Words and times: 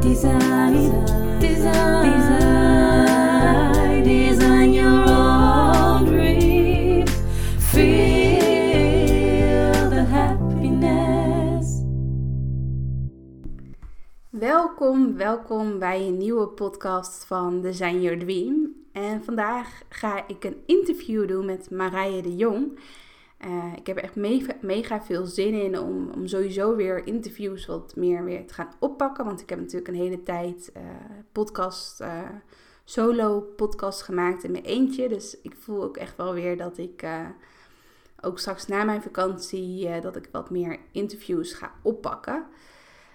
Design, 0.00 0.74
your 4.72 5.04
own. 5.08 6.06
Feel 7.72 8.30
the 9.90 10.04
happiness. 10.10 11.82
Welkom, 14.30 15.16
welkom 15.16 15.78
bij 15.78 16.06
een 16.06 16.16
nieuwe 16.16 16.48
podcast 16.48 17.24
van 17.24 17.60
Design 17.60 18.00
Your 18.00 18.18
Dream. 18.18 18.74
En 18.92 19.24
vandaag 19.24 19.82
ga 19.88 20.28
ik 20.28 20.44
een 20.44 20.56
interview 20.66 21.28
doen 21.28 21.46
met 21.46 21.70
Marije 21.70 22.22
de 22.22 22.36
Jong. 22.36 22.78
Uh, 23.46 23.72
ik 23.76 23.86
heb 23.86 23.96
echt 23.96 24.14
mega, 24.60 25.02
veel 25.02 25.26
zin 25.26 25.62
in 25.62 25.78
om, 25.78 26.10
om 26.10 26.26
sowieso 26.26 26.76
weer 26.76 27.06
interviews 27.06 27.66
wat 27.66 27.96
meer 27.96 28.24
weer 28.24 28.46
te 28.46 28.54
gaan 28.54 28.72
oppakken. 28.78 29.24
Want 29.24 29.40
ik 29.40 29.48
heb 29.48 29.58
natuurlijk 29.58 29.88
een 29.88 29.94
hele 29.94 30.22
tijd 30.22 30.72
uh, 30.76 30.82
podcast, 31.32 32.00
uh, 32.00 32.28
solo 32.84 33.40
podcast 33.40 34.02
gemaakt 34.02 34.44
in 34.44 34.50
mijn 34.50 34.64
eentje. 34.64 35.08
Dus 35.08 35.40
ik 35.42 35.54
voel 35.58 35.82
ook 35.82 35.96
echt 35.96 36.16
wel 36.16 36.34
weer 36.34 36.56
dat 36.56 36.78
ik 36.78 37.06
ook 38.20 38.38
straks 38.38 38.66
na 38.66 38.84
mijn 38.84 39.02
vakantie 39.02 40.00
dat 40.00 40.16
ik 40.16 40.28
wat 40.32 40.50
meer 40.50 40.78
interviews 40.92 41.52
ga 41.52 41.72
oppakken. 41.82 42.46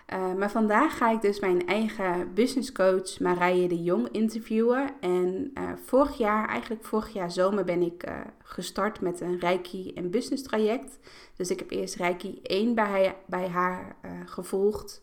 Uh, 0.08 0.34
maar 0.34 0.52
vandaag 0.52 0.98
ga 0.98 1.12
ik 1.12 1.22
dus 1.22 1.40
mijn 1.40 1.68
eigen 1.68 2.34
business 2.34 2.72
coach 2.72 3.20
Marije 3.20 3.68
de 3.68 3.84
Jong 3.84 4.10
interviewen. 4.12 4.90
En 5.00 5.52
uh, 5.58 5.72
vorig 5.86 6.18
jaar, 6.18 6.48
eigenlijk 6.48 6.84
vorig 6.86 7.14
jaar 7.14 7.32
zomer, 7.32 7.64
ben 7.64 7.82
ik 7.82 8.08
uh, 8.08 8.20
gestart 8.44 9.02
met 9.02 9.22
een 9.22 9.40
Reiki 9.40 9.94
en 9.94 10.12
business 10.12 10.44
traject. 10.44 11.00
Dus 11.36 11.50
ik 11.50 11.60
heb 11.60 11.72
eerst 11.72 11.96
Reiki 11.96 12.40
1 12.42 12.76
bij, 12.76 13.16
bij 13.26 13.48
haar 13.48 13.96
gevolgd. 14.26 15.02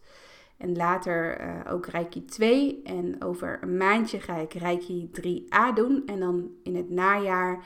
En 0.57 0.77
later 0.77 1.41
ook 1.71 1.87
Reiki 1.87 2.25
2. 2.25 2.81
En 2.85 3.25
over 3.25 3.59
een 3.63 3.77
maandje 3.77 4.21
ga 4.21 4.37
ik 4.37 4.53
Reiki 4.53 5.11
3A 5.21 5.75
doen. 5.75 6.03
En 6.07 6.21
dan 6.21 6.51
in 6.63 6.77
het 6.77 6.91
najaar 6.91 7.65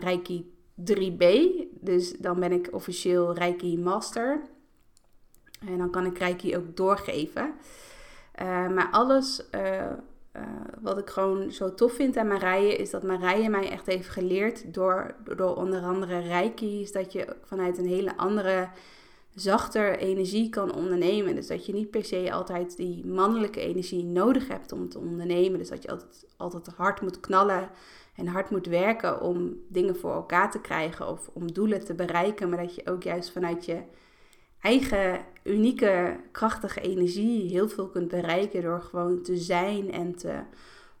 Reiki 0.00 0.52
3B. 0.80 1.24
Dus 1.80 2.12
dan 2.12 2.40
ben 2.40 2.52
ik 2.52 2.68
officieel 2.72 3.34
Reiki 3.34 3.78
Master. 3.78 4.42
En 5.58 5.78
dan 5.78 5.90
kan 5.90 6.06
ik 6.06 6.18
Reiki 6.18 6.56
ook 6.56 6.76
doorgeven. 6.76 7.54
Uh, 8.42 8.68
maar 8.68 8.88
alles 8.90 9.42
uh, 9.54 9.60
uh, 10.36 10.42
wat 10.80 10.98
ik 10.98 11.10
gewoon 11.10 11.52
zo 11.52 11.74
tof 11.74 11.92
vind 11.92 12.16
aan 12.16 12.26
Marije 12.26 12.76
is 12.76 12.90
dat 12.90 13.02
Marije 13.02 13.48
mij 13.48 13.70
echt 13.70 13.86
heeft 13.86 14.08
geleerd 14.08 14.74
door, 14.74 15.14
door 15.36 15.56
onder 15.56 15.82
andere 15.82 16.18
Reiki, 16.18 16.80
is 16.80 16.92
dat 16.92 17.12
je 17.12 17.36
vanuit 17.44 17.78
een 17.78 17.86
hele 17.86 18.16
andere, 18.16 18.68
zachter 19.34 19.98
energie 19.98 20.48
kan 20.48 20.74
ondernemen. 20.74 21.34
Dus 21.34 21.46
dat 21.46 21.66
je 21.66 21.72
niet 21.72 21.90
per 21.90 22.04
se 22.04 22.32
altijd 22.32 22.76
die 22.76 23.06
mannelijke 23.06 23.60
energie 23.60 24.04
nodig 24.04 24.48
hebt 24.48 24.72
om 24.72 24.88
te 24.88 24.98
ondernemen. 24.98 25.58
Dus 25.58 25.68
dat 25.68 25.82
je 25.82 25.90
altijd, 25.90 26.26
altijd 26.36 26.66
hard 26.66 27.00
moet 27.00 27.20
knallen 27.20 27.68
en 28.14 28.26
hard 28.26 28.50
moet 28.50 28.66
werken 28.66 29.20
om 29.20 29.56
dingen 29.68 29.96
voor 29.96 30.12
elkaar 30.12 30.50
te 30.50 30.60
krijgen 30.60 31.08
of 31.08 31.30
om 31.32 31.52
doelen 31.52 31.84
te 31.84 31.94
bereiken. 31.94 32.48
Maar 32.48 32.62
dat 32.62 32.74
je 32.74 32.86
ook 32.86 33.02
juist 33.02 33.30
vanuit 33.30 33.64
je 33.64 33.82
eigen 34.60 35.20
unieke, 35.44 36.16
krachtige 36.32 36.80
energie 36.80 37.50
heel 37.50 37.68
veel 37.68 37.88
kunt 37.88 38.08
bereiken 38.08 38.62
door 38.62 38.82
gewoon 38.82 39.22
te 39.22 39.36
zijn 39.36 39.92
en 39.92 40.14
te 40.14 40.40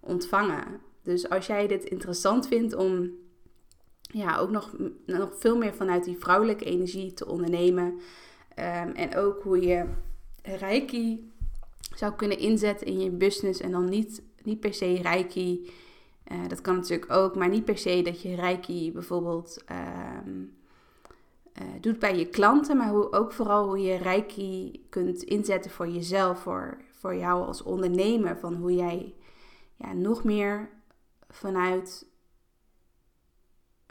ontvangen. 0.00 0.80
Dus 1.02 1.28
als 1.28 1.46
jij 1.46 1.66
dit 1.66 1.84
interessant 1.84 2.46
vindt 2.46 2.74
om 2.74 3.10
ja, 4.00 4.38
ook 4.38 4.50
nog, 4.50 4.74
nog 5.06 5.30
veel 5.38 5.56
meer 5.56 5.74
vanuit 5.74 6.04
die 6.04 6.18
vrouwelijke 6.18 6.64
energie 6.64 7.12
te 7.12 7.26
ondernemen. 7.26 7.86
Um, 8.58 8.94
en 8.94 9.16
ook 9.16 9.42
hoe 9.42 9.60
je 9.60 9.84
Reiki 10.42 11.32
zou 11.94 12.12
kunnen 12.12 12.38
inzetten 12.38 12.86
in 12.86 13.00
je 13.00 13.10
business. 13.10 13.60
En 13.60 13.70
dan 13.70 13.88
niet, 13.88 14.22
niet 14.42 14.60
per 14.60 14.74
se 14.74 15.02
Reiki. 15.02 15.70
Uh, 16.32 16.48
dat 16.48 16.60
kan 16.60 16.74
natuurlijk 16.76 17.12
ook, 17.12 17.36
maar 17.36 17.48
niet 17.48 17.64
per 17.64 17.78
se 17.78 18.02
dat 18.02 18.22
je 18.22 18.34
Reiki 18.34 18.92
bijvoorbeeld 18.92 19.64
um, 20.26 20.57
uh, 21.62 21.68
doet 21.80 21.98
bij 21.98 22.18
je 22.18 22.26
klanten, 22.26 22.76
maar 22.76 22.88
hoe, 22.88 23.12
ook 23.12 23.32
vooral 23.32 23.66
hoe 23.66 23.80
je 23.82 23.96
Reiki 23.96 24.86
kunt 24.90 25.22
inzetten 25.22 25.70
voor 25.70 25.88
jezelf, 25.88 26.38
voor, 26.38 26.78
voor 26.90 27.14
jou 27.14 27.46
als 27.46 27.62
ondernemer. 27.62 28.38
Van 28.38 28.54
hoe 28.54 28.74
jij 28.74 29.14
ja, 29.76 29.92
nog 29.92 30.24
meer 30.24 30.70
vanuit 31.28 32.06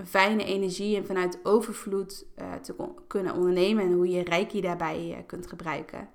fijne 0.06 0.44
energie 0.44 0.96
en 0.96 1.06
vanuit 1.06 1.40
overvloed 1.44 2.26
uh, 2.40 2.54
te 2.54 2.76
kunnen 3.08 3.34
ondernemen 3.34 3.84
en 3.84 3.94
hoe 3.94 4.10
je 4.10 4.24
Reiki 4.24 4.62
daarbij 4.62 5.10
uh, 5.10 5.18
kunt 5.26 5.48
gebruiken. 5.48 6.10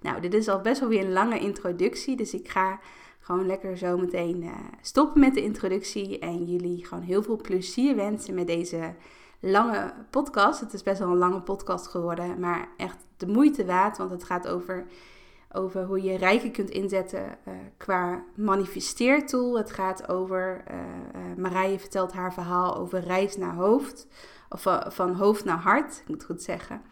Nou, 0.00 0.20
dit 0.20 0.34
is 0.34 0.48
al 0.48 0.60
best 0.60 0.80
wel 0.80 0.88
weer 0.88 1.04
een 1.04 1.12
lange 1.12 1.38
introductie, 1.38 2.16
dus 2.16 2.34
ik 2.34 2.48
ga 2.48 2.80
gewoon 3.20 3.46
lekker 3.46 3.76
zo 3.76 3.96
meteen 3.96 4.50
stoppen 4.80 5.20
met 5.20 5.34
de 5.34 5.42
introductie 5.42 6.18
en 6.18 6.44
jullie 6.44 6.84
gewoon 6.86 7.04
heel 7.04 7.22
veel 7.22 7.36
plezier 7.36 7.96
wensen 7.96 8.34
met 8.34 8.46
deze 8.46 8.94
lange 9.40 9.92
podcast. 10.10 10.60
Het 10.60 10.72
is 10.72 10.82
best 10.82 10.98
wel 10.98 11.08
een 11.08 11.16
lange 11.16 11.40
podcast 11.40 11.86
geworden, 11.86 12.40
maar 12.40 12.68
echt 12.76 12.96
de 13.16 13.26
moeite 13.26 13.64
waard, 13.64 13.98
want 13.98 14.10
het 14.10 14.24
gaat 14.24 14.48
over, 14.48 14.86
over 15.52 15.84
hoe 15.84 16.02
je 16.02 16.16
rijken 16.16 16.52
kunt 16.52 16.70
inzetten 16.70 17.24
uh, 17.24 17.54
qua 17.76 18.24
manifesteertool. 18.34 19.56
Het 19.56 19.70
gaat 19.70 20.08
over, 20.08 20.64
uh, 20.70 21.36
Marije 21.36 21.78
vertelt 21.78 22.12
haar 22.12 22.32
verhaal 22.32 22.76
over 22.76 23.00
reis 23.00 23.36
naar 23.36 23.54
hoofd, 23.54 24.06
of 24.48 24.66
van 24.88 25.14
hoofd 25.14 25.44
naar 25.44 25.58
hart, 25.58 26.00
ik 26.00 26.08
moet 26.08 26.24
goed 26.24 26.42
zeggen. 26.42 26.82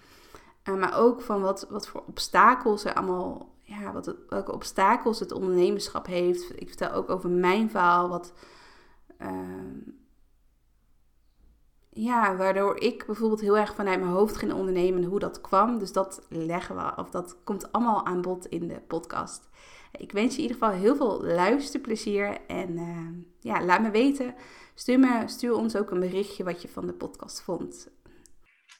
maar 0.65 0.99
ook 0.99 1.21
van 1.21 1.41
wat, 1.41 1.67
wat 1.71 1.89
voor 1.89 2.03
obstakels 2.07 2.85
er 2.85 2.95
allemaal, 2.95 3.53
ja, 3.63 3.93
wat 3.93 4.15
welke 4.29 4.53
obstakels 4.53 5.21
het 5.21 5.33
ondernemerschap 5.33 6.07
heeft. 6.07 6.61
Ik 6.61 6.69
vertel 6.69 6.93
ook 6.93 7.11
over 7.11 7.31
mijn 7.31 7.71
verhaal, 7.71 8.09
wat 8.09 8.33
ehm, 9.19 9.79
ja, 11.95 12.37
waardoor 12.37 12.81
ik 12.81 13.07
bijvoorbeeld 13.07 13.41
heel 13.41 13.59
erg 13.59 13.75
vanuit 13.75 14.01
mijn 14.01 14.13
hoofd 14.13 14.37
ging 14.37 14.53
ondernemen 14.53 15.05
hoe 15.05 15.19
dat 15.19 15.41
kwam. 15.41 15.79
Dus 15.79 15.93
dat 15.93 16.27
leggen 16.29 16.77
we, 16.77 16.93
of 16.97 17.11
dat 17.11 17.37
komt 17.45 17.73
allemaal 17.73 18.07
aan 18.07 18.23
bod 18.23 18.47
in 18.47 18.69
de 18.69 18.81
podcast. 18.87 19.49
Ik 19.99 20.13
wens 20.13 20.37
je 20.37 20.43
in 20.43 20.49
ieder 20.49 20.63
geval 20.63 20.81
heel 20.81 20.97
veel 20.97 21.23
luisterplezier 21.23 22.39
en 22.47 22.79
uh, 22.79 23.09
ja, 23.41 23.65
laat 23.65 23.83
me 23.83 23.91
weten. 23.91 24.35
Stuur, 24.75 24.99
me, 24.99 25.23
stuur 25.27 25.55
ons 25.55 25.77
ook 25.77 25.91
een 25.91 26.01
berichtje 26.01 26.45
wat 26.45 26.63
je 26.63 26.69
van 26.69 26.87
de 26.87 26.95
podcast 26.95 27.43
vond. 27.43 27.93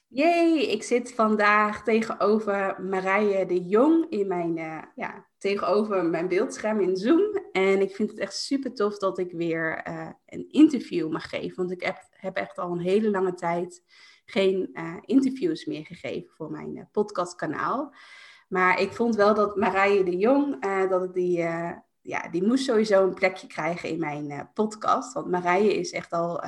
Jee, 0.07 0.71
ik 0.71 0.83
zit 0.83 1.13
vandaag 1.13 1.83
tegenover 1.83 2.83
Marije 2.83 3.45
de 3.45 3.65
Jong 3.65 4.05
in 4.09 4.27
mijn, 4.27 4.57
uh, 4.57 4.81
ja, 4.95 5.25
tegenover 5.37 6.05
mijn 6.05 6.27
beeldscherm 6.27 6.79
in 6.79 6.97
Zoom. 6.97 7.41
En 7.51 7.81
ik 7.81 7.95
vind 7.95 8.09
het 8.09 8.19
echt 8.19 8.35
super 8.37 8.73
tof 8.73 8.97
dat 8.97 9.17
ik 9.17 9.31
weer 9.31 9.87
uh, 9.87 10.09
een 10.25 10.45
interview 10.49 11.11
mag 11.11 11.29
geven. 11.29 11.55
Want 11.55 11.71
ik 11.71 11.83
heb, 11.83 11.97
heb 12.25 12.35
echt 12.35 12.57
al 12.57 12.71
een 12.71 12.79
hele 12.79 13.09
lange 13.09 13.33
tijd 13.33 13.83
geen 14.25 14.69
uh, 14.73 14.95
interviews 15.01 15.65
meer 15.65 15.85
gegeven 15.85 16.33
voor 16.35 16.51
mijn 16.51 16.89
podcastkanaal. 16.91 17.93
Maar 18.47 18.81
ik 18.81 18.91
vond 18.91 19.15
wel 19.15 19.33
dat 19.33 19.55
Marije 19.55 20.03
de 20.03 20.17
Jong, 20.17 20.61
dat 20.89 21.03
ik 21.03 21.13
die, 21.13 21.37
ja, 22.01 22.29
die 22.31 22.43
moest 22.43 22.63
sowieso 22.63 23.03
een 23.03 23.13
plekje 23.13 23.47
krijgen 23.47 23.89
in 23.89 23.99
mijn 23.99 24.49
podcast. 24.53 25.13
Want 25.13 25.29
Marije 25.29 25.73
is 25.73 25.91
echt 25.91 26.11
al 26.11 26.43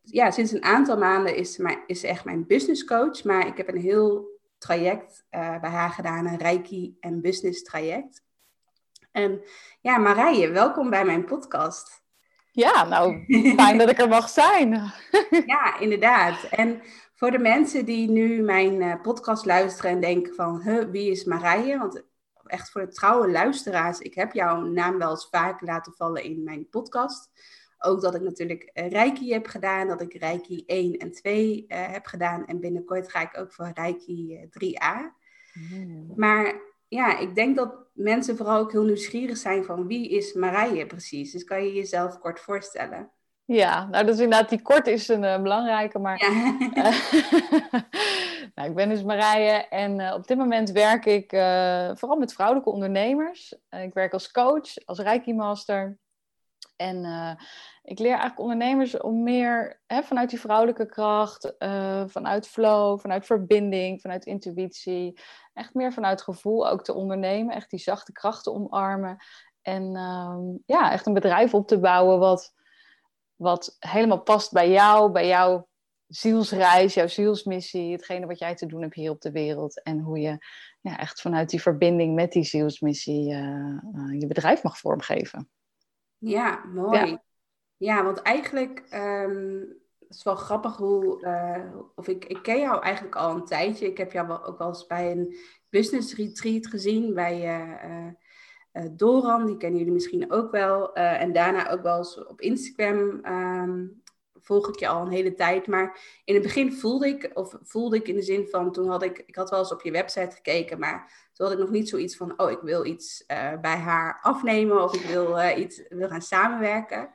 ja, 0.00 0.30
sinds 0.30 0.52
een 0.52 0.64
aantal 0.64 0.98
maanden 0.98 1.36
is, 1.36 1.56
mijn, 1.56 1.78
is 1.86 2.02
echt 2.02 2.24
mijn 2.24 2.46
business 2.46 2.84
coach. 2.84 3.24
Maar 3.24 3.46
ik 3.46 3.56
heb 3.56 3.68
een 3.68 3.80
heel 3.80 4.40
traject 4.58 5.26
bij 5.30 5.70
haar 5.70 5.90
gedaan, 5.90 6.26
een 6.26 6.38
Reiki 6.38 6.96
en 7.00 7.20
business 7.20 7.62
traject. 7.62 8.24
En 9.12 9.40
ja, 9.80 9.98
Marije, 9.98 10.50
welkom 10.50 10.90
bij 10.90 11.04
mijn 11.04 11.24
podcast. 11.24 12.05
Ja, 12.56 12.84
nou, 12.84 13.24
fijn 13.56 13.78
dat 13.78 13.90
ik 13.90 13.98
er 13.98 14.08
mag 14.08 14.28
zijn. 14.28 14.70
ja, 15.46 15.78
inderdaad. 15.78 16.42
En 16.42 16.82
voor 17.14 17.30
de 17.30 17.38
mensen 17.38 17.84
die 17.84 18.10
nu 18.10 18.42
mijn 18.42 18.80
uh, 18.80 19.00
podcast 19.02 19.44
luisteren 19.44 19.90
en 19.90 20.00
denken 20.00 20.34
van, 20.34 20.62
huh, 20.62 20.90
wie 20.90 21.10
is 21.10 21.24
Marije? 21.24 21.78
Want 21.78 22.02
echt 22.44 22.70
voor 22.70 22.80
de 22.80 22.92
trouwe 22.92 23.30
luisteraars, 23.30 23.98
ik 23.98 24.14
heb 24.14 24.32
jouw 24.32 24.60
naam 24.60 24.98
wel 24.98 25.10
eens 25.10 25.28
vaak 25.30 25.60
laten 25.60 25.92
vallen 25.92 26.22
in 26.22 26.42
mijn 26.44 26.68
podcast. 26.68 27.30
Ook 27.78 28.00
dat 28.00 28.14
ik 28.14 28.20
natuurlijk 28.20 28.70
uh, 28.74 28.90
Reiki 28.90 29.32
heb 29.32 29.46
gedaan, 29.46 29.88
dat 29.88 30.00
ik 30.00 30.14
Reiki 30.14 30.62
1 30.66 30.96
en 30.96 31.12
2 31.12 31.64
uh, 31.68 31.84
eh, 31.84 31.92
heb 31.92 32.06
gedaan. 32.06 32.46
En 32.46 32.60
binnenkort 32.60 33.10
ga 33.10 33.20
ik 33.20 33.38
ook 33.38 33.52
voor 33.52 33.70
Reiki 33.74 34.48
3A. 34.50 35.14
Mm. 35.52 36.12
Maar 36.16 36.54
ja, 36.88 37.18
ik 37.18 37.34
denk 37.34 37.56
dat 37.56 37.74
mensen 37.92 38.36
vooral 38.36 38.58
ook 38.58 38.72
heel 38.72 38.84
nieuwsgierig 38.84 39.36
zijn 39.36 39.64
van 39.64 39.86
wie 39.86 40.08
is 40.08 40.32
Marije 40.32 40.86
precies. 40.86 41.32
Dus 41.32 41.44
kan 41.44 41.64
je 41.64 41.72
jezelf 41.72 42.18
kort 42.18 42.40
voorstellen? 42.40 43.10
Ja, 43.44 43.86
nou 43.86 44.06
dus 44.06 44.18
inderdaad, 44.18 44.48
die 44.48 44.62
kort 44.62 44.86
is 44.86 45.08
een 45.08 45.22
uh, 45.22 45.42
belangrijke, 45.42 45.98
maar 45.98 46.20
ja. 46.20 46.30
nou, 48.54 48.68
ik 48.68 48.74
ben 48.74 48.88
dus 48.88 49.02
Marije 49.02 49.68
en 49.68 50.00
uh, 50.00 50.14
op 50.14 50.26
dit 50.26 50.36
moment 50.36 50.70
werk 50.70 51.04
ik 51.04 51.30
vooral 51.98 52.18
met 52.18 52.32
vrouwelijke 52.32 52.70
ondernemers. 52.70 53.54
ik 53.70 53.94
werk 53.94 54.12
als 54.12 54.30
coach, 54.30 54.84
als 54.84 54.98
Reiki 54.98 55.34
Master 55.34 55.98
En 56.76 57.04
eh, 57.04 57.30
ik 57.86 57.98
leer 57.98 58.10
eigenlijk 58.10 58.40
ondernemers 58.40 59.00
om 59.00 59.22
meer 59.22 59.80
hè, 59.86 60.02
vanuit 60.02 60.30
die 60.30 60.40
vrouwelijke 60.40 60.86
kracht, 60.86 61.56
eh, 61.56 62.04
vanuit 62.06 62.48
flow, 62.48 63.00
vanuit 63.00 63.26
verbinding, 63.26 64.00
vanuit 64.00 64.24
intuïtie, 64.24 65.20
echt 65.52 65.74
meer 65.74 65.92
vanuit 65.92 66.22
gevoel 66.22 66.68
ook 66.68 66.84
te 66.84 66.94
ondernemen, 66.94 67.54
echt 67.54 67.70
die 67.70 67.78
zachte 67.78 68.12
krachten 68.12 68.54
omarmen. 68.54 69.16
En 69.62 69.96
ehm, 69.96 70.40
ja, 70.64 70.92
echt 70.92 71.06
een 71.06 71.14
bedrijf 71.14 71.54
op 71.54 71.68
te 71.68 71.80
bouwen 71.80 72.18
wat, 72.18 72.54
wat 73.36 73.76
helemaal 73.78 74.22
past 74.22 74.52
bij 74.52 74.70
jou, 74.70 75.12
bij 75.12 75.26
jouw 75.26 75.68
zielsreis, 76.06 76.94
jouw 76.94 77.08
zielsmissie, 77.08 77.92
hetgene 77.92 78.26
wat 78.26 78.38
jij 78.38 78.54
te 78.54 78.66
doen 78.66 78.82
hebt 78.82 78.94
hier 78.94 79.10
op 79.10 79.20
de 79.20 79.32
wereld. 79.32 79.82
En 79.82 79.98
hoe 79.98 80.20
je 80.20 80.38
ja, 80.80 80.98
echt 80.98 81.20
vanuit 81.20 81.50
die 81.50 81.62
verbinding 81.62 82.14
met 82.14 82.32
die 82.32 82.44
zielsmissie 82.44 83.32
uh, 83.32 84.18
je 84.18 84.26
bedrijf 84.26 84.62
mag 84.62 84.78
vormgeven. 84.78 85.50
Ja, 86.18 86.64
mooi. 86.64 87.10
Ja, 87.10 87.22
want 87.78 88.22
eigenlijk 88.22 88.82
um, 88.94 89.84
het 90.08 90.16
is 90.16 90.22
wel 90.22 90.34
grappig 90.34 90.76
hoe, 90.76 91.20
uh, 91.20 91.80
of 91.94 92.08
ik, 92.08 92.24
ik 92.24 92.42
ken 92.42 92.60
jou 92.60 92.82
eigenlijk 92.82 93.16
al 93.16 93.34
een 93.34 93.44
tijdje. 93.44 93.86
Ik 93.86 93.98
heb 93.98 94.12
jou 94.12 94.26
wel, 94.26 94.44
ook 94.44 94.58
wel 94.58 94.68
eens 94.68 94.86
bij 94.86 95.10
een 95.10 95.36
business 95.68 96.14
retreat 96.14 96.66
gezien 96.66 97.14
bij 97.14 97.60
uh, 98.72 98.84
Doran, 98.90 99.46
die 99.46 99.56
kennen 99.56 99.78
jullie 99.78 99.94
misschien 99.94 100.32
ook 100.32 100.50
wel. 100.50 100.92
en 100.94 101.32
daarna 101.32 101.70
ook 101.70 101.82
wel 101.82 101.98
eens 101.98 102.24
op 102.24 102.40
Instagram 102.40 103.24
um, 103.24 104.02
volg 104.40 104.68
ik 104.68 104.78
je 104.78 104.88
al 104.88 105.02
een 105.02 105.12
hele 105.12 105.34
tijd. 105.34 105.66
Maar 105.66 106.00
in 106.24 106.34
het 106.34 106.42
begin 106.42 106.72
voelde 106.72 107.08
ik, 107.08 107.30
of 107.34 107.58
voelde 107.62 107.96
ik 107.96 108.08
in 108.08 108.14
de 108.14 108.22
zin 108.22 108.48
van, 108.48 108.72
toen 108.72 108.88
had 108.88 109.02
ik, 109.02 109.22
ik 109.26 109.36
had 109.36 109.50
wel 109.50 109.58
eens 109.58 109.72
op 109.72 109.82
je 109.82 109.90
website 109.90 110.36
gekeken, 110.36 110.78
maar 110.78 111.30
toen 111.32 111.46
had 111.46 111.54
ik 111.54 111.62
nog 111.62 111.70
niet 111.70 111.88
zoiets 111.88 112.16
van, 112.16 112.40
oh, 112.40 112.50
ik 112.50 112.60
wil 112.60 112.84
iets 112.84 113.24
bij 113.60 113.76
haar 113.76 114.18
afnemen 114.22 114.82
of 114.82 114.94
ik 114.94 115.06
wil 115.06 115.58
iets 115.58 115.82
wil 115.88 116.08
gaan 116.08 116.22
samenwerken. 116.22 117.10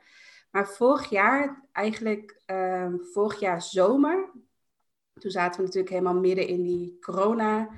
Maar 0.52 0.68
vorig 0.68 1.10
jaar, 1.10 1.68
eigenlijk 1.72 2.42
uh, 2.46 2.94
vorig 3.12 3.40
jaar 3.40 3.62
zomer, 3.62 4.30
toen 5.20 5.30
zaten 5.30 5.60
we 5.60 5.66
natuurlijk 5.66 5.92
helemaal 5.92 6.20
midden 6.20 6.46
in 6.46 6.62
die 6.62 6.98
corona 7.00 7.68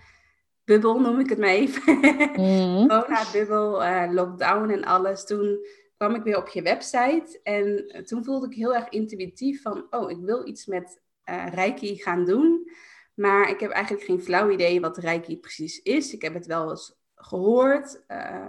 bubbel, 0.65 1.01
noem 1.01 1.21
ik 1.21 1.29
het 1.29 1.39
maar 1.39 1.49
even. 1.49 1.83
Mm. 2.37 2.89
corona-bubbel, 2.89 3.83
uh, 3.83 4.09
lockdown 4.11 4.71
en 4.71 4.85
alles. 4.85 5.25
Toen 5.25 5.59
kwam 5.97 6.15
ik 6.15 6.23
weer 6.23 6.37
op 6.37 6.49
je 6.49 6.63
website 6.63 7.41
en 7.43 7.87
toen 8.05 8.25
voelde 8.25 8.47
ik 8.47 8.55
heel 8.55 8.75
erg 8.75 8.89
intuïtief 8.89 9.63
van, 9.63 9.87
oh, 9.91 10.11
ik 10.11 10.19
wil 10.21 10.47
iets 10.47 10.67
met 10.67 11.01
uh, 11.31 11.47
Reiki 11.53 11.97
gaan 11.97 12.25
doen. 12.25 12.71
Maar 13.15 13.51
ik 13.51 13.61
heb 13.61 13.71
eigenlijk 13.71 14.05
geen 14.05 14.23
flauw 14.23 14.51
idee 14.51 14.81
wat 14.81 14.99
Reiki 14.99 15.39
precies 15.39 15.83
is. 15.83 16.13
Ik 16.13 16.23
heb 16.23 16.35
het 16.35 16.47
wel 16.47 16.71
eens 16.71 17.01
gehoord. 17.15 18.05
Uh, 18.09 18.47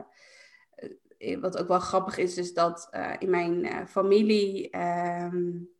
wat 1.40 1.58
ook 1.58 1.68
wel 1.68 1.80
grappig 1.80 2.18
is, 2.18 2.38
is 2.38 2.54
dat 2.54 2.88
uh, 2.92 3.14
in 3.20 3.30
mijn 3.30 3.88
familie. 3.88 4.78
Um, 4.78 5.74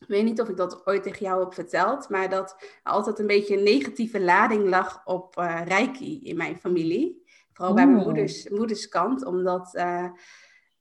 ik 0.00 0.06
weet 0.08 0.24
niet 0.24 0.40
of 0.40 0.48
ik 0.48 0.56
dat 0.56 0.86
ooit 0.86 1.02
tegen 1.02 1.26
jou 1.26 1.40
heb 1.40 1.54
verteld, 1.54 2.08
maar 2.08 2.28
dat 2.30 2.56
er 2.82 2.92
altijd 2.92 3.18
een 3.18 3.26
beetje 3.26 3.56
een 3.56 3.62
negatieve 3.62 4.20
lading 4.20 4.68
lag 4.68 5.02
op 5.04 5.36
uh, 5.38 5.60
Reiki 5.64 6.20
in 6.22 6.36
mijn 6.36 6.56
familie. 6.56 7.24
Vooral 7.52 7.74
bij 7.74 7.86
mijn 7.86 8.02
moeders, 8.04 8.48
moeders 8.48 8.88
kant, 8.88 9.24
omdat 9.24 9.74
uh, 9.74 10.08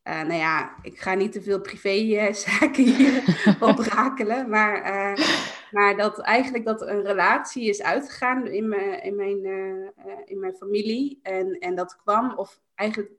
nou 0.04 0.34
ja, 0.34 0.76
ik 0.82 1.00
ga 1.00 1.14
niet 1.14 1.32
te 1.32 1.42
veel 1.42 1.62
privézaken 1.62 2.84
hier 2.96 3.24
oprakelen, 3.60 4.50
maar, 4.50 4.82
maar 5.72 5.98
dat 5.98 6.20
eigenlijk 6.20 6.66
dat 6.66 6.82
een 6.82 7.02
relatie 7.02 7.70
is 7.70 7.82
uitgegaan 7.82 8.48
in 8.48 8.68
mijn, 8.68 9.04
in 9.04 9.16
mijn, 9.16 9.46
in 10.26 10.40
mijn 10.40 10.56
familie. 10.56 11.20
En, 11.24 11.60
en 11.60 11.76
dat 11.76 11.96
kwam, 11.96 12.34
of 12.38 12.60
eigenlijk 12.76 13.12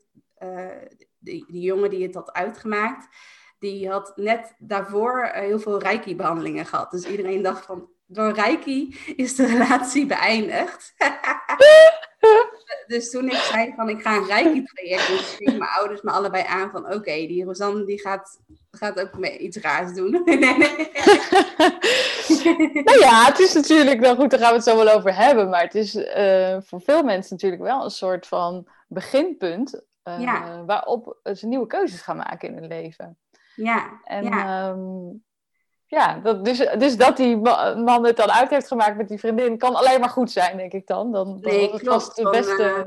die, 1.19 1.45
die 1.49 1.63
jongen 1.63 1.91
die 1.91 2.03
het 2.03 2.15
had 2.15 2.33
uitgemaakt, 2.33 3.09
die 3.59 3.91
had 3.91 4.13
net 4.17 4.55
daarvoor 4.59 5.31
heel 5.33 5.61
veel 5.61 5.81
reiki-behandelingen 5.81 6.67
gehad. 6.67 6.91
Dus 6.91 7.05
iedereen 7.05 7.43
dacht 7.43 7.65
van, 7.65 7.89
door 8.07 8.33
reiki 8.33 8.97
is 9.17 9.35
de 9.35 9.47
relatie 9.47 10.07
beëindigd. 10.07 10.95
dus 12.87 13.11
toen 13.11 13.31
ik 13.31 13.37
zei 13.37 13.73
van 13.77 13.89
ik 13.89 14.03
ga 14.03 14.17
een 14.17 14.27
reiki-traject 14.27 15.39
doen, 15.39 15.59
mijn 15.59 15.71
ouders 15.71 16.03
me 16.03 16.11
allebei 16.11 16.45
aan 16.47 16.71
van 16.71 16.93
oké, 16.95 17.13
die 17.13 17.45
Rosanne 17.45 17.85
die 17.85 18.01
gaat, 18.01 18.41
gaat 18.71 19.01
ook 19.01 19.27
iets 19.27 19.57
raars 19.57 19.93
doen. 19.93 20.11
nou 22.85 22.99
ja, 22.99 23.25
het 23.25 23.39
is 23.39 23.53
natuurlijk, 23.53 24.01
wel 24.01 24.17
goed, 24.17 24.31
daar 24.31 24.41
gaan 24.41 24.49
we 24.49 24.55
het 24.55 24.65
zo 24.65 24.77
wel 24.77 24.95
over 24.95 25.15
hebben, 25.15 25.49
maar 25.49 25.63
het 25.63 25.75
is 25.75 25.95
uh, 25.95 26.57
voor 26.61 26.81
veel 26.81 27.03
mensen 27.03 27.35
natuurlijk 27.35 27.63
wel 27.63 27.85
een 27.85 27.91
soort 27.91 28.27
van 28.27 28.69
beginpunt 28.89 29.83
uh, 30.09 30.21
ja. 30.21 30.65
waarop 30.65 31.19
ze 31.35 31.47
nieuwe 31.47 31.67
keuzes 31.67 32.01
gaan 32.01 32.17
maken 32.17 32.49
in 32.49 32.55
hun 32.55 32.67
leven. 32.67 33.19
Ja, 33.55 34.01
en 34.05 34.25
ja. 34.25 34.69
Um, 34.71 35.25
ja, 35.87 36.19
dat, 36.19 36.45
dus, 36.45 36.59
dus 36.59 36.97
dat 36.97 37.17
die 37.17 37.37
man 37.37 38.05
het 38.05 38.17
dan 38.17 38.31
uit 38.31 38.51
heeft 38.51 38.67
gemaakt 38.67 38.97
met 38.97 39.09
die 39.09 39.19
vriendin, 39.19 39.59
kan 39.59 39.75
alleen 39.75 40.01
maar 40.01 40.09
goed 40.09 40.31
zijn, 40.31 40.57
denk 40.57 40.73
ik 40.73 40.87
dan. 40.87 41.13
Dan, 41.13 41.41
dan 41.41 41.53
nee, 41.53 41.73
het 41.73 41.81
klopt. 41.81 42.17
Het 42.17 42.31
beste... 42.31 42.63
Uh, 42.63 42.85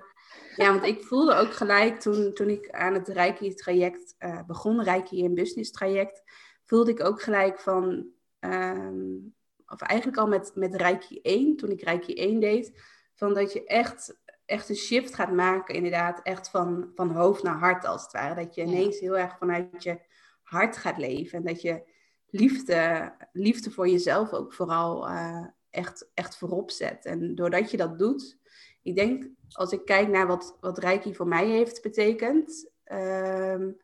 ja, 0.56 0.71
want 0.71 0.83
ik 0.83 1.04
voelde 1.04 1.36
ook 1.36 1.54
gelijk 1.54 2.00
toen, 2.00 2.33
toen 2.33 2.50
ik 2.50 2.69
aan 2.71 2.94
het 2.94 3.07
Reiki-traject 3.07 4.15
uh, 4.19 4.39
begon, 4.48 4.83
Reiki 4.83 5.24
in 5.24 5.33
Business 5.33 5.72
traject, 5.72 6.24
voelde 6.65 6.92
ik 6.92 7.04
ook 7.04 7.22
gelijk 7.22 7.60
van, 7.60 8.06
um, 8.39 9.36
of 9.68 9.81
eigenlijk 9.81 10.19
al 10.19 10.27
met, 10.27 10.51
met 10.56 10.75
Reiki 10.75 11.19
1, 11.22 11.56
toen 11.56 11.69
ik 11.69 11.81
Reiki 11.81 12.13
1 12.13 12.39
deed, 12.39 12.81
van 13.15 13.33
dat 13.33 13.54
je 13.54 13.65
echt, 13.65 14.19
echt 14.50 14.69
een 14.69 14.75
shift 14.75 15.16
gaat 15.16 15.31
maken, 15.31 15.75
inderdaad, 15.75 16.22
echt 16.24 16.50
van, 16.50 16.92
van 16.96 17.12
hoofd 17.12 17.44
naar 17.44 17.57
hart 17.57 17.86
als 17.86 18.04
het 18.04 18.12
ware. 18.12 18.44
Dat 18.44 18.56
je 18.56 18.62
ineens 18.62 19.00
heel 19.00 19.18
erg 19.18 19.38
vanuit 19.38 19.84
je 19.84 20.00
hart 20.42 20.78
gaat 20.78 20.98
leven 20.98 21.38
en 21.38 21.46
dat 21.46 21.62
je 21.62 21.84
liefde, 22.30 23.12
liefde 23.31 23.72
voor 23.72 23.88
jezelf 23.88 24.34
ook 24.34 24.54
vooral 24.54 25.10
uh, 25.10 25.46
echt, 25.69 26.10
echt 26.13 26.38
voorop 26.38 26.72
zet. 26.72 27.06
En 27.06 27.36
doordat 27.36 27.72
je 27.72 27.78
dat 27.78 28.00
doet, 28.00 28.38
ik 28.81 28.96
denk, 28.96 29.28
als 29.51 29.72
ik 29.72 29.86
kijk 29.86 30.07
naar 30.07 30.28
wat, 30.28 30.57
wat 30.60 30.78
Reiki 30.78 31.16
voor 31.16 31.28
mij 31.28 31.48
heeft 31.48 31.81
betekend, 31.81 32.72
um, 32.92 33.78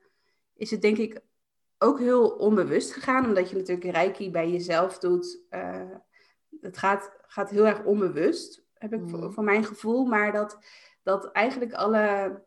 is 0.54 0.72
het 0.72 0.82
denk 0.82 0.98
ik 0.98 1.22
ook 1.78 2.00
heel 2.00 2.30
onbewust 2.30 2.94
gegaan, 2.94 3.26
omdat 3.26 3.50
je 3.50 3.56
natuurlijk 3.56 3.92
Reiki 3.92 4.32
bij 4.32 4.50
jezelf 4.50 5.00
doet. 5.00 5.40
Uh, 5.50 5.96
het 6.62 6.78
gaat, 6.78 7.12
gaat 7.22 7.50
heel 7.50 7.68
erg 7.68 7.84
onbewust, 7.84 8.65
heb 8.78 8.94
ik 8.94 9.02
voor, 9.06 9.34
voor, 9.34 9.44
mijn 9.44 9.66
gevoel, 9.66 10.06
maar 10.06 10.32
dat, 10.32 10.58
dat 11.04 11.32
eigenlijk 11.32 11.74
alle 11.74 12.44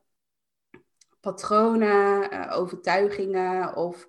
patronen, 1.20 2.32
uh, 2.32 2.56
overtuigingen 2.56 3.76
of 3.76 4.08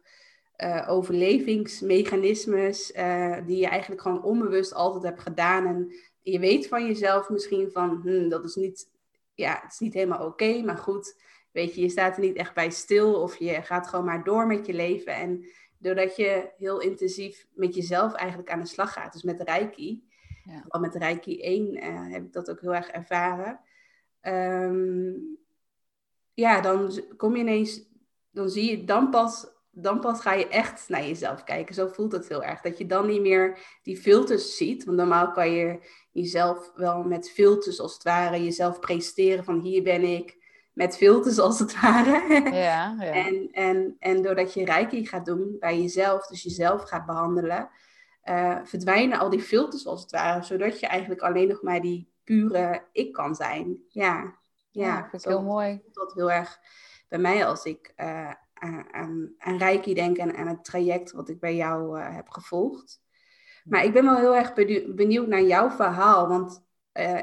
uh, 0.64 0.86
overlevingsmechanismes 0.90 2.92
uh, 2.92 3.38
die 3.46 3.58
je 3.58 3.68
eigenlijk 3.68 4.02
gewoon 4.02 4.24
onbewust 4.24 4.74
altijd 4.74 5.04
hebt 5.04 5.22
gedaan. 5.22 5.66
En 5.66 5.94
je 6.22 6.40
weet 6.40 6.68
van 6.68 6.86
jezelf 6.86 7.30
misschien 7.30 7.72
van, 7.72 8.00
hm, 8.04 8.30
dat 8.30 8.44
is 8.44 8.56
niet, 8.56 8.90
ja, 9.34 9.60
het 9.62 9.72
is 9.72 9.80
niet 9.80 9.94
helemaal 9.94 10.26
oké, 10.26 10.62
maar 10.62 10.78
goed, 10.78 11.22
weet 11.52 11.76
je, 11.76 11.82
je 11.82 11.90
staat 11.90 12.16
er 12.16 12.22
niet 12.22 12.36
echt 12.36 12.54
bij 12.54 12.70
stil 12.70 13.22
of 13.22 13.38
je 13.38 13.62
gaat 13.62 13.88
gewoon 13.88 14.06
maar 14.06 14.24
door 14.24 14.48
met 14.48 14.66
je 14.66 14.74
leven. 14.74 15.14
En 15.14 15.46
doordat 15.78 16.16
je 16.16 16.50
heel 16.58 16.80
intensief 16.80 17.48
met 17.54 17.76
jezelf 17.76 18.14
eigenlijk 18.14 18.52
aan 18.52 18.60
de 18.60 18.68
slag 18.68 18.94
gaat, 18.94 19.14
dus 19.14 19.24
met 19.24 19.42
Reiki, 19.42 20.04
ja. 20.50 20.64
al 20.68 20.80
met 20.80 20.96
Reiki 20.96 21.42
1 21.42 21.76
uh, 21.76 21.88
eh, 21.88 22.12
heb 22.12 22.24
ik 22.24 22.34
dat 22.34 22.50
ook 22.50 22.62
heel 22.62 22.76
erg 22.76 22.88
ervaren. 22.88 23.60
Um, 24.22 25.38
ja, 26.34 26.62
dan 26.62 27.02
kom 27.18 27.36
je 27.36 27.42
ineens, 27.42 27.82
dan 28.32 28.50
zie 28.50 28.72
je 28.72 28.84
dan 28.84 29.10
pas 29.10 29.58
dan 29.82 30.00
pas 30.00 30.22
ga 30.22 30.34
je 30.34 30.48
echt 30.48 30.90
naar 30.90 31.06
jezelf 31.06 31.44
kijken. 31.44 31.76
Zo 31.76 31.88
voelt 31.88 32.12
het 32.12 32.28
heel 32.28 32.44
erg. 32.44 32.62
Dat 32.62 32.78
je 32.78 32.86
dan 32.86 33.08
niet 33.08 33.22
meer 33.22 33.58
die 33.84 33.98
filters 33.98 34.58
ziet. 34.58 34.84
Want 34.84 34.98
normaal 34.98 35.32
kan 35.32 35.52
je 35.52 35.80
jezelf 36.12 36.72
wel 36.76 37.04
met 37.04 37.32
filters 37.32 37.80
als 37.80 37.94
het 37.94 38.04
ware 38.04 38.44
jezelf 38.44 38.80
presenteren 38.80 39.44
van 39.44 39.60
hier 39.60 39.84
ben 39.84 40.04
ik. 40.04 40.38
Met 40.74 40.98
filters 40.98 41.40
als 41.40 41.60
het 41.60 41.82
ware. 41.82 42.40
Ja, 42.56 42.96
ja. 43.00 43.12
En, 43.26 43.48
en, 43.52 43.96
en 44.00 44.22
doordat 44.22 44.54
je 44.54 44.66
reiki 44.66 45.06
gaat 45.06 45.26
doen 45.26 45.56
bij 45.60 45.82
jezelf, 45.82 46.28
dus 46.28 46.44
jezelf 46.44 46.84
gaat 46.84 47.06
behandelen, 47.06 47.70
uh, 48.30 48.58
verdwijnen 48.64 49.20
al 49.20 49.30
die 49.30 49.42
filters 49.42 49.86
als 49.86 50.02
het 50.02 50.12
ware. 50.12 50.44
Zodat 50.44 50.80
je 50.80 50.88
eigenlijk 50.88 51.22
alleen 51.22 51.48
nog 51.48 51.62
maar 51.62 51.82
die 51.82 52.12
pure 52.24 52.84
ik 52.92 53.14
kan 53.14 53.36
zijn. 53.36 53.78
Ja, 53.88 54.36
ja, 54.70 54.86
ja 54.86 55.04
ik 55.04 55.10
vind 55.10 55.26
heel 55.26 55.44
mooi. 55.44 55.82
Dat 55.92 56.14
heel 56.14 56.32
erg 56.32 56.60
bij 57.08 57.20
mij 57.20 57.46
als 57.46 57.66
ik 57.66 57.94
uh, 57.98 58.34
aan, 58.92 59.34
aan 59.38 59.58
Reiki 59.58 59.94
denken 59.94 60.24
en 60.24 60.36
aan 60.36 60.48
het 60.48 60.64
traject 60.64 61.12
wat 61.12 61.30
ik 61.30 61.40
bij 61.40 61.56
jou 61.56 62.00
uh, 62.00 62.16
heb 62.16 62.30
gevolgd. 62.30 63.02
Maar 63.64 63.84
ik 63.84 63.94
ben 63.94 64.06
wel 64.06 64.18
heel 64.18 64.36
erg 64.36 64.54
benieuwd 64.96 65.28
naar 65.28 65.42
jouw 65.42 65.70
verhaal. 65.70 66.28
Want 66.28 66.68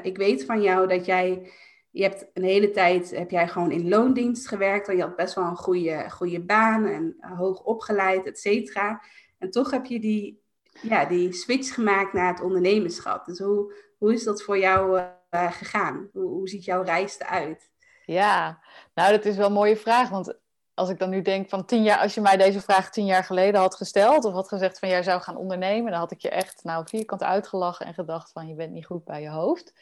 ik 0.01 0.17
weet 0.17 0.45
van 0.45 0.61
jou 0.61 0.87
dat 0.87 1.05
jij, 1.05 1.51
je 1.89 2.03
hebt 2.03 2.25
een 2.33 2.43
hele 2.43 2.71
tijd, 2.71 3.09
heb 3.09 3.31
jij 3.31 3.47
gewoon 3.47 3.71
in 3.71 3.89
loondienst 3.89 4.47
gewerkt. 4.47 4.87
En 4.87 4.95
je 4.95 5.01
had 5.01 5.15
best 5.15 5.35
wel 5.35 5.45
een 5.45 5.55
goede, 5.55 6.09
goede 6.09 6.41
baan 6.41 6.85
en 6.85 7.15
hoog 7.19 7.63
opgeleid, 7.63 8.25
et 8.25 8.39
cetera. 8.39 9.01
En 9.37 9.51
toch 9.51 9.71
heb 9.71 9.85
je 9.85 9.99
die, 9.99 10.43
ja, 10.81 11.05
die 11.05 11.33
switch 11.33 11.73
gemaakt 11.73 12.13
naar 12.13 12.27
het 12.27 12.41
ondernemerschap. 12.41 13.25
Dus 13.25 13.39
hoe, 13.39 13.73
hoe 13.97 14.13
is 14.13 14.23
dat 14.23 14.43
voor 14.43 14.57
jou 14.57 14.99
uh, 15.31 15.51
gegaan? 15.51 16.09
Hoe, 16.13 16.29
hoe 16.29 16.49
ziet 16.49 16.65
jouw 16.65 16.81
reis 16.81 17.19
eruit? 17.19 17.69
Ja, 18.05 18.59
nou 18.93 19.11
dat 19.11 19.25
is 19.25 19.35
wel 19.35 19.45
een 19.45 19.53
mooie 19.53 19.77
vraag. 19.77 20.09
Want 20.09 20.37
als 20.73 20.89
ik 20.89 20.99
dan 20.99 21.09
nu 21.09 21.21
denk 21.21 21.49
van 21.49 21.65
tien 21.65 21.83
jaar, 21.83 21.99
als 21.99 22.13
je 22.13 22.21
mij 22.21 22.37
deze 22.37 22.61
vraag 22.61 22.89
tien 22.89 23.05
jaar 23.05 23.23
geleden 23.23 23.59
had 23.59 23.75
gesteld 23.75 24.25
of 24.25 24.33
had 24.33 24.47
gezegd 24.47 24.79
van 24.79 24.89
jij 24.89 25.03
zou 25.03 25.21
gaan 25.21 25.37
ondernemen, 25.37 25.91
dan 25.91 25.99
had 25.99 26.11
ik 26.11 26.21
je 26.21 26.29
echt 26.29 26.63
nou 26.63 26.87
vierkant 26.87 27.23
uitgelachen 27.23 27.85
en 27.85 27.93
gedacht 27.93 28.31
van 28.31 28.47
je 28.47 28.55
bent 28.55 28.71
niet 28.71 28.85
goed 28.85 29.03
bij 29.03 29.21
je 29.21 29.29
hoofd. 29.29 29.73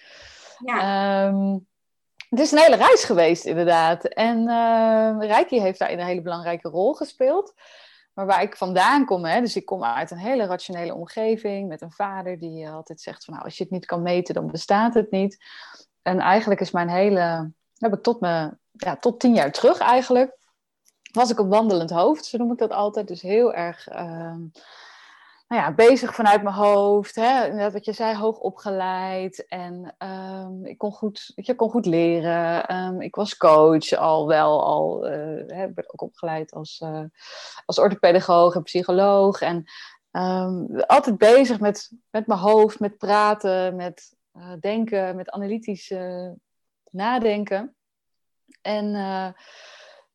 Ja. 0.66 0.80
Ehm, 1.28 1.58
het 2.30 2.40
is 2.40 2.52
een 2.52 2.58
hele 2.58 2.76
reis 2.76 3.04
geweest, 3.04 3.46
inderdaad. 3.46 4.06
En 4.06 4.38
uh, 4.38 5.16
Reiki 5.20 5.60
heeft 5.62 5.80
daarin 5.80 6.00
een 6.00 6.06
hele 6.06 6.22
belangrijke 6.22 6.70
rol 6.70 6.94
gespeeld. 6.94 7.54
Maar 8.16 8.26
waar 8.26 8.42
ik 8.42 8.58
vandaan 8.58 9.06
kom, 9.06 9.26
hè, 9.26 9.42
dus 9.42 9.56
ik 9.56 9.66
kom 9.66 9.84
uit 9.84 10.12
een 10.12 10.18
hele 10.18 10.46
rationele 10.46 10.94
omgeving 10.94 11.68
met 11.68 11.82
een 11.82 11.92
vader 11.92 12.40
die 12.40 12.70
altijd 12.70 13.02
zegt 13.02 13.26
van 13.26 13.34
nou, 13.34 13.46
als 13.46 13.58
je 13.58 13.64
het 13.64 13.72
niet 13.72 13.86
kan 13.86 14.02
meten, 14.02 14.34
dan 14.34 14.52
bestaat 14.52 14.94
het 14.94 15.12
niet. 15.12 15.44
En 16.02 16.20
eigenlijk 16.20 16.62
is 16.62 16.72
mijn 16.72 16.90
hele, 16.90 17.52
heb 17.78 17.94
ik 17.94 18.04
tot, 18.04 18.20
me, 18.20 18.58
ja, 18.72 18.96
tot 18.96 19.20
tien 19.20 19.34
jaar 19.34 19.52
terug 19.52 19.78
eigenlijk, 19.78 20.38
was 21.12 21.30
ik 21.32 21.40
een 21.40 21.48
wandelend 21.50 21.90
hoofd, 21.90 22.26
zo 22.26 22.38
noem 22.38 22.52
ik 22.52 22.58
dat 22.58 22.72
altijd. 22.72 23.08
Dus 23.08 23.22
heel 23.22 23.54
erg 23.54 23.90
uh, 23.94 24.36
nou 25.48 25.62
ja, 25.62 25.74
bezig 25.74 26.16
vanuit 26.16 26.44
mijn 26.44 26.56
hoofd. 26.56 27.16
Hè? 27.16 27.54
Net 27.54 27.74
wat 27.74 27.86
je 27.86 27.94
zei, 27.94 28.16
hoog 28.16 28.38
opgeleid. 28.38 29.48
En 29.48 29.96
um, 29.98 30.66
ik 30.66 30.78
kon 30.78 30.92
goed, 30.92 31.32
je 31.36 31.56
kon 31.56 31.70
goed 31.70 31.86
leren. 31.86 32.76
Um, 32.76 33.02
ik 33.02 33.16
was 33.16 33.38
coach 33.38 33.94
al 33.94 34.28
wel. 34.28 34.64
Al, 34.64 35.12
uh, 35.12 35.44
hè, 35.48 35.68
ook 35.76 36.02
opgeleid 36.02 36.54
als, 36.54 36.82
uh, 36.84 37.04
als 37.66 37.80
orthopedagoog 37.80 38.56
en 38.56 38.64
psycholoog. 38.64 39.42
En 39.42 39.64
um, 40.12 40.80
altijd 40.80 41.18
bezig 41.18 41.60
met, 41.60 41.92
met 42.10 42.28
mijn 42.28 42.40
hoofd, 42.40 42.80
met 42.80 42.98
praten, 42.98 43.76
met 43.76 44.16
uh, 44.34 44.54
denken, 44.60 45.16
met 45.16 45.30
analytisch 45.30 45.94
nadenken. 46.92 47.76
En 48.62 49.36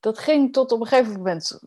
dat 0.00 0.18
ging 0.18 0.52
tot 0.52 0.72
op 0.72 0.80
een 0.80 0.86
gegeven 0.86 1.12
moment 1.12 1.60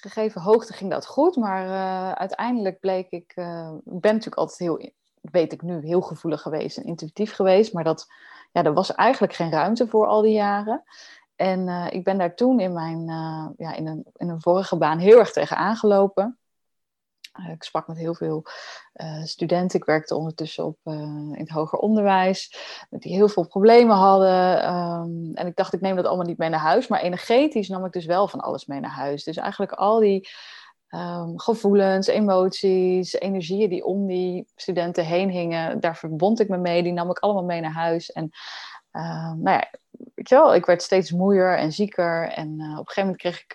gegeven 0.00 0.40
hoogte 0.40 0.72
ging 0.72 0.90
dat 0.90 1.06
goed, 1.06 1.36
maar 1.36 1.66
uh, 1.66 2.12
uiteindelijk 2.12 2.80
bleek 2.80 3.10
ik, 3.10 3.32
uh, 3.36 3.70
ik 3.84 4.00
ben 4.00 4.12
natuurlijk 4.12 4.36
altijd 4.36 4.58
heel, 4.58 4.90
weet 5.20 5.52
ik 5.52 5.62
nu, 5.62 5.86
heel 5.86 6.00
gevoelig 6.00 6.40
geweest 6.42 6.76
en 6.76 6.84
intuïtief 6.84 7.32
geweest, 7.32 7.72
maar 7.72 7.84
dat, 7.84 8.06
ja, 8.52 8.64
er 8.64 8.72
was 8.72 8.94
eigenlijk 8.94 9.34
geen 9.34 9.50
ruimte 9.50 9.88
voor 9.88 10.06
al 10.06 10.22
die 10.22 10.32
jaren. 10.32 10.82
En 11.36 11.66
uh, 11.66 11.86
ik 11.90 12.04
ben 12.04 12.18
daar 12.18 12.34
toen 12.34 12.60
in 12.60 12.72
mijn, 12.72 13.06
ja, 13.56 13.74
in 13.74 13.86
een, 13.86 14.04
in 14.16 14.28
een 14.28 14.40
vorige 14.40 14.76
baan 14.76 14.98
heel 14.98 15.18
erg 15.18 15.32
tegen 15.32 15.56
aangelopen. 15.56 16.37
Eh, 17.32 17.50
ik 17.50 17.62
sprak 17.62 17.86
met 17.86 17.96
heel 17.96 18.14
veel 18.14 18.44
uh, 18.94 19.22
studenten. 19.22 19.78
Ik 19.78 19.84
werkte 19.84 20.14
ondertussen 20.14 20.64
op, 20.64 20.78
uh, 20.84 20.94
in 21.32 21.40
het 21.40 21.48
hoger 21.48 21.78
onderwijs. 21.78 22.56
Die 22.90 23.14
heel 23.14 23.28
veel 23.28 23.46
problemen 23.46 23.96
hadden. 23.96 24.74
Um, 24.74 25.34
en 25.34 25.46
ik 25.46 25.56
dacht, 25.56 25.72
ik 25.72 25.80
neem 25.80 25.96
dat 25.96 26.06
allemaal 26.06 26.26
niet 26.26 26.38
mee 26.38 26.48
naar 26.48 26.60
huis. 26.60 26.86
Maar 26.86 27.00
energetisch 27.00 27.68
nam 27.68 27.84
ik 27.84 27.92
dus 27.92 28.06
wel 28.06 28.28
van 28.28 28.40
alles 28.40 28.66
mee 28.66 28.80
naar 28.80 28.90
huis. 28.90 29.24
Dus 29.24 29.36
eigenlijk 29.36 29.72
al 29.72 29.98
die 29.98 30.28
um, 30.88 31.38
gevoelens, 31.38 32.06
emoties, 32.06 33.12
energieën 33.12 33.68
die 33.68 33.84
om 33.84 34.06
die 34.06 34.46
studenten 34.54 35.04
heen 35.04 35.30
hingen. 35.30 35.80
Daar 35.80 35.96
verbond 35.96 36.40
ik 36.40 36.48
me 36.48 36.56
mee. 36.56 36.82
Die 36.82 36.92
nam 36.92 37.10
ik 37.10 37.18
allemaal 37.18 37.44
mee 37.44 37.60
naar 37.60 37.72
huis. 37.72 38.12
En 38.12 38.30
nou 39.36 39.50
ja, 39.50 39.70
weet 39.90 40.28
je 40.28 40.34
wel, 40.34 40.54
ik 40.54 40.66
werd 40.66 40.82
steeds 40.82 41.12
moeier 41.12 41.58
en 41.58 41.72
zieker. 41.72 42.28
En 42.28 42.48
op 42.52 42.60
een 42.60 42.76
gegeven 42.76 43.02
moment 43.02 43.16
kreeg 43.16 43.42
ik, 43.42 43.52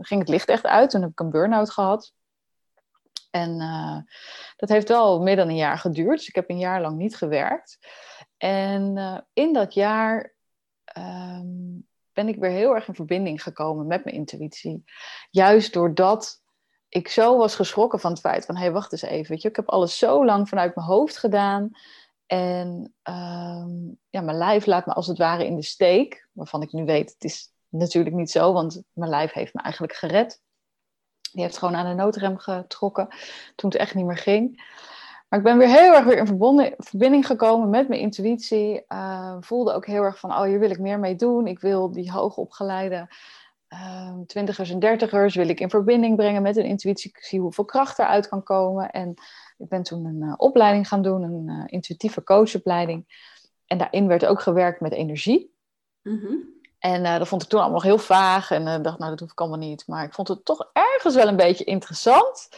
ging 0.00 0.20
het 0.20 0.28
licht 0.28 0.48
echt 0.48 0.66
uit. 0.66 0.90
Toen 0.90 1.00
heb 1.00 1.10
ik 1.10 1.20
een 1.20 1.30
burn-out 1.30 1.70
gehad. 1.70 2.12
En 3.34 3.60
uh, 3.60 3.98
dat 4.56 4.68
heeft 4.68 4.88
wel 4.88 5.22
meer 5.22 5.36
dan 5.36 5.48
een 5.48 5.56
jaar 5.56 5.78
geduurd. 5.78 6.18
Dus 6.18 6.28
ik 6.28 6.34
heb 6.34 6.50
een 6.50 6.58
jaar 6.58 6.80
lang 6.80 6.96
niet 6.96 7.16
gewerkt. 7.16 7.78
En 8.36 8.96
uh, 8.96 9.18
in 9.32 9.52
dat 9.52 9.74
jaar 9.74 10.34
um, 10.98 11.86
ben 12.12 12.28
ik 12.28 12.38
weer 12.38 12.50
heel 12.50 12.74
erg 12.74 12.88
in 12.88 12.94
verbinding 12.94 13.42
gekomen 13.42 13.86
met 13.86 14.04
mijn 14.04 14.16
intuïtie. 14.16 14.84
Juist 15.30 15.72
doordat 15.72 16.42
ik 16.88 17.08
zo 17.08 17.36
was 17.36 17.54
geschrokken 17.54 18.00
van 18.00 18.10
het 18.10 18.20
feit 18.20 18.44
van... 18.44 18.54
hé, 18.54 18.62
hey, 18.62 18.72
wacht 18.72 18.92
eens 18.92 19.02
even. 19.02 19.36
Je, 19.40 19.48
ik 19.48 19.56
heb 19.56 19.68
alles 19.68 19.98
zo 19.98 20.24
lang 20.24 20.48
vanuit 20.48 20.74
mijn 20.74 20.86
hoofd 20.86 21.18
gedaan. 21.18 21.70
En 22.26 22.94
um, 23.02 23.98
ja, 24.10 24.20
mijn 24.20 24.38
lijf 24.38 24.66
laat 24.66 24.86
me 24.86 24.92
als 24.92 25.06
het 25.06 25.18
ware 25.18 25.46
in 25.46 25.56
de 25.56 25.62
steek. 25.62 26.28
Waarvan 26.32 26.62
ik 26.62 26.72
nu 26.72 26.84
weet, 26.84 27.12
het 27.12 27.24
is 27.24 27.52
natuurlijk 27.68 28.14
niet 28.14 28.30
zo. 28.30 28.52
Want 28.52 28.82
mijn 28.92 29.10
lijf 29.10 29.32
heeft 29.32 29.54
me 29.54 29.62
eigenlijk 29.62 29.94
gered. 29.94 30.42
Die 31.34 31.42
heeft 31.42 31.58
gewoon 31.58 31.76
aan 31.76 31.88
de 31.88 32.02
noodrem 32.02 32.38
getrokken 32.38 33.08
toen 33.56 33.70
het 33.70 33.78
echt 33.78 33.94
niet 33.94 34.06
meer 34.06 34.16
ging. 34.16 34.72
Maar 35.28 35.38
ik 35.38 35.44
ben 35.44 35.58
weer 35.58 35.68
heel 35.68 35.94
erg 35.94 36.04
weer 36.04 36.16
in 36.16 36.74
verbinding 36.78 37.26
gekomen 37.26 37.70
met 37.70 37.88
mijn 37.88 38.00
intuïtie. 38.00 38.84
Uh, 38.88 39.36
voelde 39.40 39.72
ook 39.72 39.86
heel 39.86 40.02
erg 40.02 40.18
van, 40.18 40.30
oh, 40.30 40.42
hier 40.42 40.58
wil 40.58 40.70
ik 40.70 40.78
meer 40.78 40.98
mee 40.98 41.16
doen. 41.16 41.46
Ik 41.46 41.60
wil 41.60 41.92
die 41.92 42.12
hoogopgeleide 42.12 43.08
uh, 43.72 44.18
twintigers 44.26 44.70
en 44.70 44.78
dertigers 44.78 45.34
wil 45.34 45.48
ik 45.48 45.60
in 45.60 45.70
verbinding 45.70 46.16
brengen 46.16 46.42
met 46.42 46.56
een 46.56 46.64
intuïtie. 46.64 47.10
Ik 47.10 47.24
zie 47.24 47.40
hoeveel 47.40 47.64
kracht 47.64 47.98
eruit 47.98 48.28
kan 48.28 48.42
komen. 48.42 48.90
En 48.90 49.14
ik 49.58 49.68
ben 49.68 49.82
toen 49.82 50.04
een 50.04 50.22
uh, 50.22 50.34
opleiding 50.36 50.88
gaan 50.88 51.02
doen, 51.02 51.22
een 51.22 51.48
uh, 51.48 51.62
intuïtieve 51.66 52.22
coachopleiding. 52.22 53.06
En 53.66 53.78
daarin 53.78 54.06
werd 54.06 54.26
ook 54.26 54.40
gewerkt 54.40 54.80
met 54.80 54.92
energie. 54.92 55.54
Mm. 56.02 56.52
En 56.84 57.04
uh, 57.04 57.18
dat 57.18 57.28
vond 57.28 57.42
ik 57.42 57.48
toen 57.48 57.60
allemaal 57.60 57.80
nog 57.80 57.88
heel 57.88 57.98
vaag. 57.98 58.50
En 58.50 58.66
uh, 58.66 58.82
dacht, 58.82 58.98
nou, 58.98 59.10
dat 59.10 59.20
hoef 59.20 59.30
ik 59.30 59.40
allemaal 59.40 59.58
niet. 59.58 59.86
Maar 59.86 60.04
ik 60.04 60.14
vond 60.14 60.28
het 60.28 60.44
toch 60.44 60.70
ergens 60.72 61.14
wel 61.14 61.28
een 61.28 61.36
beetje 61.36 61.64
interessant. 61.64 62.48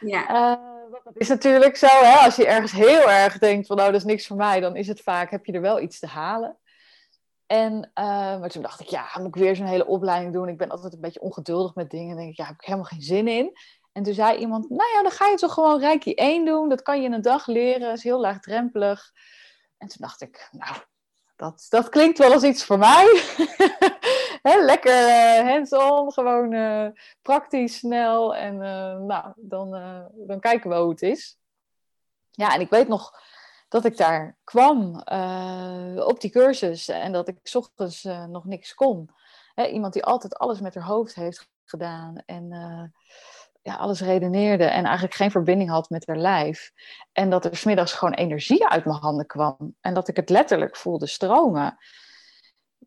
Ja. 0.00 0.30
Uh, 0.30 0.62
dat 1.04 1.16
is 1.16 1.28
natuurlijk 1.28 1.76
zo, 1.76 1.86
hè? 1.86 2.16
als 2.16 2.36
je 2.36 2.46
ergens 2.46 2.72
heel 2.72 3.10
erg 3.10 3.38
denkt 3.38 3.66
van, 3.66 3.76
nou, 3.76 3.92
dat 3.92 4.00
is 4.00 4.06
niks 4.06 4.26
voor 4.26 4.36
mij. 4.36 4.60
Dan 4.60 4.76
is 4.76 4.88
het 4.88 5.00
vaak, 5.00 5.30
heb 5.30 5.46
je 5.46 5.52
er 5.52 5.60
wel 5.60 5.80
iets 5.80 5.98
te 5.98 6.06
halen. 6.06 6.58
En, 7.46 7.90
maar 7.94 8.48
toen 8.48 8.62
dacht 8.62 8.80
ik, 8.80 8.86
ja, 8.86 9.08
moet 9.18 9.26
ik 9.26 9.42
weer 9.42 9.56
zo'n 9.56 9.66
hele 9.66 9.86
opleiding 9.86 10.32
doen? 10.32 10.48
Ik 10.48 10.58
ben 10.58 10.68
altijd 10.68 10.92
een 10.92 11.00
beetje 11.00 11.20
ongeduldig 11.20 11.74
met 11.74 11.90
dingen. 11.90 12.10
En 12.10 12.16
denk 12.16 12.30
ik, 12.30 12.36
ja, 12.36 12.44
heb 12.44 12.54
ik 12.54 12.64
helemaal 12.64 12.86
geen 12.86 13.02
zin 13.02 13.28
in. 13.28 13.52
En 13.92 14.02
toen 14.02 14.14
zei 14.14 14.38
iemand, 14.38 14.68
nou 14.68 14.90
ja, 14.94 15.02
dan 15.02 15.10
ga 15.10 15.26
je 15.26 15.36
toch 15.36 15.52
gewoon 15.52 15.80
Reiki 15.80 16.14
1 16.14 16.44
doen. 16.44 16.68
Dat 16.68 16.82
kan 16.82 16.98
je 16.98 17.06
in 17.06 17.12
een 17.12 17.22
dag 17.22 17.46
leren. 17.46 17.80
Dat 17.80 17.96
is 17.96 18.02
heel 18.02 18.20
laagdrempelig. 18.20 19.12
En 19.78 19.88
toen 19.88 19.98
dacht 20.00 20.20
ik, 20.22 20.48
nou, 20.52 20.76
dat, 21.38 21.66
dat 21.68 21.88
klinkt 21.88 22.18
wel 22.18 22.32
als 22.32 22.42
iets 22.42 22.64
voor 22.64 22.78
mij. 22.78 23.22
lekker 24.42 25.08
uh, 25.08 25.50
hands-on, 25.50 26.12
gewoon 26.12 26.52
uh, 26.52 26.88
praktisch, 27.22 27.78
snel. 27.78 28.36
En 28.36 28.54
uh, 28.54 28.98
nou, 28.98 29.32
dan, 29.36 29.70
dan 30.14 30.40
kijken 30.40 30.70
we 30.70 30.76
hoe 30.76 30.90
het 30.90 31.02
is. 31.02 31.38
Ja, 32.30 32.54
en 32.54 32.60
ik 32.60 32.70
weet 32.70 32.88
nog 32.88 33.12
dat 33.68 33.84
ik 33.84 33.96
daar 33.96 34.36
kwam 34.44 34.94
op 35.96 36.20
die 36.20 36.30
cursus 36.30 36.88
en 36.88 37.12
dat 37.12 37.28
ik 37.28 37.50
ochtends 37.52 38.02
nog 38.28 38.44
niks 38.44 38.74
kon. 38.74 39.10
Iemand 39.70 39.92
die 39.92 40.04
altijd 40.04 40.38
alles 40.38 40.60
met 40.60 40.74
haar 40.74 40.84
hoofd 40.84 41.14
heeft 41.14 41.48
gedaan. 41.64 42.22
En 42.26 42.52
ja, 43.62 43.74
alles 43.74 44.00
redeneerde 44.00 44.64
en 44.64 44.84
eigenlijk 44.84 45.14
geen 45.14 45.30
verbinding 45.30 45.70
had 45.70 45.90
met 45.90 46.06
haar 46.06 46.16
lijf. 46.16 46.72
En 47.12 47.30
dat 47.30 47.44
er 47.44 47.56
smiddags 47.56 47.92
gewoon 47.92 48.14
energie 48.14 48.68
uit 48.68 48.84
mijn 48.84 48.98
handen 48.98 49.26
kwam. 49.26 49.74
En 49.80 49.94
dat 49.94 50.08
ik 50.08 50.16
het 50.16 50.30
letterlijk 50.30 50.76
voelde 50.76 51.06
stromen. 51.06 51.78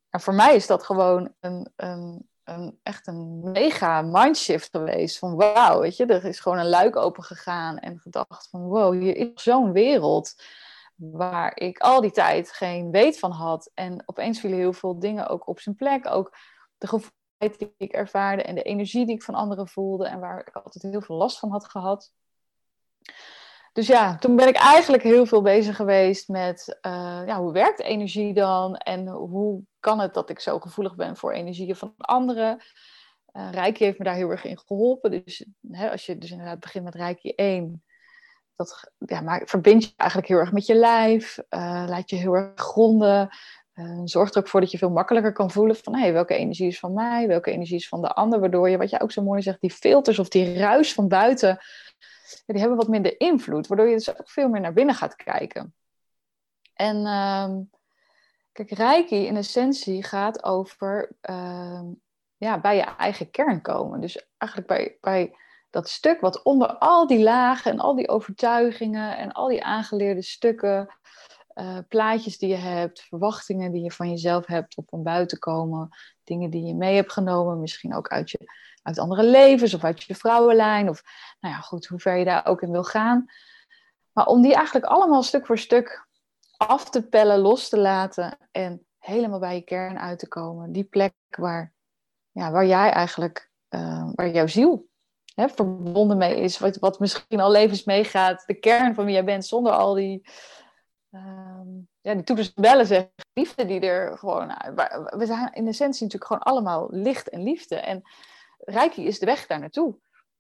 En 0.10 0.22
voor 0.22 0.34
mij 0.34 0.56
is 0.56 0.68
dat 0.68 0.84
gewoon 0.84 1.34
een, 1.40 1.72
een, 1.76 2.30
een 2.44 2.80
echt 2.84 3.08
een 3.08 3.52
mega 3.52 4.02
mindshift 4.02 4.70
geweest. 4.72 5.18
Van 5.18 5.36
wauw, 5.36 5.80
weet 5.80 5.98
je, 5.98 6.06
er 6.06 6.26
is 6.26 6.40
gewoon 6.40 6.58
een 6.58 6.70
luik 6.70 6.96
open 6.96 7.24
gegaan. 7.24 7.78
En 7.78 8.00
gedacht 8.00 8.48
van 8.50 8.62
wow, 8.62 8.94
hier 8.94 9.16
is 9.16 9.44
zo'n 9.44 9.72
wereld 9.72 10.44
waar 10.96 11.58
ik 11.58 11.80
al 11.80 12.02
die 12.02 12.12
tijd 12.12 12.52
geen 12.52 12.92
weet 12.92 13.20
van 13.20 13.32
had. 13.32 13.72
En 13.74 14.04
opeens 14.06 14.40
vielen 14.40 14.58
heel 14.58 14.74
veel 14.74 15.00
dingen 15.00 15.28
ook 15.28 15.48
op 15.48 15.60
zijn 15.60 15.76
plek. 15.76 16.08
Ook 16.10 16.38
de 16.78 16.88
die 17.42 17.74
ik 17.78 17.92
ervaarde 17.92 18.44
en 18.44 18.56
de 18.56 18.62
energie 18.62 19.06
die 19.06 19.16
ik 19.16 19.24
van 19.24 19.36
anderen 19.36 19.68
voelde 19.68 20.08
en 20.08 20.20
waar 20.20 20.40
ik 20.40 20.56
altijd 20.56 20.84
heel 20.84 21.02
veel 21.02 21.16
last 21.16 21.40
van 21.40 21.52
had 21.52 21.66
gehad. 21.66 22.14
Dus 23.74 23.88
ja, 23.88 24.18
toen 24.18 24.36
ben 24.36 24.48
ik 24.48 24.56
eigenlijk 24.56 25.04
heel 25.04 25.26
veel 25.26 25.42
bezig 25.42 25.76
geweest 25.76 26.28
met 26.28 26.80
uh, 26.82 27.22
ja, 27.26 27.40
hoe 27.40 27.52
werkt 27.52 27.80
energie 27.80 28.34
dan 28.34 28.76
en 28.76 29.08
hoe 29.08 29.62
kan 29.80 30.00
het 30.00 30.14
dat 30.14 30.30
ik 30.30 30.40
zo 30.40 30.60
gevoelig 30.60 30.96
ben 30.96 31.18
voor 31.18 31.32
energieën 31.32 31.76
van 31.76 31.94
anderen. 31.98 32.62
Uh, 33.34 33.64
heeft 33.64 33.98
me 33.98 34.04
daar 34.04 34.16
heel 34.16 34.30
erg 34.30 34.44
in 34.44 34.60
geholpen. 34.60 35.12
Dus 35.12 35.46
hè, 35.72 35.92
als 35.92 36.06
je 36.06 36.18
dus 36.18 36.32
inderdaad 36.32 36.60
begint 36.60 36.84
met 36.84 36.96
Reiki 36.96 37.30
1, 37.30 37.84
dat 38.56 38.92
ja, 38.98 39.42
verbind 39.46 39.84
je 39.84 39.94
eigenlijk 39.96 40.30
heel 40.30 40.40
erg 40.40 40.52
met 40.52 40.66
je 40.66 40.76
lijf, 40.76 41.38
uh, 41.50 41.86
laat 41.88 42.10
je 42.10 42.16
heel 42.16 42.34
erg 42.34 42.52
gronden, 42.56 43.30
uh, 43.76 44.02
zorgt 44.04 44.36
er 44.36 44.42
ook 44.42 44.48
voor 44.48 44.60
dat 44.60 44.72
je 44.72 44.78
veel 44.78 44.90
makkelijker 44.90 45.34
kan 45.34 45.52
voelen 45.52 45.76
van 45.76 45.96
hey, 45.96 46.14
welke 46.14 46.36
energie 46.36 46.68
is 46.68 46.80
van 46.80 46.94
mij, 46.94 47.28
welke 47.28 47.52
energie 47.52 47.76
is 47.76 47.88
van 47.88 48.02
de 48.02 48.14
ander. 48.14 48.40
Waardoor 48.40 48.70
je, 48.70 48.78
wat 48.78 48.90
je 48.90 49.00
ook 49.00 49.12
zo 49.12 49.24
mooi 49.24 49.42
zegt, 49.42 49.62
die 49.62 49.72
filters 49.72 50.20
of 50.20 50.30
die 50.30 50.58
ruis 50.58 50.94
van 50.94 51.08
buiten, 51.08 51.60
die 52.46 52.60
hebben 52.60 52.78
wat 52.78 52.88
minder 52.88 53.20
invloed. 53.20 53.68
Waardoor 53.68 53.88
je 53.88 53.96
dus 53.96 54.20
ook 54.20 54.30
veel 54.30 54.50
meer 54.50 54.62
naar 54.62 54.74
binnen 54.74 54.96
gaat 54.96 55.16
kijken. 55.16 55.74
En 56.74 56.98
uh, 56.98 57.50
kijk, 58.52 58.72
Reiki 58.72 59.26
in 59.26 59.38
essentie 59.38 60.04
gaat 60.04 60.44
over 60.44 61.12
uh, 61.30 61.82
ja, 62.38 62.60
bij 62.60 62.76
je 62.76 62.82
eigen 62.82 63.32
kern 63.32 63.62
komen. 63.62 64.02
Dus 64.02 64.28
eigenlijk 64.38 64.72
bij, 64.72 64.98
bij 65.02 65.36
dat 65.70 65.90
stuk 65.90 66.22
wat 66.22 66.44
onder 66.44 66.68
al 66.78 67.08
die 67.08 67.24
lagen 67.24 67.72
en 67.72 67.80
al 67.80 67.96
die 67.96 68.10
overtuigingen 68.10 69.18
en 69.18 69.32
al 69.32 69.48
die 69.48 69.64
aangeleerde 69.64 70.22
stukken 70.22 70.90
eh, 71.62 71.78
plaatjes 71.88 72.38
die 72.38 72.50
je 72.50 72.56
hebt, 72.56 73.02
verwachtingen 73.02 73.72
die 73.72 73.84
je 73.84 73.92
van 73.92 74.10
jezelf 74.10 74.46
hebt 74.46 74.78
op 74.78 74.90
van 74.90 75.04
buiten 75.04 75.40
komen, 75.40 75.90
dingen 76.24 76.50
die 76.50 76.66
je 76.66 76.76
mee 76.76 76.96
hebt 76.96 77.12
genomen, 77.12 77.60
misschien 77.60 77.96
ook 77.96 78.08
uit, 78.08 78.32
je, 78.32 78.38
uit 78.84 79.00
andere 79.00 79.24
levens 79.24 79.74
of 79.74 79.84
uit 79.84 80.04
je 80.04 80.16
vrouwenlijn, 80.16 80.90
of 80.90 81.04
nou 81.40 81.54
ja, 81.56 81.60
goed, 81.60 81.86
hoe 81.86 82.00
ver 82.00 82.16
je 82.16 82.26
daar 82.26 82.46
ook 82.46 82.62
in 82.62 82.72
wil 82.72 82.84
gaan. 82.84 83.26
Maar 84.12 84.26
om 84.26 84.42
die 84.42 84.54
eigenlijk 84.54 84.86
allemaal 84.86 85.24
stuk 85.24 85.46
voor 85.46 85.58
stuk 85.58 86.08
af 86.58 86.90
te 86.90 87.08
pellen, 87.08 87.40
los 87.40 87.70
te 87.70 87.78
laten 87.78 88.38
en 88.52 88.86
helemaal 89.00 89.40
bij 89.40 89.56
je 89.56 89.62
kern 89.62 90.00
uit 90.00 90.20
te 90.20 90.28
komen. 90.28 90.72
Die 90.72 90.84
plek 90.84 91.14
waar, 91.30 91.74
ja, 92.32 92.52
waar 92.52 92.66
jij 92.66 92.90
eigenlijk, 92.90 93.52
uh, 93.70 94.10
waar 94.14 94.30
jouw 94.30 94.48
ziel 94.48 94.90
verbonden 95.36 96.18
mee 96.18 96.36
is, 96.36 96.60
wat, 96.60 96.78
wat 96.78 97.00
misschien 97.00 97.40
al 97.40 97.52
levens 97.52 97.84
meegaat, 97.84 98.44
de 98.46 98.54
kern 98.54 98.96
van 98.96 99.06
wie 99.06 99.14
jij 99.14 99.24
bent, 99.24 99.46
zonder 99.46 99.72
al 99.72 99.94
die, 99.94 100.22
um, 101.12 101.88
ja, 102.02 102.14
die 102.14 102.24
toeters 102.24 102.54
bellen, 102.54 102.86
zeg, 102.86 103.08
liefde 103.34 103.66
die 103.66 103.80
er 103.80 104.18
gewoon, 104.18 104.48
nou, 104.48 104.74
we 105.18 105.26
zijn 105.26 105.54
in 105.54 105.68
essentie 105.68 106.04
natuurlijk 106.04 106.32
gewoon 106.32 106.42
allemaal 106.42 106.88
licht 106.92 107.30
en 107.30 107.44
liefde. 107.44 107.76
En 107.76 108.02
Reiki 108.58 109.06
is 109.06 109.20
de 109.20 109.26
weg 109.26 109.48
daar 109.48 109.60
naartoe. 109.60 109.98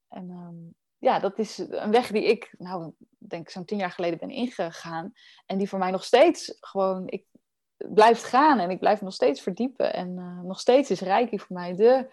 En 0.07 0.29
um, 0.29 0.75
ja, 0.97 1.19
dat 1.19 1.39
is 1.39 1.57
een 1.57 1.91
weg 1.91 2.11
die 2.11 2.23
ik, 2.23 2.53
nou, 2.57 2.93
denk 3.17 3.49
zo'n 3.49 3.65
tien 3.65 3.77
jaar 3.77 3.91
geleden 3.91 4.19
ben 4.19 4.29
ingegaan. 4.29 5.13
En 5.45 5.57
die 5.57 5.69
voor 5.69 5.79
mij 5.79 5.91
nog 5.91 6.03
steeds 6.03 6.57
gewoon, 6.59 7.07
ik 7.07 7.25
blijf 7.77 8.21
gaan 8.21 8.59
en 8.59 8.69
ik 8.69 8.79
blijf 8.79 9.01
nog 9.01 9.13
steeds 9.13 9.41
verdiepen. 9.41 9.93
En 9.93 10.17
uh, 10.17 10.41
nog 10.41 10.59
steeds 10.59 10.89
is 10.89 10.99
Reiki 10.99 11.39
voor 11.39 11.55
mij 11.55 11.75
de 11.75 12.09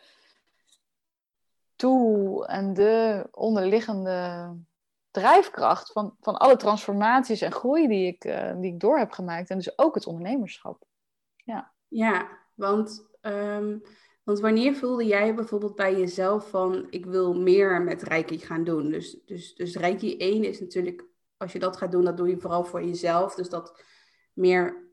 tool 1.76 2.46
en 2.46 2.74
de 2.74 3.26
onderliggende 3.30 4.50
drijfkracht 5.10 5.92
van, 5.92 6.16
van 6.20 6.36
alle 6.36 6.56
transformaties 6.56 7.40
en 7.40 7.52
groei 7.52 7.88
die 7.88 8.06
ik, 8.06 8.24
uh, 8.24 8.60
die 8.60 8.72
ik 8.72 8.80
door 8.80 8.98
heb 8.98 9.10
gemaakt. 9.10 9.50
En 9.50 9.56
dus 9.56 9.78
ook 9.78 9.94
het 9.94 10.06
ondernemerschap. 10.06 10.84
Ja, 11.36 11.72
ja 11.88 12.28
want, 12.54 13.08
um, 13.20 13.82
want 14.22 14.40
wanneer 14.40 14.74
voelde 14.74 15.06
jij 15.06 15.34
bijvoorbeeld 15.34 15.74
bij 15.74 15.98
jezelf 15.98 16.50
van 16.50 16.86
ik 16.90 17.06
wil 17.06 17.34
meer 17.34 17.82
met 17.82 18.02
Reiki 18.02 18.38
gaan 18.38 18.64
doen? 18.64 18.90
Dus, 18.90 19.18
dus, 19.24 19.54
dus 19.54 19.76
Reiki 19.76 20.16
1 20.16 20.44
is 20.44 20.60
natuurlijk, 20.60 21.04
als 21.36 21.52
je 21.52 21.58
dat 21.58 21.76
gaat 21.76 21.92
doen, 21.92 22.04
dat 22.04 22.16
doe 22.16 22.28
je 22.28 22.40
vooral 22.40 22.64
voor 22.64 22.84
jezelf. 22.84 23.34
Dus 23.34 23.48
dat 23.48 23.82
meer 24.32 24.86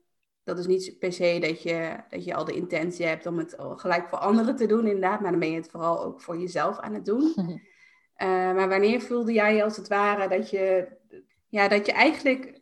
dat 0.46 0.58
is 0.58 0.66
niet 0.66 0.98
per 0.98 1.12
se 1.12 1.38
dat 1.40 1.62
je, 1.62 1.96
dat 2.08 2.24
je 2.24 2.34
al 2.34 2.44
de 2.44 2.54
intentie 2.54 3.06
hebt 3.06 3.26
om 3.26 3.38
het 3.38 3.54
gelijk 3.58 4.08
voor 4.08 4.18
anderen 4.18 4.56
te 4.56 4.66
doen, 4.66 4.86
inderdaad. 4.86 5.20
Maar 5.20 5.30
dan 5.30 5.40
ben 5.40 5.50
je 5.50 5.56
het 5.56 5.70
vooral 5.70 6.04
ook 6.04 6.20
voor 6.20 6.38
jezelf 6.38 6.78
aan 6.78 6.94
het 6.94 7.04
doen. 7.04 7.34
Uh, 8.22 8.28
maar 8.28 8.68
wanneer 8.68 9.00
voelde 9.00 9.32
jij 9.32 9.64
als 9.64 9.76
het 9.76 9.88
ware 9.88 10.28
dat 10.28 10.50
je, 10.50 10.88
ja, 11.48 11.68
dat 11.68 11.86
je 11.86 11.92
eigenlijk, 11.92 12.60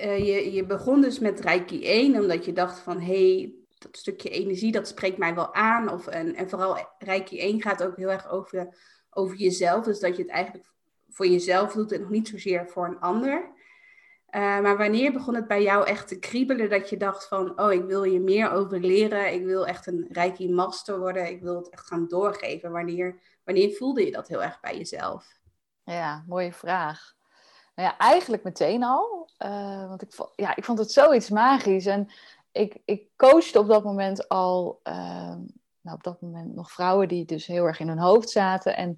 uh, 0.00 0.18
je, 0.18 0.52
je 0.52 0.66
begon 0.66 1.00
dus 1.00 1.18
met 1.18 1.40
Reiki 1.40 1.84
1, 1.86 2.20
omdat 2.20 2.44
je 2.44 2.52
dacht 2.52 2.78
van, 2.78 3.00
hé, 3.00 3.36
hey, 3.36 3.54
dat 3.78 3.96
stukje 3.96 4.28
energie, 4.28 4.72
dat 4.72 4.88
spreekt 4.88 5.18
mij 5.18 5.34
wel 5.34 5.54
aan. 5.54 5.88
Of, 5.88 6.06
en, 6.06 6.34
en 6.34 6.48
vooral 6.48 6.78
Reiki 6.98 7.40
1 7.40 7.62
gaat 7.62 7.82
ook 7.82 7.96
heel 7.96 8.10
erg 8.10 8.30
over, 8.30 8.76
over 9.10 9.36
jezelf. 9.36 9.84
Dus 9.84 10.00
dat 10.00 10.16
je 10.16 10.22
het 10.22 10.30
eigenlijk 10.32 10.70
voor 11.08 11.26
jezelf 11.26 11.72
doet 11.72 11.92
en 11.92 12.00
nog 12.00 12.10
niet 12.10 12.28
zozeer 12.28 12.68
voor 12.68 12.86
een 12.86 13.00
ander. 13.00 13.50
Uh, 14.34 14.60
maar 14.60 14.76
wanneer 14.76 15.12
begon 15.12 15.34
het 15.34 15.46
bij 15.46 15.62
jou 15.62 15.86
echt 15.86 16.08
te 16.08 16.18
kriebelen 16.18 16.70
dat 16.70 16.88
je 16.88 16.96
dacht 16.96 17.28
van, 17.28 17.60
oh, 17.60 17.72
ik 17.72 17.84
wil 17.84 18.04
je 18.04 18.20
meer 18.20 18.50
over 18.50 18.80
leren, 18.80 19.32
ik 19.32 19.44
wil 19.44 19.66
echt 19.66 19.86
een 19.86 20.06
Reiki 20.08 20.52
master 20.52 20.98
worden, 20.98 21.28
ik 21.28 21.40
wil 21.40 21.56
het 21.56 21.68
echt 21.68 21.86
gaan 21.86 22.08
doorgeven. 22.08 22.70
Wanneer, 22.70 23.16
wanneer 23.44 23.76
voelde 23.76 24.04
je 24.04 24.10
dat 24.10 24.28
heel 24.28 24.42
erg 24.42 24.60
bij 24.60 24.76
jezelf? 24.76 25.40
Ja, 25.84 26.24
mooie 26.26 26.52
vraag. 26.52 27.14
Nou 27.74 27.88
ja, 27.88 27.98
eigenlijk 27.98 28.42
meteen 28.42 28.84
al. 28.84 29.30
Uh, 29.38 29.88
want 29.88 30.02
ik 30.02 30.12
vond, 30.12 30.30
ja, 30.36 30.56
ik 30.56 30.64
vond 30.64 30.78
het 30.78 30.92
zoiets 30.92 31.30
magisch. 31.30 31.86
En 31.86 32.10
ik, 32.52 32.78
ik 32.84 33.08
coachte 33.16 33.58
op 33.58 33.68
dat 33.68 33.84
moment 33.84 34.28
al, 34.28 34.80
uh, 34.84 34.94
nou, 35.80 35.96
op 35.96 36.02
dat 36.02 36.20
moment 36.20 36.54
nog 36.54 36.72
vrouwen 36.72 37.08
die 37.08 37.24
dus 37.24 37.46
heel 37.46 37.64
erg 37.66 37.80
in 37.80 37.88
hun 37.88 37.98
hoofd 37.98 38.30
zaten. 38.30 38.76
En 38.76 38.96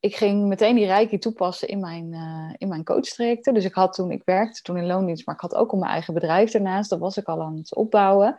ik 0.00 0.16
ging 0.16 0.46
meteen 0.46 0.74
die 0.74 0.86
reiki 0.86 1.18
toepassen 1.18 1.68
in 1.68 1.80
mijn, 1.80 2.12
uh, 2.12 2.54
in 2.58 2.68
mijn 2.68 2.84
coachtrajecten. 2.84 3.54
Dus 3.54 3.64
ik 3.64 3.74
had 3.74 3.92
toen, 3.92 4.10
ik 4.10 4.22
werkte 4.24 4.62
toen 4.62 4.76
in 4.76 4.86
loondienst, 4.86 5.26
maar 5.26 5.34
ik 5.34 5.40
had 5.40 5.54
ook 5.54 5.72
al 5.72 5.78
mijn 5.78 5.92
eigen 5.92 6.14
bedrijf 6.14 6.54
ernaast. 6.54 6.90
Dat 6.90 6.98
was 6.98 7.16
ik 7.16 7.28
al 7.28 7.42
aan 7.42 7.56
het 7.56 7.74
opbouwen. 7.74 8.36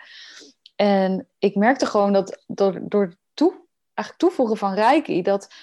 En 0.76 1.28
ik 1.40 1.56
merkte 1.56 1.86
gewoon 1.86 2.14
dat 2.14 2.44
door, 2.48 2.80
door 2.84 3.14
toe, 3.34 3.65
eigenlijk 3.96 4.18
toevoegen 4.18 4.58
van 4.58 4.74
reiki, 4.74 5.22
dat 5.22 5.54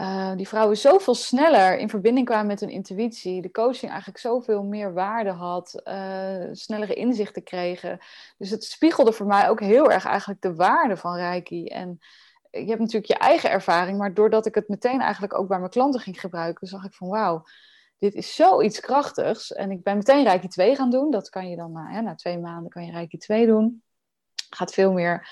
uh, 0.00 0.32
die 0.36 0.48
vrouwen 0.48 0.76
zoveel 0.76 1.14
sneller 1.14 1.78
in 1.78 1.88
verbinding 1.88 2.26
kwamen 2.26 2.46
met 2.46 2.60
hun 2.60 2.70
intuïtie. 2.70 3.42
De 3.42 3.50
coaching 3.50 3.90
eigenlijk 3.90 4.20
zoveel 4.20 4.62
meer 4.62 4.92
waarde 4.92 5.30
had, 5.30 5.82
uh, 5.84 6.48
snellere 6.52 6.94
inzichten 6.94 7.42
kregen. 7.42 7.98
Dus 8.38 8.50
het 8.50 8.64
spiegelde 8.64 9.12
voor 9.12 9.26
mij 9.26 9.48
ook 9.48 9.60
heel 9.60 9.90
erg 9.90 10.04
eigenlijk 10.04 10.40
de 10.40 10.54
waarde 10.54 10.96
van 10.96 11.16
reiki. 11.16 11.66
En 11.66 11.98
je 12.50 12.66
hebt 12.66 12.80
natuurlijk 12.80 13.06
je 13.06 13.18
eigen 13.18 13.50
ervaring, 13.50 13.98
maar 13.98 14.14
doordat 14.14 14.46
ik 14.46 14.54
het 14.54 14.68
meteen 14.68 15.00
eigenlijk 15.00 15.34
ook 15.34 15.48
bij 15.48 15.58
mijn 15.58 15.70
klanten 15.70 16.00
ging 16.00 16.20
gebruiken, 16.20 16.66
zag 16.66 16.84
ik 16.84 16.94
van 16.94 17.08
wauw, 17.08 17.44
dit 17.98 18.14
is 18.14 18.34
zoiets 18.34 18.80
krachtigs. 18.80 19.52
En 19.52 19.70
ik 19.70 19.82
ben 19.82 19.96
meteen 19.96 20.24
Reiki 20.24 20.48
2 20.48 20.76
gaan 20.76 20.90
doen. 20.90 21.10
Dat 21.10 21.28
kan 21.28 21.48
je 21.48 21.56
dan 21.56 21.72
na, 21.72 22.00
na 22.00 22.14
twee 22.14 22.38
maanden 22.38 22.70
kan 22.70 22.84
je 22.84 22.92
Reiki 22.92 23.16
2 23.16 23.46
doen. 23.46 23.82
Gaat 24.54 24.72
veel 24.72 24.92
meer 24.92 25.28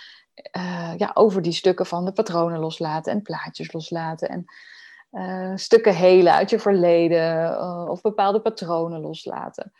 uh, 0.56 0.92
ja, 0.96 1.10
over 1.14 1.42
die 1.42 1.52
stukken 1.52 1.86
van 1.86 2.04
de 2.04 2.12
patronen 2.12 2.58
loslaten 2.58 3.12
en 3.12 3.22
plaatjes 3.22 3.72
loslaten. 3.72 4.28
En 4.28 4.44
uh, 5.12 5.56
stukken 5.56 5.94
helen 5.94 6.32
uit 6.32 6.50
je 6.50 6.58
verleden 6.58 7.50
uh, 7.50 7.86
of 7.88 8.00
bepaalde 8.00 8.40
patronen 8.40 9.00
loslaten. 9.00 9.72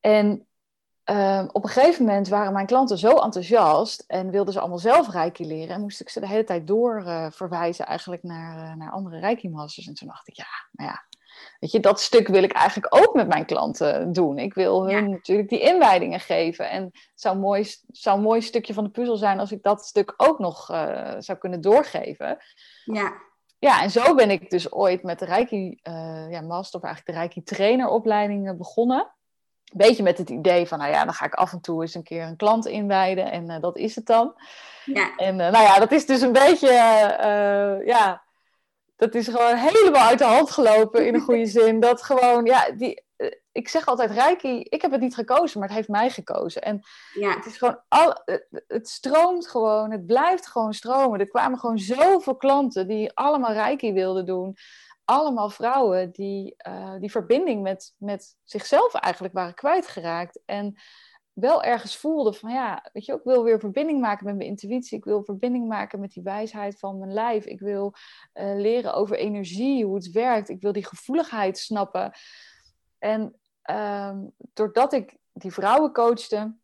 En 0.00 0.46
op 1.52 1.64
een 1.64 1.70
gegeven 1.70 2.04
moment 2.04 2.28
waren 2.28 2.52
mijn 2.52 2.66
klanten 2.66 2.98
zo 2.98 3.16
enthousiast 3.18 4.04
en 4.06 4.30
wilden 4.30 4.52
ze 4.52 4.60
allemaal 4.60 4.78
zelf 4.78 5.10
Reiki 5.10 5.46
leren. 5.46 5.74
En 5.74 5.80
moest 5.80 6.00
ik 6.00 6.08
ze 6.08 6.20
de 6.20 6.28
hele 6.28 6.44
tijd 6.44 6.66
door 6.66 7.02
verwijzen 7.32 7.86
eigenlijk 7.86 8.22
naar, 8.22 8.76
naar 8.76 8.90
andere 8.90 9.18
Reiki-masters. 9.18 9.86
En 9.86 9.94
toen 9.94 10.08
dacht 10.08 10.28
ik, 10.28 10.34
ja, 10.34 10.46
maar 10.70 10.86
ja, 10.86 11.04
weet 11.60 11.70
je, 11.70 11.80
dat 11.80 12.00
stuk 12.00 12.28
wil 12.28 12.42
ik 12.42 12.52
eigenlijk 12.52 12.96
ook 12.96 13.14
met 13.14 13.28
mijn 13.28 13.46
klanten 13.46 14.12
doen. 14.12 14.38
Ik 14.38 14.54
wil 14.54 14.86
hun 14.86 15.04
ja. 15.04 15.10
natuurlijk 15.10 15.48
die 15.48 15.60
inwijdingen 15.60 16.20
geven. 16.20 16.70
En 16.70 16.82
het 16.82 17.10
zou, 17.14 17.38
mooi, 17.38 17.66
zou 17.86 18.16
een 18.16 18.22
mooi 18.22 18.40
stukje 18.40 18.74
van 18.74 18.84
de 18.84 18.90
puzzel 18.90 19.16
zijn 19.16 19.40
als 19.40 19.52
ik 19.52 19.62
dat 19.62 19.86
stuk 19.86 20.14
ook 20.16 20.38
nog 20.38 20.70
uh, 20.70 21.14
zou 21.18 21.38
kunnen 21.38 21.60
doorgeven. 21.60 22.38
Ja. 22.84 23.12
Ja, 23.58 23.82
en 23.82 23.90
zo 23.90 24.14
ben 24.14 24.30
ik 24.30 24.50
dus 24.50 24.72
ooit 24.72 25.02
met 25.02 25.18
de 25.18 25.24
Reiki 25.24 25.80
uh, 25.88 26.30
ja, 26.30 26.40
Master, 26.40 26.80
of 26.80 26.84
eigenlijk 26.86 27.16
de 27.16 27.24
Reiki 27.24 27.42
traineropleiding 27.42 28.56
begonnen. 28.56 28.98
Een 28.98 29.86
beetje 29.86 30.02
met 30.02 30.18
het 30.18 30.30
idee 30.30 30.66
van, 30.66 30.78
nou 30.78 30.90
ja, 30.90 31.04
dan 31.04 31.14
ga 31.14 31.24
ik 31.24 31.34
af 31.34 31.52
en 31.52 31.60
toe 31.60 31.82
eens 31.82 31.94
een 31.94 32.02
keer 32.02 32.22
een 32.22 32.36
klant 32.36 32.66
inwijden 32.66 33.30
en 33.30 33.50
uh, 33.50 33.60
dat 33.60 33.76
is 33.76 33.94
het 33.94 34.06
dan. 34.06 34.34
Ja. 34.84 35.16
En 35.16 35.36
nou 35.36 35.52
ja, 35.62 35.78
dat 35.78 35.92
is 35.92 36.06
dus 36.06 36.20
een 36.20 36.32
beetje, 36.32 36.72
ja, 37.84 38.22
dat 38.96 39.14
is 39.14 39.28
gewoon 39.28 39.56
helemaal 39.56 40.08
uit 40.08 40.18
de 40.18 40.24
hand 40.24 40.50
gelopen 40.50 41.06
in 41.06 41.14
een 41.14 41.20
goede 41.30 41.46
zin. 41.46 41.80
Dat 41.80 42.02
gewoon, 42.02 42.44
ja, 42.44 42.70
die, 42.70 43.04
ik 43.52 43.68
zeg 43.68 43.86
altijd 43.86 44.10
Reiki, 44.10 44.60
ik 44.62 44.82
heb 44.82 44.90
het 44.90 45.00
niet 45.00 45.14
gekozen, 45.14 45.58
maar 45.58 45.68
het 45.68 45.76
heeft 45.76 45.88
mij 45.88 46.10
gekozen. 46.10 46.62
En 46.62 46.80
ja. 47.12 47.34
het 47.34 47.46
is 47.46 47.56
gewoon, 47.56 47.80
al, 47.88 48.22
het 48.66 48.88
stroomt 48.88 49.48
gewoon, 49.48 49.90
het 49.90 50.06
blijft 50.06 50.46
gewoon 50.46 50.74
stromen. 50.74 51.20
Er 51.20 51.28
kwamen 51.28 51.58
gewoon 51.58 51.78
zoveel 51.78 52.36
klanten 52.36 52.88
die 52.88 53.12
allemaal 53.14 53.52
Reiki 53.52 53.92
wilden 53.92 54.26
doen. 54.26 54.56
Allemaal 55.04 55.50
vrouwen 55.50 56.10
die 56.12 56.54
uh, 56.68 56.94
die 56.98 57.10
verbinding 57.10 57.62
met, 57.62 57.94
met 57.98 58.36
zichzelf 58.44 58.94
eigenlijk 58.94 59.34
waren 59.34 59.54
kwijtgeraakt. 59.54 60.40
En 60.44 60.76
wel 61.36 61.62
ergens 61.62 61.96
voelde 61.96 62.32
van 62.32 62.50
ja, 62.50 62.84
weet 62.92 63.04
je, 63.04 63.12
ik 63.12 63.24
wil 63.24 63.42
weer 63.42 63.60
verbinding 63.60 64.00
maken 64.00 64.26
met 64.26 64.36
mijn 64.36 64.48
intuïtie. 64.48 64.98
Ik 64.98 65.04
wil 65.04 65.24
verbinding 65.24 65.68
maken 65.68 66.00
met 66.00 66.12
die 66.12 66.22
wijsheid 66.22 66.78
van 66.78 66.98
mijn 66.98 67.12
lijf. 67.12 67.44
Ik 67.44 67.60
wil 67.60 67.94
uh, 68.34 68.54
leren 68.54 68.94
over 68.94 69.16
energie, 69.16 69.84
hoe 69.84 69.94
het 69.94 70.10
werkt. 70.10 70.48
Ik 70.48 70.60
wil 70.60 70.72
die 70.72 70.86
gevoeligheid 70.86 71.58
snappen. 71.58 72.12
En 72.98 73.36
um, 73.70 74.32
doordat 74.52 74.92
ik 74.92 75.16
die 75.32 75.52
vrouwen 75.52 75.92
coachte, 75.92 76.54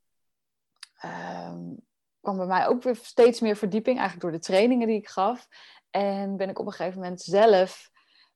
um, 1.04 1.76
kwam 2.20 2.36
bij 2.36 2.46
mij 2.46 2.66
ook 2.66 2.82
weer 2.82 2.96
steeds 2.96 3.40
meer 3.40 3.56
verdieping, 3.56 3.98
eigenlijk 3.98 4.30
door 4.30 4.40
de 4.40 4.46
trainingen 4.46 4.86
die 4.86 4.98
ik 4.98 5.08
gaf. 5.08 5.48
En 5.90 6.36
ben 6.36 6.48
ik 6.48 6.58
op 6.58 6.66
een 6.66 6.72
gegeven 6.72 7.00
moment 7.00 7.20
zelf 7.20 7.90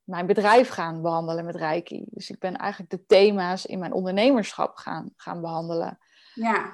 mijn 0.05 0.27
bedrijf 0.27 0.69
gaan 0.69 1.03
behandelen 1.03 1.45
met 1.45 1.57
Reiki. 1.57 2.05
Dus 2.11 2.31
ik 2.31 2.39
ben 2.39 2.57
eigenlijk 2.57 2.91
de 2.91 3.07
thema's 3.07 3.67
in 3.67 3.79
mijn 3.79 3.93
ondernemerschap 3.93 4.77
gaan, 4.77 5.13
gaan 5.17 5.41
behandelen. 5.41 5.99
Ja. 6.37 6.73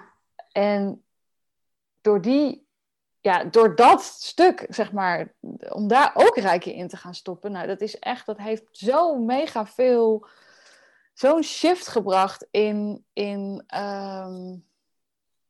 En 0.53 1.05
door 2.01 2.21
die, 2.21 2.67
ja, 3.21 3.45
door 3.45 3.77
dat 3.77 4.03
stuk, 4.03 4.67
zeg 4.69 4.93
maar, 4.93 5.35
om 5.69 5.89
daar 5.89 6.11
ook 6.15 6.37
Reiki 6.37 6.73
in 6.73 6.89
te 6.89 6.97
gaan 6.97 7.15
stoppen, 7.15 7.53
nou, 7.53 7.67
dat 7.67 7.81
is 7.81 7.99
echt, 7.99 8.27
dat 8.27 8.39
heeft 8.39 8.65
zo 8.71 9.19
mega 9.19 9.67
veel, 9.67 10.27
zo'n 11.15 11.43
shift 11.43 11.89
gebracht 11.89 12.47
in, 12.51 13.05
in, 13.13 13.65
um, 13.75 14.65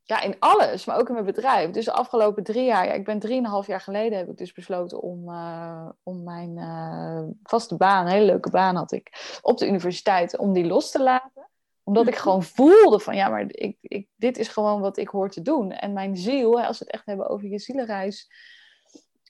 ja, 0.03 0.21
in 0.21 0.37
alles, 0.39 0.85
maar 0.85 0.99
ook 0.99 1.09
in 1.09 1.15
mijn 1.15 1.27
bedrijf. 1.27 1.71
Dus 1.71 1.85
de 1.85 1.93
afgelopen 1.93 2.43
drie 2.43 2.65
jaar, 2.65 2.87
ja, 2.87 2.93
ik 2.93 3.05
ben 3.05 3.19
drieënhalf 3.19 3.67
jaar 3.67 3.81
geleden, 3.81 4.19
heb 4.19 4.29
ik 4.29 4.37
dus 4.37 4.53
besloten 4.53 5.01
om, 5.01 5.29
uh, 5.29 5.89
om 6.03 6.23
mijn 6.23 6.57
uh, 6.57 7.23
vaste 7.43 7.77
baan, 7.77 8.07
een 8.07 8.13
hele 8.13 8.27
leuke 8.27 8.51
baan 8.51 8.77
had 8.77 8.93
ik, 8.93 9.39
op 9.43 9.59
de 9.59 9.67
universiteit, 9.67 10.39
om 10.39 10.53
die 10.53 10.67
los 10.67 10.91
te 10.91 11.03
laten. 11.03 11.51
Omdat 11.85 12.07
ik 12.07 12.17
gewoon 12.17 12.43
voelde 12.43 13.01
van 13.01 13.17
ja, 13.17 13.29
maar 13.29 13.45
ik, 13.47 13.77
ik, 13.81 14.09
dit 14.17 14.39
is 14.39 14.49
gewoon 14.49 14.81
wat 14.81 14.97
ik 14.97 15.09
hoor 15.09 15.31
te 15.31 15.43
doen. 15.43 15.73
En 15.73 15.93
mijn 15.93 16.17
ziel, 16.17 16.63
als 16.63 16.79
we 16.79 16.85
het 16.85 16.95
echt 16.95 17.07
hebben 17.07 17.29
over 17.29 17.49
je 17.49 17.59
zielenreis, 17.59 18.31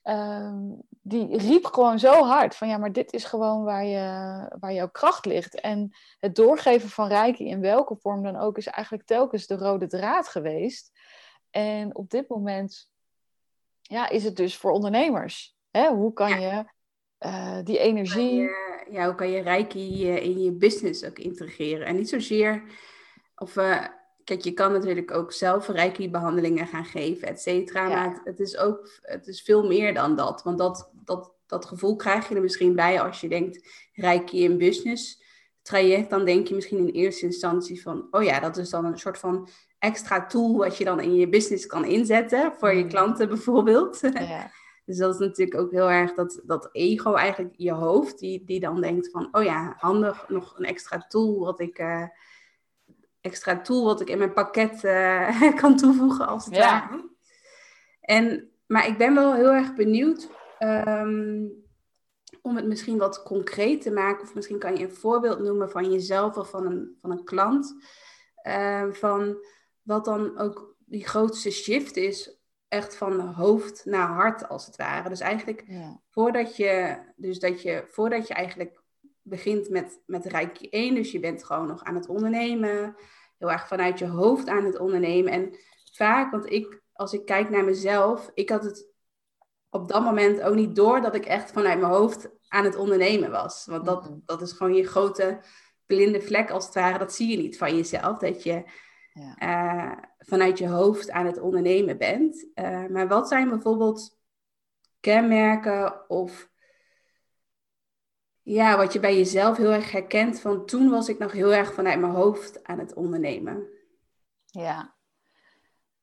ehm, 0.03 0.57
die 0.89 1.37
riep 1.37 1.65
gewoon 1.65 1.99
zo 1.99 2.25
hard 2.25 2.57
van 2.57 2.69
ja, 2.69 2.79
maar 2.79 2.93
dit 2.93 3.13
is 3.13 3.25
gewoon 3.25 3.65
waar, 3.65 3.85
je, 3.85 4.47
waar 4.61 4.73
jouw 4.73 4.89
kracht 4.91 5.25
ligt. 5.25 5.61
En 5.61 5.97
het 6.21 6.35
doorgeven 6.35 6.89
van 6.89 7.09
Reiki 7.09 7.49
in 7.49 7.61
welke 7.61 7.97
vorm 7.97 8.23
dan 8.23 8.37
ook 8.37 8.57
is 8.57 8.67
eigenlijk 8.67 9.07
telkens 9.07 9.47
de 9.47 9.57
rode 9.57 9.87
draad 9.87 10.29
geweest. 10.29 10.91
En 11.51 11.97
op 11.97 12.11
dit 12.11 12.29
moment 12.29 12.91
ja, 13.83 14.09
is 14.09 14.25
het 14.25 14.37
dus 14.37 14.57
voor 14.57 14.71
ondernemers. 14.71 15.57
Hè? 15.71 15.89
Hoe 15.89 16.13
kan 16.13 16.41
je 16.41 16.65
uh, 17.27 17.59
die 17.65 17.79
energie. 17.79 18.51
Ja, 18.93 19.05
hoe 19.05 19.15
kan 19.15 19.31
je 19.31 19.41
Reiki 19.41 20.09
uh, 20.09 20.23
in 20.23 20.43
je 20.43 20.53
business 20.53 21.05
ook 21.05 21.19
integreren? 21.19 21.87
En 21.87 21.97
niet 21.97 22.09
zozeer. 22.09 22.63
Of, 23.37 23.57
uh, 23.57 23.85
kijk, 24.25 24.41
je 24.41 24.53
kan 24.53 24.73
natuurlijk 24.73 25.11
ook 25.11 25.33
zelf 25.33 25.69
Reiki-behandelingen 25.69 26.67
gaan 26.67 26.85
geven, 26.85 27.29
et 27.29 27.41
cetera. 27.41 27.89
Ja. 27.89 27.95
Maar 27.95 28.15
het, 28.15 28.21
het, 28.25 28.41
is 28.41 28.57
ook 28.57 28.99
het 29.03 29.27
is 29.27 29.43
veel 29.43 29.67
meer 29.67 29.95
dan 29.95 30.17
dat. 30.17 30.43
Want 30.43 30.59
dat, 30.59 30.91
dat, 31.05 31.33
dat 31.47 31.65
gevoel 31.65 31.97
krijg 31.97 32.29
je 32.29 32.35
er 32.35 32.41
misschien 32.41 32.75
bij 32.75 33.01
als 33.01 33.21
je 33.21 33.29
denkt 33.29 33.69
Reiki 33.93 34.45
in 34.45 34.59
business 34.59 35.23
traject. 35.63 36.11
Dan 36.11 36.25
denk 36.25 36.47
je 36.47 36.55
misschien 36.55 36.79
in 36.79 36.95
eerste 36.95 37.27
instantie 37.27 37.83
van: 37.83 38.07
oh 38.11 38.23
ja, 38.23 38.41
dat 38.41 38.57
is 38.57 38.71
dan 38.71 38.85
een 38.85 38.99
soort 38.99 39.19
van 39.19 39.49
extra 39.79 40.27
tool 40.27 40.57
wat 40.57 40.77
je 40.77 40.85
dan 40.85 41.01
in 41.01 41.15
je 41.15 41.29
business 41.29 41.67
kan 41.67 41.85
inzetten 41.85 42.53
voor 42.59 42.75
je 42.75 42.87
klanten 42.87 43.29
bijvoorbeeld. 43.29 44.01
Ja. 44.01 44.51
dus 44.85 44.97
dat 44.97 45.15
is 45.15 45.21
natuurlijk 45.21 45.61
ook 45.61 45.71
heel 45.71 45.91
erg 45.91 46.15
dat, 46.15 46.41
dat 46.45 46.69
ego, 46.73 47.15
eigenlijk 47.15 47.55
je 47.57 47.73
hoofd, 47.73 48.19
die, 48.19 48.45
die 48.45 48.61
dan 48.61 48.81
denkt 48.81 49.11
van, 49.11 49.29
oh 49.33 49.43
ja, 49.43 49.75
handig, 49.77 50.29
nog 50.29 50.59
een 50.59 50.65
extra 50.65 50.99
tool 51.09 51.39
wat 51.39 51.61
ik, 51.61 51.79
uh, 51.79 52.07
extra 53.21 53.61
tool 53.61 53.85
wat 53.85 54.01
ik 54.01 54.09
in 54.09 54.19
mijn 54.19 54.33
pakket 54.33 54.85
uh, 54.85 55.57
kan 55.61 55.77
toevoegen 55.77 56.27
als 56.27 56.45
het 56.45 56.55
ja. 56.55 56.89
ware. 56.89 57.11
En, 58.01 58.51
maar 58.67 58.87
ik 58.87 58.99
ben 58.99 59.15
wel 59.15 59.35
heel 59.35 59.53
erg 59.53 59.75
benieuwd 59.75 60.29
um, 60.59 61.63
om 62.43 62.57
het 62.57 62.67
misschien 62.67 62.99
wat 62.99 63.23
concreet 63.23 63.83
te 63.83 63.91
maken, 63.91 64.23
of 64.23 64.35
misschien 64.35 64.59
kan 64.59 64.77
je 64.77 64.85
een 64.85 64.95
voorbeeld 64.95 65.39
noemen 65.39 65.71
van 65.71 65.93
jezelf 65.93 66.37
of 66.37 66.51
van 66.51 66.67
een, 66.67 66.97
van 67.01 67.11
een 67.11 67.25
klant. 67.25 67.75
Uh, 68.47 68.93
van 68.93 69.37
wat 69.83 70.05
dan 70.05 70.39
ook 70.39 70.77
die 70.79 71.07
grootste 71.07 71.51
shift 71.51 71.97
is, 71.97 72.42
echt 72.73 72.97
van 72.97 73.21
hoofd 73.21 73.85
naar 73.85 74.09
hart 74.09 74.49
als 74.49 74.67
het 74.67 74.77
ware. 74.77 75.09
Dus 75.09 75.21
eigenlijk 75.21 75.65
voordat 76.11 76.57
je, 76.57 76.99
dus 77.17 77.39
dat 77.39 77.63
je, 77.63 77.85
voordat 77.89 78.27
je 78.29 78.35
eigenlijk 78.35 78.83
begint 79.23 79.69
met, 79.69 80.01
met 80.07 80.25
Rijkje 80.25 80.69
1, 80.69 80.95
dus 80.95 81.13
je 81.13 81.21
bent 81.21 81.45
gewoon 81.45 81.67
nog 81.67 81.83
aan 81.83 81.95
het 81.95 82.09
ondernemen, 82.09 82.97
heel 83.39 83.51
erg 83.51 83.67
vanuit 83.67 83.99
je 83.99 84.07
hoofd 84.07 84.49
aan 84.49 84.65
het 84.65 84.79
ondernemen. 84.79 85.33
En 85.33 85.57
vaak, 85.93 86.31
want 86.31 86.51
ik, 86.51 86.83
als 86.93 87.13
ik 87.13 87.25
kijk 87.25 87.51
naar 87.51 87.65
mezelf, 87.65 88.31
ik 88.35 88.49
had 88.49 88.65
het 88.65 88.91
op 89.71 89.89
dat 89.89 90.03
moment 90.03 90.43
ook 90.43 90.55
niet 90.55 90.77
door 90.77 91.01
dat 91.01 91.15
ik 91.15 91.25
echt 91.25 91.53
vanuit 91.53 91.81
mijn 91.81 91.93
hoofd 91.93 92.31
aan 92.49 92.65
het 92.65 92.77
ondernemen 92.77 93.31
was. 93.31 93.67
Want 93.67 93.85
dat, 93.85 94.03
mhm. 94.03 94.19
dat 94.25 94.43
is 94.43 94.53
gewoon 94.53 94.75
je 94.75 94.87
grote 94.87 95.41
blinde 95.87 96.21
vlek 96.21 96.51
als 96.51 96.65
het 96.65 96.75
ware. 96.75 96.99
Dat 96.99 97.15
zie 97.15 97.31
je 97.31 97.37
niet 97.37 97.59
van 97.59 97.77
jezelf. 97.77 98.19
Dat 98.19 98.43
je 98.43 98.65
ja. 99.13 99.37
uh, 99.41 99.99
vanuit 100.19 100.59
je 100.59 100.69
hoofd 100.69 101.11
aan 101.11 101.27
het 101.27 101.41
ondernemen 101.41 101.99
bent. 101.99 102.47
Uh, 102.55 102.87
maar 102.87 103.09
wat 103.09 103.29
zijn 103.29 103.49
bijvoorbeeld 103.49 104.19
kenmerken 105.01 106.11
of 106.11 106.51
ja, 108.43 108.77
wat 108.77 108.93
je 108.93 109.01
bij 109.01 109.17
jezelf 109.17 109.57
heel 109.57 109.73
erg 109.73 109.93
herkent 109.93 110.41
van 110.41 110.67
toen 110.67 110.91
was 110.91 111.09
ik 111.09 111.19
nog 111.19 111.33
heel 111.33 111.55
erg 111.55 111.75
vanuit 111.75 112.01
mijn 112.01 112.13
hoofd 112.13 112.65
aan 112.65 112.79
het 112.79 112.95
ondernemen? 112.95 113.67
Ja. 114.47 114.95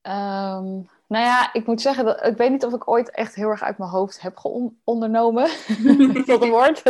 Um, 0.02 0.90
nou 1.08 1.26
ja, 1.26 1.54
ik 1.54 1.66
moet 1.66 1.82
zeggen, 1.82 2.06
dat, 2.06 2.26
ik 2.26 2.38
weet 2.38 2.52
niet 2.52 2.66
of 2.66 2.74
ik 2.74 2.90
ooit 2.90 3.12
echt 3.12 3.36
heel 3.36 3.50
erg 3.50 3.62
uit 3.62 3.78
mijn 3.78 3.90
hoofd 3.90 4.22
heb 4.22 4.40
ondernomen. 4.84 5.50
tot 6.26 6.42
een 6.42 6.50
woord. 6.50 6.82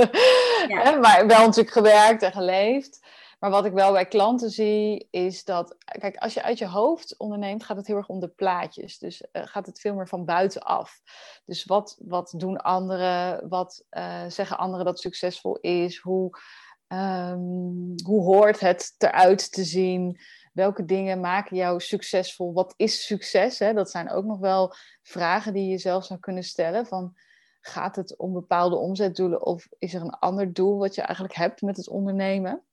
Ja. 0.68 0.96
maar 1.02 1.28
wel 1.28 1.40
natuurlijk 1.40 1.72
gewerkt 1.72 2.22
en 2.22 2.32
geleefd. 2.32 3.06
Maar 3.40 3.50
wat 3.50 3.66
ik 3.66 3.74
wel 3.74 3.92
bij 3.92 4.06
klanten 4.06 4.50
zie, 4.50 5.08
is 5.12 5.44
dat, 5.44 5.76
kijk, 5.78 6.18
als 6.18 6.34
je 6.34 6.44
uit 6.44 6.58
je 6.58 6.68
hoofd 6.68 7.18
onderneemt, 7.18 7.64
gaat 7.64 7.78
het 7.78 7.88
heel 7.88 7.96
erg 7.96 8.08
om 8.08 8.20
de 8.20 8.28
plaatjes. 8.28 8.98
Dus 8.98 9.24
uh, 9.32 9.42
gaat 9.46 9.66
het 9.66 9.80
veel 9.80 9.96
meer 9.96 10.08
van 10.08 10.26
buitenaf. 10.26 11.02
Dus 11.46 11.66
wat, 11.66 11.98
wat 12.06 12.34
doen 12.38 12.58
anderen? 12.58 13.50
Wat 13.50 13.84
uh, 13.92 14.26
zeggen 14.28 14.58
anderen 14.58 14.86
dat 14.86 15.00
succesvol 15.00 15.58
is? 15.62 15.98
Hoe, 15.98 16.40
um, 16.88 17.94
hoe 18.04 18.24
hoort 18.24 18.60
het 18.60 18.96
eruit 18.98 19.52
te 19.52 19.64
zien? 19.64 20.20
Welke 20.54 20.86
dingen 20.86 21.20
maken 21.20 21.56
jou 21.56 21.80
succesvol? 21.80 22.54
Wat 22.54 22.74
is 22.78 23.06
succes? 23.06 23.60
Hè? 23.60 23.74
Dat 23.74 23.90
zijn 23.90 24.10
ook 24.10 24.26
nog 24.26 24.40
wel 24.40 24.74
vragen 25.02 25.54
die 25.54 25.70
je 25.70 25.78
zelf 25.78 26.06
zou 26.06 26.20
kunnen 26.20 26.44
stellen. 26.44 26.86
Van, 26.86 27.16
gaat 27.62 27.96
het 27.96 28.18
om 28.18 28.34
bepaalde 28.34 28.76
omzetdoelen 28.76 29.46
of 29.46 29.68
is 29.78 29.94
er 29.94 30.02
een 30.02 30.20
ander 30.20 30.54
doel 30.54 30.78
wat 30.78 30.96
je 30.96 31.02
eigenlijk 31.02 31.36
hebt 31.36 31.62
met 31.62 31.78
het 31.78 31.90
ondernemen? 31.90 32.64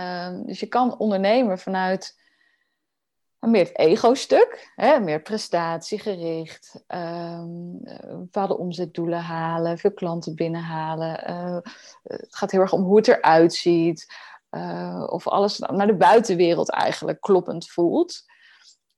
Um, 0.00 0.46
dus 0.46 0.60
je 0.60 0.66
kan 0.66 0.98
ondernemen 0.98 1.58
vanuit 1.58 2.18
meer 3.40 3.64
het 3.64 3.78
ego-stuk, 3.78 4.72
meer 5.00 5.22
prestatiegericht, 5.22 6.84
um, 6.88 7.80
bepaalde 8.08 8.58
omzetdoelen 8.58 9.20
halen, 9.20 9.78
veel 9.78 9.92
klanten 9.92 10.34
binnenhalen. 10.34 11.30
Uh, 11.30 11.58
het 12.02 12.36
gaat 12.36 12.50
heel 12.50 12.60
erg 12.60 12.72
om 12.72 12.82
hoe 12.82 12.96
het 12.96 13.08
eruit 13.08 13.54
ziet, 13.54 14.14
uh, 14.50 15.06
of 15.06 15.28
alles 15.28 15.58
naar 15.58 15.86
de 15.86 15.96
buitenwereld 15.96 16.70
eigenlijk 16.70 17.20
kloppend 17.20 17.70
voelt. 17.70 18.22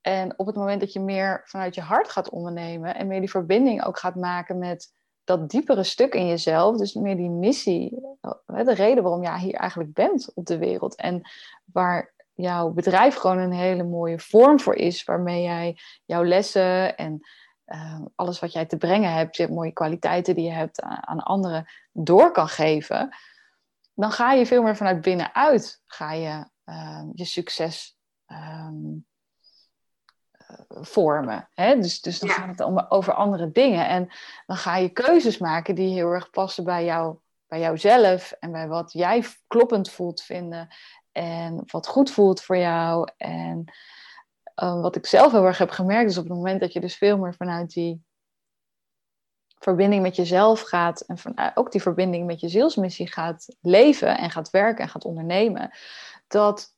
En 0.01 0.39
op 0.39 0.45
het 0.45 0.55
moment 0.55 0.79
dat 0.79 0.93
je 0.93 0.99
meer 0.99 1.41
vanuit 1.45 1.75
je 1.75 1.81
hart 1.81 2.09
gaat 2.09 2.29
ondernemen 2.29 2.95
en 2.95 3.07
meer 3.07 3.19
die 3.19 3.29
verbinding 3.29 3.83
ook 3.85 3.99
gaat 3.99 4.15
maken 4.15 4.57
met 4.57 4.93
dat 5.23 5.49
diepere 5.49 5.83
stuk 5.83 6.13
in 6.13 6.27
jezelf, 6.27 6.77
dus 6.77 6.93
meer 6.93 7.15
die 7.15 7.29
missie, 7.29 7.89
de 8.45 8.73
reden 8.73 9.03
waarom 9.03 9.23
jij 9.23 9.39
hier 9.39 9.53
eigenlijk 9.53 9.93
bent 9.93 10.33
op 10.33 10.45
de 10.45 10.57
wereld 10.57 10.95
en 10.95 11.21
waar 11.65 12.13
jouw 12.33 12.69
bedrijf 12.69 13.15
gewoon 13.15 13.37
een 13.37 13.53
hele 13.53 13.83
mooie 13.83 14.19
vorm 14.19 14.59
voor 14.59 14.75
is, 14.75 15.03
waarmee 15.03 15.41
jij 15.41 15.77
jouw 16.05 16.23
lessen 16.23 16.97
en 16.97 17.19
uh, 17.67 18.01
alles 18.15 18.39
wat 18.39 18.51
jij 18.51 18.65
te 18.65 18.77
brengen 18.77 19.13
hebt, 19.13 19.37
je 19.37 19.47
mooie 19.47 19.71
kwaliteiten 19.71 20.35
die 20.35 20.45
je 20.45 20.51
hebt 20.51 20.81
aan, 20.81 21.19
anderen 21.19 21.65
door 21.91 22.31
kan 22.31 22.47
geven, 22.47 23.15
dan 23.93 24.11
ga 24.11 24.31
je 24.31 24.45
veel 24.45 24.63
meer 24.63 24.75
vanuit 24.75 25.01
binnenuit, 25.01 25.81
ga 25.85 26.13
je 26.13 26.45
uh, 26.65 27.03
je 27.13 27.25
succes 27.25 27.97
um, 28.27 29.05
vormen. 30.67 31.49
Hè? 31.53 31.79
Dus, 31.79 32.01
dus 32.01 32.19
dan 32.19 32.29
gaat 32.29 32.47
het 32.47 32.59
om, 32.59 32.85
over 32.89 33.13
andere 33.13 33.51
dingen. 33.51 33.87
En 33.87 34.09
dan 34.45 34.57
ga 34.57 34.77
je 34.77 34.89
keuzes 34.89 35.37
maken 35.37 35.75
die 35.75 35.93
heel 35.93 36.11
erg 36.11 36.29
passen 36.29 36.63
bij, 36.63 36.85
jou, 36.85 37.17
bij 37.47 37.59
jouzelf 37.59 38.31
en 38.31 38.51
bij 38.51 38.67
wat 38.67 38.91
jij 38.91 39.23
kloppend 39.47 39.89
voelt 39.89 40.21
vinden 40.21 40.67
en 41.11 41.63
wat 41.65 41.87
goed 41.87 42.11
voelt 42.11 42.41
voor 42.41 42.57
jou. 42.57 43.07
En 43.17 43.65
uh, 44.63 44.81
wat 44.81 44.95
ik 44.95 45.05
zelf 45.05 45.31
heel 45.31 45.45
erg 45.45 45.57
heb 45.57 45.69
gemerkt 45.69 46.09
is 46.09 46.17
op 46.17 46.23
het 46.23 46.33
moment 46.33 46.59
dat 46.59 46.73
je 46.73 46.79
dus 46.79 46.97
veel 46.97 47.17
meer 47.17 47.35
vanuit 47.35 47.73
die 47.73 48.03
verbinding 49.63 50.01
met 50.01 50.15
jezelf 50.15 50.61
gaat 50.61 51.01
en 51.01 51.17
van, 51.17 51.31
uh, 51.35 51.47
ook 51.53 51.71
die 51.71 51.81
verbinding 51.81 52.25
met 52.25 52.39
je 52.39 52.49
zielsmissie 52.49 53.11
gaat 53.11 53.55
leven 53.61 54.17
en 54.17 54.29
gaat 54.29 54.49
werken 54.49 54.83
en 54.83 54.89
gaat 54.89 55.05
ondernemen, 55.05 55.71
dat 56.27 56.72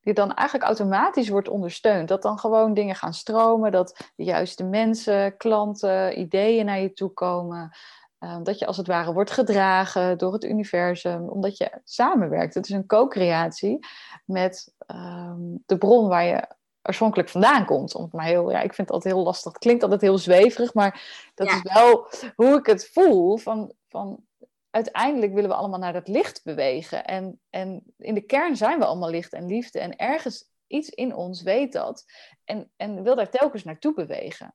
die 0.00 0.14
dan 0.14 0.34
eigenlijk 0.34 0.66
automatisch 0.66 1.28
wordt 1.28 1.48
ondersteund. 1.48 2.08
Dat 2.08 2.22
dan 2.22 2.38
gewoon 2.38 2.74
dingen 2.74 2.94
gaan 2.94 3.14
stromen, 3.14 3.72
dat 3.72 4.10
de 4.16 4.24
juiste 4.24 4.64
mensen, 4.64 5.36
klanten, 5.36 6.18
ideeën 6.18 6.66
naar 6.66 6.80
je 6.80 6.92
toe 6.92 7.10
komen. 7.12 7.76
Ehm, 8.18 8.42
dat 8.42 8.58
je 8.58 8.66
als 8.66 8.76
het 8.76 8.86
ware 8.86 9.12
wordt 9.12 9.30
gedragen 9.30 10.18
door 10.18 10.32
het 10.32 10.44
universum, 10.44 11.28
omdat 11.28 11.56
je 11.56 11.80
samenwerkt. 11.84 12.54
Het 12.54 12.68
is 12.68 12.74
een 12.74 12.86
co-creatie 12.86 13.78
met 14.24 14.74
ehm, 14.86 15.40
de 15.66 15.78
bron 15.78 16.08
waar 16.08 16.24
je 16.24 16.48
oorspronkelijk 16.82 17.28
vandaan 17.28 17.64
komt. 17.64 17.94
Om 17.94 18.02
het 18.02 18.12
maar 18.12 18.24
heel, 18.24 18.50
ja, 18.50 18.60
ik 18.60 18.74
vind 18.74 18.88
het 18.88 18.90
altijd 18.90 19.14
heel 19.14 19.22
lastig. 19.24 19.52
Het 19.52 19.60
klinkt 19.60 19.82
altijd 19.82 20.00
heel 20.00 20.18
zweverig, 20.18 20.74
maar 20.74 21.02
dat 21.34 21.46
is 21.46 21.62
wel 21.62 22.08
hoe 22.36 22.58
ik 22.58 22.66
het 22.66 22.90
voel. 22.92 23.36
Van, 23.36 23.72
van 23.88 24.24
uiteindelijk 24.70 25.34
willen 25.34 25.50
we 25.50 25.56
allemaal 25.56 25.78
naar 25.78 25.92
dat 25.92 26.08
licht 26.08 26.44
bewegen. 26.44 27.04
En, 27.04 27.40
en 27.50 27.82
in 27.96 28.14
de 28.14 28.20
kern 28.20 28.56
zijn 28.56 28.78
we 28.78 28.84
allemaal 28.84 29.10
licht 29.10 29.32
en 29.32 29.46
liefde. 29.46 29.80
En 29.80 29.96
ergens 29.96 30.50
iets 30.66 30.88
in 30.88 31.14
ons 31.14 31.42
weet 31.42 31.72
dat. 31.72 32.04
En, 32.44 32.72
en 32.76 33.02
wil 33.02 33.16
daar 33.16 33.30
telkens 33.30 33.64
naartoe 33.64 33.94
bewegen. 33.94 34.54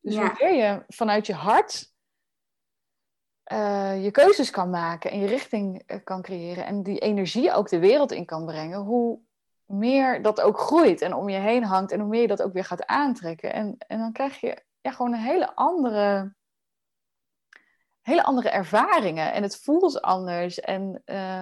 Dus 0.00 0.14
ja. 0.14 0.20
hoe 0.20 0.36
meer 0.38 0.54
je 0.54 0.84
vanuit 0.88 1.26
je 1.26 1.34
hart 1.34 1.92
uh, 3.52 4.04
je 4.04 4.10
keuzes 4.10 4.50
kan 4.50 4.70
maken 4.70 5.10
en 5.10 5.18
je 5.18 5.26
richting 5.26 5.82
uh, 5.86 5.98
kan 6.04 6.22
creëren. 6.22 6.66
En 6.66 6.82
die 6.82 6.98
energie 6.98 7.52
ook 7.52 7.68
de 7.68 7.78
wereld 7.78 8.12
in 8.12 8.24
kan 8.24 8.46
brengen. 8.46 8.78
Hoe 8.78 9.20
meer 9.64 10.22
dat 10.22 10.40
ook 10.40 10.58
groeit 10.58 11.00
en 11.00 11.14
om 11.14 11.28
je 11.28 11.38
heen 11.38 11.64
hangt. 11.64 11.92
En 11.92 12.00
hoe 12.00 12.08
meer 12.08 12.20
je 12.20 12.28
dat 12.28 12.42
ook 12.42 12.52
weer 12.52 12.64
gaat 12.64 12.86
aantrekken. 12.86 13.52
En, 13.52 13.74
en 13.78 13.98
dan 13.98 14.12
krijg 14.12 14.40
je 14.40 14.62
ja, 14.80 14.90
gewoon 14.90 15.12
een 15.12 15.18
hele 15.18 15.54
andere 15.54 16.34
hele 18.10 18.24
andere 18.24 18.48
ervaringen. 18.48 19.32
En 19.32 19.42
het 19.42 19.56
voelt 19.62 20.02
anders. 20.02 20.60
En 20.60 21.02
uh, 21.06 21.40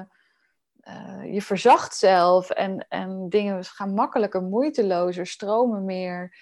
eh, 0.89 1.33
je 1.33 1.43
verzacht 1.43 1.97
zelf 1.97 2.51
en, 2.51 2.87
en 2.89 3.29
dingen 3.29 3.65
gaan 3.65 3.95
makkelijker, 3.95 4.43
moeitelozer, 4.43 5.27
stromen 5.27 5.85
meer. 5.85 6.37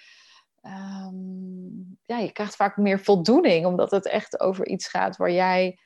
Ehm, 0.61 1.15
ja, 2.05 2.17
je 2.17 2.31
krijgt 2.31 2.55
vaak 2.55 2.77
meer 2.77 2.99
voldoening, 2.99 3.65
omdat 3.65 3.91
het 3.91 4.07
echt 4.07 4.39
over 4.39 4.67
iets 4.67 4.87
gaat 4.87 5.17
waar 5.17 5.31
jij 5.31 5.79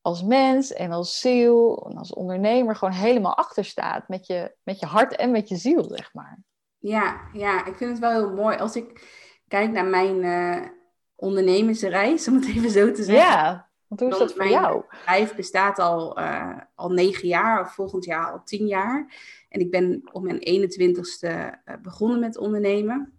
als 0.00 0.22
mens 0.22 0.72
en 0.72 0.92
als 0.92 1.20
ziel 1.20 1.86
en 1.90 1.96
als 1.96 2.14
ondernemer 2.14 2.76
gewoon 2.76 2.94
helemaal 2.94 3.36
achter 3.36 3.64
staat. 3.64 4.08
Met 4.08 4.26
je, 4.26 4.56
met 4.62 4.80
je 4.80 4.86
hart 4.86 5.16
en 5.16 5.30
met 5.30 5.48
je 5.48 5.56
ziel, 5.56 5.84
zeg 5.84 6.14
maar. 6.14 6.38
Ja, 6.78 7.20
ja, 7.32 7.66
ik 7.66 7.74
vind 7.76 7.90
het 7.90 7.98
wel 7.98 8.10
heel 8.10 8.34
mooi. 8.34 8.56
Als 8.56 8.76
ik 8.76 9.02
kijk 9.48 9.70
naar 9.70 9.86
mijn 9.86 10.22
uh, 10.22 10.68
ondernemersreis, 11.16 12.28
om 12.28 12.34
het 12.34 12.46
even 12.46 12.70
zo 12.70 12.92
te 12.92 13.02
zeggen. 13.02 13.24
Ja, 13.24 13.70
want 13.88 14.00
hoe 14.00 14.10
is 14.10 14.18
dat 14.18 14.32
voor 14.32 14.48
jou? 14.48 14.72
Mijn 14.72 14.98
bedrijf 14.98 15.34
bestaat 15.34 15.78
al, 15.78 16.18
uh, 16.18 16.58
al 16.74 16.90
negen 16.90 17.28
jaar, 17.28 17.60
of 17.60 17.74
volgend 17.74 18.04
jaar 18.04 18.30
al 18.30 18.42
tien 18.44 18.66
jaar. 18.66 19.14
En 19.48 19.60
ik 19.60 19.70
ben 19.70 20.08
op 20.12 20.22
mijn 20.22 20.38
21ste 20.38 21.28
uh, 21.28 21.74
begonnen 21.82 22.20
met 22.20 22.36
ondernemen. 22.36 23.18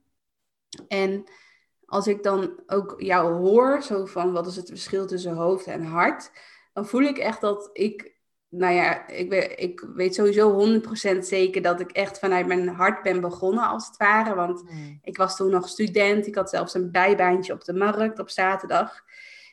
En 0.88 1.23
als 1.86 2.08
ik 2.08 2.23
dan 2.23 2.60
ook 2.67 2.93
jou 2.97 3.34
hoor, 3.34 3.81
zo 3.81 4.05
van 4.05 4.31
wat 4.31 4.47
is 4.47 4.55
het 4.55 4.67
verschil 4.67 5.08
tussen 5.08 5.36
hoofd 5.36 5.65
en 5.65 5.84
hart, 5.84 6.31
dan 6.73 6.86
voel 6.86 7.01
ik 7.01 7.17
echt 7.17 7.41
dat 7.41 7.69
ik 7.73 8.14
nou 8.57 8.73
ja, 8.73 9.07
ik 9.07 9.29
weet, 9.29 9.53
ik 9.55 9.85
weet 9.95 10.15
sowieso 10.15 10.79
100% 11.15 11.17
zeker 11.19 11.61
dat 11.61 11.79
ik 11.79 11.91
echt 11.91 12.19
vanuit 12.19 12.47
mijn 12.47 12.67
hart 12.67 13.03
ben 13.03 13.21
begonnen, 13.21 13.67
als 13.67 13.87
het 13.87 13.97
ware. 13.97 14.35
Want 14.35 14.63
hmm. 14.67 14.99
ik 15.01 15.17
was 15.17 15.35
toen 15.35 15.49
nog 15.49 15.69
student. 15.69 16.27
Ik 16.27 16.35
had 16.35 16.49
zelfs 16.49 16.73
een 16.73 16.91
bijbaantje 16.91 17.53
op 17.53 17.63
de 17.63 17.73
markt 17.73 18.19
op 18.19 18.29
zaterdag. 18.29 19.03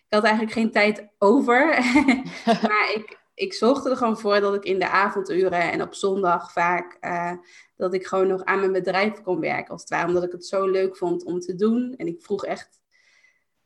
Ik 0.09 0.19
had 0.19 0.23
eigenlijk 0.23 0.53
geen 0.53 0.71
tijd 0.71 1.09
over. 1.19 1.67
maar 2.69 2.91
ik, 2.95 3.19
ik 3.35 3.55
zorgde 3.55 3.91
er 3.91 3.97
gewoon 3.97 4.19
voor 4.19 4.41
dat 4.41 4.55
ik 4.55 4.65
in 4.65 4.79
de 4.79 4.89
avonduren 4.89 5.73
en 5.73 5.83
op 5.83 5.95
zondag 5.95 6.53
vaak... 6.53 6.97
Uh, 7.01 7.33
dat 7.77 7.95
ik 7.95 8.07
gewoon 8.07 8.27
nog 8.27 8.45
aan 8.45 8.59
mijn 8.59 8.73
bedrijf 8.73 9.23
kon 9.23 9.41
werken, 9.41 9.71
als 9.71 9.81
het 9.81 9.91
ware. 9.91 10.07
Omdat 10.07 10.23
ik 10.23 10.33
het 10.33 10.47
zo 10.47 10.67
leuk 10.67 10.97
vond 10.97 11.25
om 11.25 11.41
te 11.41 11.55
doen. 11.55 11.95
En 11.97 12.07
ik 12.07 12.23
vroeg 12.23 12.45
echt... 12.45 12.81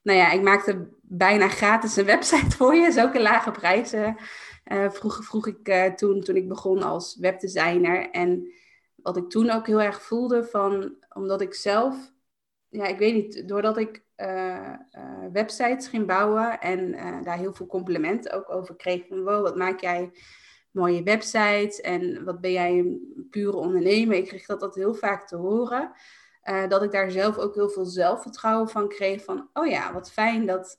Nou 0.02 0.18
ja, 0.18 0.30
ik 0.30 0.42
maakte 0.42 0.88
bijna 1.02 1.48
gratis 1.48 1.96
een 1.96 2.04
website 2.14 2.56
voor 2.56 2.74
je. 2.74 2.92
Zulke 2.92 3.20
lage 3.22 3.50
prijzen 3.50 4.16
uh, 4.72 4.90
vroeg, 4.90 5.24
vroeg 5.24 5.46
ik 5.46 5.68
uh, 5.68 5.84
toen, 5.84 6.20
toen 6.20 6.36
ik 6.36 6.48
begon 6.48 6.82
als 6.82 7.16
webdesigner. 7.16 8.10
En 8.10 8.52
wat 8.96 9.16
ik 9.16 9.28
toen 9.28 9.50
ook 9.50 9.66
heel 9.66 9.80
erg 9.80 10.02
voelde 10.02 10.44
van, 10.44 10.94
omdat 11.08 11.40
ik 11.40 11.54
zelf, 11.54 12.12
ja, 12.68 12.86
ik 12.86 12.98
weet 12.98 13.14
niet, 13.14 13.48
doordat 13.48 13.76
ik 13.76 14.04
uh, 14.16 14.74
websites 15.32 15.88
ging 15.88 16.06
bouwen 16.06 16.60
en 16.60 16.92
daar 17.22 17.36
heel 17.38 17.54
veel 17.54 17.66
complimenten 17.66 18.32
ook 18.32 18.50
over 18.50 18.76
kreeg 18.76 19.06
van, 19.06 19.24
wow, 19.24 19.42
wat 19.42 19.56
maak 19.56 19.80
jij 19.80 20.10
mooie 20.70 21.02
websites 21.02 21.80
en 21.80 22.24
wat 22.24 22.40
ben 22.40 22.52
jij 22.52 22.78
een 22.78 23.26
pure 23.30 23.56
ondernemer. 23.56 24.16
Ik 24.16 24.26
kreeg 24.26 24.46
dat, 24.46 24.60
dat 24.60 24.74
heel 24.74 24.94
vaak 24.94 25.26
te 25.26 25.36
horen. 25.36 25.92
dat 26.68 26.82
ik 26.82 26.90
daar 26.90 27.10
zelf 27.10 27.38
ook 27.38 27.54
heel 27.54 27.68
veel 27.68 27.84
zelfvertrouwen 27.84 28.68
van 28.68 28.88
kreeg 28.88 29.24
van, 29.24 29.48
oh 29.52 29.66
ja, 29.66 29.92
wat 29.92 30.12
fijn 30.12 30.46
dat 30.46 30.78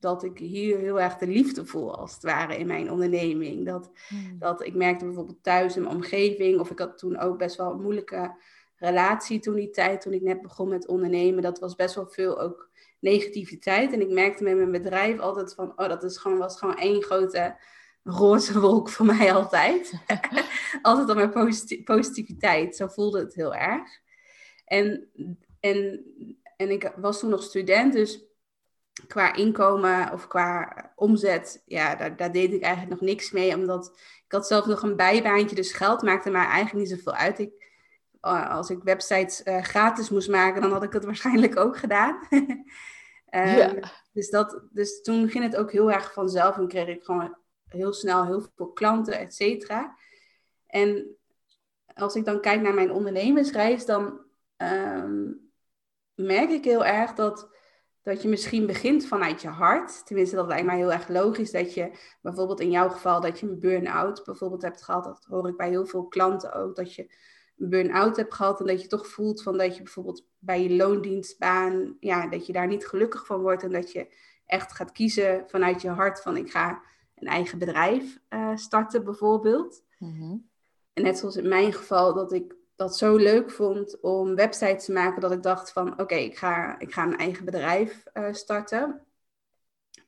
dat 0.00 0.22
ik 0.24 0.38
hier 0.38 0.78
heel 0.78 1.00
erg 1.00 1.16
de 1.16 1.26
liefde 1.26 1.66
voel, 1.66 1.96
als 1.96 2.14
het 2.14 2.22
ware, 2.22 2.56
in 2.56 2.66
mijn 2.66 2.90
onderneming. 2.90 3.66
Dat, 3.66 3.90
hmm. 4.08 4.38
dat 4.38 4.64
ik 4.64 4.74
merkte 4.74 5.04
bijvoorbeeld 5.04 5.42
thuis 5.42 5.76
in 5.76 5.82
mijn 5.82 5.94
omgeving, 5.94 6.60
of 6.60 6.70
ik 6.70 6.78
had 6.78 6.98
toen 6.98 7.18
ook 7.18 7.38
best 7.38 7.56
wel 7.56 7.72
een 7.72 7.82
moeilijke 7.82 8.36
relatie 8.76 9.40
toen 9.40 9.54
die 9.54 9.70
tijd, 9.70 10.00
toen 10.00 10.12
ik 10.12 10.22
net 10.22 10.42
begon 10.42 10.68
met 10.68 10.88
ondernemen. 10.88 11.42
Dat 11.42 11.58
was 11.58 11.74
best 11.74 11.94
wel 11.94 12.06
veel 12.06 12.40
ook 12.40 12.70
negativiteit. 12.98 13.92
En 13.92 14.00
ik 14.00 14.08
merkte 14.08 14.42
met 14.42 14.56
mijn 14.56 14.70
bedrijf 14.70 15.18
altijd 15.18 15.54
van, 15.54 15.72
oh, 15.76 15.88
dat 15.88 16.02
is 16.02 16.16
gewoon, 16.16 16.38
was 16.38 16.58
gewoon 16.58 16.76
één 16.76 17.02
grote 17.02 17.56
roze 18.02 18.60
wolk 18.60 18.88
voor 18.88 19.06
mij 19.06 19.32
altijd. 19.32 19.92
altijd 20.82 21.08
op 21.08 21.16
mijn 21.16 21.58
positiviteit. 21.84 22.76
Zo 22.76 22.86
voelde 22.86 23.18
het 23.18 23.34
heel 23.34 23.54
erg. 23.54 24.00
En, 24.64 25.08
en, 25.60 26.04
en 26.56 26.70
ik 26.70 26.92
was 26.96 27.18
toen 27.18 27.30
nog 27.30 27.42
student, 27.42 27.92
dus 27.92 28.27
qua 29.06 29.34
inkomen 29.34 30.12
of 30.12 30.26
qua 30.26 30.72
omzet, 30.94 31.62
ja, 31.66 31.94
daar, 31.94 32.16
daar, 32.16 32.32
deed 32.32 32.52
ik 32.52 32.62
eigenlijk 32.62 33.00
nog 33.00 33.10
niks 33.10 33.30
mee. 33.30 33.54
Omdat 33.54 33.86
ik 34.26 34.32
had 34.32 34.46
zelf 34.46 34.66
nog 34.66 34.82
een 34.82 34.96
bijbaantje, 34.96 35.56
dus 35.56 35.72
geld 35.72 36.02
maakte 36.02 36.30
mij 36.30 36.44
eigenlijk 36.44 36.88
niet 36.88 36.98
zoveel 36.98 37.14
uit. 37.14 37.38
Ik, 37.38 37.50
oh, 38.20 38.50
als 38.50 38.70
ik 38.70 38.82
websites 38.82 39.42
uh, 39.44 39.62
gratis 39.62 40.10
moest 40.10 40.28
maken, 40.28 40.62
dan 40.62 40.72
had 40.72 40.82
ik 40.82 40.92
het 40.92 41.04
waarschijnlijk 41.10 41.58
ook 41.58 41.76
gedaan. 41.76 42.26
um, 42.30 42.56
ja. 43.30 43.74
dus, 44.12 44.30
dat, 44.30 44.62
dus 44.70 45.02
toen 45.02 45.28
ging 45.28 45.44
het 45.44 45.56
ook 45.56 45.72
heel 45.72 45.92
erg 45.92 46.12
vanzelf 46.12 46.56
en 46.56 46.68
kreeg 46.68 46.86
ik 46.86 47.04
gewoon 47.04 47.36
heel 47.68 47.92
snel 47.92 48.24
heel 48.24 48.46
veel 48.56 48.72
klanten, 48.72 49.18
et 49.18 49.34
cetera. 49.34 49.96
En 50.66 51.16
als 51.94 52.14
ik 52.14 52.24
dan 52.24 52.40
kijk 52.40 52.60
naar 52.60 52.74
mijn 52.74 52.92
ondernemersreis, 52.92 53.86
dan 53.86 54.20
um, 54.56 55.50
merk 56.14 56.50
ik 56.50 56.64
heel 56.64 56.84
erg 56.84 57.12
dat 57.12 57.48
dat 58.08 58.22
je 58.22 58.28
misschien 58.28 58.66
begint 58.66 59.06
vanuit 59.06 59.42
je 59.42 59.48
hart. 59.48 60.06
Tenminste, 60.06 60.36
dat 60.36 60.46
lijkt 60.46 60.66
mij 60.66 60.76
heel 60.76 60.92
erg 60.92 61.08
logisch. 61.08 61.50
Dat 61.50 61.74
je 61.74 61.90
bijvoorbeeld 62.22 62.60
in 62.60 62.70
jouw 62.70 62.88
geval 62.88 63.20
dat 63.20 63.40
je 63.40 63.48
een 63.48 63.60
burn-out 63.60 64.24
bijvoorbeeld 64.24 64.62
hebt 64.62 64.82
gehad. 64.82 65.04
Dat 65.04 65.24
hoor 65.28 65.48
ik 65.48 65.56
bij 65.56 65.68
heel 65.68 65.86
veel 65.86 66.06
klanten 66.06 66.52
ook. 66.52 66.76
Dat 66.76 66.94
je 66.94 67.14
een 67.56 67.68
burn-out 67.68 68.16
hebt 68.16 68.34
gehad 68.34 68.60
en 68.60 68.66
dat 68.66 68.82
je 68.82 68.88
toch 68.88 69.06
voelt 69.06 69.42
van 69.42 69.58
dat 69.58 69.76
je 69.76 69.82
bijvoorbeeld 69.82 70.26
bij 70.38 70.62
je 70.62 70.76
loondienstbaan, 70.76 71.96
ja, 72.00 72.26
dat 72.26 72.46
je 72.46 72.52
daar 72.52 72.66
niet 72.66 72.86
gelukkig 72.86 73.26
van 73.26 73.40
wordt. 73.40 73.62
En 73.62 73.72
dat 73.72 73.92
je 73.92 74.14
echt 74.46 74.72
gaat 74.72 74.92
kiezen 74.92 75.44
vanuit 75.46 75.82
je 75.82 75.88
hart 75.88 76.22
van 76.22 76.36
ik 76.36 76.50
ga 76.50 76.82
een 77.14 77.28
eigen 77.28 77.58
bedrijf 77.58 78.18
uh, 78.30 78.56
starten 78.56 79.04
bijvoorbeeld. 79.04 79.84
Mm 79.98 80.48
En 80.92 81.02
net 81.02 81.18
zoals 81.18 81.36
in 81.36 81.48
mijn 81.48 81.72
geval 81.72 82.14
dat 82.14 82.32
ik 82.32 82.57
dat 82.78 82.96
zo 82.96 83.16
leuk 83.16 83.50
vond 83.50 84.00
om 84.00 84.34
websites 84.34 84.84
te 84.84 84.92
maken 84.92 85.20
dat 85.20 85.32
ik 85.32 85.42
dacht 85.42 85.72
van 85.72 86.00
oké, 86.00 86.14
ik, 86.14 86.36
ga, 86.36 86.78
ik 86.78 86.92
ga 86.92 87.02
een 87.02 87.16
eigen 87.16 87.44
bedrijf 87.44 88.04
uh, 88.14 88.32
starten. 88.32 89.06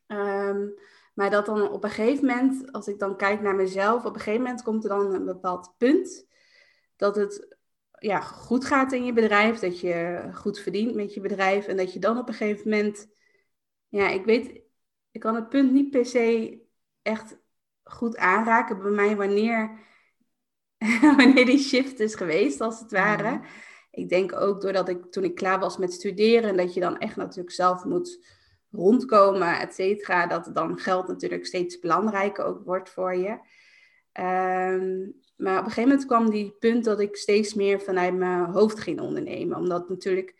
Um, 0.07 0.73
maar 1.13 1.29
dat 1.29 1.45
dan 1.45 1.69
op 1.69 1.83
een 1.83 1.89
gegeven 1.89 2.25
moment, 2.25 2.71
als 2.71 2.87
ik 2.87 2.99
dan 2.99 3.17
kijk 3.17 3.41
naar 3.41 3.55
mezelf, 3.55 4.05
op 4.05 4.13
een 4.13 4.19
gegeven 4.19 4.41
moment 4.41 4.63
komt 4.63 4.83
er 4.83 4.89
dan 4.89 5.13
een 5.13 5.25
bepaald 5.25 5.73
punt 5.77 6.25
dat 6.95 7.15
het 7.15 7.57
ja, 7.99 8.21
goed 8.21 8.65
gaat 8.65 8.91
in 8.91 9.05
je 9.05 9.13
bedrijf, 9.13 9.59
dat 9.59 9.79
je 9.79 10.29
goed 10.33 10.59
verdient 10.59 10.95
met 10.95 11.13
je 11.13 11.21
bedrijf 11.21 11.67
en 11.67 11.77
dat 11.77 11.93
je 11.93 11.99
dan 11.99 12.17
op 12.17 12.27
een 12.27 12.33
gegeven 12.33 12.69
moment, 12.69 13.07
ja, 13.87 14.09
ik 14.09 14.25
weet, 14.25 14.61
ik 15.11 15.19
kan 15.19 15.35
het 15.35 15.49
punt 15.49 15.71
niet 15.71 15.89
per 15.89 16.05
se 16.05 16.59
echt 17.01 17.37
goed 17.83 18.17
aanraken 18.17 18.81
bij 18.81 18.91
mij 18.91 19.15
wanneer 19.15 19.89
wanneer 21.17 21.45
die 21.45 21.59
shift 21.59 21.99
is 21.99 22.15
geweest, 22.15 22.61
als 22.61 22.79
het 22.79 22.91
ware. 22.91 23.31
Mhm. 23.31 23.43
Ik 23.91 24.09
denk 24.09 24.35
ook 24.35 24.61
doordat 24.61 24.89
ik 24.89 25.11
toen 25.11 25.23
ik 25.23 25.35
klaar 25.35 25.59
was 25.59 25.77
met 25.77 25.93
studeren, 25.93 26.57
dat 26.57 26.73
je 26.73 26.79
dan 26.79 26.97
echt 26.97 27.15
natuurlijk 27.15 27.55
zelf 27.55 27.83
moet 27.83 28.25
rondkomen, 28.71 29.59
et 29.59 29.73
cetera, 29.73 30.27
dat 30.27 30.49
dan 30.53 30.77
geld 30.79 31.07
natuurlijk 31.07 31.45
steeds 31.45 31.79
belangrijker 31.79 32.45
ook 32.45 32.65
wordt 32.65 32.89
voor 32.89 33.15
je. 33.15 33.39
Ehm, 34.11 35.09
maar 35.35 35.59
op 35.59 35.65
een 35.65 35.71
gegeven 35.71 35.89
moment 35.89 36.05
kwam 36.05 36.29
die 36.29 36.55
punt 36.59 36.83
dat 36.83 36.99
ik 36.99 37.15
steeds 37.15 37.53
meer 37.53 37.81
vanuit 37.81 38.15
mijn 38.15 38.45
hoofd 38.45 38.79
ging 38.79 38.99
ondernemen. 39.01 39.57
Omdat 39.57 39.89
natuurlijk 39.89 40.35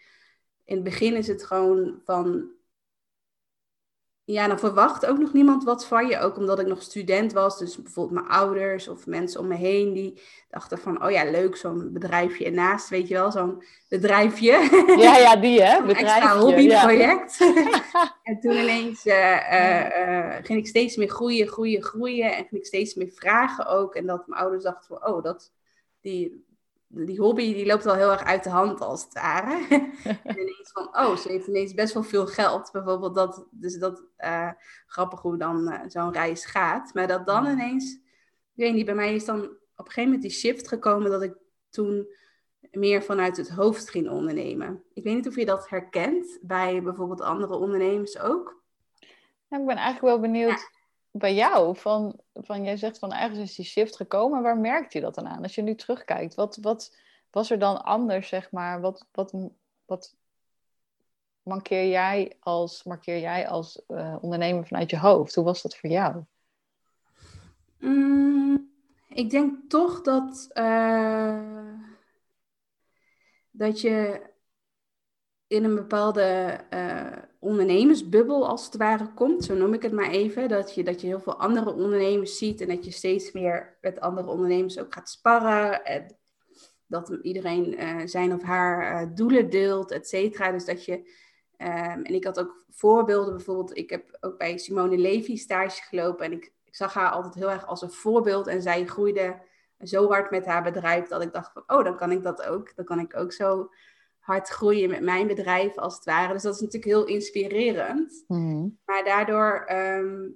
in 0.65 0.75
het 0.75 0.83
begin 0.83 1.15
is 1.15 1.27
het 1.27 1.45
gewoon 1.45 2.01
van 2.05 2.49
ja, 4.23 4.47
dan 4.47 4.59
verwacht 4.59 5.05
ook 5.05 5.17
nog 5.17 5.33
niemand 5.33 5.63
wat 5.63 5.85
van 5.85 6.07
je. 6.07 6.19
Ook 6.19 6.37
omdat 6.37 6.59
ik 6.59 6.67
nog 6.67 6.81
student 6.81 7.33
was. 7.33 7.59
Dus 7.59 7.81
bijvoorbeeld 7.81 8.21
mijn 8.21 8.33
ouders 8.33 8.87
of 8.87 9.05
mensen 9.05 9.39
om 9.39 9.47
me 9.47 9.55
heen 9.55 9.93
die 9.93 10.21
dachten 10.49 10.77
van... 10.77 11.03
Oh 11.03 11.11
ja, 11.11 11.31
leuk, 11.31 11.55
zo'n 11.55 11.89
bedrijfje 11.93 12.45
ernaast, 12.45 12.89
weet 12.89 13.07
je 13.07 13.13
wel. 13.13 13.31
Zo'n 13.31 13.63
bedrijfje. 13.89 14.51
Ja, 14.97 15.17
ja, 15.17 15.35
die 15.45 15.61
hè, 15.61 15.81
bedrijfje. 15.81 15.89
Een 15.89 15.95
extra 15.95 16.37
hobbyproject. 16.37 17.39
en 18.23 18.39
toen 18.39 18.51
ineens 18.51 19.05
uh, 19.05 19.51
uh, 19.51 20.35
ging 20.41 20.59
ik 20.59 20.67
steeds 20.67 20.95
meer 20.95 21.09
groeien, 21.09 21.47
groeien, 21.47 21.83
groeien. 21.83 22.31
En 22.31 22.45
ging 22.45 22.61
ik 22.61 22.65
steeds 22.65 22.95
meer 22.95 23.11
vragen 23.11 23.65
ook. 23.65 23.95
En 23.95 24.05
dat 24.05 24.27
mijn 24.27 24.41
ouders 24.41 24.63
dachten 24.63 24.87
van... 24.87 25.13
Oh, 25.13 25.23
dat, 25.23 25.51
die, 26.01 26.45
die 26.93 27.19
hobby 27.19 27.53
die 27.53 27.65
loopt 27.65 27.83
wel 27.83 27.95
heel 27.95 28.11
erg 28.11 28.23
uit 28.23 28.43
de 28.43 28.49
hand 28.49 28.81
als 28.81 29.03
het 29.03 29.13
ware. 29.13 29.67
en 30.23 30.39
ineens 30.39 30.71
van, 30.73 30.87
oh, 30.87 31.15
ze 31.15 31.29
heeft 31.29 31.47
ineens 31.47 31.73
best 31.73 31.93
wel 31.93 32.03
veel 32.03 32.27
geld. 32.27 32.71
Bijvoorbeeld 32.71 33.15
dat, 33.15 33.47
dus 33.51 33.77
dat, 33.77 34.03
uh, 34.19 34.51
grappig 34.85 35.21
hoe 35.21 35.37
dan 35.37 35.71
uh, 35.71 35.79
zo'n 35.87 36.13
reis 36.13 36.45
gaat. 36.45 36.93
Maar 36.93 37.07
dat 37.07 37.25
dan 37.25 37.45
ineens, 37.45 37.93
ik 37.93 38.63
weet 38.63 38.73
niet, 38.73 38.85
bij 38.85 38.95
mij 38.95 39.15
is 39.15 39.25
dan 39.25 39.39
op 39.75 39.87
een 39.87 39.91
gegeven 39.91 40.03
moment 40.03 40.21
die 40.21 40.31
shift 40.31 40.67
gekomen 40.67 41.11
dat 41.11 41.21
ik 41.21 41.35
toen 41.69 42.07
meer 42.71 43.03
vanuit 43.03 43.37
het 43.37 43.49
hoofd 43.49 43.89
ging 43.89 44.09
ondernemen. 44.09 44.83
Ik 44.93 45.03
weet 45.03 45.15
niet 45.15 45.27
of 45.27 45.35
je 45.35 45.45
dat 45.45 45.69
herkent 45.69 46.39
bij 46.41 46.83
bijvoorbeeld 46.83 47.21
andere 47.21 47.55
ondernemers 47.55 48.19
ook. 48.19 48.61
Nou, 49.47 49.61
ik 49.61 49.67
ben 49.67 49.77
eigenlijk 49.77 50.01
wel 50.01 50.19
benieuwd 50.19 50.69
bij 51.11 51.33
jou, 51.33 51.77
van, 51.77 52.19
van 52.33 52.63
jij 52.63 52.77
zegt 52.77 52.99
van 52.99 53.13
ergens 53.13 53.39
is 53.39 53.55
die 53.55 53.65
shift 53.65 53.95
gekomen, 53.95 54.41
waar 54.41 54.57
merkt 54.57 54.93
je 54.93 55.01
dat 55.01 55.15
dan 55.15 55.27
aan? 55.27 55.43
Als 55.43 55.55
je 55.55 55.61
nu 55.61 55.75
terugkijkt, 55.75 56.35
wat, 56.35 56.57
wat 56.61 56.95
was 57.31 57.51
er 57.51 57.59
dan 57.59 57.83
anders, 57.83 58.27
zeg 58.27 58.51
maar? 58.51 58.81
Wat, 58.81 59.07
wat, 59.11 59.33
wat 59.85 60.15
markeer 61.43 61.87
jij 61.87 62.37
als, 62.39 62.83
markeer 62.83 63.19
jij 63.19 63.47
als 63.47 63.81
uh, 63.87 64.17
ondernemer 64.21 64.67
vanuit 64.67 64.89
je 64.89 64.99
hoofd? 64.99 65.35
Hoe 65.35 65.45
was 65.45 65.61
dat 65.61 65.77
voor 65.77 65.89
jou? 65.89 66.23
Mm, 67.79 68.71
Ik 69.07 69.29
denk 69.29 69.69
toch 69.69 70.01
dat, 70.01 70.47
eh, 70.53 71.67
dat 73.51 73.81
je 73.81 74.29
in 75.47 75.63
een 75.63 75.75
bepaalde 75.75 76.59
eh, 76.69 77.17
ondernemersbubbel 77.41 78.47
als 78.47 78.65
het 78.65 78.77
ware 78.77 79.13
komt, 79.13 79.43
zo 79.43 79.55
noem 79.55 79.73
ik 79.73 79.81
het 79.81 79.91
maar 79.91 80.09
even. 80.09 80.49
Dat 80.49 80.75
je, 80.75 80.83
dat 80.83 81.01
je 81.01 81.07
heel 81.07 81.19
veel 81.19 81.39
andere 81.39 81.73
ondernemers 81.73 82.37
ziet 82.37 82.61
en 82.61 82.67
dat 82.67 82.85
je 82.85 82.91
steeds 82.91 83.31
meer 83.31 83.77
met 83.81 83.99
andere 83.99 84.27
ondernemers 84.27 84.79
ook 84.79 84.93
gaat 84.93 85.09
sparren. 85.09 85.85
En 85.85 86.17
dat 86.87 87.09
iedereen 87.21 87.77
eh, 87.77 87.97
zijn 88.05 88.33
of 88.33 88.41
haar 88.41 89.03
uh, 89.03 89.09
doelen 89.15 89.49
deelt, 89.49 89.91
et 89.91 90.07
cetera. 90.07 90.51
Dus 90.51 90.65
dat 90.65 90.85
je, 90.85 91.11
ehm, 91.57 92.01
en 92.01 92.13
ik 92.13 92.23
had 92.23 92.39
ook 92.39 92.65
voorbeelden, 92.69 93.35
bijvoorbeeld, 93.35 93.77
ik 93.77 93.89
heb 93.89 94.17
ook 94.19 94.37
bij 94.37 94.57
Simone 94.57 94.97
Levy 94.97 95.35
stage 95.35 95.81
gelopen 95.83 96.25
en 96.25 96.31
ik, 96.31 96.53
ik 96.63 96.75
zag 96.75 96.93
haar 96.93 97.11
altijd 97.11 97.33
heel 97.33 97.51
erg 97.51 97.67
als 97.67 97.81
een 97.81 97.91
voorbeeld 97.91 98.47
en 98.47 98.61
zij 98.61 98.85
groeide 98.85 99.41
zo 99.81 100.07
hard 100.07 100.31
met 100.31 100.45
haar 100.45 100.63
bedrijf 100.63 101.07
dat 101.07 101.21
ik 101.21 101.33
dacht 101.33 101.51
van, 101.51 101.63
oh, 101.67 101.83
dan 101.83 101.97
kan 101.97 102.11
ik 102.11 102.23
dat 102.23 102.45
ook. 102.45 102.75
Dan 102.75 102.85
kan 102.85 102.99
ik 102.99 103.17
ook 103.17 103.31
zo 103.31 103.69
hard 104.21 104.47
groeien 104.47 104.89
met 104.89 105.01
mijn 105.01 105.27
bedrijf, 105.27 105.77
als 105.77 105.95
het 105.95 106.05
ware. 106.05 106.33
Dus 106.33 106.41
dat 106.41 106.55
is 106.55 106.61
natuurlijk 106.61 106.91
heel 106.91 107.05
inspirerend. 107.05 108.23
Mhm. 108.27 108.67
Maar 108.85 109.03
daardoor, 109.03 109.63
ehm, 109.65 110.29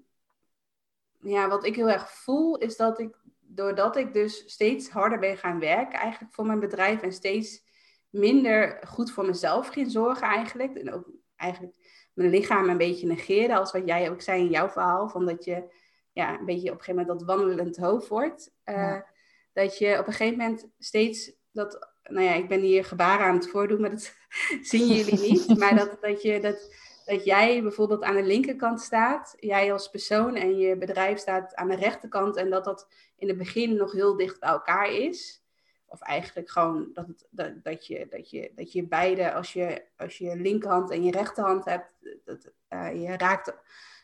ja, 1.19 1.48
wat 1.48 1.65
ik 1.65 1.76
heel 1.76 1.89
erg 1.89 2.12
voel, 2.12 2.58
is 2.58 2.76
dat 2.76 3.00
ik, 3.00 3.15
doordat 3.39 3.95
ik 3.95 4.13
dus 4.13 4.43
steeds 4.45 4.89
harder 4.89 5.19
ben 5.19 5.38
gaan 5.38 5.60
werken, 5.60 6.00
eigenlijk 6.00 6.34
voor 6.34 6.45
mijn 6.45 6.60
bedrijf 6.60 7.02
en 7.02 7.13
steeds 7.13 7.63
minder 8.10 8.82
goed 8.88 9.12
voor 9.12 9.26
mezelf 9.26 9.67
ging 9.67 9.91
zorgen, 9.91 10.28
eigenlijk. 10.28 10.76
En 10.76 10.93
ook 10.93 11.10
eigenlijk 11.36 11.76
mijn 12.13 12.30
lichaam 12.30 12.69
een 12.69 12.78
beetje 12.78 13.08
negeerde, 13.08 13.56
als 13.56 13.71
wat 13.71 13.88
jij 13.88 14.10
ook 14.10 14.21
zei 14.21 14.41
in 14.41 14.50
jouw 14.50 14.69
verhaal, 14.69 15.10
van 15.10 15.26
dat 15.26 15.43
je 15.43 15.74
ja, 16.12 16.39
een 16.39 16.45
beetje 16.45 16.71
op 16.71 16.78
een 16.78 16.84
gegeven 16.84 17.02
moment 17.02 17.19
dat 17.19 17.38
wandelend 17.38 17.78
hoofd 17.78 18.08
wordt. 18.08 18.52
Uh, 18.65 18.76
Ja. 18.76 19.13
Dat 19.54 19.78
je 19.78 20.00
op 20.00 20.08
een 20.08 20.13
gegeven 20.13 20.38
moment 20.38 20.67
steeds 20.78 21.32
dat 21.52 21.94
nou 22.10 22.26
ja, 22.26 22.34
ik 22.34 22.48
ben 22.48 22.60
hier 22.60 22.86
gebaren 22.86 23.26
aan 23.26 23.36
het 23.36 23.50
voordoen, 23.50 23.82
maar 23.82 23.89
dat 23.89 24.15
zien 24.62 24.88
jullie 24.88 25.20
niet. 25.20 25.48
Maar 25.60 25.76
dat, 25.76 25.98
dat, 26.02 26.22
je, 26.22 26.39
dat, 26.39 26.74
dat 27.06 27.24
jij 27.24 27.62
bijvoorbeeld 27.62 28.04
aan 28.04 28.15
de 28.15 28.24
linkerkant 28.24 28.82
staat, 28.82 29.36
jij 29.39 29.74
als 29.74 29.89
persoon 29.89 30.36
en 30.36 30.58
je 30.58 30.78
bedrijf 30.78 31.20
staat 31.20 31.56
aan 31.56 31.68
de 31.68 31.76
rechterkant 31.76 32.36
en 32.36 32.50
dat 32.50 32.65
dat 32.65 32.88
in 33.18 33.28
het 33.28 33.38
begin 33.38 33.76
nog 33.76 33.91
heel 33.91 34.15
dicht 34.15 34.39
bij 34.39 34.50
elkaar 34.50 34.91
is. 34.91 35.44
Of 35.86 36.02
eigenlijk 36.02 36.50
gewoon 36.50 36.89
dat, 36.94 37.28
dat, 37.30 37.63
dat, 37.63 37.88
je, 37.88 38.08
dat, 38.10 38.30
je, 38.30 38.52
dat 38.56 38.72
je 38.72 38.88
beide, 38.88 39.34
als 39.34 39.54
je, 39.54 39.86
als 39.98 40.18
je 40.18 40.36
linkerhand 40.36 40.91
en 40.91 41.04
je 41.04 41.12
rechterhand 41.12 41.65
hebt, 41.65 41.91
dat, 42.26 42.52
uh, 42.70 43.02
je 43.02 43.18
raakt, 43.18 43.54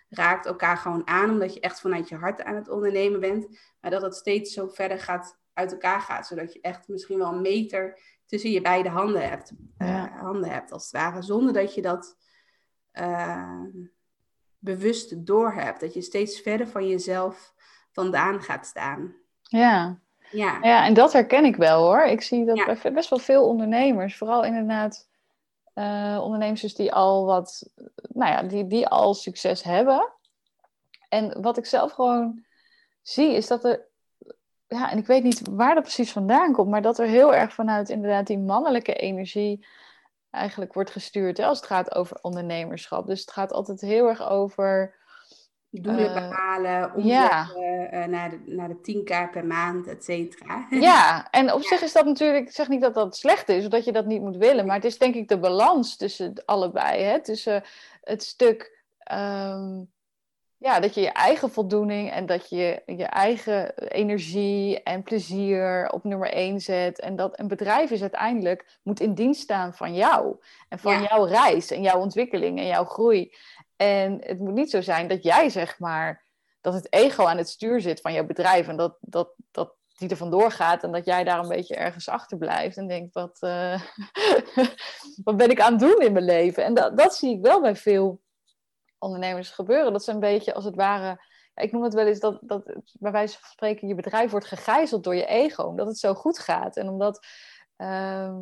raakt 0.10 0.46
elkaar 0.46 0.78
gewoon 0.78 1.08
aan, 1.08 1.30
omdat 1.30 1.54
je 1.54 1.60
echt 1.60 1.82
vanuit 1.82 2.10
je 2.10 2.16
hart 2.16 2.44
aan 2.44 2.56
het 2.56 2.70
ondernemen 2.70 3.20
bent. 3.20 3.60
Maar 3.82 3.92
dat 3.92 4.02
het 4.02 4.16
steeds 4.16 4.54
zo 4.54 4.68
verder 4.68 5.00
gaat 5.00 5.41
uit 5.62 5.72
elkaar 5.72 6.02
gaat. 6.02 6.28
Zodat 6.28 6.54
je 6.54 6.62
echt 6.62 6.88
misschien 6.88 7.18
wel 7.18 7.34
een 7.34 7.42
meter 7.42 8.00
tussen 8.26 8.52
je 8.52 8.62
beide 8.62 8.90
handen 8.90 9.30
hebt. 9.30 9.52
Ja. 9.78 10.10
Uh, 10.10 10.22
handen 10.22 10.50
hebt 10.50 10.72
als 10.72 10.84
het 10.84 10.92
ware. 10.92 11.22
Zonder 11.22 11.54
dat 11.54 11.76
je 11.76 11.82
dat 11.82 12.18
uh, 12.94 13.62
bewust 14.58 15.26
doorhebt. 15.26 15.80
Dat 15.80 15.94
je 15.94 16.02
steeds 16.02 16.40
verder 16.40 16.68
van 16.68 16.88
jezelf 16.88 17.54
vandaan 17.92 18.42
gaat 18.42 18.66
staan. 18.66 19.16
Ja. 19.42 20.00
Ja. 20.32 20.58
ja, 20.62 20.86
en 20.86 20.94
dat 20.94 21.14
herken 21.14 21.46
ik 21.46 21.56
wel 21.56 21.84
hoor. 21.84 22.04
Ik 22.04 22.22
zie 22.22 22.46
dat 22.46 22.58
ja. 22.58 22.78
bij 22.82 22.94
best 22.94 23.10
wel 23.10 23.20
veel 23.20 23.48
ondernemers, 23.48 24.18
vooral 24.18 24.44
inderdaad 24.44 25.10
uh, 25.76 26.20
ondernemers 26.24 26.76
die 26.76 26.94
al 26.94 27.26
wat, 27.26 27.72
nou 28.10 28.32
ja, 28.32 28.44
die, 28.44 28.68
die 28.68 28.88
al 28.88 29.14
succes 29.14 29.64
hebben. 29.64 30.14
En 31.10 31.42
wat 31.42 31.58
ik 31.58 31.66
zelf 31.66 31.92
gewoon 31.92 32.46
zie, 33.02 33.34
is 33.34 33.48
dat 33.48 33.64
er 33.64 33.88
ja, 34.72 34.92
en 34.92 34.98
ik 34.98 35.06
weet 35.06 35.24
niet 35.24 35.42
waar 35.52 35.74
dat 35.74 35.84
precies 35.84 36.12
vandaan 36.12 36.54
komt, 36.54 36.70
maar 36.70 36.82
dat 36.82 37.00
er 37.00 37.08
heel 37.08 37.36
erg 37.36 37.54
vanuit 37.54 37.90
inderdaad 37.90 38.28
die 38.28 38.40
mannelijke 38.40 38.94
energie 38.94 39.66
eigenlijk 40.30 40.74
wordt 40.74 40.92
gestuurd 40.92 41.38
hè, 41.38 41.46
als 41.46 41.58
het 41.58 41.68
gaat 41.68 41.96
over 41.96 42.18
ondernemerschap. 42.22 43.08
Dus 43.08 43.22
het 43.22 43.32
gaat 43.32 43.54
altijd 43.54 43.82
heel 43.82 44.08
erg 44.08 44.30
over 44.30 44.96
doelen 45.70 46.06
uh, 46.06 46.14
behalen, 46.14 46.94
omzetten 46.96 47.06
ja. 47.06 47.48
uh, 47.94 48.06
naar, 48.06 48.30
de, 48.30 48.42
naar 48.46 48.68
de 48.68 48.76
10k 48.76 49.32
per 49.32 49.46
maand, 49.46 49.88
et 49.88 50.04
cetera. 50.04 50.68
Ja, 50.90 51.28
en 51.32 51.54
op 51.54 51.62
ja. 51.62 51.68
zich 51.68 51.82
is 51.82 51.94
dat 51.94 52.06
natuurlijk, 52.06 52.48
ik 52.48 52.54
zeg 52.54 52.68
niet 52.68 52.82
dat 52.82 52.94
dat 52.94 53.18
slecht 53.18 53.50
is, 53.50 53.64
of 53.64 53.70
dat 53.70 53.86
je 53.86 53.92
dat 53.92 54.06
niet 54.06 54.22
moet 54.22 54.38
willen, 54.38 54.66
maar 54.66 54.76
het 54.76 54.86
is 54.86 54.98
denk 54.98 55.16
ik 55.16 55.28
de 55.28 55.40
balans 55.40 55.98
tussen 55.98 56.44
allebei. 56.46 57.04
Hè? 57.04 57.22
Tussen 57.22 57.64
het 58.02 58.24
stuk 58.24 58.84
um, 59.12 59.92
ja, 60.62 60.80
dat 60.80 60.94
je 60.94 61.02
je 61.02 61.12
eigen 61.12 61.52
voldoening 61.52 62.12
en 62.12 62.26
dat 62.26 62.50
je 62.50 62.82
je 62.86 63.06
eigen 63.06 63.78
energie 63.78 64.84
en 64.84 65.04
plezier 65.04 65.90
op 65.92 66.04
nummer 66.04 66.32
één 66.32 66.60
zet. 66.60 67.00
En 67.00 67.16
dat 67.16 67.40
een 67.40 67.48
bedrijf 67.48 67.92
is 67.92 68.02
uiteindelijk, 68.02 68.78
moet 68.84 69.00
in 69.00 69.14
dienst 69.14 69.42
staan 69.42 69.74
van 69.74 69.96
jou. 69.96 70.36
En 70.70 70.80
van 70.80 70.92
ja. 70.92 71.08
jouw 71.10 71.26
reis 71.26 71.72
en 71.72 71.82
jouw 71.82 72.00
ontwikkeling 72.00 72.60
en 72.60 72.66
jouw 72.66 72.86
groei. 72.86 73.36
En 73.76 74.18
het 74.24 74.40
moet 74.40 74.54
niet 74.54 74.70
zo 74.70 74.82
zijn 74.82 75.08
dat 75.08 75.24
jij 75.24 75.50
zeg 75.50 75.80
maar, 75.80 76.24
dat 76.62 76.74
het 76.74 76.94
ego 76.94 77.26
aan 77.26 77.38
het 77.38 77.50
stuur 77.50 77.82
zit 77.82 78.02
van 78.02 78.14
jouw 78.14 78.26
bedrijf. 78.26 78.68
En 78.68 78.78
dat, 78.78 78.98
dat, 79.00 79.30
dat 79.52 79.74
die 79.98 80.10
er 80.10 80.18
vandoor 80.18 80.52
gaat 80.52 80.84
en 80.84 80.92
dat 80.92 81.06
jij 81.06 81.24
daar 81.24 81.40
een 81.40 81.48
beetje 81.48 81.76
ergens 81.76 82.10
achter 82.10 82.38
blijft. 82.38 82.78
En 82.78 82.88
denkt, 82.88 83.14
wat, 83.14 83.38
uh, 83.42 83.82
wat 85.26 85.38
ben 85.38 85.50
ik 85.50 85.62
aan 85.62 85.72
het 85.72 85.82
doen 85.82 86.02
in 86.02 86.14
mijn 86.14 86.26
leven? 86.26 86.64
En 86.64 86.74
dat, 86.74 86.98
dat 86.98 87.16
zie 87.16 87.36
ik 87.36 87.42
wel 87.42 87.62
bij 87.62 87.76
veel 87.76 88.22
ondernemers 89.02 89.50
gebeuren. 89.50 89.92
Dat 89.92 90.04
ze 90.04 90.12
een 90.12 90.20
beetje 90.20 90.54
als 90.54 90.66
het 90.66 90.76
ware. 90.76 91.26
Ik 91.56 91.72
noem 91.72 91.84
het 91.84 91.94
wel 91.94 92.06
eens 92.06 92.20
dat, 92.20 92.38
dat 92.42 92.64
bij 93.00 93.12
wijze 93.12 93.40
van 93.40 93.50
spreken 93.50 93.88
je 93.88 93.96
bedrijf 93.96 94.32
wordt 94.32 94.46
gegijzeld 94.46 95.04
door 95.04 95.16
je 95.16 95.26
ego. 95.26 95.64
Omdat 95.64 95.88
het 95.88 95.98
zo 95.98 96.14
goed 96.14 96.40
gaat. 96.40 96.78
En 96.78 96.90
omdat. 96.90 97.26
Uh, 97.78 98.38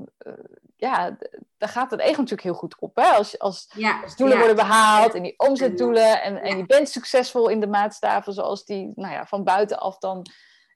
ja, 0.76 1.18
daar 1.58 1.70
gaat 1.70 1.92
het 1.92 2.00
ego 2.00 2.10
natuurlijk 2.10 2.42
heel 2.42 2.54
goed 2.54 2.80
op. 2.80 2.96
Hè? 2.96 3.04
Als, 3.04 3.40
als, 3.40 3.72
ja, 3.76 4.02
als 4.04 4.16
doelen 4.16 4.38
ja. 4.38 4.46
worden 4.46 4.66
behaald 4.66 5.14
en 5.14 5.24
die 5.24 5.40
omzetdoelen. 5.40 6.22
En, 6.22 6.42
en 6.42 6.58
je 6.58 6.66
bent 6.66 6.90
succesvol 6.90 7.50
in 7.50 7.60
de 7.60 7.68
maatstaven 7.68 8.34
zoals 8.34 8.66
die 8.66 8.92
nou 8.96 9.14
ja, 9.14 9.26
van 9.26 9.44
buitenaf 9.44 9.98
dan. 9.98 10.26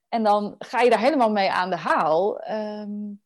En 0.10 0.24
dan 0.24 0.56
ga 0.60 0.82
je 0.82 0.90
daar 0.90 1.00
helemaal 1.00 1.32
mee 1.32 1.52
aan 1.52 1.70
de 1.70 1.76
haal. 1.76 2.50
Um, 2.52 3.22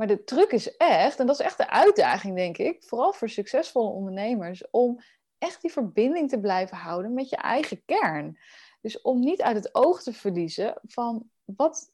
maar 0.00 0.08
de 0.08 0.24
truc 0.24 0.52
is 0.52 0.76
echt, 0.76 1.18
en 1.18 1.26
dat 1.26 1.40
is 1.40 1.46
echt 1.46 1.56
de 1.56 1.70
uitdaging, 1.70 2.36
denk 2.36 2.58
ik, 2.58 2.84
vooral 2.84 3.12
voor 3.12 3.28
succesvolle 3.28 3.90
ondernemers, 3.90 4.70
om 4.70 5.00
echt 5.40 5.62
die 5.62 5.72
verbinding 5.72 6.28
te 6.28 6.40
blijven 6.40 6.76
houden 6.76 7.14
met 7.14 7.28
je 7.28 7.36
eigen 7.36 7.84
kern. 7.84 8.38
Dus 8.80 9.00
om 9.00 9.20
niet 9.20 9.42
uit 9.42 9.56
het 9.56 9.74
oog 9.74 10.02
te 10.02 10.12
verliezen 10.12 10.80
van 10.82 11.30
wat 11.44 11.92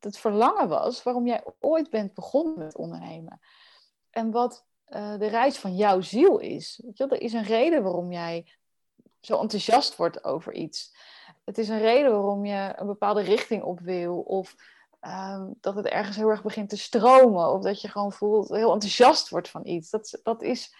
het 0.00 0.18
verlangen 0.18 0.68
was 0.68 1.02
waarom 1.02 1.26
jij 1.26 1.44
ooit 1.60 1.90
bent 1.90 2.14
begonnen 2.14 2.58
met 2.58 2.76
ondernemen. 2.76 3.40
En 4.10 4.30
wat 4.30 4.66
uh, 4.88 5.18
de 5.18 5.26
reis 5.26 5.58
van 5.58 5.76
jouw 5.76 6.00
ziel 6.00 6.38
is. 6.38 6.80
Weet 6.84 6.98
je, 6.98 7.06
er 7.06 7.20
is 7.20 7.32
een 7.32 7.42
reden 7.42 7.82
waarom 7.82 8.12
jij 8.12 8.46
zo 9.20 9.40
enthousiast 9.40 9.96
wordt 9.96 10.24
over 10.24 10.52
iets. 10.52 10.96
Het 11.44 11.58
is 11.58 11.68
een 11.68 11.78
reden 11.78 12.10
waarom 12.10 12.44
je 12.44 12.72
een 12.76 12.86
bepaalde 12.86 13.22
richting 13.22 13.62
op 13.62 13.80
wil. 13.80 14.20
Of 14.20 14.54
uh, 15.02 15.44
dat 15.60 15.74
het 15.74 15.86
ergens 15.86 16.16
heel 16.16 16.28
erg 16.28 16.42
begint 16.42 16.68
te 16.68 16.76
stromen. 16.76 17.52
Of 17.52 17.62
dat 17.62 17.80
je 17.80 17.88
gewoon 17.88 18.12
voelt, 18.12 18.48
heel 18.48 18.72
enthousiast 18.72 19.28
wordt 19.28 19.48
van 19.48 19.66
iets. 19.66 19.90
Dat, 19.90 20.20
dat 20.22 20.42
is 20.42 20.74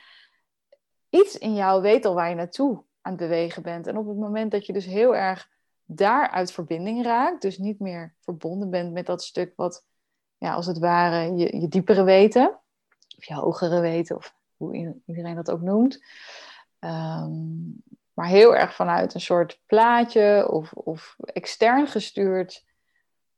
iets 1.11 1.39
in 1.39 1.55
jou 1.55 1.83
weet 1.83 2.05
al 2.05 2.15
waar 2.15 2.29
je 2.29 2.35
naartoe 2.35 2.83
aan 3.01 3.13
het 3.13 3.21
bewegen 3.21 3.63
bent. 3.63 3.87
En 3.87 3.97
op 3.97 4.07
het 4.07 4.17
moment 4.17 4.51
dat 4.51 4.67
je 4.67 4.73
dus 4.73 4.85
heel 4.85 5.17
erg 5.17 5.49
daar 5.85 6.31
uit 6.31 6.53
verbinding 6.53 7.05
raakt, 7.05 7.43
dus 7.43 7.59
niet 7.59 7.81
meer 7.81 8.15
verbonden 8.21 8.71
bent 8.71 8.93
met 8.93 9.07
dat 9.07 9.23
stuk 9.23 9.53
wat, 9.57 9.85
ja, 10.39 10.53
als 10.53 10.67
het 10.67 10.79
ware, 10.79 11.35
je, 11.35 11.61
je 11.61 11.69
diepere 11.69 12.03
weten, 12.03 12.59
of 13.17 13.25
je 13.25 13.35
hogere 13.35 13.81
weten, 13.81 14.17
of 14.17 14.35
hoe 14.57 15.01
iedereen 15.07 15.35
dat 15.35 15.51
ook 15.51 15.61
noemt. 15.61 16.05
Um, 16.81 17.83
maar 18.17 18.27
heel 18.27 18.57
erg 18.57 18.75
vanuit 18.75 19.15
een 19.15 19.21
soort 19.21 19.61
plaatje 19.67 20.49
of, 20.51 20.73
of 20.73 21.17
extern 21.19 21.87
gestuurd 21.87 22.65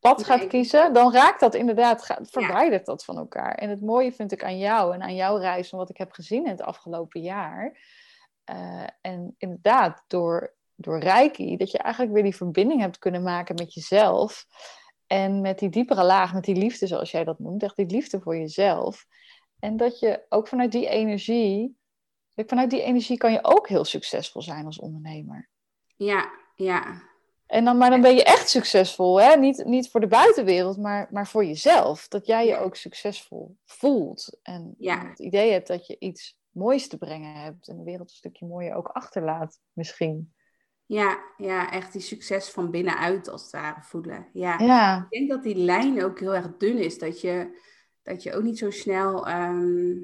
pad 0.00 0.24
gaat 0.24 0.46
kiezen, 0.46 0.92
dan 0.92 1.12
raakt 1.12 1.40
dat 1.40 1.54
inderdaad, 1.54 2.02
gaat, 2.02 2.30
verwijdert 2.30 2.86
dat 2.86 3.04
van 3.04 3.16
elkaar. 3.16 3.54
En 3.54 3.70
het 3.70 3.80
mooie 3.80 4.12
vind 4.12 4.32
ik 4.32 4.44
aan 4.44 4.58
jou 4.58 4.94
en 4.94 5.02
aan 5.02 5.14
jouw 5.14 5.36
reis 5.36 5.72
en 5.72 5.78
wat 5.78 5.90
ik 5.90 5.96
heb 5.96 6.12
gezien 6.12 6.44
in 6.44 6.50
het 6.50 6.62
afgelopen 6.62 7.20
jaar. 7.20 7.78
Uh, 8.50 8.86
en 9.00 9.34
inderdaad, 9.38 10.04
door, 10.06 10.54
door 10.74 10.98
Reiki, 10.98 11.56
dat 11.56 11.70
je 11.70 11.78
eigenlijk 11.78 12.14
weer 12.14 12.22
die 12.22 12.36
verbinding 12.36 12.80
hebt 12.80 12.98
kunnen 12.98 13.22
maken 13.22 13.54
met 13.54 13.74
jezelf. 13.74 14.46
En 15.06 15.40
met 15.40 15.58
die 15.58 15.68
diepere 15.68 16.04
laag, 16.04 16.34
met 16.34 16.44
die 16.44 16.56
liefde 16.56 16.86
zoals 16.86 17.10
jij 17.10 17.24
dat 17.24 17.38
noemt, 17.38 17.62
echt 17.62 17.76
die 17.76 17.86
liefde 17.86 18.20
voor 18.20 18.36
jezelf. 18.36 19.06
En 19.58 19.76
dat 19.76 19.98
je 19.98 20.26
ook 20.28 20.48
vanuit 20.48 20.72
die 20.72 20.88
energie, 20.88 21.76
vanuit 22.34 22.70
die 22.70 22.82
energie 22.82 23.16
kan 23.16 23.32
je 23.32 23.38
ook 23.42 23.68
heel 23.68 23.84
succesvol 23.84 24.42
zijn 24.42 24.66
als 24.66 24.78
ondernemer. 24.78 25.48
Ja, 25.96 26.30
ja. 26.54 27.07
En 27.48 27.64
dan, 27.64 27.76
maar 27.78 27.90
dan 27.90 28.00
ben 28.00 28.14
je 28.14 28.24
echt 28.24 28.48
succesvol, 28.48 29.20
hè? 29.20 29.36
Niet, 29.36 29.64
niet 29.64 29.90
voor 29.90 30.00
de 30.00 30.06
buitenwereld, 30.06 30.76
maar, 30.78 31.08
maar 31.10 31.26
voor 31.26 31.44
jezelf. 31.44 32.08
Dat 32.08 32.26
jij 32.26 32.44
je 32.44 32.50
Ja. 32.50 32.58
ook 32.58 32.76
succesvol 32.76 33.56
voelt. 33.64 34.38
En 34.42 34.74
Ja. 34.78 35.08
het 35.08 35.18
idee 35.18 35.52
hebt 35.52 35.66
dat 35.68 35.86
je 35.86 35.96
iets 35.98 36.36
moois 36.50 36.88
te 36.88 36.98
brengen 36.98 37.34
hebt. 37.34 37.68
En 37.68 37.76
de 37.76 37.84
wereld 37.84 38.10
een 38.10 38.16
stukje 38.16 38.46
mooier 38.46 38.74
ook 38.74 38.88
achterlaat, 38.88 39.60
misschien. 39.72 40.32
Ja, 40.86 41.18
ja, 41.36 41.70
echt 41.70 41.92
die 41.92 42.00
succes 42.02 42.48
van 42.48 42.70
binnenuit 42.70 43.28
als 43.28 43.42
het 43.42 43.50
ware 43.50 43.82
voelen. 43.82 44.26
Ja. 44.32 44.58
Ja, 44.58 44.96
Ik 45.10 45.18
denk 45.18 45.30
dat 45.30 45.42
die 45.42 45.56
lijn 45.56 46.04
ook 46.04 46.20
heel 46.20 46.34
erg 46.34 46.56
dun 46.56 46.78
is. 46.78 46.98
Dat 46.98 47.20
je, 47.20 47.60
dat 48.02 48.22
je 48.22 48.34
ook 48.34 48.42
niet 48.42 48.58
zo 48.58 48.70
snel 48.70 49.26
ehm, 49.26 49.96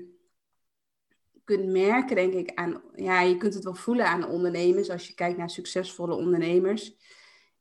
kunt 1.45 1.67
merken, 1.67 2.17
denk 2.17 2.33
ik, 2.35 2.55
aan... 2.55 2.83
Ja, 2.95 3.21
je 3.21 3.37
kunt 3.37 3.55
het 3.55 3.65
wel 3.65 3.75
voelen 3.75 4.07
aan 4.07 4.29
ondernemers 4.29 4.91
als 4.91 5.07
je 5.07 5.15
kijkt 5.15 5.39
naar 5.39 5.51
succesvolle 5.51 6.15
ondernemers. 6.15 6.97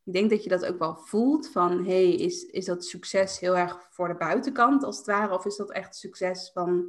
Ik 0.06 0.14
denk 0.14 0.30
dat 0.30 0.44
je 0.44 0.50
dat 0.50 0.66
ook 0.66 0.80
wel 0.80 0.96
voelt 0.96 1.50
van... 1.50 1.86
hey, 1.86 2.14
is, 2.14 2.44
is 2.44 2.66
dat 2.66 2.86
succes 2.86 3.40
heel 3.40 3.58
erg 3.58 3.88
voor 3.90 4.08
de 4.08 4.16
buitenkant 4.16 4.84
als 4.84 4.98
het 4.98 5.06
ware? 5.06 5.34
Of 5.34 5.46
is 5.46 5.56
dat 5.58 5.72
echt 5.72 5.96
succes 5.96 6.52
van, 6.54 6.86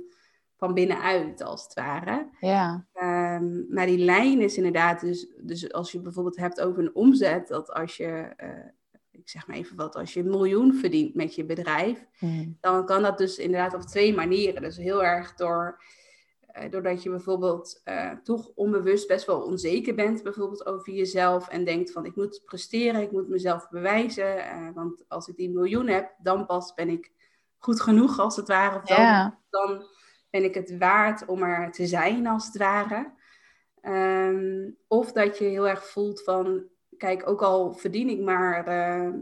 van 0.57 0.75
binnenuit 0.75 1.43
als 1.43 1.63
het 1.65 1.75
ware? 1.75 2.29
ja, 2.41 2.87
Ehm, 2.93 3.75
maar 3.75 3.87
die 3.87 3.99
lijn 4.05 4.41
is 4.41 4.57
inderdaad, 4.57 5.01
dus, 5.01 5.27
dus 5.41 5.73
als 5.73 5.93
je 5.93 6.01
bijvoorbeeld 6.01 6.37
hebt 6.37 6.61
over 6.61 6.83
een 6.83 6.95
omzet, 6.95 7.49
dat 7.49 7.71
als 7.73 7.97
je, 7.97 8.33
eh, 8.37 8.49
ik 9.11 9.29
zeg 9.29 9.47
maar 9.47 9.57
even 9.57 9.77
wat, 9.77 9.95
als 9.97 10.15
je 10.15 10.21
een 10.21 10.31
miljoen 10.31 10.75
verdient 10.75 11.15
met 11.15 11.35
je 11.35 11.45
bedrijf, 11.45 12.07
Hm. 12.19 12.49
dan 12.61 12.87
kan 12.87 13.03
dat 13.03 13.19
dus 13.19 13.39
inderdaad 13.39 13.75
op 13.75 13.81
twee 13.81 14.15
manieren. 14.15 14.63
Dus 14.63 14.77
heel 14.77 15.05
erg 15.05 15.35
door, 15.35 15.83
eh, 16.55 16.71
doordat 16.71 17.03
je 17.03 17.11
bijvoorbeeld 17.11 17.81
eh, 17.85 18.11
toch 18.11 18.51
onbewust 18.55 19.09
best 19.09 19.27
wel 19.27 19.41
onzeker 19.41 19.95
bent, 19.95 20.23
bijvoorbeeld 20.23 20.67
over 20.67 20.93
jezelf 20.93 21.49
en 21.49 21.65
denkt 21.65 21.93
van 21.93 22.05
ik 22.05 22.17
moet 22.17 22.43
presteren, 22.45 23.01
ik 23.03 23.11
moet 23.11 23.29
mezelf 23.29 23.69
bewijzen, 23.69 24.45
eh, 24.45 24.69
want 24.75 25.05
als 25.09 25.29
ik 25.29 25.37
die 25.37 25.51
miljoen 25.51 25.87
heb, 25.87 26.15
dan 26.19 26.47
pas 26.47 26.75
ben 26.75 26.89
ik 26.89 27.13
goed 27.59 27.81
genoeg 27.81 28.19
als 28.19 28.37
het 28.37 28.49
ware. 28.49 28.81
Of 28.83 28.89
dan, 28.89 29.39
dan 29.51 29.87
ben 30.31 30.45
ik 30.45 30.55
het 30.55 30.79
waard 30.79 31.27
om 31.27 31.43
er 31.43 31.73
te 31.73 31.87
zijn, 31.87 32.27
als 32.27 32.47
het 32.47 32.57
ware. 32.57 33.13
Ehm, 33.81 34.71
of 34.89 35.13
dat 35.13 35.39
je 35.39 35.45
heel 35.45 35.69
erg 35.69 35.87
voelt 35.87 36.23
van, 36.23 36.65
kijk, 36.97 37.29
ook 37.29 37.43
al 37.43 37.73
verdien 37.73 38.09
ik 38.09 38.21
maar 38.21 38.67
eh 38.67 39.13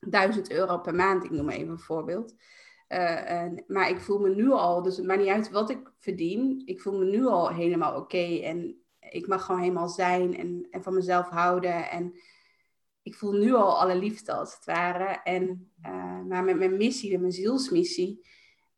1000 0.00 0.50
euro 0.50 0.78
per 0.78 0.94
maand, 0.94 1.24
ik 1.24 1.30
noem 1.30 1.48
even 1.48 1.68
een 1.68 1.78
voorbeeld. 1.78 2.34
Eh, 2.86 3.30
en, 3.30 3.64
maar 3.66 3.90
ik 3.90 4.00
voel 4.00 4.18
me 4.18 4.34
nu 4.34 4.50
al, 4.50 4.82
dus 4.82 4.96
het 4.96 5.06
maakt 5.06 5.20
niet 5.20 5.28
uit 5.28 5.50
wat 5.50 5.70
ik 5.70 5.92
verdien, 5.98 6.62
ik 6.64 6.80
voel 6.80 6.98
me 6.98 7.04
nu 7.04 7.26
al 7.26 7.48
helemaal 7.48 7.96
oké 7.96 8.40
en 8.42 8.80
ik 9.10 9.26
mag 9.26 9.44
gewoon 9.44 9.60
helemaal 9.60 9.88
zijn 9.88 10.36
en, 10.36 10.66
en 10.70 10.82
van 10.82 10.94
mezelf 10.94 11.28
houden. 11.28 11.90
En 11.90 12.14
ik 13.02 13.14
voel 13.14 13.32
nu 13.32 13.54
al 13.54 13.80
alle 13.80 13.96
liefde 13.96 14.32
als 14.32 14.54
het 14.54 14.64
ware. 14.64 15.20
En, 15.24 15.72
eh, 15.82 16.20
maar 16.28 16.44
met 16.44 16.58
mijn 16.58 16.76
missie, 16.76 17.10
met 17.10 17.20
mijn 17.20 17.32
zielsmissie, 17.32 18.26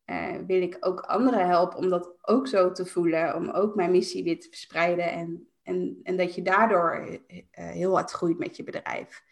eh, 0.05 0.35
wil 0.47 0.61
ik 0.61 0.77
ook 0.79 0.99
anderen 0.99 1.47
helpen 1.47 1.77
om 1.77 1.89
dat 1.89 2.15
ook 2.21 2.47
zo 2.47 2.71
te 2.71 2.85
voelen. 2.85 3.35
Om 3.35 3.49
ook 3.49 3.75
mijn 3.75 3.91
missie 3.91 4.23
weer 4.23 4.39
te 4.39 4.47
verspreiden. 4.47 5.11
En, 5.11 5.47
en, 5.63 5.99
en 6.03 6.17
dat 6.17 6.35
je 6.35 6.41
daardoor 6.41 7.19
heel 7.51 7.93
hard 7.93 8.11
groeit 8.11 8.37
met 8.37 8.55
je 8.55 8.63
bedrijf. 8.63 9.23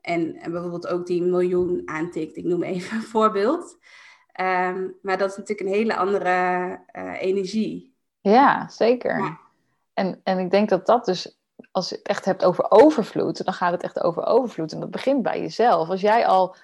En, 0.00 0.36
en 0.36 0.52
bijvoorbeeld 0.52 0.86
ook 0.86 1.06
die 1.06 1.22
miljoen 1.22 1.82
aantikt. 1.84 2.36
Ik 2.36 2.44
noem 2.44 2.62
even 2.62 2.96
een 2.96 3.02
voorbeeld. 3.02 3.78
Ehm, 4.38 4.88
maar 5.02 5.18
dat 5.18 5.30
is 5.30 5.36
natuurlijk 5.36 5.68
een 5.68 5.74
hele 5.74 5.96
andere 5.96 6.78
eh, 6.86 7.22
energie. 7.22 7.94
ja, 8.20 8.68
zeker. 8.68 9.18
Ja. 9.18 9.38
En, 9.94 10.20
en 10.24 10.38
ik 10.38 10.50
denk 10.50 10.68
dat 10.68 10.86
dat 10.86 11.04
dus, 11.04 11.38
als 11.70 11.88
je 11.88 11.94
het 11.94 12.06
echt 12.06 12.24
hebt 12.24 12.44
over 12.44 12.70
overvloed, 12.70 13.44
dan 13.44 13.54
gaat 13.54 13.72
het 13.72 13.82
echt 13.82 14.02
over 14.02 14.26
overvloed. 14.26 14.72
En 14.72 14.80
dat 14.80 14.90
begint 14.90 15.22
bij 15.22 15.40
jezelf. 15.40 15.88
Als 15.88 16.00
jij 16.00 16.26
al 16.26 16.56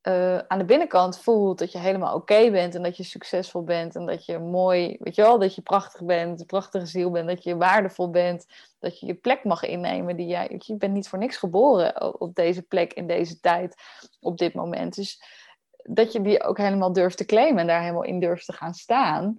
eh, 0.00 0.38
aan 0.38 0.58
de 0.58 0.64
binnenkant 0.64 1.18
voelt 1.18 1.58
dat 1.58 1.72
je 1.72 1.78
helemaal 1.78 2.14
oké 2.14 2.50
bent 2.50 2.74
en 2.74 2.82
dat 2.82 2.96
je 2.96 3.02
succesvol 3.02 3.64
bent 3.64 3.96
en 3.96 4.06
dat 4.06 4.24
je 4.24 4.38
mooi, 4.38 4.96
weet 5.00 5.14
je 5.14 5.22
wel, 5.22 5.38
dat 5.38 5.54
je 5.54 5.62
prachtig 5.62 6.02
bent, 6.04 6.40
een 6.40 6.46
prachtige 6.46 6.86
ziel 6.86 7.10
bent, 7.10 7.28
dat 7.28 7.42
je 7.42 7.56
waardevol 7.56 8.10
bent, 8.10 8.46
dat 8.78 9.00
je 9.00 9.06
je 9.06 9.14
plek 9.14 9.44
mag 9.44 9.62
innemen 9.62 10.16
die 10.16 10.26
jij, 10.26 10.54
je, 10.58 10.76
bent 10.76 10.92
niet 10.92 11.08
voor 11.08 11.18
niks 11.18 11.36
geboren 11.36 12.20
op 12.20 12.34
deze 12.34 12.62
plek 12.62 12.92
in 12.92 13.06
deze 13.06 13.40
tijd, 13.40 13.82
op 14.20 14.38
dit 14.38 14.54
moment. 14.54 14.94
Dus 14.94 15.22
dat 15.82 16.12
je 16.12 16.20
die 16.20 16.42
ook 16.42 16.58
helemaal 16.58 16.92
durft 16.92 17.16
te 17.16 17.24
claimen 17.24 17.60
en 17.60 17.66
daar 17.66 17.80
helemaal 17.80 18.04
in 18.04 18.20
durft 18.20 18.46
te 18.46 18.52
gaan 18.52 18.74
staan, 18.74 19.36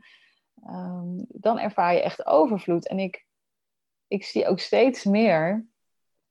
ehm, 0.65 1.23
dan 1.27 1.59
ervaar 1.59 1.93
je 1.93 2.01
echt 2.01 2.25
overvloed. 2.25 2.87
En 2.87 2.99
ik, 2.99 3.25
ik 4.07 4.23
zie 4.23 4.47
ook 4.47 4.59
steeds 4.59 5.03
meer 5.03 5.65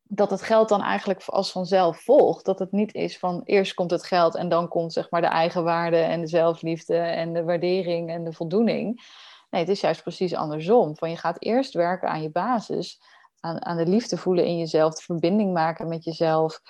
dat 0.02 0.30
het 0.30 0.42
geld 0.42 0.68
dan 0.68 0.82
eigenlijk 0.82 1.24
als 1.24 1.52
vanzelf 1.52 2.02
volgt. 2.02 2.44
Dat 2.44 2.58
het 2.58 2.72
niet 2.72 2.94
is 2.94 3.18
van 3.18 3.42
eerst 3.44 3.74
komt 3.74 3.90
het 3.90 4.04
geld 4.04 4.34
en 4.34 4.48
dan 4.48 4.68
komt 4.68 4.92
zeg 4.92 5.10
maar 5.10 5.20
de 5.20 5.26
eigenwaarde 5.26 5.96
en 5.96 6.20
de 6.20 6.26
zelfliefde 6.26 6.96
en 6.96 7.32
de 7.32 7.44
waardering 7.44 8.10
en 8.10 8.24
de 8.24 8.32
voldoening. 8.32 9.02
Nee, 9.50 9.60
het 9.60 9.70
is 9.70 9.80
juist 9.80 10.02
precies 10.02 10.34
andersom. 10.34 10.96
Van 10.96 11.10
je 11.10 11.16
gaat 11.16 11.42
eerst 11.42 11.74
werken 11.74 12.08
aan 12.08 12.22
je 12.22 12.30
basis, 12.30 13.00
aan, 13.40 13.64
aan 13.64 13.76
de 13.76 13.86
liefde 13.86 14.16
voelen 14.16 14.44
in 14.44 14.58
jezelf, 14.58 14.94
de 14.94 15.02
verbinding 15.02 15.52
maken 15.52 15.88
met 15.88 16.04
jezelf, 16.04 16.60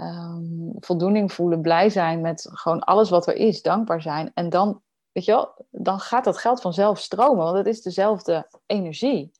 ehm, 0.00 0.84
voldoening 0.84 1.32
voelen, 1.32 1.60
blij 1.60 1.90
zijn 1.90 2.20
met 2.20 2.48
gewoon 2.52 2.80
alles 2.80 3.10
wat 3.10 3.26
er 3.26 3.34
is, 3.34 3.62
dankbaar 3.62 4.02
zijn. 4.02 4.30
En 4.34 4.50
dan, 4.50 4.82
weet 5.12 5.24
je 5.24 5.32
wel, 5.32 5.66
dan 5.70 6.00
gaat 6.00 6.24
dat 6.24 6.38
geld 6.38 6.60
vanzelf 6.60 6.98
stromen, 6.98 7.44
want 7.44 7.56
het 7.56 7.66
is 7.66 7.82
dezelfde 7.82 8.48
energie. 8.66 9.32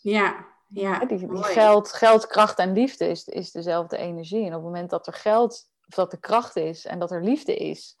Ja, 0.00 0.46
ja. 0.68 1.04
Die, 1.04 1.28
geld, 1.30 1.92
geld, 1.92 2.26
kracht 2.26 2.58
en 2.58 2.72
liefde 2.72 3.08
is, 3.08 3.24
is 3.24 3.50
dezelfde 3.50 3.96
energie. 3.96 4.40
En 4.40 4.48
op 4.48 4.52
het 4.52 4.62
moment 4.62 4.90
dat 4.90 5.06
er 5.06 5.12
geld, 5.12 5.70
of 5.88 5.94
dat 5.94 6.12
er 6.12 6.18
kracht 6.18 6.56
is 6.56 6.86
en 6.86 6.98
dat 6.98 7.10
er 7.10 7.22
liefde 7.22 7.56
is, 7.56 7.96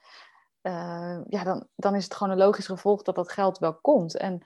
eh, 0.60 1.18
ja, 1.28 1.44
dan, 1.44 1.66
dan 1.76 1.94
is 1.94 2.04
het 2.04 2.14
gewoon 2.14 2.32
een 2.32 2.44
logisch 2.44 2.66
gevolg 2.66 3.02
dat 3.02 3.14
dat 3.14 3.32
geld 3.32 3.58
wel 3.58 3.74
komt. 3.74 4.16
En 4.16 4.42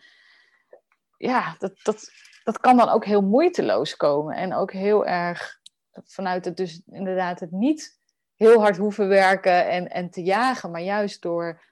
ja, 1.17 1.55
dat, 1.59 1.73
dat, 1.83 2.11
dat 2.45 2.61
kan 2.61 2.77
dan 2.77 2.89
ook 2.89 3.05
heel 3.05 3.23
moeiteloos 3.23 3.97
komen. 3.97 4.37
En 4.37 4.55
ook 4.55 4.73
heel 4.73 5.07
erg 5.07 5.61
vanuit 6.05 6.45
het 6.45 6.57
dus 6.57 6.83
inderdaad 6.87 7.41
het 7.41 7.51
niet 7.51 8.01
heel 8.35 8.61
hard 8.61 8.77
hoeven 8.77 9.09
werken 9.09 9.69
en, 9.69 9.91
en 9.91 10.11
te 10.11 10.23
jagen, 10.23 10.71
maar 10.71 10.83
juist 10.83 11.23
door 11.23 11.63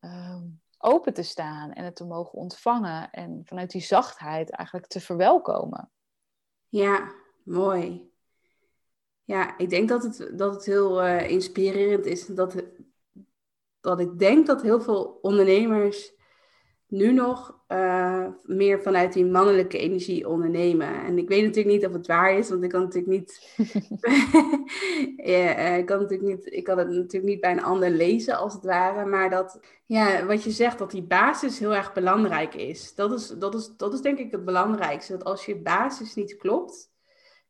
ehm, 0.00 0.44
open 0.78 1.14
te 1.14 1.22
staan 1.22 1.72
en 1.72 1.84
het 1.84 1.96
te 1.96 2.04
mogen 2.04 2.38
ontvangen 2.38 3.10
en 3.10 3.42
vanuit 3.44 3.70
die 3.70 3.80
zachtheid 3.80 4.50
eigenlijk 4.50 4.88
te 4.88 5.00
verwelkomen. 5.00 5.90
Ja, 6.68 7.12
mooi. 7.44 8.10
Ja, 9.24 9.58
ik 9.58 9.70
denk 9.70 9.88
dat 9.88 10.02
het, 10.02 10.38
dat 10.38 10.54
het 10.54 10.64
heel 10.64 11.02
eh, 11.02 11.30
inspirerend 11.30 12.06
is. 12.06 12.26
Dat, 12.26 12.62
dat 13.80 14.00
ik 14.00 14.18
denk 14.18 14.46
dat 14.46 14.62
heel 14.62 14.80
veel 14.80 15.18
ondernemers 15.22 16.12
nu 16.92 17.12
nog 17.12 17.58
eh, 17.66 18.26
meer 18.42 18.82
vanuit 18.82 19.12
die 19.12 19.24
mannelijke 19.24 19.78
energie 19.78 20.28
ondernemen. 20.28 21.04
En 21.04 21.18
ik 21.18 21.28
weet 21.28 21.42
natuurlijk 21.44 21.74
niet 21.74 21.86
of 21.86 21.92
het 21.92 22.06
waar 22.06 22.38
is, 22.38 22.48
want 22.48 22.62
ik 22.62 22.70
kan 22.70 22.82
natuurlijk 22.82 23.12
niet. 23.12 23.54
ja, 25.32 25.54
eh, 25.54 25.78
ik, 25.78 25.86
kan 25.86 26.00
natuurlijk 26.00 26.28
niet 26.28 26.52
ik 26.54 26.64
kan 26.64 26.78
het 26.78 26.88
natuurlijk 26.88 27.32
niet 27.32 27.40
bij 27.40 27.52
een 27.52 27.62
ander 27.62 27.90
lezen 27.90 28.36
als 28.36 28.54
het 28.54 28.64
ware. 28.64 29.06
Maar 29.06 29.30
dat, 29.30 29.60
ja, 29.86 30.26
wat 30.26 30.42
je 30.42 30.50
zegt, 30.50 30.78
dat 30.78 30.90
die 30.90 31.02
basis 31.02 31.58
heel 31.58 31.74
erg 31.74 31.92
belangrijk 31.92 32.54
is. 32.54 32.94
Dat 32.94 33.12
is, 33.12 33.28
dat 33.28 33.54
is, 33.54 33.72
dat 33.76 33.92
is 33.92 34.00
denk 34.00 34.18
ik 34.18 34.30
het 34.30 34.44
belangrijkste. 34.44 35.12
Dat 35.12 35.24
als 35.24 35.46
je 35.46 35.56
basis 35.56 36.14
niet 36.14 36.36
klopt, 36.36 36.90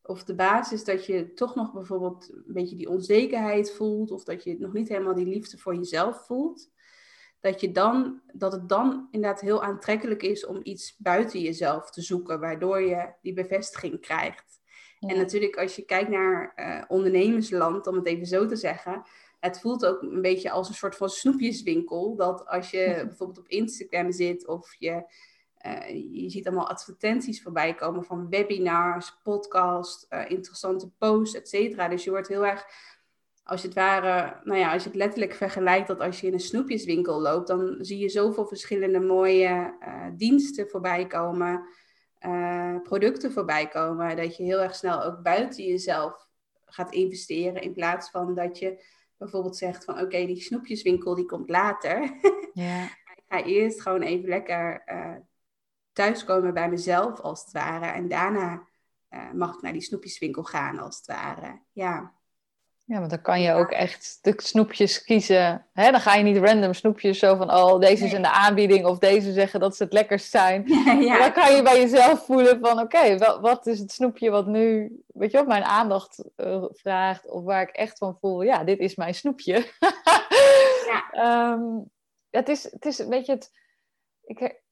of 0.02 0.24
de 0.24 0.34
basis 0.34 0.84
dat 0.84 1.06
je 1.06 1.32
toch 1.32 1.54
nog 1.54 1.72
bijvoorbeeld 1.72 2.30
een 2.32 2.52
beetje 2.52 2.76
die 2.76 2.88
onzekerheid 2.88 3.72
voelt, 3.72 4.10
of 4.10 4.24
dat 4.24 4.44
je 4.44 4.56
nog 4.58 4.72
niet 4.72 4.88
helemaal 4.88 5.14
die 5.14 5.26
liefde 5.26 5.58
voor 5.58 5.74
jezelf 5.74 6.26
voelt, 6.26 6.70
dat, 7.42 7.60
je 7.60 7.72
dan, 7.72 8.20
dat 8.32 8.52
het 8.52 8.68
dan 8.68 9.08
inderdaad 9.10 9.40
heel 9.40 9.62
aantrekkelijk 9.62 10.22
is 10.22 10.46
om 10.46 10.60
iets 10.62 10.96
buiten 10.98 11.40
jezelf 11.40 11.90
te 11.90 12.02
zoeken, 12.02 12.40
waardoor 12.40 12.80
je 12.80 13.12
die 13.22 13.32
bevestiging 13.32 14.00
krijgt. 14.00 14.60
Ja. 14.98 15.08
En 15.08 15.16
natuurlijk 15.16 15.56
als 15.56 15.76
je 15.76 15.84
kijkt 15.84 16.10
naar 16.10 16.52
eh, 16.54 16.82
ondernemersland, 16.88 17.86
om 17.86 17.94
het 17.94 18.06
even 18.06 18.26
zo 18.26 18.46
te 18.46 18.56
zeggen, 18.56 19.02
het 19.40 19.60
voelt 19.60 19.86
ook 19.86 20.02
een 20.02 20.22
beetje 20.22 20.50
als 20.50 20.68
een 20.68 20.74
soort 20.74 20.96
van 20.96 21.08
snoepjeswinkel. 21.08 22.16
Dat 22.16 22.46
als 22.46 22.70
je 22.70 23.02
bijvoorbeeld 23.06 23.38
op 23.38 23.48
Instagram 23.48 24.12
zit 24.12 24.46
of 24.46 24.74
je, 24.78 25.04
eh, 25.56 25.88
je 26.22 26.30
ziet 26.30 26.46
allemaal 26.46 26.68
advertenties 26.68 27.42
voorbij 27.42 27.74
komen 27.74 28.04
van 28.04 28.28
webinars, 28.28 29.18
podcasts, 29.22 30.06
eh, 30.08 30.30
interessante 30.30 30.90
posts, 30.98 31.34
et 31.34 31.48
cetera. 31.48 31.88
Dus 31.88 32.04
je 32.04 32.10
wordt 32.10 32.28
heel 32.28 32.46
erg, 32.46 32.66
als 33.44 33.60
je 33.60 33.66
het 33.66 33.76
ware, 33.76 34.40
nou 34.44 34.58
ja, 34.58 34.72
als 34.72 34.82
je 34.82 34.88
het 34.88 34.98
letterlijk 34.98 35.34
vergelijkt 35.34 35.86
dat 35.86 36.00
als 36.00 36.20
je 36.20 36.26
in 36.26 36.32
een 36.32 36.40
snoepjeswinkel 36.40 37.20
loopt, 37.20 37.46
dan 37.46 37.76
zie 37.80 37.98
je 37.98 38.08
zoveel 38.08 38.46
verschillende 38.46 39.00
mooie 39.00 39.76
eh, 39.80 40.06
diensten 40.16 40.68
voorbij 40.68 41.06
komen, 41.06 41.66
eh, 42.18 42.76
producten 42.82 43.32
voorbij 43.32 43.68
komen, 43.68 44.16
dat 44.16 44.36
je 44.36 44.42
heel 44.42 44.60
erg 44.60 44.74
snel 44.74 45.02
ook 45.02 45.22
buiten 45.22 45.64
jezelf 45.64 46.28
gaat 46.64 46.92
investeren 46.92 47.62
in 47.62 47.72
plaats 47.72 48.10
van 48.10 48.34
dat 48.34 48.58
je 48.58 48.84
bijvoorbeeld 49.16 49.56
zegt 49.56 49.84
van 49.84 50.00
oké, 50.00 50.26
die 50.26 50.40
snoepjeswinkel 50.40 51.14
die 51.14 51.26
komt 51.26 51.48
later. 51.48 52.00
Ja. 52.54 52.84
ik 52.84 53.24
ga 53.28 53.44
eerst 53.44 53.80
gewoon 53.80 54.02
even 54.02 54.28
lekker 54.28 54.82
eh, 54.84 55.14
thuiskomen 55.92 56.54
bij 56.54 56.68
mezelf 56.68 57.20
als 57.20 57.40
het 57.40 57.52
ware. 57.52 57.86
En 57.86 58.08
daarna 58.08 58.66
mag 59.34 59.54
ik 59.54 59.62
naar 59.62 59.72
die 59.72 59.80
snoepjeswinkel 59.80 60.42
gaan 60.42 60.78
als 60.78 60.96
het 60.96 61.06
ware. 61.06 61.62
Ja, 61.72 62.14
Ja, 62.84 62.98
want 62.98 63.10
dan 63.10 63.22
kan 63.22 63.40
je 63.40 63.52
ook 63.52 63.70
echt 63.70 64.18
de 64.20 64.34
snoepjes 64.36 65.04
kiezen. 65.04 65.66
Hè? 65.72 65.90
Dan 65.90 66.00
ga 66.00 66.14
je 66.14 66.22
niet 66.22 66.36
random 66.36 66.74
snoepjes 66.74 67.18
zo 67.18 67.36
van, 67.36 67.54
oh, 67.54 67.80
deze 67.80 68.04
is 68.04 68.12
in 68.12 68.22
de 68.22 68.30
aanbieding 68.30 68.86
of 68.86 68.98
deze 68.98 69.32
zeggen 69.32 69.60
dat 69.60 69.76
ze 69.76 69.82
het 69.82 69.92
lekkerst 69.92 70.30
zijn. 70.30 70.66
ja. 71.00 71.18
Dan 71.18 71.32
kan 71.32 71.56
je 71.56 71.62
bij 71.62 71.80
jezelf 71.80 72.24
voelen 72.24 72.60
van, 72.60 72.80
oké, 72.80 73.18
wat, 73.18 73.40
wat 73.40 73.66
is 73.66 73.78
het 73.78 73.92
snoepje 73.92 74.30
wat 74.30 74.46
nu, 74.46 74.96
weet 75.06 75.30
je, 75.30 75.38
op 75.38 75.46
mijn 75.46 75.64
aandacht 75.64 76.24
eh, 76.36 76.64
vraagt 76.70 77.30
of 77.30 77.44
waar 77.44 77.62
ik 77.62 77.74
echt 77.74 77.98
van 77.98 78.16
voel, 78.20 78.42
ja, 78.42 78.64
dit 78.64 78.78
is 78.78 78.94
mijn 78.94 79.14
snoepje. 79.14 79.64
Ja. 80.86 81.10
Ehm, 81.10 81.62
het, 82.30 82.48
is, 82.48 82.62
het 82.62 82.84
is 82.84 82.98
een 82.98 83.08
beetje 83.08 83.32
het, 83.32 83.50
ik, 84.24 84.62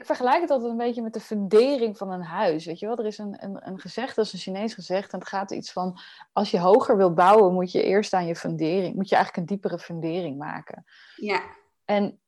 ik 0.00 0.06
vergelijk 0.06 0.40
het 0.40 0.50
altijd 0.50 0.70
een 0.70 0.76
beetje 0.76 1.02
met 1.02 1.12
de 1.12 1.20
fundering 1.20 1.96
van 1.96 2.10
een 2.10 2.22
huis. 2.22 2.64
Weet 2.64 2.78
je 2.78 2.86
wel, 2.86 2.98
er 2.98 3.06
is 3.06 3.18
een, 3.18 3.36
een, 3.44 3.68
een 3.68 3.78
gezegd, 3.78 4.16
dat 4.16 4.24
is 4.24 4.32
een 4.32 4.38
Chinees 4.38 4.74
gezegd, 4.74 5.12
en 5.12 5.18
het 5.18 5.28
gaat 5.28 5.50
iets 5.50 5.72
van: 5.72 5.98
als 6.32 6.50
je 6.50 6.58
hoger 6.58 6.96
wil 6.96 7.12
bouwen, 7.12 7.54
moet 7.54 7.72
je 7.72 7.82
eerst 7.82 8.12
aan 8.12 8.26
je 8.26 8.36
fundering, 8.36 8.94
moet 8.94 9.08
je 9.08 9.14
eigenlijk 9.14 9.50
een 9.50 9.56
diepere 9.56 9.78
fundering 9.78 10.38
maken. 10.38 10.84
ja. 11.16 11.42
En 11.84 12.20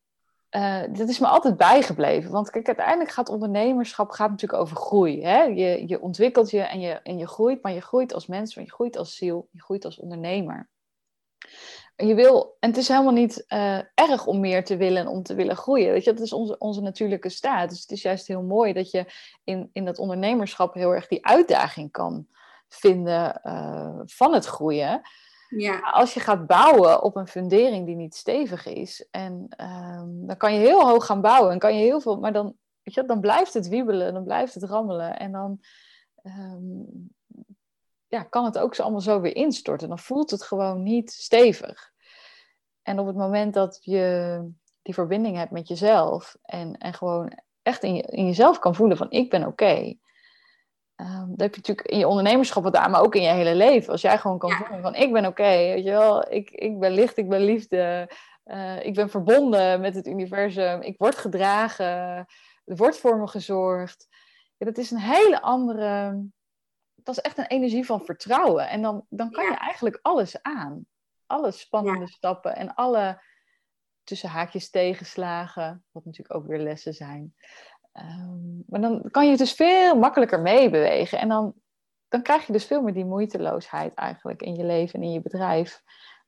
eh, 0.51 0.83
dat 0.93 1.09
is 1.09 1.19
me 1.19 1.27
altijd 1.27 1.57
bijgebleven. 1.57 2.31
Want 2.31 2.51
kijk, 2.51 2.67
uiteindelijk 2.67 3.11
gaat 3.11 3.29
ondernemerschap 3.29 4.11
gaat 4.11 4.31
natuurlijk 4.31 4.63
over 4.63 4.77
groei. 4.77 5.23
Hè? 5.23 5.43
Je, 5.43 5.89
je 5.89 6.01
ontwikkelt 6.01 6.51
je 6.51 6.61
en, 6.61 6.81
je 6.81 6.93
en 6.93 7.19
je 7.19 7.27
groeit, 7.27 7.63
maar 7.63 7.73
je 7.73 7.81
groeit 7.81 8.13
als 8.13 8.27
mens, 8.27 8.55
maar 8.55 8.65
je 8.65 8.71
groeit 8.71 8.97
als 8.97 9.17
ziel, 9.17 9.49
je 9.51 9.61
groeit 9.63 9.85
als 9.85 9.99
ondernemer. 9.99 10.69
En 12.01 12.07
je 12.07 12.15
wil, 12.15 12.57
en 12.61 12.69
het 12.69 12.79
is 12.79 12.89
helemaal 12.89 13.13
niet 13.13 13.45
eh, 13.47 13.79
erg 13.95 14.27
om 14.27 14.41
meer 14.41 14.65
te 14.65 14.77
willen 14.77 15.01
en 15.01 15.09
om 15.09 15.23
te 15.23 15.35
willen 15.35 15.57
groeien. 15.57 15.93
Weet 15.93 16.05
je, 16.05 16.13
dat 16.13 16.25
is 16.25 16.33
onze, 16.33 16.59
onze 16.59 16.81
natuurlijke 16.81 17.29
staat. 17.29 17.69
Dus 17.69 17.81
het 17.81 17.91
is 17.91 18.03
juist 18.03 18.27
heel 18.27 18.43
mooi 18.43 18.73
dat 18.73 18.91
je 18.91 19.05
in, 19.45 19.71
in 19.73 19.85
dat 19.85 19.99
ondernemerschap 19.99 20.75
heel 20.75 20.95
erg 20.95 21.07
die 21.09 21.27
uitdaging 21.27 21.91
kan 21.91 22.27
vinden 22.69 23.43
eh, 23.43 24.01
van 24.05 24.35
het 24.35 24.47
groeien. 24.47 25.01
ja. 25.49 25.79
Als 25.79 26.15
je 26.15 26.21
gaat 26.21 26.47
bouwen 26.47 27.03
op 27.03 27.17
een 27.17 27.29
fundering 27.29 27.87
die 27.87 27.97
niet 27.97 28.15
stevig 28.15 28.67
is, 28.67 29.09
en 29.11 29.47
ehm, 29.49 30.27
dan 30.27 30.37
kan 30.37 30.53
je 30.55 30.59
heel 30.59 30.89
hoog 30.89 31.07
gaan 31.07 31.21
bouwen 31.21 31.53
en 31.53 31.59
kan 31.59 31.75
je 31.75 31.85
heel 31.85 32.01
veel, 32.01 32.19
maar 32.19 32.33
dan, 32.33 32.57
weet 32.83 32.95
je, 32.95 33.05
dan 33.05 33.21
blijft 33.21 33.55
het 33.55 33.69
wiebelen, 33.69 34.15
dan 34.15 34.25
blijft 34.25 34.55
het 34.55 34.65
rammelen 34.65 35.19
en 35.19 35.33
dan 35.33 35.61
ehm, 36.23 36.83
ja, 38.09 38.23
kan 38.23 38.45
het 38.45 38.59
ook 38.59 38.75
zo 38.75 38.83
allemaal 38.83 39.01
zo 39.01 39.21
weer 39.21 39.37
instorten. 39.37 39.89
Dan 39.89 39.99
voelt 39.99 40.31
het 40.31 40.43
gewoon 40.43 40.83
niet 40.83 41.11
stevig. 41.11 41.90
En 42.83 42.99
op 42.99 43.07
het 43.07 43.17
moment 43.17 43.55
dat 43.55 43.79
je 43.83 44.41
die 44.83 44.95
verbinding 44.95 45.37
hebt 45.37 45.51
met 45.51 45.69
jezelf 45.69 46.37
en, 46.43 46.79
en 46.79 46.95
gewoon 46.95 47.39
echt 47.63 47.83
in, 47.83 47.95
je, 47.95 48.03
in 48.03 48.27
jezelf 48.27 48.59
kan 48.59 48.75
voelen 48.75 48.97
van 48.97 49.11
ik 49.11 49.31
ben 49.31 49.47
oké. 49.47 49.95
Ehm, 50.95 51.29
dat 51.29 51.41
heb 51.41 51.51
je 51.55 51.57
natuurlijk 51.61 51.89
in 51.89 51.99
je 51.99 52.09
ondernemerschap 52.09 52.63
wat 52.63 52.77
aan, 52.77 52.91
maar 52.91 53.03
ook 53.03 53.15
in 53.15 53.23
je 53.23 53.29
hele 53.29 53.55
leven. 53.55 53.93
Als 53.93 54.01
jij 54.01 54.19
gewoon 54.19 54.39
kan 54.39 54.51
Ja. 54.51 54.57
voelen 54.57 54.81
van 54.83 54.95
ik 54.95 55.13
ben 55.13 55.27
oké, 55.27 55.43
weet 55.43 55.85
je 55.85 55.91
wel, 55.91 56.33
ik, 56.33 56.51
ik 56.51 56.79
ben 56.79 56.93
licht, 56.93 57.17
ik 57.17 57.29
ben 57.29 57.41
liefde, 57.41 58.11
eh, 58.45 58.85
ik 58.85 58.95
ben 58.95 59.11
verbonden 59.11 59.81
met 59.81 59.95
het 59.95 60.07
universum, 60.07 60.81
ik 60.83 60.99
word 60.99 61.17
gedragen, 61.17 61.87
er 62.65 62.77
wordt 62.77 62.99
voor 62.99 63.19
me 63.19 63.27
gezorgd. 63.27 64.07
Ja, 64.57 64.67
dat 64.67 64.79
is 64.79 64.91
een 64.91 64.99
hele 64.99 65.43
andere, 65.43 66.21
dat 66.95 67.17
is 67.17 67.23
echt 67.23 67.39
een 67.39 67.47
energie 67.47 67.87
van 67.87 68.05
vertrouwen. 68.05 68.69
En 68.69 68.83
dan, 68.83 69.07
dan 69.09 69.31
kan 69.31 69.45
Ja. 69.45 69.51
je 69.51 69.57
eigenlijk 69.57 69.99
alles 70.03 70.43
aan. 70.43 70.87
Alle 71.31 71.51
spannende 71.51 72.09
stappen 72.09 72.57
en 72.57 72.75
alle 72.75 73.23
tussen 74.05 74.29
haakjes 74.29 74.71
tegenslagen, 74.71 75.85
wat 75.91 76.05
natuurlijk 76.05 76.35
ook 76.35 76.47
weer 76.47 76.59
lessen 76.59 76.95
zijn. 76.95 77.35
Ehm, 77.93 78.57
maar 78.67 78.81
dan 78.81 79.11
kan 79.11 79.31
je 79.31 79.37
dus 79.37 79.53
veel 79.53 79.97
makkelijker 79.97 80.41
meebewegen. 80.41 81.19
En 81.19 81.29
dan, 81.29 81.55
dan 82.09 82.23
krijg 82.23 82.47
je 82.47 82.53
dus 82.53 82.65
veel 82.65 82.83
meer 82.83 82.95
die 82.95 83.05
moeiteloosheid 83.05 83.95
eigenlijk 83.95 84.43
in 84.43 84.55
je 84.55 84.65
leven 84.65 84.95
en 84.95 85.07
in 85.07 85.13
je 85.13 85.21
bedrijf. 85.21 85.83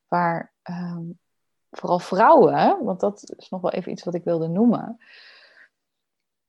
Waar 0.07 0.53
ehm, 0.61 1.03
vooral 1.71 1.99
vrouwen, 1.99 2.83
want 2.83 2.99
dat 2.99 3.33
is 3.37 3.49
nog 3.49 3.61
wel 3.61 3.71
even 3.71 3.91
iets 3.91 4.03
wat 4.03 4.15
ik 4.15 4.23
wilde 4.23 4.47
noemen. 4.47 4.97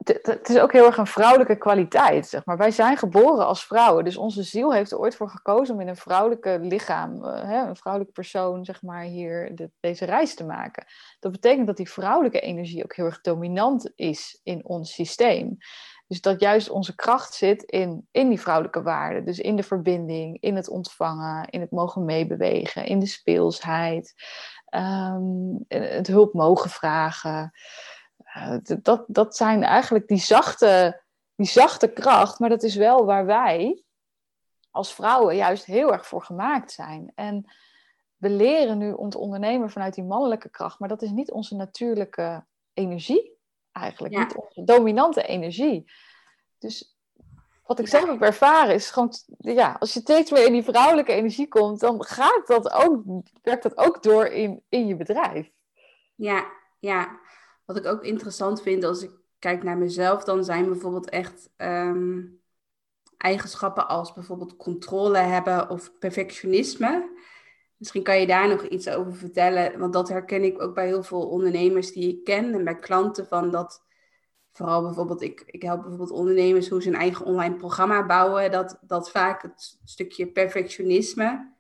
Het, 0.05 0.49
is 0.49 0.59
ook 0.59 0.73
heel 0.73 0.87
erg 0.87 0.97
een 0.97 1.07
vrouwelijke 1.07 1.57
kwaliteit, 1.57 2.27
zeg 2.27 2.45
maar. 2.45 2.57
Wij 2.57 2.71
zijn 2.71 2.97
geboren 2.97 3.47
als 3.47 3.67
vrouwen, 3.67 4.05
dus 4.05 4.17
onze 4.17 4.43
ziel 4.43 4.73
heeft 4.73 4.91
er 4.91 4.99
ooit 4.99 5.17
voor 5.17 5.29
gekozen 5.29 5.75
om 5.75 5.81
in 5.81 5.89
een 5.89 5.97
vrouwelijke 5.97 6.59
lichaam, 6.63 7.25
eh, 7.25 7.65
een 7.67 7.77
vrouwelijke 7.77 8.15
persoon, 8.15 8.65
zeg 8.65 8.83
maar, 8.83 9.03
hier 9.03 9.55
de- 9.55 9.71
deze 9.81 10.05
reis 10.05 10.35
te 10.35 10.45
maken. 10.45 10.87
Dat 11.21 11.33
betekent 11.33 11.67
dat 11.67 11.77
die 11.77 11.91
vrouwelijke 11.91 12.41
energie 12.41 12.85
ook 12.85 12.95
heel 12.95 13.05
erg 13.05 13.21
dominant 13.21 13.93
is 13.95 14.41
in 14.43 14.65
ons 14.65 14.93
systeem. 14.93 15.57
Dus 16.07 16.21
dat 16.21 16.41
juist 16.41 16.71
onze 16.71 16.95
kracht 16.95 17.35
zit 17.35 17.63
in, 17.63 18.09
in 18.11 18.29
die 18.29 18.41
vrouwelijke 18.41 18.83
waarden. 18.83 19.25
Dus 19.25 19.39
in 19.39 19.57
de 19.57 19.63
verbinding, 19.63 20.41
in 20.41 20.57
het 20.57 20.69
ontvangen, 20.69 21.49
in 21.49 21.61
het 21.61 21.71
mogen 21.71 22.05
meebewegen, 22.05 22.85
in 22.85 22.99
de 22.99 23.07
speelsheid, 23.07 24.15
ehm, 24.67 25.23
het 25.69 26.07
hulp 26.07 26.33
mogen 26.33 26.71
vragen. 26.71 27.53
Eh, 28.35 28.57
dat, 28.83 29.05
dat 29.07 29.37
zijn 29.37 29.63
eigenlijk 29.63 30.09
die 30.09 30.19
zachte, 30.19 31.03
die 31.35 31.47
zachte 31.47 31.93
kracht, 31.93 32.39
maar 32.39 32.49
dat 32.49 32.63
is 32.63 32.75
wel 32.75 33.05
waar 33.05 33.27
wij 33.27 33.83
als 34.71 34.95
vrouwen 34.95 35.37
juist 35.37 35.65
heel 35.65 35.93
erg 35.93 36.07
voor 36.07 36.23
gemaakt 36.23 36.73
zijn. 36.73 37.13
En 37.15 37.53
we 38.17 38.31
leren 38.31 38.79
nu 38.79 38.93
om 38.93 39.11
te 39.11 39.19
ondernemen 39.19 39.71
vanuit 39.71 39.95
die 39.95 40.05
mannelijke 40.05 40.49
kracht, 40.49 40.79
maar 40.79 40.89
dat 40.89 41.03
is 41.03 41.11
niet 41.11 41.31
onze 41.31 41.57
natuurlijke 41.57 42.45
energie 42.73 43.33
eigenlijk, 43.73 44.15
Ja. 44.15 44.21
niet 44.21 44.35
onze 44.37 44.65
dominante 44.65 45.23
energie. 45.23 45.93
Dus 46.59 46.97
wat 47.65 47.79
ik 47.79 47.85
Ja. 47.85 47.99
zelf 47.99 48.11
heb 48.11 48.23
ervaren 48.23 48.75
is 48.75 48.91
gewoon, 48.91 49.13
ja, 49.39 49.77
als 49.79 49.95
je 49.95 50.01
steeds 50.01 50.31
meer 50.31 50.47
in 50.47 50.53
die 50.53 50.65
vrouwelijke 50.65 51.13
energie 51.13 51.49
komt, 51.49 51.81
dan 51.81 52.05
gaat 52.05 52.47
dat 52.47 52.73
ook, 52.73 53.03
werkt 53.43 53.63
dat 53.63 53.77
ook 53.77 54.03
door 54.03 54.27
in, 54.27 54.63
in 54.69 54.87
je 54.87 54.97
bedrijf. 54.97 55.51
Ja, 56.15 56.45
ja. 56.79 57.23
Wat 57.65 57.77
ik 57.77 57.87
ook 57.87 58.05
interessant 58.05 58.63
vind 58.63 58.85
als 58.85 59.03
ik 59.03 59.11
kijk 59.39 59.63
naar 59.63 59.79
mezelf, 59.79 60.25
dan 60.25 60.45
zijn 60.45 60.65
bijvoorbeeld 60.69 61.09
echt 61.09 61.51
ehm, 61.57 62.23
eigenschappen 63.17 63.89
als 63.89 64.13
bijvoorbeeld 64.13 64.57
controle 64.57 65.19
hebben 65.19 65.71
of 65.71 65.99
perfectionisme. 65.99 67.13
Misschien 67.77 68.03
kan 68.03 68.21
je 68.21 68.27
daar 68.27 68.49
nog 68.49 68.63
iets 68.63 68.89
over 68.89 69.15
vertellen, 69.15 69.79
want 69.79 69.93
dat 69.93 70.09
herken 70.09 70.45
ik 70.45 70.63
ook 70.63 70.75
bij 70.75 70.87
heel 70.87 71.03
veel 71.03 71.29
ondernemers 71.29 71.93
die 71.93 72.09
ik 72.09 72.25
ken 72.25 72.55
en 72.55 72.65
bij 72.65 72.79
klanten 72.79 73.27
van 73.27 73.51
dat. 73.51 73.83
Vooral 74.53 74.83
bijvoorbeeld, 74.83 75.23
ik, 75.23 75.43
ik 75.47 75.63
help 75.63 75.81
bijvoorbeeld 75.81 76.11
ondernemers 76.11 76.69
hoe 76.69 76.83
ze 76.83 76.89
een 76.89 76.95
eigen 76.95 77.27
online 77.27 77.57
programma 77.57 78.07
bouwen. 78.07 78.51
Dat, 78.51 78.79
dat 78.81 79.11
vaak 79.11 79.43
het 79.43 79.79
stukje 79.85 80.27
perfectionisme 80.27 81.55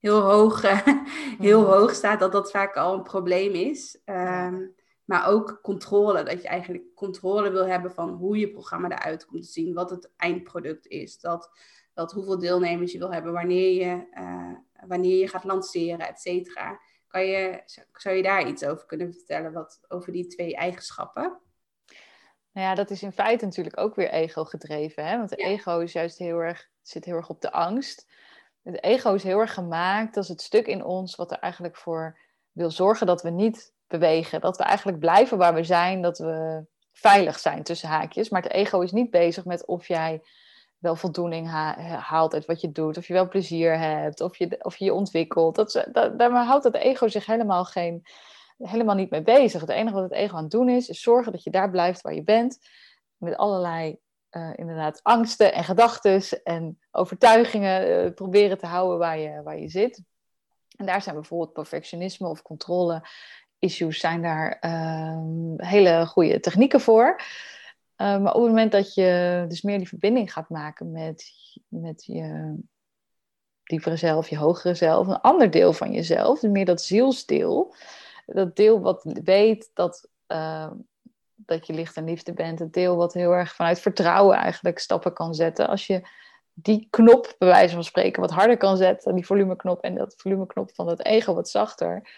heel 0.00 0.20
hoog, 0.20 0.62
heel 1.38 1.60
Mhm. 1.60 1.70
hoog 1.70 1.94
staat, 1.94 2.20
dat 2.20 2.32
dat 2.32 2.50
vaak 2.50 2.76
al 2.76 2.94
een 2.94 3.02
probleem 3.02 3.52
is. 3.52 4.00
Ehm, 4.04 4.66
maar 5.08 5.26
ook 5.26 5.58
controle, 5.62 6.22
dat 6.22 6.42
je 6.42 6.48
eigenlijk 6.48 6.84
controle 6.94 7.50
wil 7.50 7.66
hebben 7.66 7.92
van 7.92 8.10
hoe 8.10 8.38
je 8.38 8.50
programma 8.50 8.90
eruit 8.90 9.26
komt 9.26 9.42
te 9.42 9.50
zien, 9.50 9.74
wat 9.74 9.90
het 9.90 10.10
eindproduct 10.16 10.86
is, 10.86 11.20
dat, 11.20 11.50
dat 11.94 12.12
hoeveel 12.12 12.38
deelnemers 12.38 12.92
je 12.92 12.98
wil 12.98 13.12
hebben, 13.12 13.32
wanneer 13.32 13.72
je, 13.86 14.06
eh, 14.10 14.52
wanneer 14.86 15.18
je 15.18 15.28
gaat 15.28 15.44
lanceren, 15.44 16.08
et 16.08 16.20
cetera. 16.20 16.80
Kan 17.06 17.26
je, 17.26 17.62
zou- 17.64 17.86
zou 17.92 18.16
je 18.16 18.22
daar 18.22 18.48
iets 18.48 18.64
over 18.64 18.86
kunnen 18.86 19.12
vertellen, 19.12 19.52
wat, 19.52 19.80
over 19.88 20.12
die 20.12 20.26
twee 20.26 20.56
eigenschappen? 20.56 21.38
Nou 22.52 22.66
ja, 22.66 22.74
dat 22.74 22.90
is 22.90 23.02
in 23.02 23.12
feite 23.12 23.44
natuurlijk 23.44 23.80
ook 23.80 23.94
weer 23.94 24.10
ego 24.10 24.44
gedreven. 24.44 25.06
Hè? 25.06 25.16
Want 25.16 25.28
de 25.30 25.42
Ja. 25.42 25.46
ego 25.48 25.78
is 25.78 25.92
juist 25.92 26.18
heel 26.18 26.38
erg, 26.38 26.68
zit 26.82 27.04
heel 27.04 27.14
erg 27.16 27.28
op 27.28 27.40
de 27.40 27.52
angst. 27.52 28.06
Het 28.62 28.82
ego 28.82 29.14
is 29.14 29.22
heel 29.22 29.38
erg 29.38 29.54
gemaakt 29.54 30.16
als 30.16 30.28
het 30.28 30.42
stuk 30.42 30.66
in 30.66 30.84
ons 30.84 31.14
wat 31.16 31.30
er 31.30 31.38
eigenlijk 31.38 31.76
voor 31.76 32.18
wil 32.52 32.70
zorgen 32.70 33.06
dat 33.06 33.22
we 33.22 33.30
niet 33.30 33.76
bewegen. 33.88 34.40
Dat 34.40 34.56
we 34.56 34.62
eigenlijk 34.62 34.98
blijven 34.98 35.38
waar 35.38 35.54
we 35.54 35.64
zijn, 35.64 36.02
dat 36.02 36.18
we 36.18 36.64
veilig 36.92 37.38
zijn 37.38 37.62
tussen 37.62 37.88
haakjes. 37.88 38.28
Maar 38.28 38.42
het 38.42 38.52
ego 38.52 38.80
is 38.80 38.92
niet 38.92 39.10
bezig 39.10 39.44
met 39.44 39.66
of 39.66 39.88
jij 39.88 40.22
wel 40.78 40.96
voldoening 40.96 41.50
ha- 41.50 41.78
haalt 41.98 42.34
uit 42.34 42.46
wat 42.46 42.60
je 42.60 42.72
doet, 42.72 42.96
of 42.96 43.06
je 43.06 43.12
wel 43.12 43.28
plezier 43.28 43.78
hebt, 43.78 44.20
of 44.20 44.36
je 44.36 44.64
of 44.64 44.76
je, 44.76 44.84
je 44.84 44.94
ontwikkelt. 44.94 45.54
Dat, 45.54 45.86
dat, 45.92 46.18
daar 46.18 46.44
houdt 46.44 46.64
het 46.64 46.74
ego 46.74 47.08
zich 47.08 47.26
helemaal, 47.26 47.64
geen, 47.64 48.02
helemaal 48.58 48.94
niet 48.94 49.10
mee 49.10 49.22
bezig. 49.22 49.60
Het 49.60 49.70
enige 49.70 49.94
wat 49.94 50.02
het 50.02 50.12
ego 50.12 50.36
aan 50.36 50.42
het 50.42 50.50
doen 50.50 50.68
is, 50.68 50.88
is 50.88 51.00
zorgen 51.00 51.32
dat 51.32 51.42
je 51.42 51.50
daar 51.50 51.70
blijft 51.70 52.00
waar 52.00 52.14
je 52.14 52.24
bent, 52.24 52.58
met 53.16 53.36
allerlei 53.36 53.98
eh, 54.28 54.50
inderdaad 54.54 55.00
angsten 55.02 55.52
en 55.52 55.64
gedachten 55.64 56.42
en 56.42 56.78
overtuigingen 56.90 58.04
eh, 58.04 58.14
proberen 58.14 58.58
te 58.58 58.66
houden 58.66 58.98
waar 58.98 59.18
je, 59.18 59.42
waar 59.42 59.58
je 59.58 59.68
zit. 59.68 60.02
En 60.76 60.86
daar 60.86 61.02
zijn 61.02 61.14
bijvoorbeeld 61.14 61.52
perfectionisme 61.52 62.28
of 62.28 62.42
controle 62.42 63.02
issues 63.58 64.00
zijn 64.00 64.22
daar 64.22 64.58
ehm, 64.60 65.54
hele 65.56 66.06
goede 66.06 66.40
technieken 66.40 66.80
voor. 66.80 67.20
Uh, 67.96 68.18
maar 68.18 68.34
op 68.34 68.40
het 68.40 68.50
moment 68.50 68.72
dat 68.72 68.94
je 68.94 69.44
dus 69.48 69.62
meer 69.62 69.78
die 69.78 69.88
verbinding 69.88 70.32
gaat 70.32 70.48
maken 70.48 70.92
met, 70.92 71.32
met 71.68 72.04
je 72.04 72.54
diepere 73.62 73.96
zelf, 73.96 74.28
je 74.28 74.36
hogere 74.36 74.74
zelf, 74.74 75.06
een 75.06 75.20
ander 75.20 75.50
deel 75.50 75.72
van 75.72 75.92
jezelf, 75.92 76.40
dus 76.40 76.50
meer 76.50 76.64
dat 76.64 76.82
zielsdeel, 76.82 77.74
dat 78.26 78.56
deel 78.56 78.80
wat 78.80 79.02
weet 79.24 79.70
dat, 79.74 80.08
uh, 80.28 80.70
dat 81.34 81.66
je 81.66 81.72
licht 81.72 81.96
en 81.96 82.04
liefde 82.04 82.32
bent, 82.32 82.58
het 82.58 82.72
deel 82.72 82.96
wat 82.96 83.12
heel 83.12 83.32
erg 83.32 83.54
vanuit 83.54 83.80
vertrouwen 83.80 84.36
eigenlijk 84.36 84.78
stappen 84.78 85.12
kan 85.12 85.34
zetten. 85.34 85.68
Als 85.68 85.86
je 85.86 86.02
die 86.52 86.86
knop, 86.90 87.34
bij 87.38 87.48
wijze 87.48 87.74
van 87.74 87.84
spreken, 87.84 88.20
wat 88.20 88.30
harder 88.30 88.56
kan 88.56 88.76
zetten, 88.76 89.14
die 89.14 89.26
volumeknop, 89.26 89.80
en 89.80 89.94
dat 89.94 90.14
volumeknop 90.16 90.74
van 90.74 90.86
dat 90.86 91.04
ego 91.04 91.34
wat 91.34 91.48
zachter, 91.48 92.08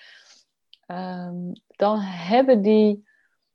ehm, 0.91 1.53
dan 1.67 1.99
hebben 2.01 2.63
die 2.63 3.09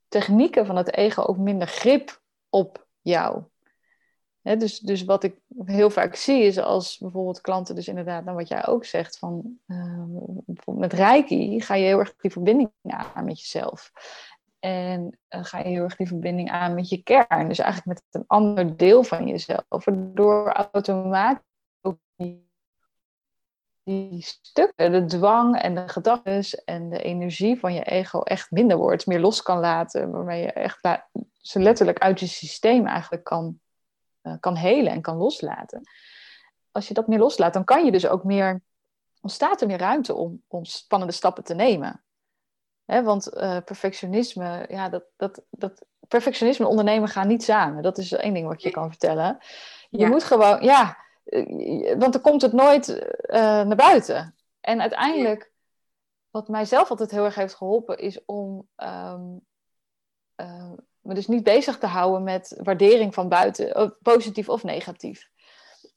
technieken 0.07 0.65
van 0.65 0.75
het 0.75 0.93
ego 0.93 1.21
ook 1.21 1.38
minder 1.38 1.67
grip 1.67 2.21
op 2.49 2.88
jou. 3.01 3.43
Dus, 4.41 4.79
dus 4.79 5.03
wat 5.03 5.23
ik 5.23 5.39
heel 5.65 5.89
vaak 5.89 6.15
zie 6.15 6.43
is 6.43 6.57
als 6.57 6.97
bijvoorbeeld 6.97 7.41
klanten, 7.41 7.75
dus 7.75 7.88
inderdaad, 7.88 8.23
nou 8.23 8.38
wat 8.38 8.47
jij 8.47 8.67
ook 8.67 8.86
zegt, 8.86 9.17
van 9.17 9.59
bijvoorbeeld 10.45 10.91
met 10.91 10.93
Reiki 10.93 11.61
ga 11.61 11.75
je 11.75 11.86
heel 11.86 11.99
erg 11.99 12.15
die 12.15 12.31
verbinding 12.31 12.71
aan 12.81 13.25
met 13.25 13.39
jezelf. 13.39 13.91
En 14.59 15.19
uh, 15.29 15.43
ga 15.43 15.57
je 15.57 15.67
heel 15.67 15.83
erg 15.83 15.95
die 15.95 16.07
verbinding 16.07 16.51
aan 16.51 16.73
met 16.73 16.89
je 16.89 17.03
kern. 17.03 17.47
Dus 17.47 17.59
eigenlijk 17.59 17.86
met 17.86 18.03
een 18.11 18.27
ander 18.27 18.77
deel 18.77 19.03
van 19.03 19.27
jezelf. 19.27 19.65
Waardoor 19.67 20.51
automatisch 20.51 21.43
ook 21.81 21.97
die 23.86 24.21
stukken, 24.21 24.91
de 24.91 25.05
dwang 25.05 25.61
en 25.61 25.75
de 25.75 25.88
gedachten 25.88 26.63
en 26.65 26.89
de 26.89 27.01
energie 27.01 27.59
van 27.59 27.73
je 27.73 27.83
ego 27.83 28.21
echt 28.21 28.51
minder 28.51 28.77
wordt. 28.77 29.05
Meer 29.05 29.19
los 29.19 29.41
kan 29.41 29.59
laten. 29.59 30.11
Waarmee 30.11 30.41
je 30.41 30.51
echt 30.51 30.79
ze 31.38 31.59
letterlijk 31.59 31.99
uit 31.99 32.19
je 32.19 32.27
systeem 32.27 32.88
eigenlijk 32.88 33.23
kan, 33.23 33.59
uh, 34.23 34.33
kan 34.39 34.55
helen 34.55 34.91
en 34.91 35.01
kan 35.01 35.17
loslaten. 35.17 35.81
Als 36.71 36.88
je 36.88 36.93
dat 36.93 37.07
meer 37.07 37.19
loslaat, 37.19 37.53
dan 37.53 37.63
kan 37.63 37.86
je 37.86 37.91
dus 37.91 38.07
ook 38.07 38.23
meer, 38.23 38.61
ontstaat 39.21 39.61
er 39.61 39.67
meer 39.67 39.77
ruimte 39.77 40.13
om, 40.13 40.43
om 40.47 40.65
spannende 40.65 41.13
stappen 41.13 41.43
te 41.43 41.53
nemen. 41.53 42.03
Hè, 42.86 43.03
want 43.03 43.33
uh, 43.33 43.57
perfectionisme, 43.65 44.65
ja, 44.69 44.89
dat, 44.89 45.03
dat, 45.15 45.41
dat, 45.49 45.86
perfectionisme 46.07 46.65
en 46.65 46.71
ondernemen 46.71 47.09
gaan 47.09 47.27
niet 47.27 47.43
samen. 47.43 47.83
Dat 47.83 47.97
is 47.97 48.11
één 48.11 48.33
ding 48.33 48.47
wat 48.47 48.61
je 48.61 48.71
kan 48.71 48.89
vertellen. 48.89 49.38
Je 49.89 49.97
Ja. 49.97 50.07
moet 50.07 50.23
gewoon, 50.23 50.61
ja, 50.63 50.81
eh, 50.81 51.04
want 51.99 52.13
dan 52.13 52.21
komt 52.21 52.41
het 52.41 52.53
nooit 52.53 52.88
eh, 53.19 53.39
naar 53.39 53.76
buiten. 53.76 54.36
En 54.61 54.82
uiteindelijk, 54.82 55.51
wat 56.30 56.47
mij 56.47 56.65
zelf 56.65 56.89
altijd 56.89 57.11
heel 57.11 57.26
erg 57.26 57.36
heeft 57.36 57.55
geholpen, 57.55 57.97
is 57.97 58.26
om 58.26 58.67
ehm, 58.76 59.23
eh, 60.36 60.71
me 60.99 61.13
dus 61.13 61.28
niet 61.28 61.43
bezig 61.43 61.78
te 61.78 61.86
houden 61.88 62.23
met 62.23 62.59
waardering 62.63 63.13
van 63.13 63.30
buiten, 63.30 63.95
positief 64.01 64.49
of 64.49 64.63
negatief. 64.63 65.30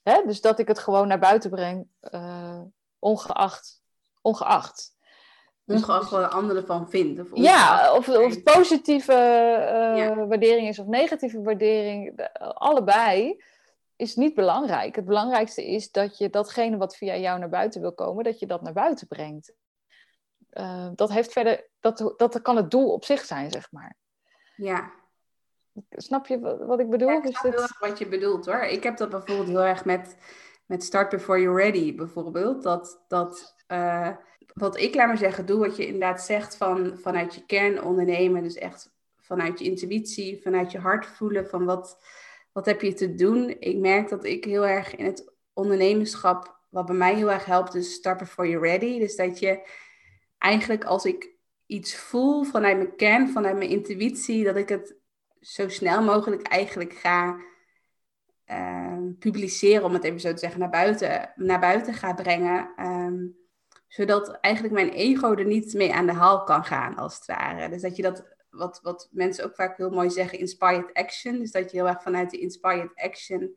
Hè? 0.03 0.22
Dus 0.26 0.41
dat 0.41 0.59
ik 0.59 0.68
het 0.68 0.79
gewoon 0.79 1.09
naar 1.09 1.18
buiten 1.18 1.51
breng, 1.51 1.87
eh, 2.01 2.61
ongeacht. 2.99 3.83
ongeacht. 4.22 4.97
Dus- 5.64 5.81
Ongeacht 5.81 6.11
wat 6.11 6.20
de 6.31 6.37
ander 6.37 6.57
ervan 6.57 6.91
vindt. 6.91 7.20
Of 7.20 7.29
Ja, 7.33 7.93
of, 7.97 8.09
of 8.09 8.35
het 8.35 8.45
positieve 8.45 9.12
eh, 9.12 9.97
Ja. 9.97 10.14
waardering 10.26 10.68
is 10.68 10.79
of 10.79 10.87
negatieve 10.87 11.43
waardering, 11.43 12.16
de- 12.16 12.33
allebei 12.55 13.43
is 13.99 14.14
niet 14.14 14.34
belangrijk. 14.34 14.96
Het 14.96 15.05
belangrijkste 15.05 15.66
is 15.66 15.90
dat 15.90 16.18
je 16.18 16.30
datgene 16.30 16.76
wat 16.76 16.96
via 16.96 17.16
jou 17.16 17.38
naar 17.38 17.49
buiten 17.49 17.80
wil 17.80 17.94
komen, 17.94 18.24
dat 18.24 18.38
je 18.38 18.46
dat 18.46 18.62
naar 18.62 18.72
buiten 18.72 19.07
brengt. 19.07 19.53
Eh, 20.51 20.88
dat 20.94 21.11
heeft 21.11 21.32
verder, 21.32 21.68
dat, 21.80 22.14
dat 22.16 22.42
kan 22.42 22.57
het 22.57 22.70
doel 22.70 22.92
op 22.92 23.05
zich 23.05 23.24
zijn, 23.24 23.51
zeg 23.51 23.72
maar. 23.72 23.96
ja. 24.57 24.96
Snap 25.90 26.26
je 26.26 26.40
wat, 26.40 26.59
wat 26.59 26.80
ik 26.80 26.90
bedoel? 26.90 27.09
Ja, 27.09 27.16
ik 27.16 27.22
Dus 27.22 27.38
snap 27.38 27.53
heel 27.53 27.62
erg 27.62 27.78
wat 27.78 27.99
je 27.99 28.09
bedoelt 28.09 28.46
hoor. 28.46 28.62
Ik 28.62 28.82
heb 28.82 28.96
dat 28.96 29.11
bijvoorbeeld 29.11 29.49
heel 29.49 29.64
erg 29.64 29.84
met, 29.84 30.16
met 30.66 30.84
Start 30.84 31.09
Before 31.09 31.40
You're 31.40 31.62
Ready 31.62 31.94
bijvoorbeeld. 31.94 32.62
Dat, 32.62 33.05
dat 33.09 33.55
eh, 33.66 34.11
wat 34.55 34.76
ik, 34.76 34.94
laat 34.94 35.07
maar 35.07 35.18
zeggen, 35.18 35.46
doe 35.46 35.59
wat 35.59 35.76
je 35.76 35.86
inderdaad 35.86 36.22
zegt 36.22 36.57
van, 36.57 36.99
vanuit 36.99 37.34
je 37.34 37.46
kern 37.46 37.82
ondernemen. 37.82 38.42
Dus 38.42 38.55
echt 38.55 38.90
vanuit 39.16 39.59
je 39.59 39.64
intuïtie, 39.64 40.42
vanuit 40.42 40.72
je 40.72 40.78
hart 40.78 41.07
voelen 41.07 41.49
van 41.49 41.64
wat, 41.64 41.99
wat 42.59 42.66
heb 42.66 42.80
je 42.80 42.92
te 42.92 43.14
doen. 43.14 43.56
Ik 43.59 43.76
merk 43.76 44.09
dat 44.09 44.24
ik 44.24 44.44
heel 44.44 44.66
erg 44.66 44.96
in 44.96 45.04
het 45.04 45.32
ondernemerschap, 45.52 46.61
wat 46.68 46.86
bij 46.86 46.94
mij 46.94 47.14
heel 47.14 47.30
erg 47.30 47.44
helpt, 47.44 47.74
is 47.74 47.94
Start 47.94 48.18
Before 48.18 48.48
You're 48.48 48.68
Ready. 48.68 48.98
Dus 48.98 49.16
dat 49.16 49.38
je 49.38 49.68
eigenlijk 50.38 50.84
als 50.84 51.04
ik 51.04 51.30
iets 51.66 51.96
voel 51.96 52.44
vanuit 52.44 52.76
mijn 52.76 52.96
kern, 52.96 53.28
vanuit 53.28 53.56
mijn 53.56 53.70
intuïtie, 53.70 54.44
dat 54.44 54.56
ik 54.56 54.68
het 54.68 54.96
zo 55.40 55.68
snel 55.68 56.02
mogelijk 56.02 56.42
eigenlijk 56.42 56.92
ga 56.92 57.36
ehm, 58.44 59.12
publiceren, 59.18 59.84
om 59.84 59.92
het 59.92 60.04
even 60.04 60.20
zo 60.20 60.32
te 60.32 60.38
zeggen, 60.38 60.61
naar 60.61 60.70
buiten, 60.70 61.32
naar 61.34 61.61
buiten 61.61 61.94
ga 61.94 62.12
brengen. 62.12 62.72
ehm, 62.76 63.26
zodat 63.88 64.30
eigenlijk 64.40 64.74
mijn 64.74 64.90
ego 64.90 65.34
er 65.34 65.44
niet 65.46 65.74
mee 65.74 65.94
aan 65.94 66.06
de 66.06 66.12
haal 66.12 66.44
kan 66.44 66.64
gaan, 66.64 66.96
als 66.96 67.14
het 67.14 67.26
ware. 67.26 67.68
Dus 67.68 67.82
dat 67.82 67.96
je 67.96 68.02
dat, 68.02 68.36
wat, 68.51 68.80
wat 68.82 69.09
mensen 69.12 69.44
ook 69.44 69.55
vaak 69.55 69.76
heel 69.76 69.90
mooi 69.90 70.11
zeggen, 70.11 70.38
inspired 70.38 70.92
action. 70.92 71.38
Dus 71.38 71.51
dat 71.51 71.70
je 71.70 71.76
heel 71.76 71.88
erg 71.88 72.03
vanuit 72.03 72.30
de 72.30 72.38
inspired 72.38 72.90
action 72.94 73.57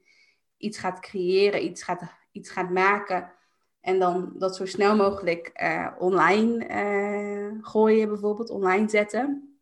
iets 0.58 0.78
gaat 0.78 1.00
creëren, 1.00 1.64
iets 1.64 1.84
gaat, 1.84 2.02
iets 2.32 2.50
gaat 2.50 2.70
maken. 2.70 3.32
En 3.82 4.00
dan 4.00 4.32
dat 4.36 4.56
zo 4.56 4.66
snel 4.66 4.96
mogelijk 4.96 5.48
eh, 5.48 5.88
online 6.00 6.66
eh, 6.66 7.58
gooien, 7.62 8.08
bijvoorbeeld, 8.08 8.50
online 8.50 8.90
zetten. 8.90 9.58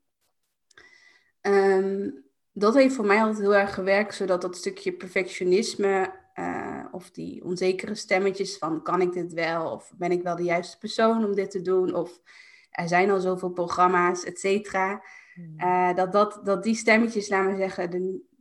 Ehm, 1.41 2.09
dat 2.51 2.73
heeft 2.73 2.95
voor 2.95 3.05
mij 3.05 3.19
altijd 3.19 3.39
heel 3.39 3.55
erg 3.55 3.73
gewerkt, 3.73 4.15
zodat 4.15 4.41
dat 4.41 4.57
stukje 4.57 4.93
perfectionisme 4.93 6.13
eh, 6.34 6.86
of 6.91 7.11
die 7.11 7.43
onzekere 7.43 7.95
stemmetjes 7.95 8.57
van 8.57 8.84
kan 8.84 9.01
ik 9.01 9.13
dit 9.13 9.34
wel 9.34 9.71
of 9.71 9.91
ben 9.97 10.11
ik 10.11 10.23
wel 10.23 10.36
de 10.36 10.43
juiste 10.43 10.77
persoon 10.77 11.25
om 11.25 11.36
dit 11.36 11.51
te 11.51 11.61
doen 11.61 11.95
of 11.95 12.21
er 12.69 12.88
zijn 12.88 13.09
al 13.09 13.19
zoveel 13.19 13.49
programma's, 13.49 14.23
et 14.23 14.39
cetera. 14.39 15.03
Eh, 15.57 15.95
dat, 15.95 16.11
dat, 16.11 16.39
dat 16.43 16.63
die 16.63 16.75
stemmetjes, 16.75 17.29
laten 17.29 17.51
we 17.51 17.57
zeggen, 17.57 17.91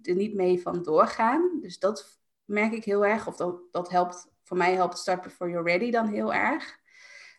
er, 0.02 0.14
niet 0.14 0.34
mee 0.34 0.60
van 0.60 0.82
doorgaan. 0.82 1.58
Dus 1.60 1.78
dat 1.78 2.18
merk 2.44 2.72
ik 2.72 2.84
heel 2.84 3.06
erg. 3.06 3.26
Of 3.26 3.36
dat, 3.36 3.60
dat 3.70 3.90
helpt, 3.90 4.28
voor 4.42 4.56
mij 4.56 4.74
helpt 4.74 4.98
Start 4.98 5.22
Before 5.22 5.50
You're 5.50 5.70
Ready 5.70 5.90
dan 5.90 6.06
heel 6.06 6.34
erg. 6.34 6.78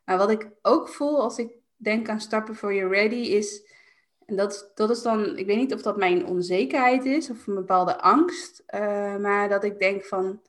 Maar 0.06 0.18
wat 0.18 0.30
ik 0.30 0.50
ook 0.62 0.90
voel 0.90 1.22
als 1.22 1.38
ik 1.38 1.52
denk 1.76 2.10
aan 2.10 2.22
Start 2.22 2.46
Before 2.46 2.74
You're 2.74 2.96
Ready 2.96 3.16
is... 3.16 3.68
En 4.26 4.36
dat, 4.36 4.72
dat 4.76 4.90
is 4.90 5.02
dan, 5.02 5.38
ik 5.38 5.46
weet 5.46 5.58
niet 5.58 5.74
of 5.74 5.82
dat 5.82 5.98
mijn 5.98 6.26
onzekerheid 6.26 7.06
is 7.06 7.30
of 7.30 7.48
een 7.48 7.56
bepaalde 7.56 8.02
angst. 8.02 8.64
eh, 8.66 9.16
maar 9.16 9.50
dat 9.50 9.64
ik 9.64 9.80
denk 9.80 10.04
van, 10.04 10.42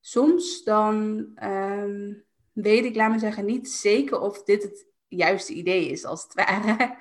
soms 0.00 0.64
dan 0.64 1.26
ehm, 1.34 2.12
weet 2.52 2.84
ik, 2.84 2.94
laat 2.94 3.20
zeggen, 3.20 3.44
niet 3.44 3.70
zeker 3.70 4.20
of 4.20 4.42
dit 4.42 4.62
het 4.62 4.86
juiste 5.08 5.52
idee 5.52 5.88
is, 5.88 6.04
als 6.04 6.22
het 6.22 6.34
ware. 6.34 6.96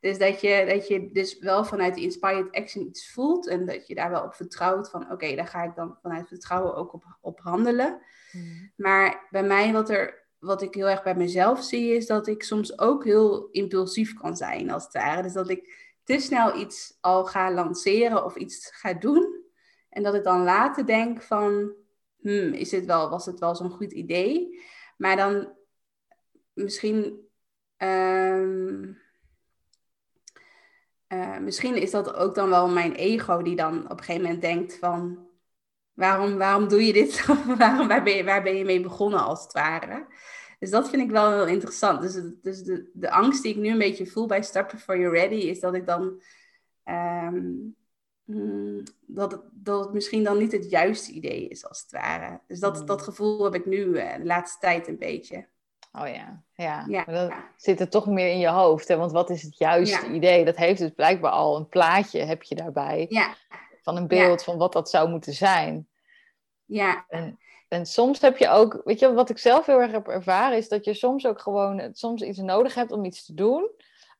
Dus 0.00 0.18
dat 0.18 0.40
je, 0.40 0.64
dat 0.68 0.88
je 0.88 1.10
dus 1.12 1.38
wel 1.38 1.64
vanuit 1.64 1.94
die 1.94 2.04
inspired 2.04 2.52
action 2.52 2.86
iets 2.86 3.12
voelt 3.12 3.46
en 3.48 3.66
dat 3.66 3.86
je 3.86 3.94
daar 3.94 4.10
wel 4.10 4.22
op 4.22 4.34
vertrouwt 4.34 4.90
van 4.90 5.12
oké, 5.12 5.34
daar 5.34 5.46
ga 5.46 5.62
ik 5.62 5.74
dan 5.74 5.98
vanuit 6.02 6.28
vertrouwen 6.28 6.74
ook 6.74 6.92
op, 6.92 7.04
op 7.20 7.40
handelen. 7.40 8.00
Hmm. 8.30 8.72
Maar 8.76 9.26
bij 9.30 9.42
mij, 9.42 9.72
wat, 9.72 9.90
er, 9.90 10.26
wat 10.38 10.62
ik 10.62 10.74
heel 10.74 10.88
erg 10.88 11.02
bij 11.02 11.14
mezelf 11.14 11.62
zie, 11.62 11.94
is 11.94 12.06
dat 12.06 12.26
ik 12.26 12.42
soms 12.42 12.78
ook 12.78 13.04
heel 13.04 13.48
impulsief 13.50 14.14
kan 14.14 14.36
zijn, 14.36 14.70
als 14.70 14.84
het 14.84 14.92
ware. 14.92 15.22
Dus 15.22 15.32
dat 15.32 15.48
ik 15.48 15.92
te 16.04 16.18
snel 16.18 16.58
iets 16.58 16.96
al 17.00 17.24
ga 17.24 17.52
lanceren 17.52 18.24
of 18.24 18.36
iets 18.36 18.70
ga 18.72 18.92
doen. 18.92 19.44
En 19.88 20.02
dat 20.02 20.14
ik 20.14 20.24
dan 20.24 20.42
later 20.42 20.86
denk 20.86 21.22
van, 21.22 21.72
hmm, 22.20 22.52
is 22.52 22.68
dit 22.68 22.86
wel, 22.86 23.10
was 23.10 23.26
het 23.26 23.38
wel 23.38 23.56
zo'n 23.56 23.70
goed 23.70 23.92
idee? 23.92 24.60
Maar 24.96 25.16
dan 25.16 25.52
misschien... 26.52 27.28
ehm, 27.76 28.92
eh, 31.10 31.38
misschien 31.38 31.74
is 31.76 31.90
dat 31.90 32.14
ook 32.14 32.34
dan 32.34 32.48
wel 32.48 32.68
mijn 32.68 32.94
ego 32.94 33.42
die 33.42 33.56
dan 33.56 33.84
op 33.84 33.90
een 33.98 34.04
gegeven 34.04 34.22
moment 34.22 34.40
denkt 34.42 34.78
van... 34.78 35.28
Waarom, 35.92 36.36
waarom 36.36 36.68
doe 36.68 36.84
je 36.86 36.92
dit? 36.92 37.26
waarom, 37.58 37.88
waar, 37.88 38.02
ben 38.02 38.16
je, 38.16 38.24
waar 38.24 38.42
ben 38.42 38.56
je 38.56 38.64
mee 38.64 38.80
begonnen 38.80 39.20
als 39.20 39.42
het 39.42 39.52
ware? 39.52 40.06
Dus 40.58 40.70
dat 40.70 40.90
vind 40.90 41.02
ik 41.02 41.10
wel 41.10 41.32
heel 41.32 41.46
interessant. 41.46 42.00
Dus, 42.02 42.20
dus 42.42 42.62
de, 42.62 42.90
de 42.94 43.10
angst 43.10 43.42
die 43.42 43.52
ik 43.54 43.60
nu 43.60 43.68
een 43.68 43.78
beetje 43.78 44.06
voel 44.06 44.26
bij 44.26 44.42
Start 44.42 44.72
Before 44.72 44.98
You're 44.98 45.18
Ready... 45.18 45.34
is 45.34 45.60
dat 45.60 45.74
ik 45.74 45.86
dan... 45.86 46.22
ehm, 46.84 47.44
mm, 48.24 48.82
dat, 49.06 49.32
het, 49.32 49.42
dat 49.52 49.84
het 49.84 49.92
misschien 49.92 50.24
dan 50.24 50.38
niet 50.38 50.52
het 50.52 50.70
juiste 50.70 51.12
idee 51.12 51.48
is 51.48 51.68
als 51.68 51.82
het 51.82 51.90
ware. 51.92 52.40
Dus 52.46 52.60
dat, 52.60 52.80
Mm. 52.80 52.86
dat 52.86 53.02
gevoel 53.02 53.44
heb 53.44 53.54
ik 53.54 53.66
nu 53.66 53.96
eh, 53.96 54.16
de 54.16 54.24
laatste 54.24 54.58
tijd 54.60 54.88
een 54.88 54.98
beetje. 54.98 55.48
Oh 55.92 56.08
ja, 56.08 56.42
ja. 56.54 56.84
Ja. 56.88 57.02
Maar 57.06 57.14
dat 57.14 57.32
zit 57.56 57.80
er 57.80 57.88
toch 57.88 58.06
meer 58.06 58.30
in 58.30 58.38
je 58.38 58.48
hoofd. 58.48 58.88
Hè? 58.88 58.96
Want 58.96 59.12
wat 59.12 59.30
is 59.30 59.42
het 59.42 59.58
juiste 59.58 60.06
Ja. 60.06 60.12
idee? 60.12 60.44
Dat 60.44 60.56
heeft 60.56 60.80
dus 60.80 60.90
blijkbaar 60.90 61.30
al 61.32 61.56
een 61.56 61.68
plaatje 61.68 62.20
heb 62.20 62.42
je 62.42 62.54
daarbij. 62.54 63.06
Ja, 63.08 63.34
Van 63.82 63.96
een 63.96 64.06
beeld 64.06 64.44
van 64.44 64.58
wat 64.58 64.72
dat 64.72 64.90
zou 64.90 65.08
moeten 65.08 65.32
zijn. 65.32 65.88
ja, 66.64 67.06
En 67.68 67.86
soms 67.86 68.20
heb 68.20 68.36
je 68.36 68.48
ook, 68.48 68.80
weet 68.84 68.98
je, 68.98 69.12
wat 69.12 69.30
ik 69.30 69.38
zelf 69.38 69.66
heel 69.66 69.80
erg 69.80 69.90
heb 69.92 70.08
ervaren, 70.08 70.56
is 70.56 70.68
dat 70.68 70.84
je 70.84 70.94
soms 70.94 71.26
ook 71.26 71.40
gewoon 71.40 71.78
eh, 71.78 71.88
soms 71.92 72.22
iets 72.22 72.38
nodig 72.38 72.74
hebt 72.74 72.92
om 72.92 73.04
iets 73.04 73.24
te 73.26 73.34
doen. 73.34 73.70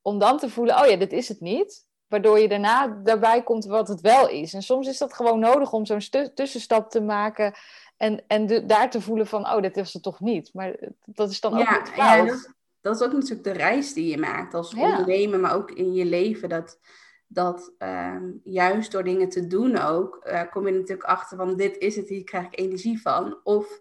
Om 0.03 0.19
dan 0.19 0.39
te 0.39 0.49
voelen, 0.51 0.81
oh 0.81 0.87
ja, 0.87 0.97
dit 0.97 1.13
is 1.13 1.29
het 1.29 1.41
niet. 1.41 1.89
Waardoor 2.09 2.39
je 2.39 2.49
daarna 2.49 2.87
daarbij 3.05 3.43
komt 3.43 3.65
wat 3.65 3.89
het 3.89 4.01
wel 4.01 4.29
is. 4.29 4.55
En 4.55 4.63
soms 4.63 4.89
is 4.89 4.99
dat 4.99 5.15
gewoon 5.15 5.39
nodig 5.39 5.73
om 5.73 5.87
zo'n 5.87 6.03
tussenstap 6.35 6.91
te 6.91 7.01
maken. 7.01 7.55
En, 8.01 8.23
en 8.27 8.47
de- 8.47 8.67
daar 8.67 8.91
te 8.91 9.01
voelen 9.01 9.27
van, 9.27 9.47
oh, 9.47 9.61
dit 9.63 9.77
was 9.77 9.93
het 9.93 10.03
toch 10.03 10.21
niet. 10.21 10.51
Maar 10.55 10.77
dat 11.05 11.31
is 11.31 11.41
dan 11.41 11.53
ook 11.53 11.59
ja, 11.59 11.83
ja 11.97 12.25
dat, 12.25 12.55
dat 12.81 13.01
is 13.01 13.07
ook 13.07 13.13
natuurlijk 13.13 13.45
de 13.45 13.51
reis 13.53 13.93
die 13.93 14.11
je 14.11 14.19
maakt 14.19 14.55
als 14.55 14.73
Ja. 14.73 14.83
ondernemer, 14.91 15.41
maar 15.41 15.55
ook 15.55 15.71
in 15.71 15.93
je 15.95 16.05
leven. 16.05 16.49
Dat, 16.49 16.79
dat 17.27 17.73
ehm, 17.79 18.25
juist 18.45 18.93
door 18.93 19.05
dingen 19.05 19.29
te 19.29 19.47
doen 19.47 19.77
ook, 19.79 20.17
eh, 20.17 20.43
kom 20.51 20.67
je 20.67 20.73
natuurlijk 20.73 21.09
achter 21.09 21.37
van 21.37 21.57
dit 21.57 21.77
is 21.79 21.97
het, 21.97 22.09
hier 22.09 22.25
krijg 22.25 22.47
ik 22.47 22.59
energie 22.59 23.01
van. 23.03 23.39
Of 23.43 23.81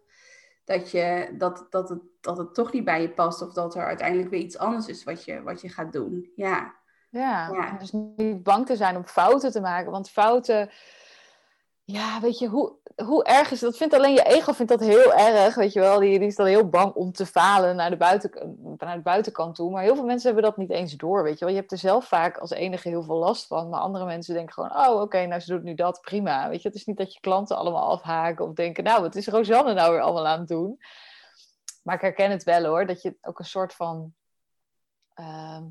dat, 0.63 0.91
je, 0.91 1.35
dat, 1.37 1.65
dat, 1.69 1.89
het, 1.89 2.01
dat 2.21 2.37
het 2.37 2.53
toch 2.53 2.71
niet 2.71 2.83
bij 2.85 3.01
je 3.01 3.09
past 3.09 3.41
of 3.41 3.53
dat 3.53 3.75
er 3.75 3.85
uiteindelijk 3.85 4.29
weer 4.29 4.41
iets 4.41 4.57
anders 4.57 4.87
is 4.87 5.03
wat 5.03 5.23
je, 5.25 5.41
wat 5.41 5.61
je 5.61 5.69
gaat 5.69 5.93
doen. 5.93 6.31
Ja. 6.35 6.75
Ja, 7.09 7.49
Ja. 7.53 7.77
dus 7.77 7.91
niet 7.91 8.43
bang 8.43 8.65
te 8.65 8.75
zijn 8.75 8.95
om 8.95 9.05
fouten 9.05 9.51
te 9.51 9.61
maken. 9.61 9.91
Want 9.91 10.09
fouten, 10.09 10.69
ja, 11.83 12.19
weet 12.21 12.39
je, 12.39 12.47
hoe, 12.47 12.73
hoe 13.05 13.23
erg 13.23 13.51
is 13.51 13.59
dat? 13.59 13.77
Vindt 13.77 13.93
alleen 13.93 14.13
je 14.13 14.23
ego 14.23 14.51
vindt 14.53 14.71
dat 14.71 14.79
heel 14.79 15.13
erg, 15.13 15.55
weet 15.55 15.73
je 15.73 15.79
wel. 15.79 15.99
Die, 15.99 16.19
die 16.19 16.27
is 16.27 16.35
dan 16.35 16.45
heel 16.45 16.69
bang 16.69 16.93
om 16.93 17.11
te 17.11 17.25
falen 17.25 17.75
naar 17.75 17.89
de, 17.89 17.97
buiten, 17.97 18.57
naar 18.77 18.95
de 18.95 19.01
buitenkant 19.01 19.55
toe. 19.55 19.71
Maar 19.71 19.83
heel 19.83 19.95
veel 19.95 20.05
mensen 20.05 20.33
hebben 20.33 20.49
dat 20.49 20.57
niet 20.57 20.69
eens 20.69 20.93
door, 20.93 21.23
weet 21.23 21.39
je 21.39 21.45
wel. 21.45 21.53
Je 21.53 21.59
hebt 21.59 21.71
er 21.71 21.77
zelf 21.77 22.05
vaak 22.05 22.37
als 22.37 22.51
enige 22.51 22.89
heel 22.89 23.03
veel 23.03 23.15
last 23.15 23.47
van. 23.47 23.69
Maar 23.69 23.79
andere 23.79 24.05
mensen 24.05 24.33
denken 24.33 24.53
gewoon, 24.53 24.75
oh, 24.75 25.01
oké, 25.01 25.25
nou, 25.25 25.41
ze 25.41 25.53
doet 25.53 25.63
nu 25.63 25.73
dat, 25.73 26.01
prima. 26.01 26.49
Weet 26.49 26.61
je, 26.61 26.67
het 26.67 26.77
is 26.77 26.85
niet 26.85 26.97
dat 26.97 27.13
je 27.13 27.19
klanten 27.19 27.57
allemaal 27.57 27.89
afhaken 27.89 28.45
of 28.45 28.53
denken, 28.53 28.83
nou, 28.83 29.01
wat 29.01 29.15
is 29.15 29.27
Rosanne 29.27 29.73
nou 29.73 29.91
weer 29.91 30.01
allemaal 30.01 30.27
aan 30.27 30.39
het 30.39 30.47
doen? 30.47 30.77
Maar 31.83 31.95
ik 31.95 32.01
herken 32.01 32.31
het 32.31 32.43
wel 32.43 32.65
hoor, 32.65 32.85
dat 32.85 33.01
je 33.01 33.17
ook 33.21 33.39
een 33.39 33.45
soort 33.45 33.73
van... 33.73 34.13
ehm, 35.13 35.63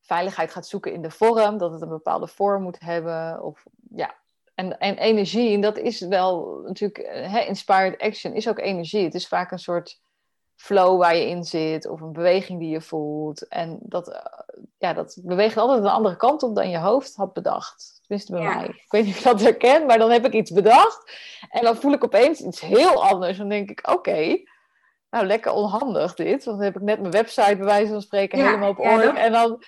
veiligheid 0.00 0.50
gaat 0.50 0.66
zoeken 0.66 0.92
in 0.92 1.02
de 1.02 1.10
vorm, 1.10 1.58
dat 1.58 1.72
het 1.72 1.82
een 1.82 1.88
bepaalde 1.88 2.28
vorm 2.28 2.62
moet 2.62 2.80
hebben. 2.80 3.42
Of, 3.42 3.64
ja. 3.94 4.21
En, 4.54 4.78
en 4.78 4.96
energie, 4.98 5.54
en 5.54 5.60
dat 5.60 5.78
is 5.78 6.00
wel 6.00 6.60
natuurlijk, 6.64 6.98
eh, 6.98 7.32
hè, 7.32 7.40
inspired 7.40 8.00
action 8.00 8.32
is 8.34 8.48
ook 8.48 8.58
energie. 8.58 9.04
Het 9.04 9.14
is 9.14 9.28
vaak 9.28 9.50
een 9.50 9.58
soort 9.58 10.00
flow 10.56 10.98
waar 11.00 11.16
je 11.16 11.26
in 11.28 11.44
zit, 11.44 11.86
of 11.88 12.00
een 12.00 12.12
beweging 12.12 12.58
die 12.60 12.70
je 12.70 12.80
voelt. 12.80 13.48
En 13.48 13.78
dat, 13.82 14.08
eh, 14.12 14.20
ja, 14.78 14.92
dat 14.92 15.18
beweegt 15.22 15.56
altijd 15.56 15.80
een 15.80 15.90
andere 15.90 16.16
kant 16.16 16.42
op 16.42 16.54
dan 16.54 16.70
je 16.70 16.78
hoofd 16.78 17.14
had 17.16 17.32
bedacht. 17.32 17.98
Tenminste 18.06 18.32
bij 18.32 18.42
Ja. 18.42 18.54
mij. 18.54 18.66
Ik 18.66 18.84
weet 18.88 19.04
niet 19.04 19.14
of 19.14 19.18
je 19.22 19.28
dat 19.28 19.40
herkent, 19.40 19.86
maar 19.86 19.98
dan 19.98 20.10
heb 20.10 20.26
ik 20.26 20.32
iets 20.32 20.50
bedacht. 20.50 21.12
En 21.50 21.62
dan 21.64 21.76
voel 21.76 21.92
ik 21.92 22.04
opeens 22.04 22.40
iets 22.40 22.60
heel 22.60 23.04
anders. 23.04 23.38
Dan 23.38 23.48
denk 23.48 23.70
ik, 23.70 23.90
oké, 23.90 24.42
nou 25.10 25.26
lekker 25.26 25.52
onhandig 25.52 26.14
dit. 26.14 26.44
Want 26.44 26.56
dan 26.56 26.66
heb 26.66 26.76
ik 26.76 26.82
net 26.82 27.00
mijn 27.00 27.12
website 27.12 27.56
bij 27.56 27.64
wijze 27.66 27.92
van 27.92 28.02
spreken 28.02 28.38
Ja, 28.38 28.44
helemaal 28.44 28.70
op 28.70 28.78
ja, 28.78 28.92
orde. 28.92 29.04
dat- 29.04 29.16
En 29.16 29.32
dan 29.32 29.62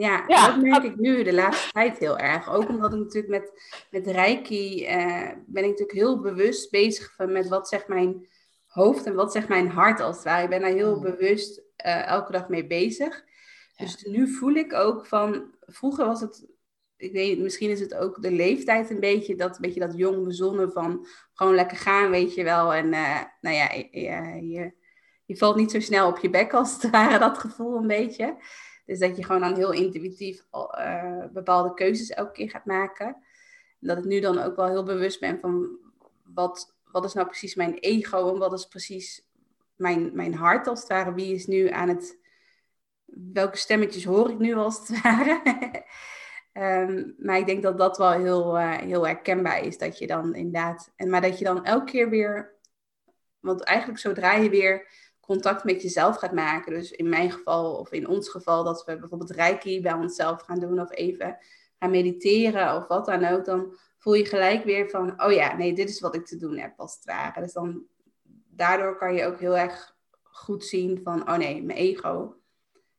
Ja, 0.00 0.24
Ja. 0.26 0.46
dat 0.46 0.62
merk 0.62 0.82
ik 0.82 0.96
nu 0.96 1.22
de 1.22 1.32
laatste 1.34 1.70
tijd 1.72 1.98
heel 1.98 2.18
erg. 2.18 2.52
Ook 2.54 2.68
omdat 2.68 2.92
ik 2.92 2.98
natuurlijk 2.98 3.28
met, 3.42 3.52
met 3.90 4.06
Reiki 4.06 4.84
eh, 4.86 5.28
ben 5.46 5.62
ik 5.64 5.70
natuurlijk 5.70 5.98
heel 5.98 6.20
bewust 6.20 6.70
bezig 6.70 7.14
van 7.16 7.32
met 7.32 7.48
wat 7.48 7.68
zegt 7.68 7.88
mijn 7.88 8.28
hoofd 8.66 9.06
en 9.06 9.14
wat 9.14 9.32
zegt 9.32 9.48
mijn 9.48 9.68
hart 9.68 10.00
als 10.00 10.16
het 10.16 10.24
ware. 10.24 10.42
Ik 10.42 10.48
ben 10.50 10.60
daar 10.60 10.70
heel 10.70 10.94
Mm. 10.96 11.02
bewust 11.02 11.62
eh, 11.76 12.06
elke 12.06 12.32
dag 12.32 12.48
mee 12.48 12.66
bezig. 12.66 13.24
Dus 13.76 14.02
nu 14.04 14.28
voel 14.28 14.54
ik 14.54 14.72
ook 14.74 15.06
van, 15.06 15.54
vroeger 15.60 16.06
was 16.06 16.20
het, 16.20 16.46
ik 16.96 17.12
weet 17.12 17.38
misschien 17.38 17.70
is 17.70 17.80
het 17.80 17.94
ook 17.94 18.22
de 18.22 18.30
leeftijd 18.32 18.90
een 18.90 19.00
beetje, 19.00 19.36
dat, 19.36 19.54
een 19.54 19.60
beetje 19.62 19.80
dat 19.80 19.96
jong 19.96 20.24
bezonnen 20.24 20.72
van 20.72 21.06
gewoon 21.34 21.54
lekker 21.54 21.76
gaan, 21.76 22.10
weet 22.10 22.34
je 22.34 22.44
wel. 22.44 22.74
En 22.74 22.92
eh, 22.92 23.20
nou 23.40 23.56
ja, 23.56 23.72
je, 23.72 23.88
je, 24.48 24.72
je 25.24 25.36
valt 25.36 25.56
niet 25.56 25.70
zo 25.70 25.80
snel 25.80 26.08
op 26.08 26.18
je 26.18 26.30
bek 26.30 26.52
als 26.54 26.72
het 26.82 26.90
ware, 26.96 27.18
dat 27.18 27.38
gevoel 27.38 27.76
een 27.76 27.86
beetje. 27.86 28.36
Dus 28.90 28.98
dat 28.98 29.16
je 29.16 29.24
gewoon 29.24 29.40
dan 29.40 29.54
heel 29.54 29.72
intuïtief 29.72 30.44
eh, 30.50 31.24
bepaalde 31.32 31.74
keuzes 31.74 32.10
elke 32.10 32.32
keer 32.32 32.50
gaat 32.50 32.64
maken. 32.64 33.06
En 33.06 33.86
dat 33.88 33.98
ik 33.98 34.04
nu 34.04 34.20
dan 34.20 34.38
ook 34.38 34.56
wel 34.56 34.66
heel 34.66 34.84
bewust 34.84 35.20
ben 35.20 35.40
van 35.40 35.78
wat, 36.24 36.76
wat 36.84 37.04
is 37.04 37.12
nou 37.12 37.26
precies 37.26 37.54
mijn 37.54 37.74
ego 37.74 38.32
en 38.32 38.38
wat 38.38 38.52
is 38.52 38.66
precies 38.66 39.28
mijn, 39.76 40.10
mijn 40.14 40.34
hart 40.34 40.66
als 40.66 40.80
het 40.80 40.88
ware. 40.88 41.14
Wie 41.14 41.34
is 41.34 41.46
nu 41.46 41.68
aan 41.68 41.88
het, 41.88 42.18
welke 43.32 43.56
stemmetjes 43.56 44.04
hoor 44.04 44.30
ik 44.30 44.38
nu 44.38 44.54
als 44.54 44.88
het 44.88 45.00
ware. 45.02 45.42
Ehm, 46.52 47.10
maar 47.18 47.38
ik 47.38 47.46
denk 47.46 47.62
dat 47.62 47.78
dat 47.78 47.98
wel 47.98 48.12
heel, 48.12 48.58
eh, 48.58 48.76
heel 48.76 49.06
herkenbaar 49.06 49.64
is. 49.64 49.78
Dat 49.78 49.98
je 49.98 50.06
dan 50.06 50.34
inderdaad, 50.34 50.92
en, 50.96 51.10
maar 51.10 51.20
dat 51.20 51.38
je 51.38 51.44
dan 51.44 51.64
elke 51.64 51.90
keer 51.90 52.08
weer, 52.08 52.54
want 53.40 53.62
eigenlijk 53.62 54.00
zodra 54.00 54.34
je 54.34 54.50
weer 54.50 54.88
contact 55.30 55.64
met 55.64 55.82
jezelf 55.82 56.16
gaat 56.16 56.32
maken. 56.32 56.72
Dus 56.72 56.90
in 56.90 57.08
mijn 57.08 57.30
geval 57.30 57.74
of 57.74 57.92
in 57.92 58.08
ons 58.08 58.28
geval 58.28 58.64
dat 58.64 58.84
we 58.84 58.98
bijvoorbeeld 58.98 59.30
reiki 59.30 59.80
bij 59.80 59.92
onszelf 59.92 60.42
gaan 60.42 60.58
doen 60.58 60.80
of 60.80 60.90
even 60.90 61.38
gaan 61.78 61.90
mediteren 61.90 62.76
of 62.76 62.86
wat 62.86 63.06
dan 63.06 63.24
ook. 63.24 63.44
Dan 63.44 63.76
voel 63.98 64.14
je 64.14 64.24
gelijk 64.24 64.64
weer 64.64 64.88
van, 64.88 65.22
oh 65.22 65.32
ja, 65.32 65.56
nee, 65.56 65.72
dit 65.72 65.88
is 65.88 66.00
wat 66.00 66.14
ik 66.14 66.26
te 66.26 66.36
doen 66.36 66.56
heb 66.56 66.72
als 66.76 66.94
het 66.94 67.04
ware. 67.04 67.40
Dus 67.40 67.52
dan, 67.52 67.82
daardoor 68.48 68.96
kan 68.96 69.14
je 69.14 69.26
ook 69.26 69.40
heel 69.40 69.56
erg 69.56 69.96
goed 70.22 70.64
zien 70.64 71.00
van, 71.02 71.28
oh 71.28 71.36
nee, 71.36 71.62
mijn 71.62 71.78
ego 71.78 72.34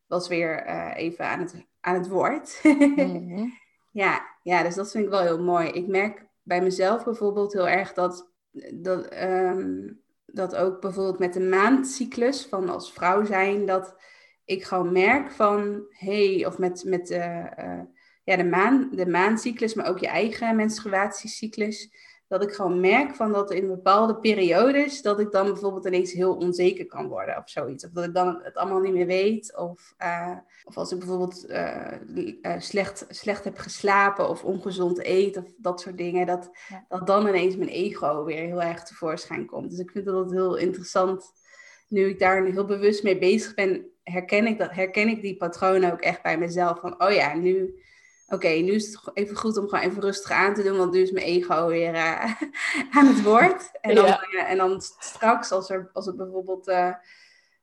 was 0.07 0.27
weer 0.27 0.57
eh, 0.57 0.91
even 0.95 1.25
aan 1.25 1.39
het, 1.39 1.65
aan 1.81 1.95
het 1.95 2.07
woord. 2.07 2.59
Mhm. 2.63 3.47
Ja, 3.93 4.21
ja, 4.43 4.63
dus 4.63 4.75
dat 4.75 4.91
vind 4.91 5.03
ik 5.03 5.09
wel 5.09 5.21
heel 5.21 5.43
mooi. 5.43 5.67
Ik 5.67 5.87
merk 5.87 6.25
bij 6.41 6.61
mezelf 6.61 7.03
bijvoorbeeld 7.03 7.53
heel 7.53 7.67
erg 7.67 7.93
dat, 7.93 8.31
dat, 8.73 9.05
ehm, 9.05 9.87
dat 10.33 10.55
ook 10.55 10.81
bijvoorbeeld 10.81 11.19
met 11.19 11.33
de 11.33 11.39
maandcyclus 11.39 12.45
van 12.45 12.69
als 12.69 12.93
vrouw 12.93 13.25
zijn, 13.25 13.65
dat 13.65 13.95
ik 14.45 14.63
gewoon 14.63 14.91
merk 14.91 15.31
van, 15.31 15.85
hey, 15.89 16.45
of 16.45 16.57
met, 16.57 16.83
met 16.85 17.09
eh, 17.09 17.79
ja, 18.23 18.35
de, 18.35 18.43
maan, 18.43 18.89
de 18.91 19.07
maancyclus, 19.07 19.73
maar 19.73 19.89
ook 19.89 19.99
je 19.99 20.07
eigen 20.07 20.55
menstruatiecyclus, 20.55 21.89
dat 22.31 22.43
ik 22.43 22.53
gewoon 22.53 22.79
merk 22.79 23.15
van 23.15 23.31
dat 23.31 23.51
in 23.51 23.67
bepaalde 23.67 24.15
periodes, 24.15 25.01
dat 25.01 25.19
ik 25.19 25.31
dan 25.31 25.45
bijvoorbeeld 25.45 25.85
ineens 25.85 26.11
heel 26.11 26.35
onzeker 26.35 26.85
kan 26.85 27.07
worden 27.07 27.37
of 27.37 27.49
zoiets. 27.49 27.85
Of 27.85 27.91
dat 27.91 28.03
ik 28.03 28.13
dan 28.13 28.39
het 28.43 28.55
allemaal 28.55 28.79
niet 28.79 28.93
meer 28.93 29.05
weet. 29.05 29.57
Of, 29.57 29.93
eh, 29.97 30.37
of 30.63 30.77
als 30.77 30.91
ik 30.91 30.97
bijvoorbeeld 30.97 31.45
eh, 31.45 31.93
eh, 32.41 32.59
slecht, 32.59 33.05
slecht 33.09 33.43
heb 33.43 33.57
geslapen 33.57 34.29
of 34.29 34.43
ongezond 34.43 35.05
eet 35.05 35.37
of 35.37 35.43
dat 35.57 35.81
soort 35.81 35.97
dingen. 35.97 36.25
Dat, 36.25 36.49
Ja. 36.69 36.85
dat 36.89 37.07
dan 37.07 37.27
ineens 37.27 37.55
mijn 37.55 37.69
ego 37.69 38.23
weer 38.23 38.41
heel 38.41 38.61
erg 38.61 38.83
tevoorschijn 38.83 39.45
komt. 39.45 39.69
Dus 39.69 39.79
ik 39.79 39.91
vind 39.91 40.05
dat 40.05 40.31
heel 40.31 40.57
interessant. 40.57 41.31
Nu 41.87 42.09
ik 42.09 42.19
daar 42.19 42.45
heel 42.45 42.65
bewust 42.65 43.03
mee 43.03 43.17
bezig 43.17 43.53
ben, 43.53 43.85
herken 44.03 44.47
ik, 44.47 44.57
dat, 44.57 44.71
herken 44.71 45.07
ik 45.07 45.21
die 45.21 45.37
patronen 45.37 45.91
ook 45.91 46.01
echt 46.01 46.21
bij 46.21 46.37
mezelf. 46.37 46.79
Van, 46.79 47.03
oh 47.03 47.11
ja, 47.11 47.35
nu... 47.35 47.83
Oké, 48.33 48.47
nu 48.47 48.71
is 48.71 48.87
het 48.93 49.11
even 49.13 49.35
goed 49.35 49.57
om 49.57 49.67
gewoon 49.69 49.85
even 49.85 50.01
rustig 50.01 50.31
aan 50.31 50.53
te 50.53 50.63
doen, 50.63 50.77
want 50.77 50.93
nu 50.93 51.01
is 51.01 51.11
mijn 51.11 51.25
ego 51.25 51.67
weer 51.67 51.93
eh, 51.93 52.23
aan 52.97 53.05
het 53.07 53.23
woord. 53.23 53.69
En 53.81 53.95
dan, 53.95 54.05
Ja. 54.05 54.21
eh, 54.21 54.51
en 54.51 54.57
dan 54.57 54.81
straks, 54.81 55.51
als, 55.51 55.69
er, 55.69 55.89
als 55.93 56.05
het 56.05 56.15
bijvoorbeeld, 56.17 56.67
eh, 56.67 56.93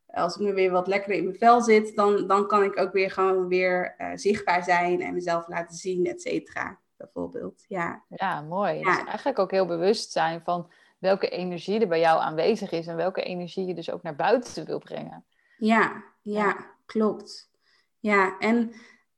als 0.07 0.35
ik 0.37 0.41
nu 0.41 0.55
weer 0.55 0.71
wat 0.71 0.87
lekkerder 0.87 1.17
in 1.19 1.25
mijn 1.25 1.37
vel 1.39 1.63
zit, 1.63 1.97
dan, 1.97 2.27
dan 2.27 2.47
kan 2.47 2.63
ik 2.63 2.79
ook 2.79 2.93
weer 2.93 3.11
gewoon 3.11 3.49
weer 3.49 3.95
zichtbaar 4.15 4.65
zijn 4.65 5.01
en 5.03 5.15
mezelf 5.15 5.49
laten 5.49 5.77
zien, 5.77 6.07
et 6.07 6.23
cetera. 6.23 6.79
Bijvoorbeeld, 6.97 7.65
ja. 7.69 8.03
Ja, 8.09 8.41
mooi. 8.41 8.79
Ja. 8.79 8.85
Dus 8.97 9.05
eigenlijk 9.07 9.39
ook 9.39 9.51
heel 9.51 9.67
bewust 9.67 10.13
zijn 10.13 10.41
van 10.45 10.71
welke 10.99 11.29
energie 11.29 11.81
er 11.81 11.89
bij 11.89 12.01
jou 12.01 12.21
aanwezig 12.21 12.71
is 12.71 12.87
en 12.87 12.97
welke 12.97 13.23
energie 13.23 13.67
je 13.67 13.75
dus 13.75 13.91
ook 13.91 14.03
naar 14.03 14.17
buiten 14.17 14.65
wil 14.67 14.79
brengen. 14.79 15.25
Ja, 15.59 16.03
ja, 16.23 16.45
Ja. 16.45 16.57
klopt. 16.87 17.51
Ja, 17.99 18.39
en 18.39 18.73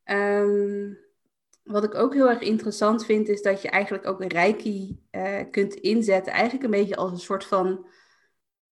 ehm, 0.05 0.93
wat 1.71 1.85
ik 1.85 1.95
ook 1.95 2.15
heel 2.15 2.29
erg 2.29 2.41
interessant 2.41 3.05
vind, 3.05 3.29
is 3.29 3.43
dat 3.43 3.63
je 3.63 3.69
eigenlijk 3.69 4.07
ook 4.07 4.21
een 4.21 4.29
reiki 4.29 5.01
eh, 5.11 5.41
kunt 5.51 5.75
inzetten. 5.75 6.33
Eigenlijk 6.33 6.65
een 6.65 6.71
beetje 6.71 6.97
als 6.97 7.13
een 7.13 7.19
soort 7.19 7.45
van 7.45 7.87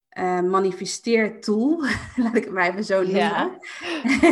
eh 0.10 0.42
manifesteertool. 0.42 1.84
Laat 2.24 2.36
ik 2.36 2.44
het 2.44 2.54
maar 2.54 2.70
even 2.70 2.84
zo 2.84 3.02
noemen. 3.02 3.20
Ja. 3.20 3.60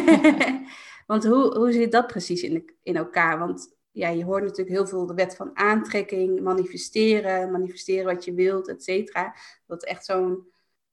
Want 1.07 1.26
hoe, 1.26 1.57
hoe 1.57 1.72
zit 1.72 1.91
dat 1.91 2.07
precies 2.07 2.43
in, 2.43 2.72
in 2.84 2.95
elkaar? 2.95 3.39
Want 3.39 3.76
ja, 3.91 4.09
je 4.09 4.24
hoort 4.24 4.43
natuurlijk 4.43 4.76
heel 4.76 4.88
veel 4.88 5.05
de 5.05 5.13
wet 5.13 5.36
van 5.36 5.57
aantrekking, 5.57 6.41
manifesteren, 6.41 7.51
manifesteren 7.51 8.05
wat 8.05 8.26
je 8.26 8.34
wilt, 8.34 8.68
et 8.68 8.84
cetera. 8.84 9.36
Dat 9.66 9.84
is 9.84 9.89
echt 9.89 10.05
zo'n 10.05 10.47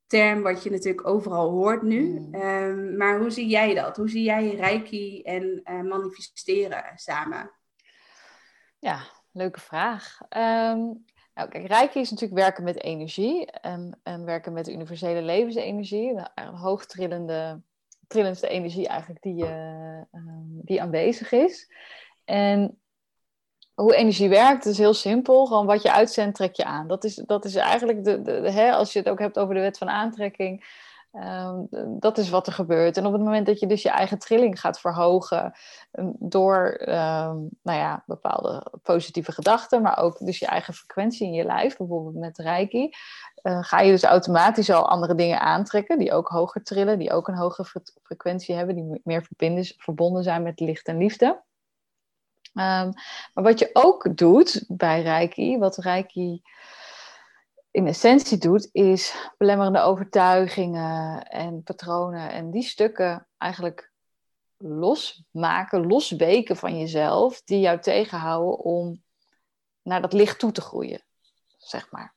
term 0.06 0.42
wat 0.42 0.62
je 0.62 0.70
natuurlijk 0.70 1.06
overal 1.06 1.50
hoort 1.50 1.82
nu. 1.82 2.18
Mm. 2.20 2.34
Ehm, 2.34 2.96
maar 2.96 3.18
hoe 3.18 3.30
zie 3.30 3.46
jij 3.46 3.74
dat? 3.74 3.96
Hoe 3.96 4.08
zie 4.08 4.22
jij 4.22 4.54
reiki 4.54 5.22
en 5.22 5.60
eh, 5.64 5.80
manifesteren 5.80 6.92
samen? 6.94 7.50
Ja, 8.82 9.00
leuke 9.32 9.60
vraag. 9.60 10.18
Ehm, 10.28 10.78
nou, 11.34 11.48
kijk, 11.48 11.94
is 11.94 12.10
natuurlijk 12.10 12.40
werken 12.40 12.64
met 12.64 12.82
energie 12.82 13.46
en, 13.50 14.00
en 14.02 14.24
werken 14.24 14.52
met 14.52 14.68
universele 14.68 15.22
levensenergie, 15.22 16.14
de 16.14 16.28
een 16.34 16.54
hoogtrillende, 16.54 17.60
trillendste 18.06 18.48
energie 18.48 18.88
eigenlijk 18.88 19.22
die, 19.22 19.44
eh, 19.46 19.96
ehm, 19.96 20.46
die 20.46 20.82
aanwezig 20.82 21.32
is. 21.32 21.72
En 22.24 22.80
hoe 23.74 23.94
energie 23.94 24.28
werkt 24.28 24.64
is 24.64 24.78
heel 24.78 24.94
simpel. 24.94 25.46
Gewoon 25.46 25.66
wat 25.66 25.82
je 25.82 25.92
uitzendt, 25.92 26.36
trek 26.36 26.54
je 26.56 26.64
aan. 26.64 26.88
Dat 26.88 27.04
is, 27.04 27.14
dat 27.14 27.44
is 27.44 27.54
eigenlijk, 27.54 28.04
de, 28.04 28.22
de, 28.22 28.40
de- 28.40 28.50
hè, 28.50 28.72
als 28.72 28.92
je 28.92 28.98
het 28.98 29.08
ook 29.08 29.18
hebt 29.18 29.38
over 29.38 29.54
de 29.54 29.60
wet 29.60 29.78
van 29.78 29.88
aantrekking, 29.88 30.64
ehm, 31.12 31.64
dat 31.98 32.18
is 32.18 32.30
wat 32.30 32.46
er 32.46 32.52
gebeurt. 32.52 32.96
En 32.96 33.06
op 33.06 33.12
het 33.12 33.22
moment 33.22 33.46
dat 33.46 33.60
je 33.60 33.66
dus 33.66 33.82
je 33.82 33.90
eigen 33.90 34.18
trilling 34.18 34.60
gaat 34.60 34.80
verhogen 34.80 35.52
ehm, 35.90 36.10
door 36.18 36.66
ehm, 36.68 37.36
nou 37.62 37.78
ja, 37.78 38.02
bepaalde 38.06 38.72
positieve 38.82 39.32
gedachten, 39.32 39.82
maar 39.82 39.98
ook 39.98 40.18
dus 40.18 40.38
je 40.38 40.46
eigen 40.46 40.74
frequentie 40.74 41.26
in 41.26 41.32
je 41.32 41.44
lijf, 41.44 41.76
bijvoorbeeld 41.76 42.14
met 42.14 42.38
Reiki, 42.38 42.90
eh, 43.34 43.62
ga 43.62 43.80
je 43.80 43.90
dus 43.90 44.02
automatisch 44.04 44.70
al 44.70 44.88
andere 44.88 45.14
dingen 45.14 45.40
aantrekken 45.40 45.98
die 45.98 46.12
ook 46.12 46.28
hoger 46.28 46.62
trillen, 46.62 46.98
die 46.98 47.12
ook 47.12 47.28
een 47.28 47.36
hogere 47.36 47.64
fre- 47.64 48.00
frequentie 48.02 48.54
hebben, 48.54 48.74
die 48.74 49.00
meer 49.04 49.28
verbonden 49.76 50.22
zijn 50.22 50.42
met 50.42 50.60
licht 50.60 50.86
en 50.86 50.98
liefde. 50.98 51.42
Maar 52.52 52.92
wat 53.32 53.58
je 53.58 53.70
ook 53.72 54.16
doet 54.16 54.64
bij 54.68 55.02
Reiki, 55.02 55.58
wat 55.58 55.76
Reiki 55.76 56.42
in 57.72 57.86
essentie 57.86 58.38
doet, 58.38 58.68
is 58.72 59.30
belemmerende 59.38 59.80
overtuigingen 59.80 61.22
en 61.22 61.62
patronen 61.62 62.30
en 62.30 62.50
die 62.50 62.62
stukken 62.62 63.26
eigenlijk 63.38 63.92
losmaken, 64.56 65.86
losweken 65.86 66.56
van 66.56 66.78
jezelf, 66.78 67.42
die 67.42 67.60
jou 67.60 67.80
tegenhouden 67.80 68.58
om 68.58 69.02
naar 69.82 70.00
dat 70.00 70.12
licht 70.12 70.38
toe 70.38 70.52
te 70.52 70.60
groeien, 70.60 71.02
zeg 71.58 71.90
maar. 71.90 72.14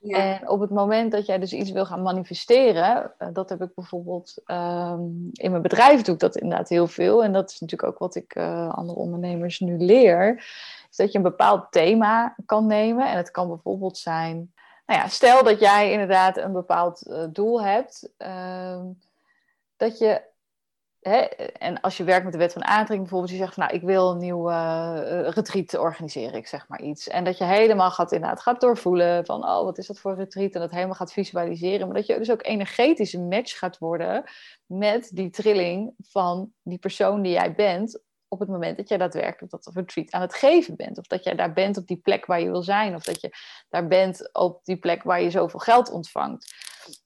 En 0.00 0.48
op 0.48 0.60
het 0.60 0.70
moment 0.70 1.12
dat 1.12 1.26
jij 1.26 1.38
dus 1.38 1.52
iets 1.52 1.70
wil 1.70 1.86
gaan 1.86 2.02
manifesteren, 2.02 3.14
uh, 3.18 3.28
dat 3.32 3.48
heb 3.48 3.62
ik 3.62 3.74
bijvoorbeeld 3.74 4.42
ehm, 4.44 5.00
in 5.32 5.50
mijn 5.50 5.62
bedrijf 5.62 6.02
doe 6.02 6.14
ik 6.14 6.20
dat 6.20 6.36
inderdaad 6.36 6.68
heel 6.68 6.86
veel. 6.86 7.24
En 7.24 7.32
dat 7.32 7.50
is 7.50 7.60
natuurlijk 7.60 7.92
ook 7.92 7.98
wat 7.98 8.14
ik 8.14 8.34
uh, 8.34 8.74
andere 8.74 8.98
ondernemers 8.98 9.60
nu 9.60 9.78
leer. 9.78 10.34
Is 10.90 10.96
dat 10.96 11.12
je 11.12 11.18
een 11.18 11.24
bepaald 11.24 11.72
thema 11.72 12.36
kan 12.46 12.66
nemen. 12.66 13.10
En 13.10 13.16
het 13.16 13.30
kan 13.30 13.48
bijvoorbeeld 13.48 13.98
zijn, 13.98 14.52
nou 14.88 15.00
ja, 15.00 15.08
stel 15.08 15.44
dat 15.44 15.60
jij 15.60 15.92
inderdaad 15.92 16.36
een 16.36 16.52
bepaald 16.52 17.06
uh, 17.06 17.24
doel 17.30 17.62
hebt. 17.62 18.12
Ehm, 18.16 18.84
dat 19.76 19.98
je 19.98 20.26
en 21.58 21.80
als 21.80 21.96
je 21.96 22.04
werkt 22.04 22.24
met 22.24 22.32
de 22.32 22.38
wet 22.38 22.52
van 22.52 22.64
aantrekking 22.64 23.00
bijvoorbeeld, 23.00 23.30
je 23.30 23.36
zegt 23.36 23.54
van 23.54 23.62
nou, 23.62 23.76
ik 23.76 23.82
wil 23.82 24.10
een 24.10 24.18
nieuwe 24.18 24.52
uh, 24.52 25.28
retreat 25.28 25.78
organiseren, 25.78 26.34
ik 26.34 26.46
zeg 26.46 26.68
maar 26.68 26.82
iets. 26.82 27.08
En 27.08 27.24
dat 27.24 27.38
je 27.38 27.44
helemaal 27.44 27.90
gaat 27.90 28.12
inderdaad 28.12 28.40
gaat 28.40 28.60
doorvoelen 28.60 29.24
van 29.24 29.44
oh, 29.44 29.64
wat 29.64 29.78
is 29.78 29.86
dat 29.86 29.98
voor 29.98 30.14
retreat? 30.14 30.52
En 30.52 30.60
dat 30.60 30.70
helemaal 30.70 30.94
gaat 30.94 31.12
visualiseren. 31.12 31.86
Maar 31.86 31.96
dat 31.96 32.06
je 32.06 32.18
dus 32.18 32.30
ook 32.30 32.46
energetisch 32.46 33.12
een 33.12 33.28
match 33.28 33.58
gaat 33.58 33.78
worden 33.78 34.24
met 34.66 35.10
die 35.12 35.30
trilling 35.30 35.94
van 35.98 36.52
die 36.62 36.78
persoon 36.78 37.22
die 37.22 37.32
jij 37.32 37.54
bent 37.54 38.00
op 38.28 38.38
het 38.38 38.48
moment 38.48 38.76
dat 38.76 38.88
jij 38.88 38.98
daadwerkelijk 38.98 39.50
dat 39.50 39.70
retreat 39.74 40.10
aan 40.10 40.20
het 40.20 40.34
geven 40.34 40.76
bent. 40.76 40.98
Of 40.98 41.06
dat 41.06 41.24
jij 41.24 41.34
daar 41.34 41.52
bent 41.52 41.76
op 41.76 41.86
die 41.86 41.96
plek 41.96 42.26
waar 42.26 42.40
je 42.40 42.50
wil 42.50 42.62
zijn. 42.62 42.94
Of 42.94 43.02
dat 43.02 43.20
je 43.20 43.30
daar 43.68 43.86
bent 43.86 44.34
op 44.34 44.64
die 44.64 44.76
plek 44.76 45.02
waar 45.02 45.22
je 45.22 45.30
zoveel 45.30 45.60
geld 45.60 45.90
ontvangt. 45.90 46.54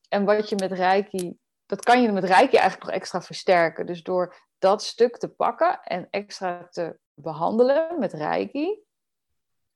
En 0.08 0.24
wat 0.24 0.48
je 0.48 0.56
met 0.56 0.72
Reiki 0.72 1.40
dat 1.72 1.84
kan 1.84 2.02
je 2.02 2.12
met 2.12 2.24
Reiki 2.24 2.56
eigenlijk 2.56 2.84
nog 2.84 2.94
extra 2.94 3.22
versterken. 3.22 3.86
Dus 3.86 4.02
door 4.02 4.36
dat 4.58 4.82
stuk 4.82 5.16
te 5.18 5.28
pakken 5.28 5.82
en 5.82 6.08
extra 6.10 6.66
te 6.70 6.98
behandelen 7.14 7.98
met 7.98 8.12
Reiki, 8.12 8.82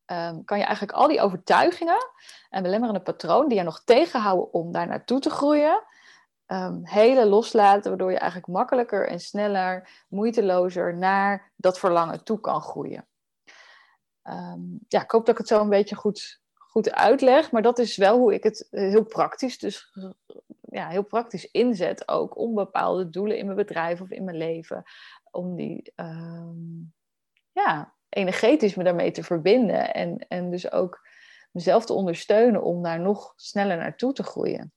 um, 0.06 0.44
kan 0.44 0.58
je 0.58 0.64
eigenlijk 0.64 0.98
al 0.98 1.08
die 1.08 1.20
overtuigingen 1.20 2.10
en 2.50 2.62
belemmerende 2.62 3.00
patroon 3.00 3.48
die 3.48 3.58
je 3.58 3.64
nog 3.64 3.84
tegenhouden 3.84 4.52
om 4.52 4.72
daar 4.72 4.86
naartoe 4.86 5.20
te 5.20 5.30
groeien, 5.30 5.82
um, 6.46 6.80
hele 6.86 7.26
loslaten, 7.26 7.88
waardoor 7.88 8.10
je 8.10 8.18
eigenlijk 8.18 8.52
makkelijker 8.52 9.08
en 9.08 9.20
sneller, 9.20 10.04
moeitelozer 10.08 10.96
naar 10.96 11.52
dat 11.56 11.78
verlangen 11.78 12.24
toe 12.24 12.40
kan 12.40 12.60
groeien. 12.60 13.06
Um, 14.22 14.78
ja, 14.88 15.02
ik 15.02 15.10
hoop 15.10 15.26
dat 15.26 15.34
ik 15.34 15.40
het 15.40 15.48
zo 15.48 15.60
een 15.60 15.68
beetje 15.68 15.94
goed, 15.94 16.40
goed 16.54 16.92
uitleg, 16.92 17.50
maar 17.50 17.62
dat 17.62 17.78
is 17.78 17.96
wel 17.96 18.18
hoe 18.18 18.34
ik 18.34 18.42
het 18.42 18.66
heel 18.70 19.04
praktisch 19.04 19.58
dus 19.58 19.92
ja, 20.76 20.88
heel 20.88 21.04
praktisch 21.04 21.50
inzet 21.50 22.08
ook 22.08 22.38
om 22.38 22.54
bepaalde 22.54 23.10
doelen 23.10 23.38
in 23.38 23.44
mijn 23.44 23.56
bedrijf 23.56 24.00
of 24.00 24.10
in 24.10 24.24
mijn 24.24 24.36
leven. 24.36 24.82
Om 25.30 25.56
die 25.56 25.92
ehm, 25.94 26.54
ja, 27.52 27.94
energetisch 28.08 28.74
me 28.74 28.84
daarmee 28.84 29.10
te 29.10 29.22
verbinden. 29.22 29.94
En, 29.94 30.18
en 30.28 30.50
dus 30.50 30.72
ook 30.72 31.08
mezelf 31.50 31.86
te 31.86 31.92
ondersteunen 31.92 32.62
om 32.62 32.82
daar 32.82 33.00
nog 33.00 33.32
sneller 33.36 33.76
naartoe 33.76 34.12
te 34.12 34.22
groeien. 34.22 34.72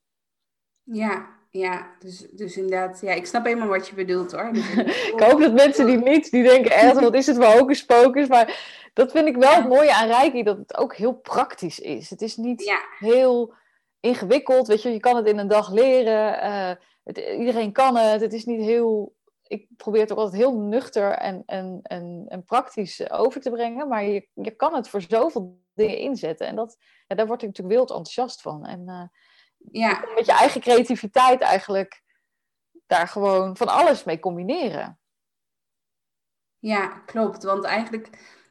Ja, 0.84 1.39
ja, 1.50 1.96
dus, 2.00 2.28
dus 2.32 2.58
inderdaad, 2.58 3.02
ja, 3.02 3.12
ik 3.12 3.26
snap 3.26 3.46
helemaal 3.46 3.68
wat 3.68 3.88
je 3.88 3.96
bedoelt 3.96 4.32
hoor. 4.32 4.54
Dus 4.54 4.74
ik 4.76 5.20
hoop 5.26 5.40
dat 5.40 5.54
mensen 5.54 5.86
die 5.86 5.98
niet, 5.98 6.32
die 6.32 6.44
denken 6.44 6.72
echt, 6.72 7.00
wat 7.00 7.16
is 7.16 7.28
het 7.28 7.36
voor 7.36 7.46
hocus 7.46 7.86
pocus, 7.86 8.28
maar 8.28 8.78
dat 8.94 9.12
vind 9.12 9.28
ik 9.28 9.36
wel 9.36 9.56
het 9.56 9.68
mooie 9.68 9.94
aan 9.94 10.08
Reiki, 10.08 10.44
dat 10.44 10.58
het 10.58 10.78
ook 10.78 10.96
heel 10.96 11.14
praktisch 11.14 11.80
is. 11.80 12.10
Het 12.10 12.22
is 12.22 12.38
niet 12.38 12.64
ja. 12.64 12.80
heel 13.00 13.54
ingewikkeld. 14.00 14.68
Weet 14.68 14.82
je, 14.82 14.92
je 14.92 15.00
kan 15.00 15.16
het 15.16 15.28
in 15.28 15.38
een 15.38 15.48
dag 15.48 15.72
leren. 15.72 16.46
Uh, 16.46 16.72
het, 17.04 17.18
iedereen 17.18 17.72
kan 17.72 17.96
het. 17.96 18.22
Het 18.22 18.34
is 18.34 18.46
niet 18.46 18.62
heel. 18.62 19.18
Ik 19.48 19.68
probeer 19.78 20.02
het 20.02 20.12
ook 20.12 20.18
altijd 20.18 20.42
heel 20.42 20.58
nuchter 20.60 21.12
en, 21.12 21.44
en, 21.46 21.80
en, 21.84 22.26
en 22.28 22.44
praktisch 22.44 23.12
over 23.12 23.42
te 23.42 23.50
brengen. 23.50 23.88
Maar 23.88 24.04
je, 24.04 24.28
je 24.34 24.52
kan 24.52 24.76
het 24.76 24.90
voor 24.90 25.02
zoveel 25.02 25.62
dingen 25.74 25.98
inzetten. 25.98 26.48
En 26.48 26.56
dat, 26.56 26.78
ja, 27.08 27.16
daar 27.16 27.28
word 27.28 27.42
ik 27.42 27.48
natuurlijk 27.48 27.76
wild 27.76 27.90
enthousiast 27.90 28.42
van. 28.42 28.66
En 28.66 28.84
uh, 28.88 29.02
ja. 29.72 30.06
met 30.16 30.26
je 30.26 30.32
eigen 30.32 30.62
creativiteit 30.62 31.42
eigenlijk 31.42 32.02
daar 32.88 33.08
gewoon 33.08 33.58
van 33.58 33.68
alles 33.68 34.04
mee 34.04 34.20
combineren. 34.20 35.00
Ja, 36.60 36.88
klopt. 36.88 37.44
Want 37.44 37.64
eigenlijk 37.64 38.10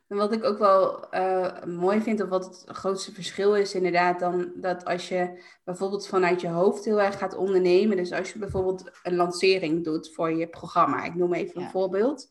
en 0.09 0.17
wat 0.17 0.33
ik 0.33 0.45
ook 0.45 0.59
wel 0.59 1.15
uh, 1.15 1.65
mooi 1.65 2.01
vind, 2.01 2.23
of 2.23 2.29
wat 2.29 2.45
het 2.45 2.77
grootste 2.77 3.13
verschil 3.13 3.57
is, 3.57 3.75
inderdaad, 3.75 4.21
dan 4.21 4.53
dat 4.55 4.85
als 4.85 5.09
je 5.09 5.43
bijvoorbeeld 5.65 6.07
vanuit 6.07 6.41
je 6.41 6.49
hoofd 6.49 6.85
heel 6.85 7.01
erg 7.01 7.19
gaat 7.19 7.35
ondernemen. 7.35 7.97
Dus 7.97 8.13
als 8.13 8.33
je 8.33 8.39
bijvoorbeeld 8.39 8.91
een 9.03 9.17
lancering 9.17 9.85
doet 9.85 10.15
voor 10.15 10.33
je 10.33 10.49
programma, 10.49 11.05
ik 11.05 11.15
noem 11.15 11.35
even 11.35 11.63
een 11.63 11.71
voorbeeld. 11.71 12.31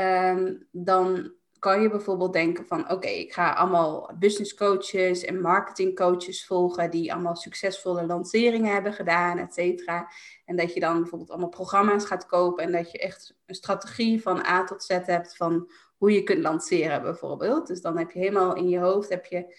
Um, 0.00 0.68
dan 0.70 1.32
kan 1.60 1.82
je 1.82 1.90
bijvoorbeeld 1.90 2.32
denken 2.32 2.66
van 2.66 2.90
oké, 2.90 3.08
ik 3.08 3.32
ga 3.32 3.52
allemaal 3.52 4.10
business 4.18 4.54
coaches 4.54 5.24
en 5.24 5.40
marketing 5.40 5.96
coaches 5.96 6.46
volgen 6.46 6.90
die 6.90 7.12
allemaal 7.12 7.36
succesvolle 7.36 8.06
lanceringen 8.06 8.72
hebben 8.72 8.92
gedaan, 8.92 9.38
et 9.38 9.54
cetera. 9.54 10.10
En 10.44 10.56
dat 10.56 10.74
je 10.74 10.80
dan 10.80 11.00
bijvoorbeeld 11.00 11.30
allemaal 11.30 11.48
programma's 11.48 12.04
gaat 12.04 12.26
kopen 12.26 12.64
en 12.64 12.72
dat 12.72 12.90
je 12.90 12.98
echt 12.98 13.34
een 13.46 13.54
strategie 13.54 14.22
van 14.22 14.46
A 14.46 14.64
tot 14.64 14.82
Z 14.82 14.88
hebt 14.88 15.36
van 15.36 15.70
hoe 15.96 16.12
je 16.12 16.22
kunt 16.22 16.42
lanceren 16.42 17.02
bijvoorbeeld. 17.02 17.66
Dus 17.66 17.80
dan 17.80 17.98
heb 17.98 18.10
je 18.10 18.18
helemaal 18.18 18.54
in 18.54 18.68
je 18.68 18.78
hoofd, 18.78 19.08
heb 19.08 19.26
je, 19.26 19.56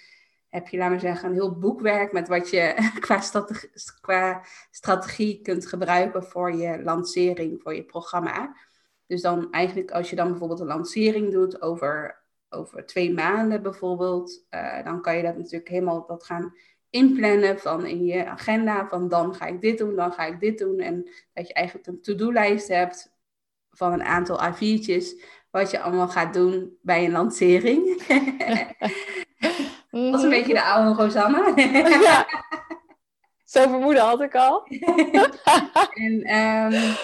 heb 0.49 0.67
je 0.67 0.77
laten 0.77 0.95
we 0.95 1.01
zeggen, 1.01 1.29
een 1.29 1.35
heel 1.35 1.59
boekwerk 1.59 2.11
met 2.11 2.27
wat 2.27 2.49
je 2.49 2.73
qua 2.99 3.19
strategie, 3.19 3.69
qua 4.01 4.43
strategie 4.71 5.41
kunt 5.41 5.67
gebruiken 5.67 6.23
voor 6.23 6.55
je 6.55 6.83
lancering, 6.83 7.61
voor 7.61 7.75
je 7.75 7.85
programma. 7.85 8.55
Dus 9.11 9.21
dan 9.21 9.51
eigenlijk 9.51 9.91
als 9.91 10.09
je 10.09 10.15
dan 10.15 10.29
bijvoorbeeld 10.29 10.59
een 10.59 10.67
lancering 10.67 11.31
doet 11.31 11.61
over, 11.61 12.23
over 12.49 12.85
twee 12.85 13.13
maanden 13.13 13.61
bijvoorbeeld, 13.61 14.45
uh, 14.49 14.83
dan 14.83 15.01
kan 15.01 15.17
je 15.17 15.23
dat 15.23 15.37
natuurlijk 15.37 15.69
helemaal 15.69 16.05
dat 16.05 16.23
gaan 16.23 16.55
inplannen 16.89 17.59
van 17.59 17.85
in 17.85 18.05
je 18.05 18.25
agenda, 18.25 18.87
van 18.87 19.09
dan 19.09 19.35
ga 19.35 19.45
ik 19.45 19.61
dit 19.61 19.77
doen, 19.77 19.95
dan 19.95 20.13
ga 20.13 20.25
ik 20.25 20.39
dit 20.39 20.57
doen. 20.57 20.79
En 20.79 21.09
dat 21.33 21.47
je 21.47 21.53
eigenlijk 21.53 21.87
een 21.87 22.01
to-do-lijst 22.01 22.67
hebt 22.67 23.13
van 23.71 23.93
een 23.93 24.03
aantal 24.03 24.39
A4'tjes 24.39 25.25
wat 25.49 25.71
je 25.71 25.79
allemaal 25.79 26.09
gaat 26.09 26.33
doen 26.33 26.77
bij 26.81 27.05
een 27.05 27.11
lancering. 27.11 27.85
dat 29.89 30.15
is 30.15 30.23
een 30.23 30.29
beetje 30.29 30.53
de 30.53 30.63
oude 30.63 31.01
Rosanne. 31.01 31.53
ja. 32.03 32.25
Zo 33.43 33.61
vermoeden 33.61 34.03
had 34.03 34.21
ik 34.21 34.35
al. 34.35 34.67
en 36.05 36.35
um, 36.37 36.95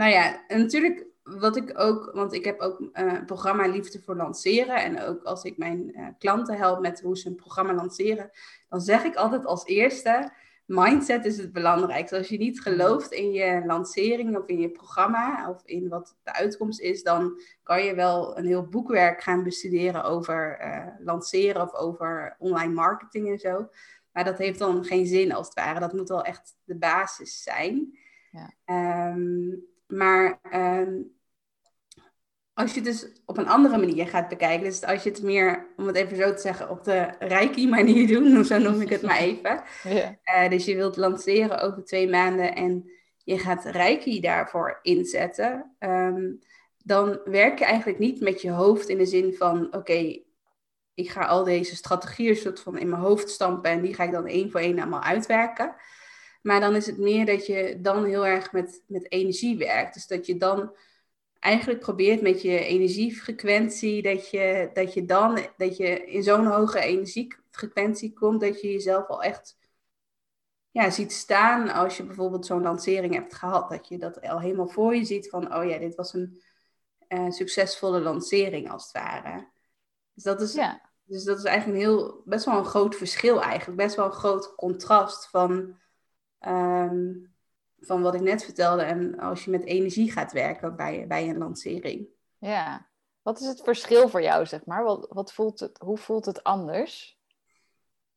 nou 0.00 0.12
ja, 0.12 0.46
en 0.46 0.58
natuurlijk 0.58 1.06
wat 1.22 1.56
ik 1.56 1.78
ook, 1.78 2.10
want 2.14 2.32
ik 2.32 2.44
heb 2.44 2.60
ook 2.60 2.80
uh, 2.80 2.88
een 2.92 3.24
programma 3.24 3.66
Liefde 3.66 4.00
voor 4.00 4.16
Lanceren. 4.16 4.76
En 4.76 5.00
ook 5.00 5.22
als 5.22 5.44
ik 5.44 5.56
mijn 5.58 5.92
uh, 5.98 6.06
klanten 6.18 6.56
help 6.56 6.80
met 6.80 7.00
hoe 7.00 7.18
ze 7.18 7.28
een 7.28 7.34
programma 7.34 7.74
lanceren, 7.74 8.30
dan 8.68 8.80
zeg 8.80 9.04
ik 9.04 9.14
altijd 9.14 9.46
als 9.46 9.64
eerste 9.64 10.32
mindset 10.66 11.24
is 11.24 11.36
het 11.36 11.52
belangrijkste. 11.52 12.16
Als 12.16 12.28
je 12.28 12.38
niet 12.38 12.60
gelooft 12.60 13.12
in 13.12 13.32
je 13.32 13.62
lancering 13.66 14.36
of 14.36 14.46
in 14.46 14.60
je 14.60 14.70
programma 14.70 15.50
of 15.50 15.62
in 15.64 15.88
wat 15.88 16.16
de 16.22 16.32
uitkomst 16.32 16.80
is, 16.80 17.02
dan 17.02 17.40
kan 17.62 17.84
je 17.84 17.94
wel 17.94 18.38
een 18.38 18.46
heel 18.46 18.68
boekwerk 18.68 19.22
gaan 19.22 19.42
bestuderen 19.42 20.04
over 20.04 20.60
uh, 20.60 20.86
lanceren 21.04 21.62
of 21.62 21.74
over 21.74 22.36
online 22.38 22.72
marketing 22.72 23.28
en 23.28 23.38
zo. 23.38 23.68
Maar 24.12 24.24
dat 24.24 24.38
heeft 24.38 24.58
dan 24.58 24.84
geen 24.84 25.06
zin 25.06 25.32
als 25.32 25.46
het 25.46 25.54
ware. 25.54 25.80
Dat 25.80 25.92
moet 25.92 26.08
wel 26.08 26.24
echt 26.24 26.56
de 26.64 26.76
basis 26.76 27.42
zijn. 27.42 27.98
Ja. 28.30 29.10
Um, 29.10 29.69
maar 29.90 30.40
um, 30.54 31.18
als 32.60 32.74
je 32.74 32.80
het 32.80 32.88
dus 32.88 33.06
op 33.26 33.38
een 33.38 33.48
andere 33.48 33.78
manier 33.78 34.08
gaat 34.08 34.28
bekijken, 34.28 34.64
dus 34.64 34.84
als 34.84 35.02
je 35.02 35.10
het 35.10 35.22
meer, 35.22 35.66
om 35.76 35.86
het 35.86 35.96
even 35.96 36.16
zo 36.16 36.34
te 36.34 36.40
zeggen, 36.40 36.70
op 36.70 36.84
de 36.84 37.14
reiki 37.18 37.68
manier 37.68 38.06
doet, 38.06 38.46
zo 38.46 38.58
noem 38.58 38.80
ik 38.80 38.88
het 38.88 39.02
maar 39.02 39.18
even. 39.18 39.62
Ja. 39.82 40.18
Uh, 40.44 40.50
dus 40.50 40.64
je 40.64 40.76
wilt 40.76 40.96
lanceren 40.96 41.60
over 41.60 41.84
twee 41.84 42.08
maanden 42.08 42.54
en 42.54 42.90
je 43.24 43.38
gaat 43.38 43.64
reiki 43.64 44.20
daarvoor 44.20 44.78
inzetten, 44.82 45.76
um, 45.78 46.38
dan 46.78 47.20
werk 47.24 47.58
je 47.58 47.64
eigenlijk 47.64 47.98
niet 47.98 48.20
met 48.20 48.42
je 48.42 48.50
hoofd 48.50 48.88
in 48.88 48.98
de 48.98 49.06
zin 49.06 49.34
van, 49.34 49.66
oké, 49.66 49.76
okay, 49.76 50.24
ik 50.94 51.10
ga 51.10 51.24
al 51.26 51.44
deze 51.44 51.76
strategieën 51.76 52.36
soort 52.36 52.60
van 52.60 52.78
in 52.78 52.88
mijn 52.88 53.02
hoofd 53.02 53.30
stampen 53.30 53.70
en 53.70 53.80
die 53.80 53.94
ga 53.94 54.04
ik 54.04 54.12
dan 54.12 54.26
één 54.26 54.50
voor 54.50 54.60
één 54.60 54.78
allemaal 54.78 55.02
uitwerken. 55.02 55.74
Maar 56.40 56.60
dan 56.60 56.76
is 56.76 56.86
het 56.86 56.98
meer 56.98 57.26
dat 57.26 57.46
je 57.46 57.78
dan 57.80 58.04
heel 58.04 58.26
erg 58.26 58.52
met, 58.52 58.82
met 58.86 59.12
energie 59.12 59.58
werkt. 59.58 59.94
Dus 59.94 60.06
dat 60.06 60.26
je 60.26 60.36
dan 60.36 60.76
eigenlijk 61.38 61.80
probeert 61.80 62.20
met 62.22 62.42
je 62.42 62.64
energiefrequentie, 62.64 64.02
dat 64.02 64.30
je, 64.30 64.70
dat 64.74 64.94
je 64.94 65.04
dan 65.04 65.38
dat 65.56 65.76
je 65.76 66.04
in 66.04 66.22
zo'n 66.22 66.46
hoge 66.46 66.80
energiefrequentie 66.80 68.12
komt, 68.12 68.40
dat 68.40 68.60
je 68.60 68.72
jezelf 68.72 69.06
al 69.06 69.22
echt 69.22 69.58
ja, 70.70 70.90
ziet 70.90 71.12
staan 71.12 71.68
als 71.68 71.96
je 71.96 72.04
bijvoorbeeld 72.04 72.46
zo'n 72.46 72.62
lancering 72.62 73.14
hebt 73.14 73.34
gehad. 73.34 73.68
Dat 73.70 73.88
je 73.88 73.98
dat 73.98 74.20
al 74.20 74.40
helemaal 74.40 74.68
voor 74.68 74.94
je 74.94 75.04
ziet 75.04 75.28
van, 75.28 75.54
oh 75.54 75.68
ja, 75.68 75.78
dit 75.78 75.94
was 75.94 76.14
een 76.14 76.42
eh, 77.08 77.30
succesvolle 77.30 78.00
lancering 78.00 78.70
als 78.70 78.82
het 78.82 78.92
ware. 78.92 79.48
Dus 80.14 80.22
dat 80.24 80.40
is, 80.40 80.54
Ja. 80.54 80.90
dus 81.04 81.24
dat 81.24 81.38
is 81.38 81.44
eigenlijk 81.44 81.78
een 81.78 81.84
heel, 81.84 82.22
best 82.24 82.44
wel 82.44 82.58
een 82.58 82.64
groot 82.64 82.96
verschil 82.96 83.42
eigenlijk. 83.42 83.78
Best 83.78 83.96
wel 83.96 84.04
een 84.04 84.12
groot 84.12 84.54
contrast 84.54 85.28
van, 85.28 85.78
ehm, 86.40 87.14
van 87.80 88.02
wat 88.02 88.14
ik 88.14 88.20
net 88.20 88.44
vertelde. 88.44 88.82
En 88.82 89.18
als 89.18 89.44
je 89.44 89.50
met 89.50 89.64
energie 89.64 90.12
gaat 90.12 90.32
werken 90.32 90.76
bij, 90.76 91.06
bij 91.06 91.28
een 91.28 91.38
lancering. 91.38 92.08
ja. 92.38 92.88
Wat 93.22 93.40
is 93.40 93.46
het 93.46 93.60
verschil 93.62 94.08
voor 94.08 94.22
jou, 94.22 94.46
zeg 94.46 94.64
maar? 94.64 94.84
Wat, 94.84 95.06
wat 95.10 95.32
voelt 95.32 95.60
het, 95.60 95.78
hoe 95.78 95.98
voelt 95.98 96.24
het 96.24 96.42
anders? 96.42 97.18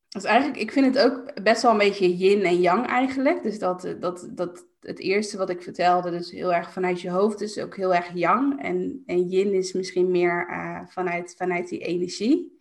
Dus 0.08 0.24
eigenlijk, 0.24 0.60
ik 0.60 0.72
vind 0.72 0.96
het 0.96 1.06
ook 1.06 1.44
best 1.44 1.62
wel 1.62 1.72
een 1.72 1.78
beetje 1.78 2.18
yin 2.18 2.42
en 2.42 2.62
yang 2.62 2.88
eigenlijk. 2.88 3.44
Dus 3.44 3.60
dat, 3.60 3.96
dat, 4.00 4.28
dat 4.32 4.66
het 4.80 5.00
eerste 5.00 5.38
wat 5.38 5.50
ik 5.50 5.62
vertelde, 5.62 6.12
dus 6.12 6.32
heel 6.32 6.54
erg 6.54 6.72
vanuit 6.72 7.02
je 7.02 7.10
hoofd, 7.10 7.42
is 7.42 7.60
ook 7.60 7.76
heel 7.76 7.94
erg 7.94 8.14
yang. 8.14 8.62
En, 8.62 9.04
en 9.06 9.30
yin 9.30 9.54
is 9.54 9.74
misschien 9.74 10.12
meer 10.12 10.48
eh, 10.50 10.82
vanuit, 10.88 11.34
vanuit 11.38 11.70
die 11.70 11.80
energie. 11.80 12.53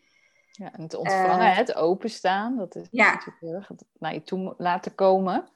Ja, 0.52 0.72
en 0.72 0.82
het 0.82 0.94
ontvangen, 0.94 1.50
Eh, 1.50 1.56
het 1.56 1.74
openstaan, 1.74 2.56
dat 2.56 2.74
is 2.74 2.86
ja. 2.90 3.12
natuurlijk 3.12 3.40
heel 3.40 3.54
erg 3.54 3.70
naar 3.98 4.14
je 4.14 4.22
toe 4.22 4.54
laten 4.58 4.94
komen. 4.94 5.48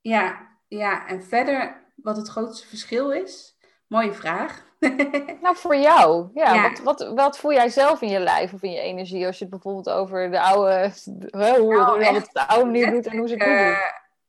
Ja, 0.00 0.48
ja, 0.68 1.06
en 1.06 1.22
verder 1.22 1.86
wat 1.94 2.16
het 2.16 2.28
grootste 2.28 2.66
verschil 2.66 3.12
is? 3.12 3.56
Mooie 3.86 4.12
vraag. 4.12 4.66
Nou, 5.42 5.56
voor 5.56 5.76
jou, 5.76 6.28
ja, 6.34 6.54
Ja. 6.54 6.70
Wat, 6.70 6.78
wat, 6.78 7.12
wat 7.14 7.38
voel 7.38 7.52
jij 7.52 7.68
zelf 7.68 8.02
in 8.02 8.08
je 8.08 8.18
lijf 8.18 8.52
of 8.52 8.62
in 8.62 8.70
je 8.70 8.80
energie 8.80 9.26
als 9.26 9.38
je 9.38 9.44
het 9.44 9.52
bijvoorbeeld 9.52 9.90
over 9.90 10.30
de 10.30 10.40
oude, 10.40 10.92
hoe 11.58 11.74
Nou, 11.76 12.04
het 12.04 12.28
de 12.32 12.46
oude 12.46 12.64
manier 12.64 12.90
doet 12.90 13.06
en 13.06 13.18
hoe 13.18 13.28
ze 13.28 13.34
het 13.34 13.44
doen? 13.44 13.54
Eh, 13.54 13.78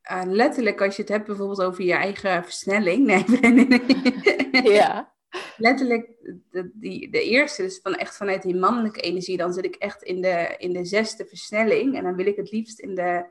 eh, 0.01 0.22
letterlijk, 0.26 0.82
als 0.82 0.95
je 0.95 1.01
het 1.01 1.12
hebt 1.12 1.26
bijvoorbeeld 1.26 1.62
over 1.62 1.84
je 1.84 1.93
eigen 1.93 2.43
versnelling. 2.43 3.05
Nee, 3.05 3.24
nee, 3.28 3.68
nee. 3.68 4.74
Ja, 4.80 5.14
letterlijk 5.57 6.09
de, 6.51 6.71
die, 6.73 7.11
de 7.11 7.23
eerste, 7.23 7.61
dus 7.61 7.80
van 7.82 7.95
echt 7.95 8.15
vanuit 8.17 8.41
die 8.41 8.55
mannelijke 8.55 9.01
energie, 9.01 9.38
dan 9.38 9.53
zit 9.53 9.65
ik 9.65 9.75
echt 9.75 10.03
in 10.03 10.21
de, 10.21 10.55
in 10.57 10.73
de 10.73 10.86
zesde 10.86 11.25
versnelling. 11.25 11.95
En 11.95 12.03
dan 12.03 12.15
wil 12.15 12.25
ik 12.25 12.36
het 12.36 12.51
liefst 12.51 12.80
in 12.80 12.95
de 12.95 13.25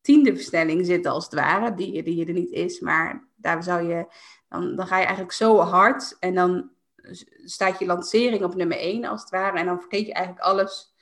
tiende 0.00 0.34
versnelling 0.34 0.86
zitten, 0.86 1.12
als 1.12 1.24
het 1.24 1.34
ware, 1.34 1.74
die, 1.74 2.02
die 2.02 2.26
er 2.26 2.32
niet 2.32 2.50
is. 2.52 2.80
Maar 2.80 3.28
daar 3.36 3.62
zou 3.62 3.88
je, 3.88 4.06
dan, 4.48 4.76
dan 4.76 4.86
ga 4.86 4.96
je 4.96 5.04
eigenlijk 5.04 5.34
zo 5.34 5.58
hard 5.58 6.16
en 6.18 6.34
dan 6.34 6.70
staat 7.44 7.78
je 7.78 7.86
lancering 7.86 8.44
op 8.44 8.54
nummer 8.54 8.78
één, 8.78 9.04
als 9.04 9.20
het 9.20 9.30
ware. 9.30 9.58
En 9.58 9.66
dan 9.66 9.80
vergeet 9.80 10.06
je 10.06 10.12
eigenlijk 10.12 10.44
alles 10.44 10.94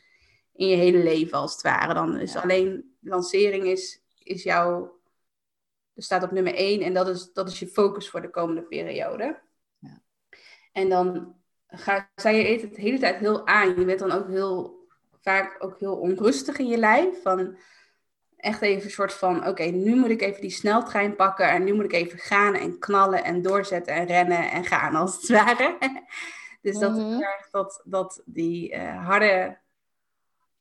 in 0.54 0.66
je 0.66 0.76
hele 0.76 1.02
leven, 1.02 1.38
als 1.38 1.52
het 1.52 1.62
ware. 1.62 1.94
Dan 1.94 2.16
is 2.18 2.32
Ja. 2.32 2.40
alleen 2.40 2.94
lancering 3.00 3.64
is, 3.64 4.02
is 4.22 4.42
jouw, 4.42 4.98
staat 5.96 6.22
op 6.22 6.30
nummer 6.30 6.54
één 6.54 6.80
en 6.80 6.94
dat 6.94 7.08
is, 7.08 7.32
dat 7.32 7.48
is 7.48 7.58
je 7.58 7.66
focus 7.66 8.08
voor 8.08 8.20
de 8.20 8.30
komende 8.30 8.62
periode. 8.62 9.40
En 10.72 10.88
dan 10.88 11.34
ga, 11.66 12.10
sta 12.14 12.28
je 12.28 12.44
het 12.44 12.74
de 12.74 12.80
hele 12.80 12.98
tijd 12.98 13.16
heel 13.16 13.46
aan. 13.46 13.78
Je 13.78 13.84
bent 13.84 13.98
dan 13.98 14.12
ook 14.12 14.28
heel 14.28 14.78
vaak 15.20 15.56
ook 15.58 15.78
heel 15.78 15.96
onrustig 15.96 16.58
in 16.58 16.66
je 16.66 16.78
lijf. 16.78 17.22
Van 17.22 17.56
echt 18.36 18.62
even 18.62 18.84
een 18.84 18.90
soort 18.90 19.12
van: 19.12 19.46
oké, 19.46 19.64
nu 19.64 19.96
moet 19.96 20.10
ik 20.10 20.22
even 20.22 20.40
die 20.40 20.50
sneltrein 20.50 21.16
pakken. 21.16 21.50
En 21.50 21.64
nu 21.64 21.74
moet 21.74 21.84
ik 21.84 21.92
even 21.92 22.18
gaan 22.18 22.54
en 22.54 22.78
knallen 22.78 23.24
en 23.24 23.42
doorzetten 23.42 23.94
en 23.94 24.06
rennen 24.06 24.50
en 24.50 24.64
gaan, 24.64 24.94
als 24.94 25.16
het 25.16 25.28
ware. 25.28 25.78
dus 26.62 26.78
dat 26.78 26.98
erg 26.98 27.50
dat, 27.50 27.82
dat 27.84 28.22
die 28.24 28.72
eh, 28.72 29.06
harde, 29.06 29.58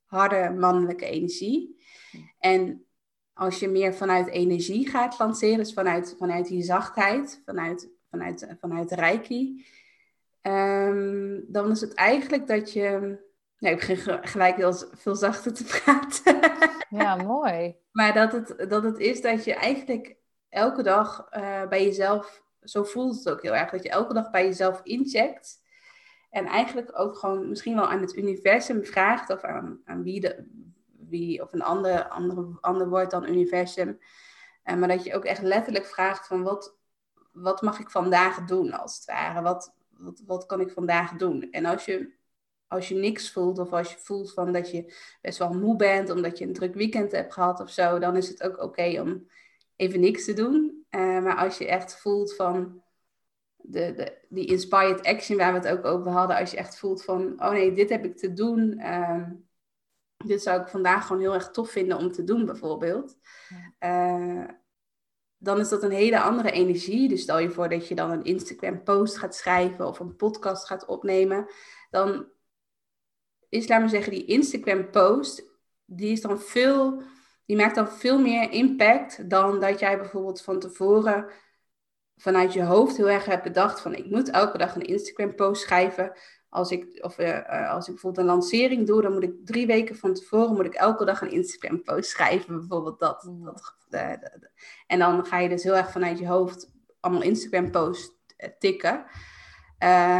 harde 0.05 0.49
mannelijke 0.49 1.05
energie. 1.05 1.77
En 2.39 2.85
als 3.33 3.59
je 3.59 3.67
meer 3.67 3.93
vanuit 3.93 4.27
energie 4.27 4.89
gaat 4.89 5.19
lanceren, 5.19 5.57
dus 5.57 5.73
vanuit, 5.73 6.15
vanuit 6.17 6.47
die 6.47 6.63
zachtheid, 6.63 7.41
vanuit, 7.45 7.89
vanuit, 8.09 8.55
vanuit 8.59 8.91
Reiki, 8.91 9.65
ehm, 10.41 11.39
dan 11.47 11.71
is 11.71 11.81
het 11.81 11.93
eigenlijk 11.93 12.47
dat 12.47 12.73
je. 12.73 13.17
Nee, 13.57 13.71
ik 13.73 13.79
begin 13.79 13.97
ge- 13.97 14.19
gelijk 14.21 14.55
heel 14.55 14.73
veel 14.91 15.15
zachter 15.15 15.53
te 15.53 15.63
praten. 15.83 16.39
ja, 16.89 17.15
mooi. 17.15 17.75
maar 17.91 18.13
dat 18.13 18.31
het, 18.31 18.69
dat 18.69 18.83
het 18.83 18.97
is 18.97 19.21
dat 19.21 19.43
je 19.43 19.53
eigenlijk 19.53 20.15
elke 20.49 20.83
dag 20.83 21.27
eh, 21.29 21.67
bij 21.67 21.83
jezelf, 21.83 22.43
zo 22.63 22.83
voelt 22.83 23.15
het 23.15 23.29
ook 23.29 23.41
heel 23.41 23.55
erg, 23.55 23.69
dat 23.71 23.83
je 23.83 23.89
elke 23.89 24.13
dag 24.13 24.29
bij 24.31 24.45
jezelf 24.45 24.81
incheckt. 24.83 25.57
En 26.29 26.45
eigenlijk 26.45 26.99
ook 26.99 27.17
gewoon 27.17 27.49
misschien 27.49 27.75
wel 27.75 27.87
aan 27.89 28.01
het 28.01 28.15
universum 28.15 28.85
vraagt, 28.85 29.29
of 29.29 29.43
aan, 29.43 29.81
aan 29.85 30.03
wie, 30.03 30.19
de, 30.19 30.47
wie, 31.09 31.41
of 31.41 31.53
een 31.53 31.61
ander, 31.61 32.07
andere, 32.07 32.57
ander 32.61 32.89
woord 32.89 33.11
dan 33.11 33.27
universum. 33.29 33.99
Eh, 34.63 34.75
maar 34.75 34.87
dat 34.87 35.03
je 35.03 35.15
ook 35.15 35.25
echt 35.25 35.41
letterlijk 35.41 35.85
vraagt 35.85 36.27
van 36.27 36.43
wat, 36.43 36.77
wat 37.31 37.61
mag 37.61 37.79
ik 37.79 37.89
vandaag 37.89 38.45
doen 38.45 38.71
als 38.73 38.95
het 38.95 39.05
ware? 39.05 39.41
Wat, 39.41 39.75
wat, 39.99 40.21
wat 40.25 40.45
kan 40.45 40.59
ik 40.59 40.71
vandaag 40.71 41.15
doen? 41.15 41.51
En 41.51 41.65
als 41.65 41.85
je, 41.85 42.13
als 42.67 42.87
je 42.87 42.95
niks 42.95 43.31
voelt 43.31 43.59
of 43.59 43.71
als 43.73 43.91
je 43.91 43.97
voelt 43.97 44.33
van 44.33 44.53
dat 44.53 44.71
je 44.71 44.93
best 45.21 45.37
wel 45.37 45.53
moe 45.53 45.75
bent 45.75 46.09
omdat 46.09 46.37
je 46.37 46.45
een 46.45 46.53
druk 46.53 46.73
weekend 46.73 47.11
hebt 47.11 47.33
gehad 47.33 47.59
of 47.59 47.69
zo, 47.69 47.99
dan 47.99 48.15
is 48.15 48.27
het 48.27 48.43
ook 48.43 48.61
oké 48.61 49.01
om 49.01 49.27
even 49.75 49.99
niks 49.99 50.25
te 50.25 50.33
doen. 50.33 50.85
Eh, 50.89 50.99
maar 50.99 51.35
als 51.35 51.57
je 51.57 51.67
echt 51.67 51.95
voelt 51.99 52.35
van 52.35 52.81
de, 53.55 53.93
de, 53.93 54.17
die 54.29 54.45
inspired 54.45 55.05
action 55.05 55.37
waar 55.37 55.53
we 55.53 55.67
het 55.67 55.77
ook 55.77 55.85
over 55.85 56.11
hadden, 56.11 56.37
als 56.37 56.51
je 56.51 56.57
echt 56.57 56.77
voelt 56.79 57.03
van, 57.03 57.43
oh 57.43 57.51
nee, 57.51 57.73
dit 57.73 57.89
heb 57.89 58.05
ik 58.05 58.17
te 58.17 58.33
doen. 58.33 58.77
ehm, 58.79 59.31
dit 60.25 60.41
zou 60.41 60.61
ik 60.61 60.67
vandaag 60.67 61.05
gewoon 61.05 61.21
heel 61.21 61.33
erg 61.33 61.49
tof 61.49 61.71
vinden 61.71 61.97
om 61.97 62.11
te 62.11 62.23
doen, 62.23 62.45
bijvoorbeeld. 62.45 63.17
Eh, 63.77 64.43
dan 65.39 65.59
is 65.59 65.69
dat 65.69 65.83
een 65.83 65.91
hele 65.91 66.19
andere 66.19 66.51
energie. 66.51 67.09
Dus 67.09 67.21
stel 67.21 67.39
je 67.39 67.49
voor 67.49 67.69
dat 67.69 67.87
je 67.87 67.95
dan 67.95 68.11
een 68.11 68.23
Instagram-post 68.23 69.17
gaat 69.17 69.35
schrijven 69.35 69.87
of 69.87 69.99
een 69.99 70.15
podcast 70.15 70.65
gaat 70.65 70.85
opnemen. 70.85 71.49
Dan 71.89 72.27
is, 73.49 73.67
laat 73.67 73.79
maar 73.79 73.89
zeggen, 73.89 74.11
die 74.11 74.25
Instagram-post, 74.25 75.43
die 75.85 76.11
is 76.11 76.21
dan 76.21 76.39
veel, 76.39 77.01
die 77.45 77.55
maakt 77.55 77.75
dan 77.75 77.89
veel 77.89 78.19
meer 78.19 78.51
impact 78.51 79.29
dan 79.29 79.59
dat 79.59 79.79
jij 79.79 79.97
bijvoorbeeld 79.97 80.41
van 80.41 80.59
tevoren 80.59 81.31
vanuit 82.15 82.53
je 82.53 82.63
hoofd 82.63 82.97
heel 82.97 83.09
erg 83.09 83.25
hebt 83.25 83.43
bedacht 83.43 83.81
van 83.81 83.95
ik 83.95 84.05
moet 84.05 84.29
elke 84.29 84.57
dag 84.57 84.75
een 84.75 84.81
Instagram-post 84.81 85.61
schrijven. 85.61 86.17
Als 86.49 86.71
ik, 86.71 86.99
of, 87.03 87.17
eh, 87.17 87.37
eh, 87.37 87.71
als 87.71 87.85
ik 87.87 87.93
bijvoorbeeld 87.93 88.27
een 88.27 88.33
lancering 88.33 88.87
doe, 88.87 89.01
dan 89.01 89.13
moet 89.13 89.23
ik 89.23 89.45
drie 89.45 89.67
weken 89.67 89.95
van 89.95 90.13
tevoren 90.13 90.55
moet 90.55 90.65
ik 90.65 90.73
elke 90.73 91.05
dag 91.05 91.21
een 91.21 91.31
Instagram-post 91.31 92.09
schrijven. 92.15 92.57
Bijvoorbeeld 92.59 92.99
dat. 92.99 93.23
Mm. 93.23 93.45
dat 93.45 93.75
eh, 93.89 94.09
de- 94.09 94.37
de- 94.39 94.49
en 94.87 94.99
dan 94.99 95.25
ga 95.25 95.37
je 95.39 95.49
dus 95.49 95.63
heel 95.63 95.75
erg 95.77 95.91
vanuit 95.91 96.19
je 96.19 96.27
hoofd 96.27 96.71
allemaal 96.99 97.21
Instagram-posts 97.23 98.11
eh, 98.37 98.49
tikken. 98.59 99.05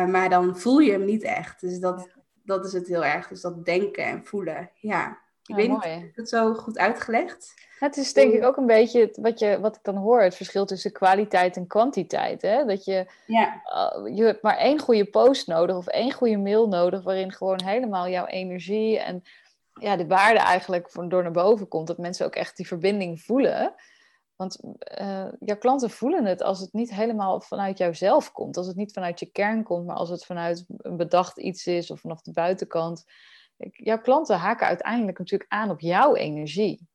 Maar 0.10 0.30
dan 0.30 0.58
voel 0.60 0.80
je 0.80 0.92
hem 0.92 1.06
niet 1.06 1.24
echt. 1.24 1.62
Dus 1.62 1.80
dat, 1.80 2.10
dat 2.44 2.66
is 2.66 2.74
het 2.74 2.88
heel 2.88 3.06
erg. 3.06 3.28
Dus 3.28 3.42
dat 3.42 3.66
denken 3.66 4.04
en 4.04 4.26
voelen. 4.26 4.72
Ja. 4.76 5.10
Ik 5.10 5.18
Ja, 5.42 5.56
weet 5.56 5.70
niet, 5.70 5.84
heb 5.84 6.04
ik 6.04 6.16
het 6.16 6.30
zo 6.30 6.54
goed 6.54 6.78
uitgelegd? 6.78 7.54
Het 7.80 7.98
is 7.98 8.14
denk 8.14 8.34
ik 8.34 8.44
ook 8.44 8.58
een 8.58 8.66
beetje 8.66 9.14
wat, 9.22 9.40
je, 9.40 9.60
wat 9.60 9.76
ik 9.76 9.84
dan 9.84 9.96
hoor, 9.96 10.22
het 10.22 10.36
verschil 10.36 10.66
tussen 10.66 10.92
kwaliteit 10.92 11.56
en 11.56 11.68
kwantiteit. 11.68 12.42
Hè? 12.42 12.66
Dat 12.66 12.86
je, 12.86 13.06
Ja. 13.26 13.62
uh, 13.66 14.16
je 14.16 14.24
hebt 14.24 14.42
maar 14.42 14.58
één 14.58 14.80
goede 14.80 15.06
post 15.06 15.48
nodig 15.48 15.76
of 15.76 15.88
één 15.88 16.12
goede 16.12 16.38
mail 16.38 16.68
nodig, 16.68 17.04
waarin 17.04 17.32
gewoon 17.32 17.64
helemaal 17.64 18.10
jouw 18.10 18.26
energie 18.26 19.00
en 19.00 19.24
ja, 19.74 19.96
de 19.96 20.08
waarde 20.08 20.40
eigenlijk 20.40 20.90
voor, 20.90 21.10
door 21.10 21.24
naar 21.24 21.32
boven 21.32 21.68
komt. 21.68 21.88
Dat 21.88 21.98
mensen 21.98 22.26
ook 22.26 22.36
echt 22.36 22.58
die 22.58 22.68
verbinding 22.68 23.22
voelen. 23.22 23.74
Want 24.36 24.60
eh, 24.80 25.26
jouw 25.40 25.58
klanten 25.58 25.90
voelen 25.90 26.26
het 26.26 26.42
als 26.42 26.60
het 26.60 26.74
niet 26.74 26.94
helemaal 26.94 27.42
vanuit 27.42 27.78
jouzelf 27.78 28.32
komt. 28.32 28.58
Als 28.58 28.68
het 28.68 28.76
niet 28.76 28.94
vanuit 28.94 29.20
je 29.20 29.26
kern 29.26 29.64
komt, 29.64 29.86
maar 29.86 29.96
als 29.96 30.10
het 30.10 30.26
vanuit 30.26 30.66
een 30.78 30.98
bedacht 30.98 31.38
iets 31.38 31.68
is 31.68 31.92
of 31.92 32.00
vanaf 32.00 32.22
de 32.22 32.32
buitenkant. 32.32 33.06
Jouw 33.72 34.02
klanten 34.02 34.38
haken 34.38 34.68
uiteindelijk 34.68 35.18
natuurlijk 35.18 35.52
aan 35.52 35.70
op 35.70 35.80
jouw 35.80 36.16
energie. 36.16 36.88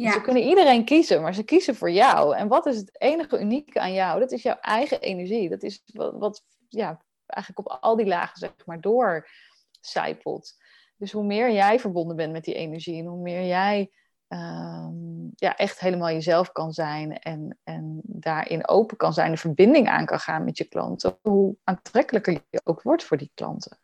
Ja. 0.00 0.12
Ze 0.12 0.20
kunnen 0.20 0.42
iedereen 0.42 0.84
kiezen, 0.84 1.22
maar 1.22 1.34
ze 1.34 1.42
kiezen 1.42 1.76
voor 1.76 1.90
jou. 1.90 2.36
En 2.36 2.48
wat 2.48 2.66
is 2.66 2.76
het 2.76 3.00
enige 3.00 3.40
unieke 3.40 3.80
aan 3.80 3.92
jou? 3.92 4.20
Dat 4.20 4.32
is 4.32 4.42
jouw 4.42 4.58
eigen 4.60 5.00
energie. 5.00 5.48
Dat 5.48 5.62
is 5.62 5.82
wat, 5.92 6.14
wat 6.18 6.44
ja, 6.68 7.02
eigenlijk 7.26 7.70
op 7.70 7.78
al 7.80 7.96
die 7.96 8.06
lagen 8.06 8.38
zeg 8.38 8.66
maar 8.66 8.80
doorcijpelt. 8.80 10.54
Dus 10.96 11.12
hoe 11.12 11.24
meer 11.24 11.52
jij 11.52 11.80
verbonden 11.80 12.16
bent 12.16 12.32
met 12.32 12.44
die 12.44 12.54
energie 12.54 12.98
en 12.98 13.06
hoe 13.06 13.22
meer 13.22 13.46
jij 13.46 13.90
ehm, 14.28 15.28
ja, 15.34 15.56
echt 15.56 15.80
helemaal 15.80 16.10
jezelf 16.10 16.52
kan 16.52 16.72
zijn 16.72 17.18
en, 17.18 17.58
en 17.64 18.00
daarin 18.02 18.68
open 18.68 18.96
kan 18.96 19.12
zijn, 19.12 19.30
de 19.30 19.36
verbinding 19.36 19.88
aan 19.88 20.06
kan 20.06 20.18
gaan 20.18 20.44
met 20.44 20.58
je 20.58 20.64
klanten, 20.64 21.18
hoe 21.22 21.56
aantrekkelijker 21.64 22.32
je 22.50 22.60
ook 22.64 22.82
wordt 22.82 23.04
voor 23.04 23.16
die 23.16 23.30
klanten. 23.34 23.78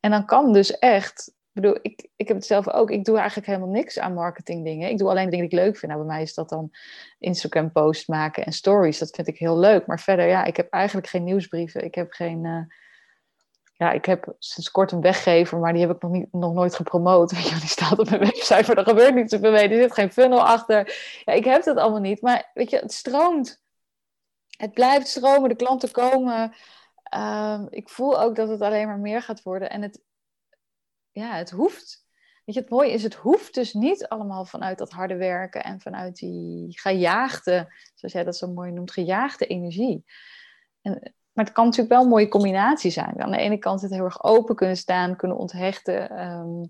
En 0.00 0.10
dan 0.10 0.26
kan 0.26 0.52
dus 0.52 0.78
echt, 0.78 1.32
ik 1.52 1.62
bedoel, 1.62 1.78
ik, 1.82 2.08
ik 2.16 2.28
heb 2.28 2.36
het 2.36 2.46
zelf 2.46 2.68
ook, 2.68 2.90
ik 2.90 3.04
doe 3.04 3.16
eigenlijk 3.16 3.46
helemaal 3.46 3.68
niks 3.68 3.98
aan 3.98 4.14
marketing 4.14 4.64
dingen. 4.64 4.90
Ik 4.90 4.98
doe 4.98 5.08
alleen 5.08 5.30
dingen 5.30 5.48
die 5.48 5.58
ik 5.58 5.64
leuk 5.64 5.76
vind. 5.76 5.92
Nou, 5.92 6.04
bij 6.04 6.14
mij 6.14 6.22
is 6.22 6.34
dat 6.34 6.48
dan 6.48 6.70
Instagram 7.18 7.72
post 7.72 8.08
maken 8.08 8.44
en 8.44 8.52
stories. 8.52 8.98
Dat 8.98 9.14
vind 9.14 9.28
ik 9.28 9.38
heel 9.38 9.58
leuk. 9.58 9.86
Maar 9.86 10.00
verder, 10.00 10.26
ja, 10.26 10.44
ik 10.44 10.56
heb 10.56 10.70
eigenlijk 10.70 11.06
geen 11.06 11.24
nieuwsbrieven. 11.24 11.84
Ik 11.84 11.94
heb 11.94 12.12
geen, 12.12 12.44
eh, 12.44 12.76
ja, 13.72 13.92
ik 13.92 14.04
heb 14.04 14.34
sinds 14.38 14.70
kort 14.70 14.92
een 14.92 15.00
weggever, 15.00 15.58
maar 15.58 15.72
die 15.72 15.86
heb 15.86 15.96
ik 15.96 16.02
nog, 16.02 16.10
niet, 16.10 16.32
nog 16.32 16.52
nooit 16.52 16.74
gepromoot. 16.74 17.32
Weet 17.42 17.60
die 17.60 17.68
staat 17.68 17.98
op 17.98 18.10
mijn 18.10 18.20
website, 18.20 18.64
maar 18.66 18.76
er 18.76 18.88
gebeurt 18.88 19.14
niet 19.14 19.30
zoveel 19.30 19.52
mee. 19.52 19.68
Er 19.68 19.82
zit 19.82 19.94
geen 19.94 20.12
funnel 20.12 20.46
achter. 20.46 20.96
Ja, 21.24 21.32
ik 21.32 21.44
heb 21.44 21.64
dat 21.64 21.76
allemaal 21.76 22.00
niet. 22.00 22.22
Maar 22.22 22.50
weet 22.54 22.70
je, 22.70 22.76
het 22.78 22.92
stroomt. 22.92 23.62
Het 24.56 24.72
blijft 24.72 25.08
stromen, 25.08 25.48
de 25.48 25.56
klanten 25.56 25.90
komen. 25.90 26.54
ehm, 27.02 27.66
ik 27.70 27.88
voel 27.88 28.20
ook 28.20 28.36
dat 28.36 28.48
het 28.48 28.60
alleen 28.60 28.86
maar 28.86 28.98
meer 28.98 29.22
gaat 29.22 29.42
worden. 29.42 29.70
En 29.70 29.82
het, 29.82 30.00
ja, 31.12 31.36
het 31.36 31.50
hoeft. 31.50 32.08
Weet 32.44 32.54
je, 32.54 32.60
het 32.60 32.70
mooie 32.70 32.92
is, 32.92 33.02
het 33.02 33.14
hoeft 33.14 33.54
dus 33.54 33.72
niet 33.72 34.08
allemaal 34.08 34.44
vanuit 34.44 34.78
dat 34.78 34.90
harde 34.90 35.16
werken 35.16 35.64
en 35.64 35.80
vanuit 35.80 36.16
die 36.16 36.80
gejaagde, 36.80 37.74
zoals 37.94 38.14
jij 38.14 38.24
dat 38.24 38.36
zo 38.36 38.52
mooi 38.52 38.70
noemt, 38.70 38.90
gejaagde 38.90 39.46
energie. 39.46 40.04
En, 40.82 41.14
maar 41.32 41.44
het 41.44 41.54
kan 41.54 41.64
natuurlijk 41.64 41.92
wel 41.94 42.02
een 42.02 42.08
mooie 42.08 42.28
combinatie 42.28 42.90
zijn. 42.90 43.22
Aan 43.22 43.30
de 43.30 43.38
ene 43.38 43.58
kant 43.58 43.80
het 43.80 43.90
heel 43.90 44.04
erg 44.04 44.24
open 44.24 44.54
kunnen 44.54 44.76
staan, 44.76 45.16
kunnen 45.16 45.36
onthechten, 45.36 46.10
ehm, 46.10 46.64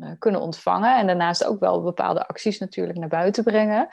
eh, 0.00 0.18
kunnen 0.18 0.40
ontvangen. 0.40 0.96
En 0.96 1.06
daarnaast 1.06 1.44
ook 1.44 1.60
wel 1.60 1.82
bepaalde 1.82 2.26
acties 2.26 2.58
natuurlijk 2.58 2.98
naar 2.98 3.08
buiten 3.08 3.44
brengen. 3.44 3.88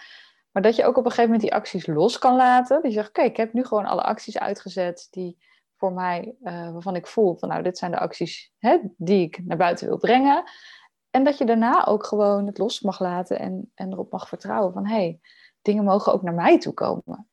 Maar 0.52 0.62
dat 0.62 0.76
je 0.76 0.86
ook 0.86 0.98
op 0.98 1.06
een 1.06 1.12
gegeven 1.12 1.32
moment 1.32 1.42
die 1.42 1.54
acties 1.54 1.86
los 1.86 2.18
kan 2.18 2.36
laten. 2.36 2.82
Die 2.82 2.92
zegt, 2.92 3.10
oké, 3.10 3.22
ik 3.22 3.38
heb 3.38 3.54
nu 3.54 3.66
gewoon 3.66 3.86
alle 3.86 4.02
acties 4.02 4.38
uitgezet 4.38 5.08
die 5.12 5.38
voor 5.82 5.94
mij, 5.94 6.36
uh, 6.44 6.72
waarvan 6.72 6.96
ik 6.96 7.08
voel 7.08 7.36
van 7.36 7.50
nou, 7.50 7.64
dit 7.64 7.78
zijn 7.78 7.92
de 7.92 8.00
acties 8.00 8.52
hè, 8.60 8.78
die 8.98 9.26
ik 9.26 9.46
naar 9.46 9.58
buiten 9.58 9.88
wil 9.88 9.98
brengen. 9.98 10.44
En 11.10 11.24
dat 11.24 11.38
je 11.38 11.46
daarna 11.46 11.86
ook 11.86 12.06
gewoon 12.06 12.46
het 12.46 12.58
los 12.58 12.82
mag 12.82 13.00
laten 13.00 13.40
en, 13.40 13.72
en 13.76 13.92
erop 13.92 14.12
mag 14.12 14.28
vertrouwen 14.28 14.74
van 14.74 14.86
hé, 14.88 14.96
hey, 14.96 15.20
dingen 15.62 15.84
mogen 15.84 16.14
ook 16.14 16.22
naar 16.22 16.34
mij 16.34 16.60
toe 16.60 16.74
komen. 16.74 17.30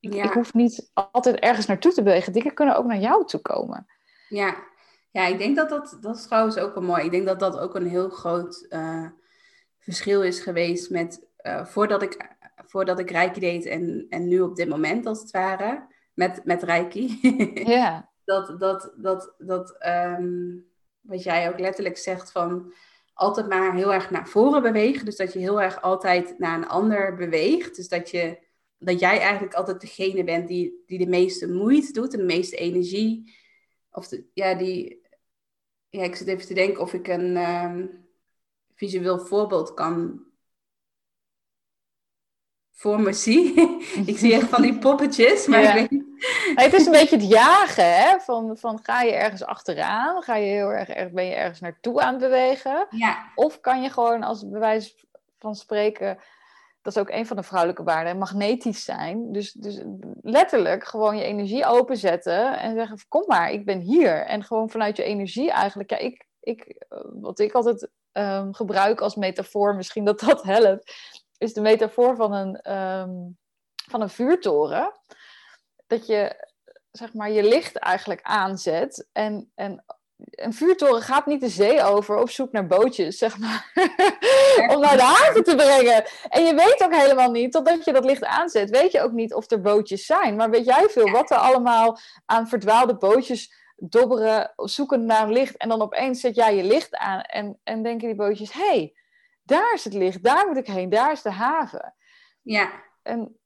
Ik, 0.00 0.14
ik 0.14 0.32
hoef 0.32 0.54
niet 0.54 0.90
altijd 0.94 1.36
ergens 1.36 1.66
naartoe 1.66 1.92
te 1.92 2.02
bewegen. 2.02 2.32
Dingen 2.32 2.54
kunnen 2.54 2.76
ook 2.76 2.86
naar 2.86 2.98
jou 2.98 3.26
toe 3.26 3.40
komen. 3.40 3.86
Ja, 4.28 4.56
ja 5.10 5.26
ik 5.26 5.38
denk 5.38 5.56
dat 5.56 5.68
dat, 5.68 5.98
dat 6.00 6.16
is 6.16 6.26
trouwens 6.26 6.58
ook 6.58 6.74
wel 6.74 6.82
mooi. 6.82 7.04
Ik 7.04 7.10
denk 7.10 7.26
dat 7.26 7.40
dat 7.40 7.58
ook 7.58 7.74
een 7.74 7.88
heel 7.88 8.08
groot 8.08 8.66
uh, 8.68 9.08
verschil 9.78 10.22
is 10.22 10.40
geweest 10.40 10.90
met 10.90 11.26
uh, 11.42 11.64
voordat, 11.64 12.02
ik, 12.02 12.36
voordat 12.56 12.98
ik 12.98 13.10
Reiki 13.10 13.40
deed 13.40 13.66
en, 13.66 14.06
en 14.08 14.28
nu 14.28 14.40
op 14.40 14.56
dit 14.56 14.68
moment 14.68 15.06
als 15.06 15.20
het 15.20 15.30
ware. 15.30 15.92
Met, 16.14 16.44
met 16.44 16.62
Reiki. 16.62 17.18
Ja. 17.74 18.10
dat, 18.24 18.60
dat, 18.60 18.92
dat, 18.96 19.34
dat 19.38 19.76
um, 19.86 20.66
wat 21.00 21.22
jij 21.22 21.48
ook 21.48 21.58
letterlijk 21.58 21.96
zegt 21.96 22.32
van 22.32 22.72
altijd 23.14 23.48
maar 23.48 23.74
heel 23.74 23.92
erg 23.92 24.10
naar 24.10 24.28
voren 24.28 24.62
bewegen. 24.62 25.04
Dus 25.04 25.16
dat 25.16 25.32
je 25.32 25.38
heel 25.38 25.62
erg 25.62 25.82
altijd 25.82 26.38
naar 26.38 26.56
een 26.56 26.68
ander 26.68 27.16
beweegt. 27.16 27.76
Dus 27.76 27.88
dat, 27.88 28.10
je, 28.10 28.38
dat 28.78 29.00
jij 29.00 29.18
eigenlijk 29.20 29.54
altijd 29.54 29.80
degene 29.80 30.24
bent 30.24 30.48
die, 30.48 30.82
die 30.86 30.98
de 30.98 31.06
meeste 31.06 31.48
moeite 31.48 31.92
doet 31.92 32.12
en 32.12 32.18
de 32.18 32.24
meeste 32.24 32.56
energie. 32.56 33.34
Of 33.90 34.08
de, 34.08 34.26
ja, 34.32 34.54
die. 34.54 35.02
Ja, 35.88 36.02
ik 36.02 36.16
zit 36.16 36.26
even 36.26 36.46
te 36.46 36.54
denken 36.54 36.82
of 36.82 36.92
ik 36.92 37.08
een 37.08 37.36
um, 37.36 38.06
visueel 38.74 39.18
voorbeeld 39.18 39.74
kan 39.74 40.24
voor 42.74 43.00
me 43.00 43.12
zie. 43.12 43.54
ik 44.06 44.18
zie 44.18 44.34
echt 44.34 44.48
van 44.48 44.62
die 44.62 44.78
poppetjes, 44.78 45.46
maar 45.46 45.62
Ja. 45.62 45.74
ik 45.74 45.90
weet 45.90 46.02
Het 46.54 46.72
is 46.72 46.86
een 46.86 46.92
beetje 46.92 47.16
het 47.16 47.28
jagen, 47.28 47.96
hè? 47.96 48.18
Van, 48.20 48.56
van 48.56 48.78
ga 48.82 49.02
je 49.02 49.12
ergens 49.12 49.44
achteraan? 49.44 50.22
Ga 50.22 50.36
je 50.36 50.46
heel 50.46 50.68
erg, 50.72 50.88
erg, 50.88 51.10
ben 51.10 51.24
je 51.26 51.34
ergens 51.34 51.60
naartoe 51.60 52.00
aan 52.00 52.12
het 52.12 52.22
bewegen? 52.22 52.86
Ja, 52.90 53.30
Of 53.34 53.60
kan 53.60 53.82
je 53.82 53.90
gewoon 53.90 54.22
als 54.22 54.48
bewijs 54.48 55.06
van 55.38 55.54
spreken, 55.54 56.18
dat 56.82 56.96
is 56.96 57.00
ook 57.02 57.10
een 57.10 57.26
van 57.26 57.36
de 57.36 57.42
vrouwelijke 57.42 57.82
waarden, 57.82 58.18
magnetisch 58.18 58.84
zijn. 58.84 59.32
Dus, 59.32 59.52
dus 59.52 59.82
letterlijk 60.22 60.84
gewoon 60.84 61.16
je 61.16 61.22
energie 61.24 61.66
openzetten 61.66 62.58
en 62.58 62.74
zeggen: 62.74 62.98
kom 63.08 63.24
maar, 63.26 63.50
ik 63.50 63.64
ben 63.64 63.80
hier. 63.80 64.26
En 64.26 64.44
gewoon 64.44 64.70
vanuit 64.70 64.96
je 64.96 65.02
energie 65.02 65.50
eigenlijk. 65.50 65.90
Ja, 65.90 65.98
ik, 65.98 66.26
ik, 66.40 66.84
eh, 66.88 66.98
wat 67.12 67.38
ik 67.38 67.52
altijd 67.52 67.88
ehm, 68.12 68.52
gebruik 68.52 69.00
als 69.00 69.14
metafoor, 69.16 69.74
misschien 69.74 70.04
dat 70.04 70.20
dat 70.20 70.42
helpt, 70.42 70.92
is 71.44 71.52
de 71.52 71.60
metafoor 71.60 72.16
van 72.16 72.32
een, 72.32 72.60
ehm, 72.60 73.12
van 73.90 74.00
een 74.00 74.10
vuurtoren. 74.10 74.92
Dat 75.86 76.06
je 76.06 76.48
zeg 76.90 77.14
maar, 77.14 77.30
je 77.30 77.42
licht 77.42 77.76
eigenlijk 77.76 78.22
aanzet 78.22 79.08
en, 79.12 79.50
en 79.54 79.84
een 80.30 80.52
vuurtoren 80.52 81.02
gaat 81.02 81.26
niet 81.26 81.40
de 81.40 81.48
zee 81.48 81.82
over 81.82 82.16
op 82.16 82.30
zoek 82.30 82.52
naar 82.52 82.66
bootjes, 82.66 83.18
zeg 83.18 83.38
maar. 83.38 83.72
om 84.74 84.80
naar 84.80 84.96
de 84.96 85.02
haven 85.02 85.44
te 85.44 85.54
brengen. 85.54 86.04
En 86.28 86.44
je 86.44 86.54
weet 86.54 86.82
ook 86.84 86.94
helemaal 86.94 87.30
niet, 87.30 87.52
totdat 87.52 87.84
je 87.84 87.92
dat 87.92 88.04
licht 88.04 88.24
aanzet, 88.24 88.70
weet 88.70 88.92
je 88.92 89.00
ook 89.00 89.12
niet 89.12 89.34
of 89.34 89.50
er 89.50 89.60
bootjes 89.60 90.06
zijn. 90.06 90.36
Maar 90.36 90.50
weet 90.50 90.64
jij 90.64 90.88
veel 90.88 91.10
wat 91.10 91.30
er 91.30 91.36
allemaal 91.36 91.98
aan 92.24 92.48
verdwaalde 92.48 92.96
bootjes 92.96 93.52
dobberen, 93.76 94.52
zoeken 94.56 95.04
naar 95.04 95.28
licht. 95.28 95.56
En 95.56 95.68
dan 95.68 95.82
opeens 95.82 96.20
zet 96.20 96.34
jij 96.34 96.56
je 96.56 96.62
licht 96.62 96.96
aan 96.96 97.20
en, 97.20 97.58
en 97.62 97.82
denken 97.82 98.08
die 98.08 98.16
bootjes, 98.16 98.52
hé, 98.52 98.66
hey, 98.66 98.94
daar 99.44 99.74
is 99.74 99.84
het 99.84 99.94
licht, 99.94 100.22
daar 100.22 100.46
moet 100.46 100.56
ik 100.56 100.66
heen, 100.66 100.88
daar 100.88 101.12
is 101.12 101.22
de 101.22 101.30
haven. 101.30 101.94
ja, 102.42 102.70
En 103.02 103.38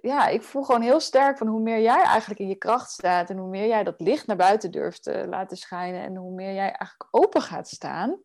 ja, 0.00 0.28
ik 0.28 0.42
voel 0.42 0.62
gewoon 0.62 0.80
heel 0.82 1.00
sterk 1.00 1.38
van 1.38 1.46
hoe 1.46 1.60
meer 1.60 1.80
jij 1.80 2.02
eigenlijk 2.02 2.40
in 2.40 2.48
je 2.48 2.56
kracht 2.56 2.90
staat 2.90 3.30
en 3.30 3.36
hoe 3.36 3.48
meer 3.48 3.66
jij 3.66 3.84
dat 3.84 4.00
licht 4.00 4.26
naar 4.26 4.36
buiten 4.36 4.70
durft 4.70 5.02
te 5.02 5.26
laten 5.28 5.56
schijnen 5.56 6.02
en 6.02 6.16
hoe 6.16 6.34
meer 6.34 6.52
jij 6.54 6.70
eigenlijk 6.72 7.08
open 7.10 7.42
gaat 7.42 7.68
staan, 7.68 8.20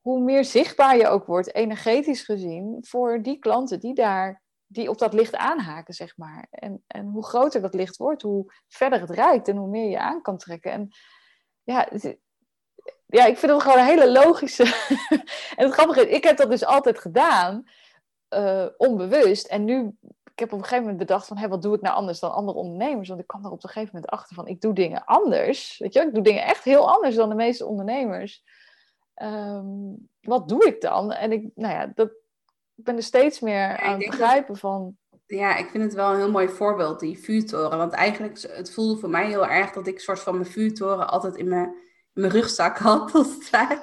hoe 0.00 0.20
meer 0.20 0.44
zichtbaar 0.44 0.96
je 0.96 1.08
ook 1.08 1.26
wordt, 1.26 1.54
energetisch 1.54 2.22
gezien, 2.22 2.78
voor 2.86 3.22
die 3.22 3.38
klanten 3.38 3.80
die 3.80 3.94
daar, 3.94 4.42
die 4.66 4.88
op 4.88 4.98
dat 4.98 5.12
licht 5.12 5.36
aanhaken, 5.36 5.94
zeg 5.94 6.16
maar. 6.16 6.46
En, 6.50 6.84
en 6.86 7.06
hoe 7.06 7.24
groter 7.24 7.60
dat 7.60 7.74
licht 7.74 7.96
wordt, 7.96 8.22
hoe 8.22 8.52
verder 8.68 9.00
het 9.00 9.10
reikt 9.10 9.48
en 9.48 9.56
hoe 9.56 9.68
meer 9.68 9.90
je 9.90 9.98
aan 9.98 10.22
kan 10.22 10.38
trekken. 10.38 10.72
En 10.72 10.88
ja, 11.62 11.86
het- 11.90 12.18
ja 13.14 13.24
ik 13.26 13.38
vind 13.38 13.52
het 13.52 13.62
gewoon 13.62 13.78
een 13.78 13.84
hele 13.84 14.10
logische. 14.12 14.62
en 15.56 15.64
het 15.64 15.72
grappige 15.72 16.08
is, 16.08 16.16
ik 16.16 16.24
heb 16.24 16.36
dat 16.36 16.50
dus 16.50 16.64
altijd 16.64 16.98
gedaan, 16.98 17.64
eh, 18.28 18.66
onbewust. 18.76 19.46
En 19.46 19.64
nu 19.64 19.96
ik 20.34 20.40
heb 20.40 20.52
op 20.52 20.58
een 20.58 20.64
gegeven 20.64 20.82
moment 20.82 20.98
bedacht 21.06 21.26
van, 21.26 21.36
hé, 21.36 21.48
wat 21.48 21.62
doe 21.62 21.74
ik 21.74 21.80
nou 21.80 21.94
anders 21.94 22.20
dan 22.20 22.32
andere 22.32 22.58
ondernemers? 22.58 23.08
Want 23.08 23.20
ik 23.20 23.26
kwam 23.26 23.44
er 23.44 23.50
op 23.50 23.62
een 23.62 23.68
gegeven 23.68 23.90
moment 23.94 24.12
achter 24.12 24.34
van, 24.36 24.46
ik 24.46 24.60
doe 24.60 24.74
dingen 24.74 25.04
anders. 25.04 25.78
Weet 25.78 25.92
je, 25.92 26.00
ik 26.00 26.14
doe 26.14 26.22
dingen 26.22 26.44
echt 26.44 26.64
heel 26.64 26.92
anders 26.94 27.14
dan 27.14 27.28
de 27.28 27.34
meeste 27.34 27.66
ondernemers. 27.66 28.42
Ehm, 29.14 29.66
wat 30.20 30.48
doe 30.48 30.64
ik 30.66 30.80
dan? 30.80 31.12
En 31.12 31.32
ik, 31.32 31.50
nou 31.54 31.74
ja, 31.74 31.92
dat, 31.94 32.08
ik 32.74 32.84
ben 32.84 32.96
er 32.96 33.02
steeds 33.02 33.40
meer 33.40 33.78
aan 33.78 33.92
het 33.92 34.00
dat- 34.00 34.10
begrijpen 34.10 34.56
van, 34.56 34.96
ja, 35.26 35.56
ik 35.56 35.68
vind 35.68 35.84
het 35.84 35.94
wel 35.94 36.10
een 36.10 36.16
heel 36.16 36.30
mooi 36.30 36.48
voorbeeld, 36.48 37.00
die 37.00 37.18
vuurtoren. 37.18 37.78
Want 37.78 37.92
eigenlijk, 37.92 38.40
het 38.40 38.72
voelde 38.72 39.00
voor 39.00 39.10
mij 39.10 39.26
heel 39.26 39.46
erg 39.46 39.70
dat 39.70 39.86
ik 39.86 40.00
soort 40.00 40.20
van 40.20 40.34
mijn 40.34 40.50
vuurtoren 40.50 41.08
altijd 41.08 41.36
in 41.36 41.48
mijn, 41.48 41.74
mijn 42.14 42.32
rugzak 42.32 42.78
had, 42.78 43.12
als 43.14 43.34
het 43.34 43.50
ware. 43.50 43.78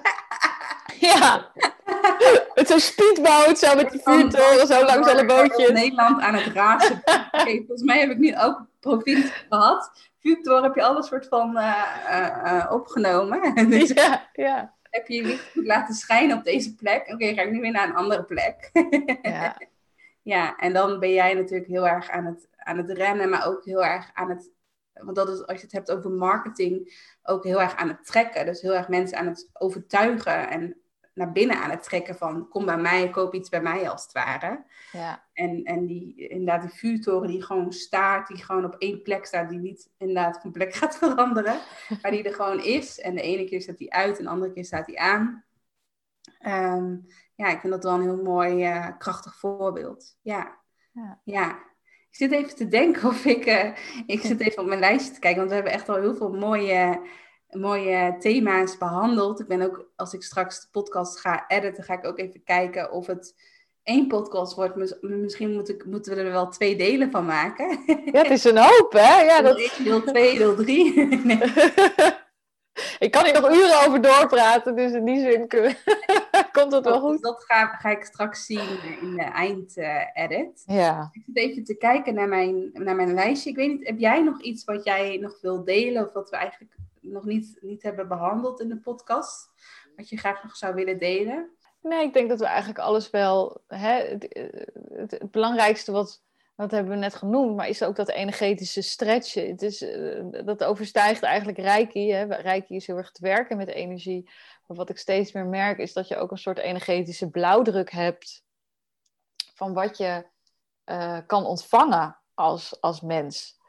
ja, 0.99 1.51
met 2.55 2.67
zo'n 2.67 2.79
speedboot, 2.79 3.59
zo 3.59 3.75
met 3.75 3.91
die 3.91 4.01
vuurtoren, 4.03 4.67
zo 4.67 4.86
langs 4.86 5.07
alle 5.07 5.25
bootjes. 5.25 5.69
Nederland 5.71 6.21
aan 6.21 6.36
het 6.36 6.53
razen. 6.53 7.01
Oké, 7.32 7.55
volgens 7.55 7.82
mij 7.84 7.99
heb 7.99 8.09
ik 8.09 8.17
nu 8.17 8.38
ook 8.38 8.65
provincie 8.79 9.32
gehad. 9.49 9.91
Vuurtoren 10.19 10.63
heb 10.63 10.75
je 10.75 10.84
alles 10.84 11.07
soort 11.07 11.27
van 11.27 11.57
eh, 11.57 12.57
eh, 12.57 12.71
opgenomen. 12.71 13.69
Dus 13.69 13.89
Ja, 13.89 14.29
ja, 14.34 14.73
heb 14.89 15.07
je 15.07 15.15
je 15.15 15.23
licht 15.23 15.51
goed 15.51 15.65
laten 15.65 15.95
schijnen 15.95 16.38
op 16.38 16.43
deze 16.43 16.75
plek. 16.75 17.07
Oké, 17.13 17.34
ga 17.34 17.41
ik 17.41 17.51
nu 17.51 17.61
weer 17.61 17.71
naar 17.71 17.88
een 17.88 17.95
andere 17.95 18.23
plek. 18.23 18.69
ja, 19.21 19.57
Ja, 20.21 20.55
en 20.55 20.73
dan 20.73 20.99
ben 20.99 21.13
jij 21.13 21.34
natuurlijk 21.34 21.69
heel 21.69 21.88
erg 21.88 22.09
aan 22.09 22.25
het, 22.25 22.47
aan 22.57 22.77
het 22.77 22.89
rennen, 22.89 23.29
maar 23.29 23.47
ook 23.47 23.65
heel 23.65 23.86
erg 23.86 24.09
aan 24.13 24.29
het, 24.29 24.49
want 24.93 25.15
dat 25.15 25.29
is 25.29 25.45
als 25.45 25.57
je 25.57 25.63
het 25.63 25.71
hebt 25.71 25.91
over 25.91 26.11
marketing, 26.11 26.93
ook 27.23 27.43
heel 27.43 27.61
erg 27.61 27.75
aan 27.75 27.87
het 27.87 28.05
trekken. 28.05 28.45
Dus 28.45 28.61
heel 28.61 28.75
erg 28.75 28.87
mensen 28.87 29.17
aan 29.17 29.27
het 29.27 29.49
overtuigen 29.53 30.49
en 30.49 30.81
naar 31.13 31.31
binnen 31.31 31.61
aan 31.61 31.69
het 31.69 31.83
trekken 31.83 32.15
van 32.15 32.47
kom 32.47 32.65
bij 32.65 32.77
mij, 32.77 33.09
koop 33.09 33.33
iets 33.33 33.49
bij 33.49 33.61
mij 33.61 33.89
als 33.89 34.03
het 34.03 34.11
ware. 34.11 34.63
ja, 34.91 35.25
En, 35.33 35.63
en 35.63 35.85
die, 35.85 36.27
inderdaad, 36.27 36.61
die 36.61 36.79
vuurtoren 36.79 37.27
die 37.27 37.43
gewoon 37.43 37.71
staat, 37.71 38.27
die 38.27 38.43
gewoon 38.43 38.65
op 38.65 38.75
één 38.77 39.01
plek 39.01 39.25
staat, 39.25 39.49
die 39.49 39.59
niet 39.59 39.89
inderdaad 39.97 40.41
van 40.41 40.51
plek 40.51 40.73
gaat 40.73 40.97
veranderen, 40.97 41.59
maar 42.01 42.11
die 42.11 42.23
er 42.23 42.33
gewoon 42.33 42.59
is. 42.59 42.99
En 42.99 43.15
de 43.15 43.21
ene 43.21 43.45
keer 43.45 43.61
staat 43.61 43.77
die 43.77 43.93
uit 43.93 44.17
en 44.17 44.23
de 44.23 44.29
andere 44.29 44.53
keer 44.53 44.65
staat 44.65 44.85
die 44.85 44.99
aan. 44.99 45.45
Ehm, 46.39 46.97
ja, 47.35 47.47
ik 47.47 47.59
vind 47.59 47.73
dat 47.73 47.83
wel 47.83 47.93
een 47.93 48.01
heel 48.01 48.23
mooi, 48.23 48.63
eh, 48.63 48.87
krachtig 48.97 49.36
voorbeeld. 49.36 50.17
Ja. 50.21 50.59
Ja. 50.91 51.21
ja. 51.24 51.70
Ik 52.12 52.17
zit 52.17 52.32
even 52.32 52.55
te 52.55 52.67
denken 52.67 53.08
of 53.09 53.25
ik... 53.25 53.46
eh, 53.46 53.70
ik 54.05 54.21
zit 54.21 54.39
even 54.47 54.62
op 54.62 54.67
mijn 54.67 54.79
lijstje 54.79 55.13
te 55.13 55.20
kijken, 55.20 55.38
want 55.39 55.50
we 55.50 55.55
hebben 55.55 55.74
echt 55.74 55.89
al 55.89 55.96
heel 55.96 56.16
veel 56.16 56.29
mooie, 56.33 57.01
mooie 57.50 58.16
thema's 58.20 58.78
behandeld. 58.78 59.39
Ik 59.39 59.47
ben 59.47 59.62
ook, 59.62 59.92
als 59.96 60.13
ik 60.13 60.24
straks 60.24 60.62
de 60.62 60.67
podcast 60.71 61.20
ga 61.20 61.46
editen, 61.47 61.83
ga 61.83 61.93
ik 61.93 62.05
ook 62.05 62.20
even 62.20 62.43
kijken 62.43 62.92
of 62.92 63.08
het 63.08 63.36
één 63.83 64.08
podcast 64.08 64.55
wordt. 64.55 64.75
Mis- 64.75 64.97
Misschien 65.01 65.54
moet 65.54 65.70
ik, 65.70 65.86
moeten 65.86 66.16
we 66.16 66.21
er 66.21 66.32
wel 66.32 66.47
twee 66.50 66.75
delen 66.75 67.12
van 67.12 67.25
maken. 67.25 67.79
ja, 67.86 68.21
het 68.21 68.29
is 68.32 68.43
een 68.43 68.58
hoop, 68.58 68.92
hè? 68.92 69.21
Ja, 69.21 69.42
deel 69.42 69.54
dat, 69.54 69.58
1, 69.78 69.83
deel 69.83 70.04
2, 70.04 70.38
deel 70.38 70.55
3. 70.55 70.93
nee. 71.24 71.38
ik 73.00 73.12
kan 73.12 73.24
hier 73.25 73.42
nog 73.42 73.51
uren 73.51 73.88
over 73.88 74.01
doorpraten, 74.01 74.75
dus 74.75 74.92
in 74.92 75.05
die 75.05 75.20
zin 75.32 75.47
kun- 75.47 75.75
komt 76.59 76.71
het 76.71 76.86
wel 76.86 77.01
Dus 77.01 77.09
goed. 77.09 77.21
dat 77.21 77.43
ga, 77.43 77.65
ga 77.65 77.89
ik 77.89 78.03
straks 78.03 78.45
zien 78.45 78.83
in 79.01 79.15
de 79.15 79.23
eind-edit. 79.23 80.63
Ja. 80.65 81.09
ik 81.11 81.23
zit 81.25 81.37
even 81.37 81.63
te 81.63 81.78
kijken 81.78 82.13
naar 82.13 82.28
mijn, 82.28 82.69
naar 82.73 82.95
mijn 82.95 83.13
lijstje. 83.13 83.49
Ik 83.49 83.55
weet 83.55 83.69
niet, 83.69 83.87
heb 83.87 83.99
jij 83.99 84.21
nog 84.23 84.41
iets 84.41 84.63
wat 84.63 84.83
jij 84.83 85.17
nog 85.17 85.41
wil 85.41 85.63
delen? 85.63 86.05
Of 86.05 86.13
wat 86.13 86.29
we 86.29 86.36
eigenlijk 86.36 86.75
nog 87.01 87.25
niet, 87.25 87.57
niet 87.61 87.83
hebben 87.83 88.07
behandeld 88.07 88.61
in 88.61 88.69
de 88.69 88.79
podcast? 88.79 89.49
Wat 89.95 90.09
je 90.09 90.17
graag 90.17 90.43
nog 90.43 90.55
zou 90.55 90.75
willen 90.75 90.99
delen? 90.99 91.49
Nee, 91.82 92.05
ik 92.05 92.13
denk 92.13 92.29
dat 92.29 92.39
we 92.39 92.45
eigenlijk 92.45 92.79
alles 92.79 93.09
wel. 93.09 93.61
Hè, 93.67 93.93
het, 93.93 94.28
het, 94.93 95.11
het 95.11 95.32
belangrijkste 95.32 95.91
wat, 95.91 96.23
dat 96.55 96.71
hebben 96.71 96.91
we 96.91 96.99
net 96.99 97.15
genoemd, 97.15 97.55
maar 97.55 97.67
is 97.67 97.83
ook 97.83 97.95
dat 97.95 98.09
energetische 98.09 98.82
stretchen. 98.82 99.47
Het 99.49 99.61
is, 99.61 99.82
eh, 99.82 100.23
dat 100.45 100.63
overstijgt 100.63 101.23
eigenlijk 101.23 101.57
Reiki. 101.57 102.11
Hè? 102.11 102.23
Reiki 102.23 102.75
is 102.75 102.87
heel 102.87 102.97
erg 102.97 103.07
het 103.07 103.19
werken 103.19 103.57
met 103.57 103.67
energie. 103.67 104.29
Wat 104.75 104.89
ik 104.89 104.97
steeds 104.97 105.31
meer 105.31 105.45
merk, 105.45 105.77
is 105.77 105.93
dat 105.93 106.07
je 106.07 106.17
ook 106.17 106.31
een 106.31 106.37
soort 106.37 106.59
energetische 106.59 107.29
blauwdruk 107.29 107.91
hebt 107.91 108.43
van 109.53 109.73
wat 109.73 109.97
je 109.97 110.25
eh, 110.83 111.17
kan 111.25 111.45
ontvangen 111.45 112.17
als, 112.33 112.81
als 112.81 113.01
mens. 113.01 113.59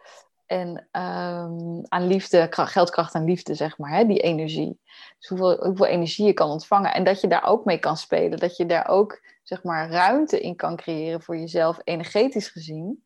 En 0.46 0.88
ehm, 0.90 1.82
aan 1.82 2.06
liefde, 2.06 2.46
geldkracht 2.50 3.14
en 3.14 3.24
liefde, 3.24 3.54
zeg 3.54 3.78
maar, 3.78 3.90
hè? 3.90 4.04
die 4.04 4.20
energie. 4.20 4.80
Dus 5.18 5.28
hoeveel, 5.28 5.64
hoeveel 5.64 5.86
energie 5.86 6.26
je 6.26 6.32
kan 6.32 6.50
ontvangen. 6.50 6.94
En 6.94 7.04
dat 7.04 7.20
je 7.20 7.28
daar 7.28 7.44
ook 7.44 7.64
mee 7.64 7.78
kan 7.78 7.96
spelen. 7.96 8.38
Dat 8.38 8.56
je 8.56 8.66
daar 8.66 8.88
ook 8.88 9.20
zeg 9.42 9.62
maar, 9.62 9.90
ruimte 9.90 10.40
in 10.40 10.56
kan 10.56 10.76
creëren 10.76 11.22
voor 11.22 11.36
jezelf, 11.36 11.78
energetisch 11.84 12.48
gezien. 12.48 13.04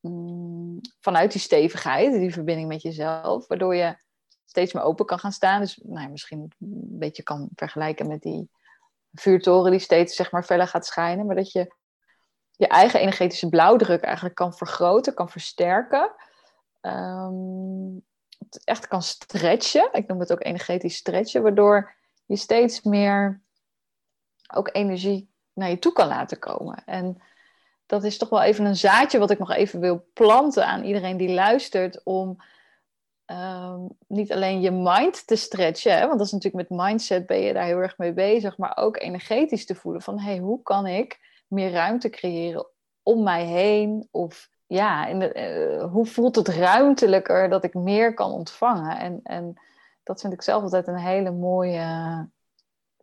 Mm, 0.00 0.80
vanuit 1.00 1.32
die 1.32 1.40
stevigheid, 1.40 2.12
die 2.12 2.32
verbinding 2.32 2.68
met 2.68 2.82
jezelf, 2.82 3.46
waardoor 3.46 3.74
je 3.74 3.96
steeds 4.44 4.72
meer 4.72 4.82
open 4.82 5.06
kan 5.06 5.18
gaan 5.18 5.32
staan. 5.32 5.60
Dus 5.60 5.80
nou, 5.82 6.08
misschien 6.10 6.40
een 6.40 6.98
beetje 6.98 7.22
kan 7.22 7.48
vergelijken 7.54 8.08
met 8.08 8.22
die 8.22 8.50
vuurtoren 9.12 9.70
die 9.70 9.80
steeds 9.80 10.16
zeg 10.16 10.30
maar, 10.30 10.44
feller 10.44 10.68
gaat 10.68 10.86
schijnen. 10.86 11.26
Maar 11.26 11.36
dat 11.36 11.52
je 11.52 11.74
je 12.56 12.68
eigen 12.68 13.00
energetische 13.00 13.48
blauwdruk 13.48 14.02
eigenlijk 14.02 14.34
kan 14.34 14.54
vergroten, 14.54 15.14
kan 15.14 15.30
versterken. 15.30 16.14
Um, 16.80 18.04
echt 18.64 18.88
kan 18.88 19.02
stretchen. 19.02 19.88
Ik 19.92 20.06
noem 20.06 20.20
het 20.20 20.32
ook 20.32 20.44
energetisch 20.44 20.96
stretchen, 20.96 21.42
waardoor 21.42 21.94
je 22.24 22.36
steeds 22.36 22.82
meer 22.82 23.42
ook 24.54 24.68
energie 24.72 25.32
naar 25.52 25.70
je 25.70 25.78
toe 25.78 25.92
kan 25.92 26.08
laten 26.08 26.38
komen. 26.38 26.82
En 26.84 27.22
dat 27.86 28.04
is 28.04 28.18
toch 28.18 28.28
wel 28.28 28.42
even 28.42 28.64
een 28.64 28.76
zaadje 28.76 29.18
wat 29.18 29.30
ik 29.30 29.38
nog 29.38 29.50
even 29.52 29.80
wil 29.80 30.06
planten 30.12 30.66
aan 30.66 30.84
iedereen 30.84 31.16
die 31.16 31.34
luistert. 31.34 32.00
Om 32.04 32.42
ehm, 33.24 33.80
niet 34.06 34.32
alleen 34.32 34.60
je 34.60 34.70
mind 34.70 35.26
te 35.26 35.36
stretchen, 35.36 35.98
hè, 35.98 36.06
want 36.06 36.18
dat 36.18 36.26
is 36.26 36.32
natuurlijk 36.32 36.68
met 36.68 36.78
mindset 36.80 37.26
ben 37.26 37.40
je 37.40 37.52
daar 37.52 37.64
heel 37.64 37.78
erg 37.78 37.98
mee 37.98 38.12
bezig, 38.12 38.58
maar 38.58 38.76
ook 38.76 38.96
energetisch 39.00 39.66
te 39.66 39.74
voelen 39.74 40.02
van 40.02 40.18
hey, 40.18 40.38
hoe 40.38 40.62
kan 40.62 40.86
ik 40.86 41.18
meer 41.46 41.70
ruimte 41.70 42.10
creëren 42.10 42.66
om 43.02 43.22
mij 43.22 43.44
heen? 43.44 44.08
Of 44.10 44.50
ja, 44.66 45.06
in 45.06 45.18
de, 45.18 45.32
eh, 45.32 45.90
hoe 45.92 46.06
voelt 46.06 46.36
het 46.36 46.48
ruimtelijker 46.48 47.48
dat 47.48 47.64
ik 47.64 47.74
meer 47.74 48.14
kan 48.14 48.30
ontvangen? 48.30 48.98
En, 48.98 49.20
en 49.22 49.54
dat 50.02 50.20
vind 50.20 50.32
ik 50.32 50.42
zelf 50.42 50.62
altijd 50.62 50.86
een 50.86 50.98
hele 50.98 51.30
mooie 51.30 52.28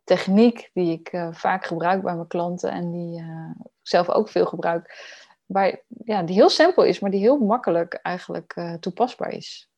techniek 0.04 0.70
die 0.72 0.92
ik 0.92 1.12
uh, 1.12 1.28
vaak 1.30 1.64
gebruik 1.64 2.02
bij 2.02 2.14
mijn 2.14 2.26
klanten 2.26 2.70
en 2.70 2.90
die 2.90 3.20
uh, 3.20 3.50
zelf 3.82 4.08
ook 4.08 4.28
veel 4.28 4.46
gebruik. 4.46 5.10
Waar, 5.46 5.82
ja, 6.04 6.22
die 6.22 6.34
heel 6.34 6.50
simpel 6.50 6.84
is, 6.84 7.00
maar 7.00 7.10
die 7.10 7.20
heel 7.20 7.38
makkelijk 7.38 7.94
eigenlijk 7.94 8.76
toepasbaar 8.80 9.32
is. 9.32 9.71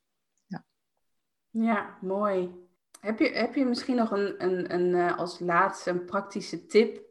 Ja, 1.63 1.99
mooi. 2.01 2.63
Heb 3.01 3.19
je, 3.19 3.29
heb 3.29 3.55
je 3.55 3.65
misschien 3.65 3.97
nog 3.97 4.11
een, 4.11 4.45
een, 4.45 4.75
een, 4.75 5.17
als 5.17 5.39
laatste 5.39 5.91
een 5.91 6.05
praktische 6.05 6.67
tip 6.67 7.03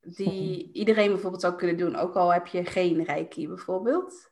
die 0.00 0.70
iedereen 0.80 1.10
bijvoorbeeld 1.12 1.42
zou 1.42 1.54
kunnen 1.54 1.76
doen, 1.76 1.96
ook 1.96 2.14
al 2.14 2.32
heb 2.32 2.46
je 2.46 2.64
geen 2.64 3.04
reiki 3.04 3.48
bijvoorbeeld? 3.48 4.30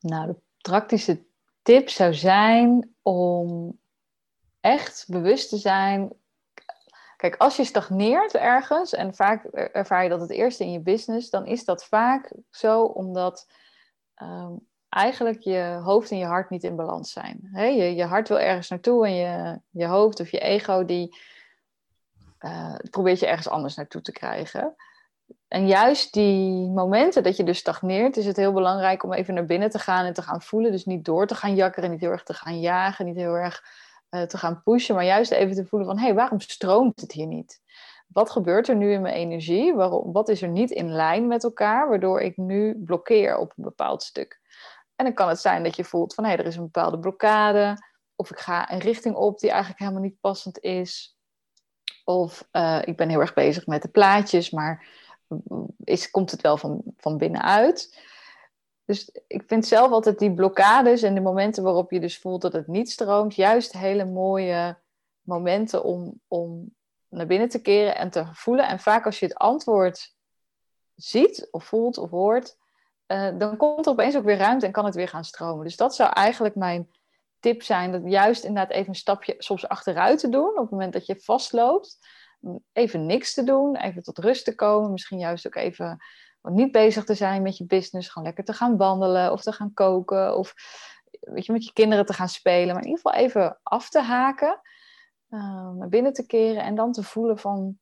Nou, 0.00 0.26
de 0.26 0.36
praktische 0.58 1.24
tip 1.62 1.88
zou 1.88 2.14
zijn 2.14 2.94
om 3.02 3.78
echt 4.60 5.04
bewust 5.08 5.48
te 5.48 5.56
zijn 5.56 6.12
Kijk, 7.22 7.36
als 7.36 7.56
je 7.56 7.64
stagneert 7.64 8.34
ergens, 8.34 8.92
en 8.92 9.14
vaak 9.14 9.44
ervaar 9.54 10.02
je 10.02 10.08
dat 10.08 10.20
het 10.20 10.30
eerste 10.30 10.64
in 10.64 10.72
je 10.72 10.80
business, 10.80 11.30
dan 11.30 11.46
is 11.46 11.64
dat 11.64 11.84
vaak 11.84 12.32
zo 12.50 12.82
omdat 12.82 13.46
um, 14.22 14.68
eigenlijk 14.92 15.40
je 15.40 15.80
hoofd 15.82 16.10
en 16.10 16.18
je 16.18 16.24
hart 16.24 16.50
niet 16.50 16.64
in 16.64 16.76
balans 16.76 17.12
zijn. 17.12 17.50
je, 17.52 17.94
je 17.94 18.04
hart 18.04 18.28
wil 18.28 18.40
ergens 18.40 18.68
naartoe 18.68 19.06
en 19.06 19.14
je, 19.14 19.60
je 19.70 19.86
hoofd 19.86 20.20
of 20.20 20.30
je 20.30 20.38
ego 20.38 20.84
die 20.84 21.16
uh, 22.40 22.74
probeert 22.90 23.20
je 23.20 23.26
ergens 23.26 23.48
anders 23.48 23.74
naartoe 23.74 24.00
te 24.00 24.12
krijgen. 24.12 24.74
En 25.48 25.66
juist 25.66 26.12
die 26.12 26.70
momenten 26.70 27.22
dat 27.22 27.36
je 27.36 27.44
dus 27.44 27.58
stagneert, 27.58 28.16
is 28.16 28.26
het 28.26 28.36
heel 28.36 28.52
belangrijk 28.52 29.02
om 29.02 29.12
even 29.12 29.34
naar 29.34 29.44
binnen 29.44 29.70
te 29.70 29.78
gaan 29.78 30.04
en 30.04 30.12
te 30.12 30.22
gaan 30.22 30.42
voelen. 30.42 30.72
Dus 30.72 30.84
niet 30.84 31.04
door 31.04 31.26
te 31.26 31.34
gaan 31.34 31.54
jakkeren, 31.54 31.90
niet 31.90 32.00
heel 32.00 32.10
erg 32.10 32.22
te 32.22 32.34
gaan 32.34 32.60
jagen, 32.60 33.06
niet 33.06 33.16
heel 33.16 33.34
erg 33.34 33.64
uh, 34.10 34.22
te 34.22 34.38
gaan 34.38 34.62
pushen, 34.62 34.94
maar 34.94 35.04
juist 35.04 35.30
even 35.30 35.54
te 35.54 35.66
voelen 35.66 35.88
van 35.88 35.98
hé, 35.98 36.04
hey, 36.04 36.14
waarom 36.14 36.40
stroomt 36.40 37.00
het 37.00 37.12
hier 37.12 37.26
niet? 37.26 37.60
Wat 38.06 38.30
gebeurt 38.30 38.68
er 38.68 38.76
nu 38.76 38.92
in 38.92 39.02
mijn 39.02 39.14
energie? 39.14 39.74
Waarom, 39.74 40.12
wat 40.12 40.28
is 40.28 40.42
er 40.42 40.48
niet 40.48 40.70
in 40.70 40.92
lijn 40.92 41.26
met 41.26 41.44
elkaar, 41.44 41.88
waardoor 41.88 42.20
ik 42.20 42.36
nu 42.36 42.82
blokkeer 42.84 43.36
op 43.36 43.52
een 43.56 43.64
bepaald 43.64 44.02
stuk? 44.02 44.41
En 44.96 45.04
dan 45.04 45.14
kan 45.14 45.28
het 45.28 45.40
zijn 45.40 45.62
dat 45.62 45.76
je 45.76 45.84
voelt 45.84 46.14
van 46.14 46.24
hé, 46.24 46.32
er 46.32 46.46
is 46.46 46.56
een 46.56 46.62
bepaalde 46.62 46.98
blokkade, 46.98 47.76
of 48.16 48.30
ik 48.30 48.38
ga 48.38 48.72
een 48.72 48.78
richting 48.78 49.14
op 49.14 49.38
die 49.38 49.50
eigenlijk 49.50 49.80
helemaal 49.80 50.02
niet 50.02 50.20
passend 50.20 50.58
is. 50.58 51.16
Of 52.04 52.48
uh, 52.52 52.82
ik 52.84 52.96
ben 52.96 53.08
heel 53.08 53.20
erg 53.20 53.34
bezig 53.34 53.66
met 53.66 53.82
de 53.82 53.88
plaatjes, 53.88 54.50
maar 54.50 54.86
is, 55.84 56.10
komt 56.10 56.30
het 56.30 56.40
wel 56.40 56.56
van, 56.56 56.82
van 56.96 57.18
binnenuit? 57.18 58.00
Dus 58.84 59.10
ik 59.26 59.42
vind 59.46 59.66
zelf 59.66 59.90
altijd 59.90 60.18
die 60.18 60.34
blokkades 60.34 61.02
en 61.02 61.14
de 61.14 61.20
momenten 61.20 61.62
waarop 61.62 61.90
je 61.90 62.00
dus 62.00 62.18
voelt 62.18 62.42
dat 62.42 62.52
het 62.52 62.66
niet 62.66 62.90
stroomt, 62.90 63.34
juist 63.34 63.72
hele 63.72 64.04
mooie 64.04 64.78
momenten 65.22 65.84
om, 65.84 66.20
om 66.28 66.74
naar 67.08 67.26
binnen 67.26 67.48
te 67.48 67.60
keren 67.60 67.96
en 67.96 68.10
te 68.10 68.26
voelen. 68.32 68.68
En 68.68 68.78
vaak 68.78 69.04
als 69.04 69.18
je 69.18 69.26
het 69.26 69.34
antwoord 69.34 70.14
ziet 70.94 71.48
of 71.50 71.64
voelt 71.64 71.98
of 71.98 72.10
hoort, 72.10 72.56
uh, 73.12 73.38
dan 73.38 73.56
komt 73.56 73.86
er 73.86 73.92
opeens 73.92 74.16
ook 74.16 74.24
weer 74.24 74.36
ruimte 74.36 74.66
en 74.66 74.72
kan 74.72 74.84
het 74.84 74.94
weer 74.94 75.08
gaan 75.08 75.24
stromen. 75.24 75.64
Dus 75.64 75.76
dat 75.76 75.94
zou 75.94 76.10
eigenlijk 76.12 76.54
mijn 76.54 76.90
tip 77.40 77.62
zijn, 77.62 77.92
dat 77.92 78.02
juist 78.04 78.44
inderdaad 78.44 78.72
even 78.72 78.88
een 78.88 78.94
stapje 78.94 79.34
soms 79.38 79.68
achteruit 79.68 80.18
te 80.18 80.28
doen 80.28 80.50
op 80.50 80.60
het 80.60 80.70
moment 80.70 80.92
dat 80.92 81.06
je 81.06 81.20
vastloopt. 81.20 81.98
Even 82.72 83.06
niks 83.06 83.34
te 83.34 83.44
doen, 83.44 83.76
even 83.76 84.02
tot 84.02 84.18
rust 84.18 84.44
te 84.44 84.54
komen, 84.54 84.90
misschien 84.90 85.18
juist 85.18 85.46
ook 85.46 85.54
even 85.54 86.04
niet 86.42 86.72
bezig 86.72 87.04
te 87.04 87.14
zijn 87.14 87.42
met 87.42 87.56
je 87.56 87.66
business, 87.66 88.08
gewoon 88.08 88.26
lekker 88.26 88.44
te 88.44 88.52
gaan 88.52 88.76
wandelen 88.76 89.32
of 89.32 89.42
te 89.42 89.52
gaan 89.52 89.74
koken 89.74 90.36
of 90.36 90.54
weet 91.20 91.46
je, 91.46 91.52
met 91.52 91.64
je 91.64 91.72
kinderen 91.72 92.06
te 92.06 92.12
gaan 92.12 92.28
spelen. 92.28 92.74
Maar 92.74 92.82
in 92.82 92.88
ieder 92.88 93.02
geval 93.02 93.20
even 93.20 93.58
af 93.62 93.88
te 93.88 94.00
haken, 94.00 94.60
uh, 95.28 95.70
naar 95.70 95.88
binnen 95.88 96.12
te 96.12 96.26
keren 96.26 96.62
en 96.62 96.74
dan 96.74 96.92
te 96.92 97.02
voelen 97.02 97.38
van, 97.38 97.78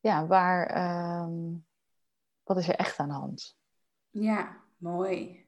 ja, 0.00 0.26
waar, 0.26 0.66
ehm, 0.66 1.56
wat 2.42 2.56
is 2.56 2.68
er 2.68 2.74
echt 2.74 2.98
aan 2.98 3.08
de 3.08 3.14
hand? 3.14 3.56
Ja, 4.14 4.56
mooi. 4.76 5.44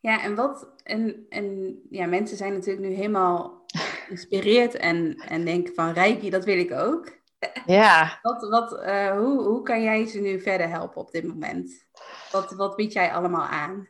Ja, 0.00 0.22
en 0.22 0.34
wat, 0.34 0.68
en, 0.82 1.26
en 1.28 1.78
ja, 1.90 2.06
mensen 2.06 2.36
zijn 2.36 2.52
natuurlijk 2.52 2.86
nu 2.86 2.94
helemaal 2.94 3.62
geïnspireerd 4.06 4.74
en, 4.74 5.16
en 5.16 5.44
denken 5.44 5.74
van 5.74 5.92
Reiki, 5.92 6.30
dat 6.30 6.44
wil 6.44 6.58
ik 6.58 6.72
ook. 6.72 7.20
Ja. 7.66 8.18
Wat, 8.22 8.48
wat, 8.48 8.72
uh, 8.72 9.10
hoe, 9.10 9.42
hoe 9.42 9.62
kan 9.62 9.82
jij 9.82 10.06
ze 10.06 10.20
nu 10.20 10.40
verder 10.40 10.68
helpen 10.68 11.00
op 11.00 11.10
dit 11.10 11.24
moment? 11.24 11.86
Wat, 12.30 12.52
wat 12.52 12.76
bied 12.76 12.92
jij 12.92 13.12
allemaal 13.12 13.46
aan? 13.46 13.88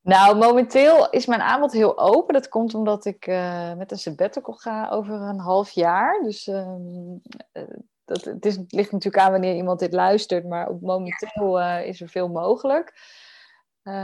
Nou, 0.00 0.36
momenteel 0.36 1.10
is 1.10 1.26
mijn 1.26 1.40
aanbod 1.40 1.72
heel 1.72 1.98
open. 1.98 2.34
Dat 2.34 2.48
komt 2.48 2.74
omdat 2.74 3.04
ik 3.04 3.26
uh, 3.26 3.74
met 3.74 3.90
een 3.90 3.98
sabbatical 3.98 4.54
ga 4.54 4.88
over 4.88 5.14
een 5.14 5.40
half 5.40 5.70
jaar. 5.70 6.22
Dus 6.22 6.46
uh, 6.46 6.80
dat, 8.04 8.24
het, 8.24 8.46
is, 8.46 8.56
het 8.56 8.72
ligt 8.72 8.92
natuurlijk 8.92 9.24
aan 9.24 9.30
wanneer 9.30 9.54
iemand 9.54 9.78
dit 9.78 9.92
luistert. 9.92 10.44
Maar 10.44 10.68
op 10.68 10.80
momenteel 10.80 11.60
is 11.80 12.00
er 12.00 12.08
veel 12.08 12.28
mogelijk. 12.28 12.92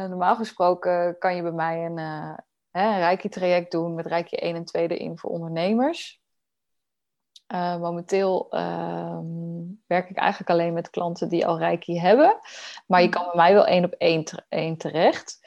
Normaal 0.09 0.37
gesproken 0.37 1.19
kan 1.19 1.37
je 1.37 1.43
bij 1.43 1.53
mij 1.53 1.85
een, 1.85 1.99
een 2.71 2.99
Reiki-traject 2.99 3.71
doen 3.71 3.95
met 3.95 4.07
Reiki 4.07 4.37
1 4.37 4.57
en 4.57 4.65
2 4.65 4.89
erin 4.89 5.19
voor 5.19 5.31
ondernemers. 5.31 6.23
Uh, 7.55 7.77
momenteel 7.77 8.47
uh, 8.51 9.19
werk 9.87 10.11
ik 10.11 10.17
eigenlijk 10.17 10.51
alleen 10.51 10.73
met 10.73 10.91
klanten 10.91 11.29
die 11.29 11.47
al 11.47 11.59
Reiki 11.59 12.01
hebben. 12.01 12.39
Maar 12.87 13.01
je 13.01 13.07
mm. 13.07 13.13
kan 13.13 13.25
bij 13.25 13.37
mij 13.37 13.53
wel 13.53 13.67
één 13.67 13.85
op 13.85 13.93
één, 13.93 14.25
één 14.49 14.77
terecht. 14.77 15.39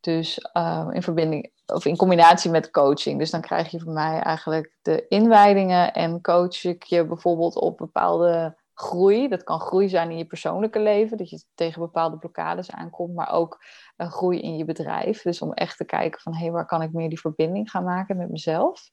Dus 0.00 0.50
uh, 0.56 0.88
in 0.92 1.02
verbinding 1.02 1.52
of 1.66 1.84
in 1.84 1.96
combinatie 1.96 2.50
met 2.50 2.70
coaching. 2.70 3.18
Dus 3.18 3.30
dan 3.30 3.40
krijg 3.40 3.70
je 3.70 3.78
van 3.78 3.92
mij 3.92 4.20
eigenlijk 4.20 4.76
de 4.82 5.08
inwijdingen 5.08 5.92
en 5.92 6.20
coach 6.20 6.64
ik 6.64 6.82
je 6.82 7.06
bijvoorbeeld 7.06 7.56
op 7.56 7.76
bepaalde 7.76 8.56
groei. 8.80 9.28
Dat 9.28 9.44
kan 9.44 9.60
groei 9.60 9.88
zijn 9.88 10.10
in 10.10 10.16
je 10.16 10.24
persoonlijke 10.24 10.80
leven, 10.80 11.16
dat 11.16 11.30
je 11.30 11.42
tegen 11.54 11.80
bepaalde 11.80 12.18
blokkades 12.18 12.70
aankomt, 12.70 13.14
maar 13.14 13.32
ook 13.32 13.64
een 13.96 14.10
groei 14.10 14.40
in 14.40 14.56
je 14.56 14.64
bedrijf. 14.64 15.22
Dus 15.22 15.42
om 15.42 15.52
echt 15.52 15.76
te 15.76 15.84
kijken 15.84 16.20
van 16.20 16.34
hé, 16.34 16.42
hey, 16.42 16.50
waar 16.50 16.66
kan 16.66 16.82
ik 16.82 16.92
meer 16.92 17.08
die 17.08 17.20
verbinding 17.20 17.70
gaan 17.70 17.84
maken 17.84 18.16
met 18.16 18.30
mezelf. 18.30 18.90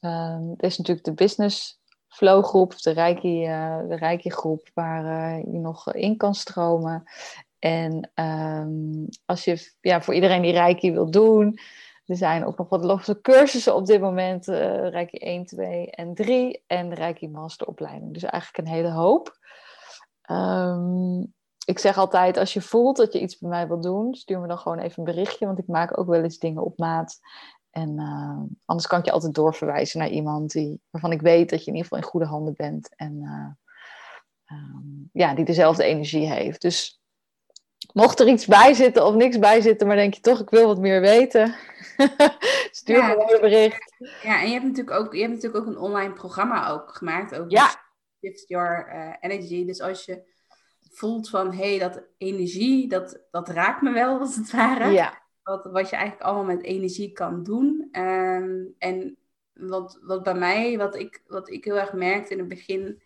Um, 0.00 0.54
er 0.56 0.66
is 0.66 0.78
natuurlijk 0.78 1.06
de 1.06 1.14
business 1.14 1.80
flow 2.08 2.44
groep, 2.44 2.82
de 2.82 2.90
Reiki, 2.90 3.48
uh, 3.48 3.88
de 3.88 3.96
Reiki 3.96 4.30
groep, 4.30 4.70
waar 4.74 5.04
uh, 5.04 5.52
je 5.52 5.58
nog 5.58 5.92
in 5.92 6.16
kan 6.16 6.34
stromen. 6.34 7.02
En 7.58 8.10
um, 8.14 9.08
als 9.24 9.44
je 9.44 9.72
ja, 9.80 10.02
voor 10.02 10.14
iedereen 10.14 10.42
die 10.42 10.52
Reiki 10.52 10.92
wil 10.92 11.10
doen, 11.10 11.58
er 12.06 12.16
zijn 12.16 12.44
ook 12.44 12.58
nog 12.58 12.68
wat 12.68 12.84
losse 12.84 13.20
cursussen 13.20 13.74
op 13.74 13.86
dit 13.86 14.00
moment. 14.00 14.48
Uh, 14.48 14.88
Reiki 14.88 15.18
1, 15.18 15.44
2 15.44 15.90
en 15.90 16.14
3 16.14 16.64
en 16.66 16.94
Reiki 16.94 17.28
masteropleiding. 17.28 18.12
Dus 18.12 18.22
eigenlijk 18.22 18.68
een 18.68 18.74
hele 18.74 18.90
hoop. 18.90 19.38
Um, 20.30 21.34
ik 21.64 21.78
zeg 21.78 21.98
altijd, 21.98 22.36
als 22.36 22.52
je 22.52 22.60
voelt 22.60 22.96
dat 22.96 23.12
je 23.12 23.20
iets 23.20 23.38
bij 23.38 23.50
mij 23.50 23.68
wilt 23.68 23.82
doen, 23.82 24.14
stuur 24.14 24.40
me 24.40 24.46
dan 24.46 24.58
gewoon 24.58 24.78
even 24.78 24.98
een 24.98 25.14
berichtje, 25.14 25.46
want 25.46 25.58
ik 25.58 25.66
maak 25.66 25.98
ook 25.98 26.06
wel 26.06 26.22
eens 26.22 26.38
dingen 26.38 26.64
op 26.64 26.78
maat. 26.78 27.18
En 27.70 28.00
uh, 28.00 28.42
anders 28.64 28.86
kan 28.86 28.98
ik 28.98 29.04
je 29.04 29.10
altijd 29.10 29.34
doorverwijzen 29.34 29.98
naar 29.98 30.08
iemand 30.08 30.50
die, 30.50 30.80
waarvan 30.90 31.12
ik 31.12 31.20
weet 31.20 31.50
dat 31.50 31.64
je 31.64 31.70
in 31.70 31.76
ieder 31.76 31.82
geval 31.82 31.98
in 31.98 32.10
goede 32.10 32.26
handen 32.26 32.54
bent. 32.56 32.94
En 32.96 33.14
uh, 33.22 34.56
um, 34.58 35.08
ja, 35.12 35.34
die 35.34 35.44
dezelfde 35.44 35.84
energie 35.84 36.26
heeft. 36.26 36.60
Dus 36.60 37.00
mocht 37.96 38.20
er 38.20 38.28
iets 38.28 38.46
bij 38.46 38.74
zitten 38.74 39.06
of 39.06 39.14
niks 39.14 39.38
bij 39.38 39.60
zitten, 39.60 39.86
maar 39.86 39.96
denk 39.96 40.14
je 40.14 40.20
toch, 40.20 40.40
ik 40.40 40.50
wil 40.50 40.66
wat 40.66 40.78
meer 40.78 41.00
weten. 41.00 41.54
Stuur 42.70 42.96
Ja, 42.96 43.08
gewoon 43.08 43.32
een 43.32 43.40
bericht. 43.40 43.94
Ja, 44.22 44.40
en 44.40 44.46
je 44.46 44.52
hebt 44.52 44.64
natuurlijk 44.64 44.96
ook, 45.00 45.14
je 45.14 45.20
hebt 45.20 45.32
natuurlijk 45.32 45.64
ook 45.64 45.72
een 45.72 45.78
online 45.78 46.12
programma 46.12 46.68
ook 46.68 46.94
gemaakt. 46.94 47.34
Over 47.34 47.50
Ja. 47.50 47.70
Shift 48.20 48.48
Your 48.48 48.86
eh, 48.86 49.14
Energy. 49.20 49.66
Dus 49.66 49.80
als 49.80 50.04
je 50.04 50.22
voelt 50.90 51.28
van, 51.28 51.52
hé, 51.54 51.68
hey, 51.68 51.78
dat 51.78 52.02
energie, 52.18 52.88
dat, 52.88 53.20
dat 53.30 53.48
raakt 53.48 53.82
me 53.82 53.92
wel, 53.92 54.18
als 54.20 54.36
het 54.36 54.50
ware. 54.50 54.90
Ja, 54.90 55.22
Wat, 55.42 55.64
wat 55.64 55.90
je 55.90 55.96
eigenlijk 55.96 56.26
allemaal 56.26 56.54
met 56.54 56.62
energie 56.62 57.12
kan 57.12 57.42
doen. 57.42 57.88
Ehm, 57.92 58.64
en 58.78 59.16
wat, 59.52 59.98
wat 60.02 60.22
bij 60.22 60.34
mij, 60.34 60.78
wat 60.78 60.96
ik, 60.96 61.22
wat 61.26 61.50
ik 61.50 61.64
heel 61.64 61.78
erg 61.78 61.92
merkte 61.92 62.32
in 62.32 62.38
het 62.38 62.48
begin, 62.48 63.02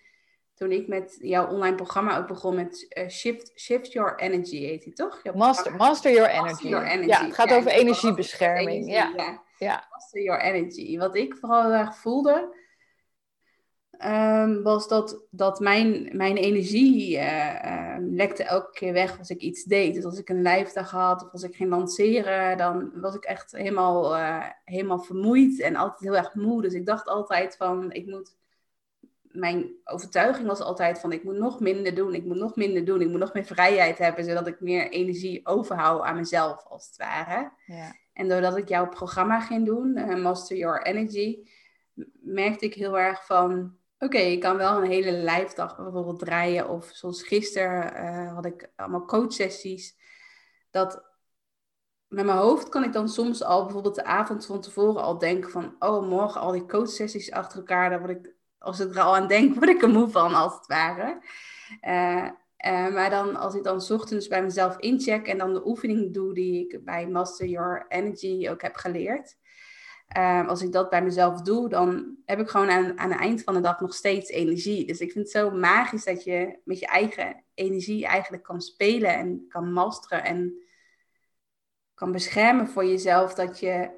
toen 0.60 0.72
ik 0.72 0.88
met 0.88 1.18
jouw 1.20 1.46
online 1.48 1.74
programma 1.74 2.18
ook 2.18 2.26
begon 2.26 2.54
met 2.54 2.86
eh, 2.88 3.08
Shift, 3.08 3.52
Shift 3.56 3.92
Your 3.92 4.18
Energy, 4.18 4.56
heet 4.56 4.82
die 4.84 4.92
toch? 4.92 5.20
Jouw 5.22 5.34
master, 5.34 5.76
master 5.76 6.12
your 6.12 6.28
Master 6.28 6.46
energy. 6.46 6.68
Your 6.68 6.86
Energy. 6.86 7.08
Ja, 7.08 7.24
het 7.24 7.34
gaat 7.34 7.48
Ja, 7.48 7.56
over 7.56 7.70
energiebescherming. 7.70 8.68
energie, 8.68 8.92
Ja, 8.92 9.12
ja. 9.16 9.42
ja. 9.58 9.86
Master 9.90 10.22
Your 10.22 10.40
Energy. 10.40 10.98
Wat 10.98 11.16
ik 11.16 11.36
vooral 11.36 11.62
heel 11.62 11.72
erg 11.72 11.96
voelde, 11.96 12.54
ehm, 13.90 14.62
was 14.62 14.88
dat, 14.88 15.22
dat 15.30 15.60
mijn, 15.60 16.10
mijn 16.12 16.36
energie 16.36 17.18
eh, 17.18 17.94
eh, 17.94 18.02
lekte 18.10 18.44
elke 18.44 18.70
keer 18.72 18.92
weg 18.92 19.18
als 19.18 19.30
ik 19.30 19.40
iets 19.40 19.64
deed. 19.64 19.94
Dus 19.94 20.04
als 20.04 20.18
ik 20.18 20.28
een 20.28 20.42
lijfdag 20.42 20.90
had 20.90 21.24
of 21.24 21.32
als 21.32 21.42
ik 21.42 21.54
ging 21.56 21.70
lanceren, 21.70 22.56
dan 22.56 22.90
was 22.94 23.14
ik 23.14 23.24
echt 23.24 23.52
helemaal, 23.52 24.16
eh, 24.16 24.44
helemaal 24.64 24.98
vermoeid 25.00 25.60
en 25.60 25.76
altijd 25.76 26.00
heel 26.00 26.16
erg 26.16 26.34
moe. 26.34 26.62
Dus 26.62 26.72
ik 26.74 26.86
dacht 26.86 27.06
altijd 27.06 27.56
van, 27.56 27.92
ik 27.92 28.06
moet... 28.06 28.38
Mijn 29.30 29.70
overtuiging 29.84 30.46
was 30.46 30.60
altijd 30.60 31.00
van, 31.00 31.12
ik 31.12 31.24
moet 31.24 31.38
nog 31.38 31.60
minder 31.60 31.94
doen, 31.94 32.14
ik 32.14 32.24
moet 32.24 32.36
nog 32.36 32.56
minder 32.56 32.84
doen, 32.84 33.00
ik 33.00 33.08
moet 33.08 33.18
nog 33.18 33.34
meer 33.34 33.44
vrijheid 33.44 33.98
hebben, 33.98 34.24
zodat 34.24 34.46
ik 34.46 34.60
meer 34.60 34.90
energie 34.90 35.46
overhoud 35.46 36.02
aan 36.02 36.16
mezelf, 36.16 36.64
als 36.64 36.86
het 36.86 36.96
ware. 36.96 37.52
ja. 37.66 37.94
En 38.12 38.28
doordat 38.28 38.56
ik 38.56 38.68
jouw 38.68 38.88
programma 38.88 39.40
ging 39.40 39.66
doen, 39.66 39.96
eh, 39.96 40.22
Master 40.22 40.56
Your 40.56 40.82
Energy, 40.82 41.48
merkte 42.20 42.64
ik 42.64 42.74
heel 42.74 42.98
erg 42.98 43.26
van, 43.26 43.76
oké, 43.98 44.18
ik 44.18 44.40
kan 44.40 44.56
wel 44.56 44.76
een 44.76 44.90
hele 44.90 45.12
lijfdag 45.12 45.76
bijvoorbeeld 45.76 46.18
draaien. 46.18 46.68
Of 46.68 46.90
zoals 46.92 47.22
gisteren 47.22 47.94
eh, 47.94 48.34
had 48.34 48.44
ik 48.44 48.72
allemaal 48.76 49.04
coachsessies. 49.04 49.96
Dat 50.70 51.04
met 52.08 52.24
mijn 52.24 52.38
hoofd 52.38 52.68
kan 52.68 52.84
ik 52.84 52.92
dan 52.92 53.08
soms 53.08 53.42
al 53.42 53.64
bijvoorbeeld 53.64 53.94
de 53.94 54.04
avond 54.04 54.46
van 54.46 54.60
tevoren 54.60 55.02
al 55.02 55.18
denken 55.18 55.50
van, 55.50 55.76
oh, 55.78 56.08
morgen 56.08 56.40
al 56.40 56.52
die 56.52 56.66
coachsessies 56.66 57.30
achter 57.30 57.58
elkaar. 57.58 57.90
Daar 57.90 57.98
word 57.98 58.10
ik, 58.10 58.34
als 58.60 58.80
ik 58.80 58.94
er 58.94 59.00
al 59.00 59.16
aan 59.16 59.26
denk, 59.26 59.54
word 59.58 59.68
ik 59.68 59.82
er 59.82 59.88
moe 59.88 60.08
van, 60.08 60.34
als 60.34 60.54
het 60.54 60.66
ware. 60.66 61.20
Eh, 61.80 62.28
eh, 62.56 62.94
maar 62.94 63.10
dan, 63.10 63.36
als 63.36 63.54
ik 63.54 63.62
dan 63.62 63.82
ochtends 63.90 64.28
bij 64.28 64.42
mezelf 64.42 64.78
incheck 64.78 65.26
en 65.26 65.38
dan 65.38 65.52
de 65.54 65.66
oefening 65.66 66.14
doe 66.14 66.34
die 66.34 66.68
ik 66.68 66.84
bij 66.84 67.08
Master 67.08 67.46
Your 67.46 67.84
Energy 67.88 68.48
ook 68.50 68.62
heb 68.62 68.76
geleerd. 68.76 69.38
eh, 70.08 70.48
als 70.48 70.62
ik 70.62 70.72
dat 70.72 70.90
bij 70.90 71.02
mezelf 71.02 71.42
doe, 71.42 71.68
dan 71.68 72.16
heb 72.24 72.40
ik 72.40 72.48
gewoon 72.48 72.70
aan, 72.70 72.98
aan 72.98 73.10
het 73.10 73.20
eind 73.20 73.42
van 73.42 73.54
de 73.54 73.60
dag 73.60 73.80
nog 73.80 73.94
steeds 73.94 74.28
energie. 74.28 74.86
Dus 74.86 75.00
ik 75.00 75.12
vind 75.12 75.24
het 75.24 75.34
zo 75.34 75.50
magisch 75.50 76.04
dat 76.04 76.24
je 76.24 76.58
met 76.64 76.78
je 76.78 76.86
eigen 76.86 77.44
energie 77.54 78.06
eigenlijk 78.06 78.42
kan 78.42 78.60
spelen 78.60 79.14
en 79.14 79.44
kan 79.48 79.72
masteren 79.72 80.24
en 80.24 80.62
kan 81.94 82.12
beschermen 82.12 82.68
voor 82.68 82.84
jezelf. 82.84 83.34
Dat 83.34 83.60
je 83.60 83.90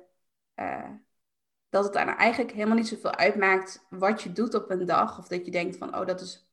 dat 1.73 1.85
het 1.85 1.95
eigenlijk 1.95 2.53
helemaal 2.53 2.77
niet 2.77 2.89
zoveel 2.89 3.15
uitmaakt 3.15 3.87
wat 3.91 4.23
je 4.23 4.33
doet 4.33 4.55
op 4.55 4.71
een 4.71 4.87
dag. 4.87 5.19
Of 5.19 5.29
dat 5.29 5.45
je 5.45 5.51
denkt 5.51 5.77
van, 5.77 5.99
oh, 5.99 6.07
dat 6.07 6.21
is, 6.21 6.49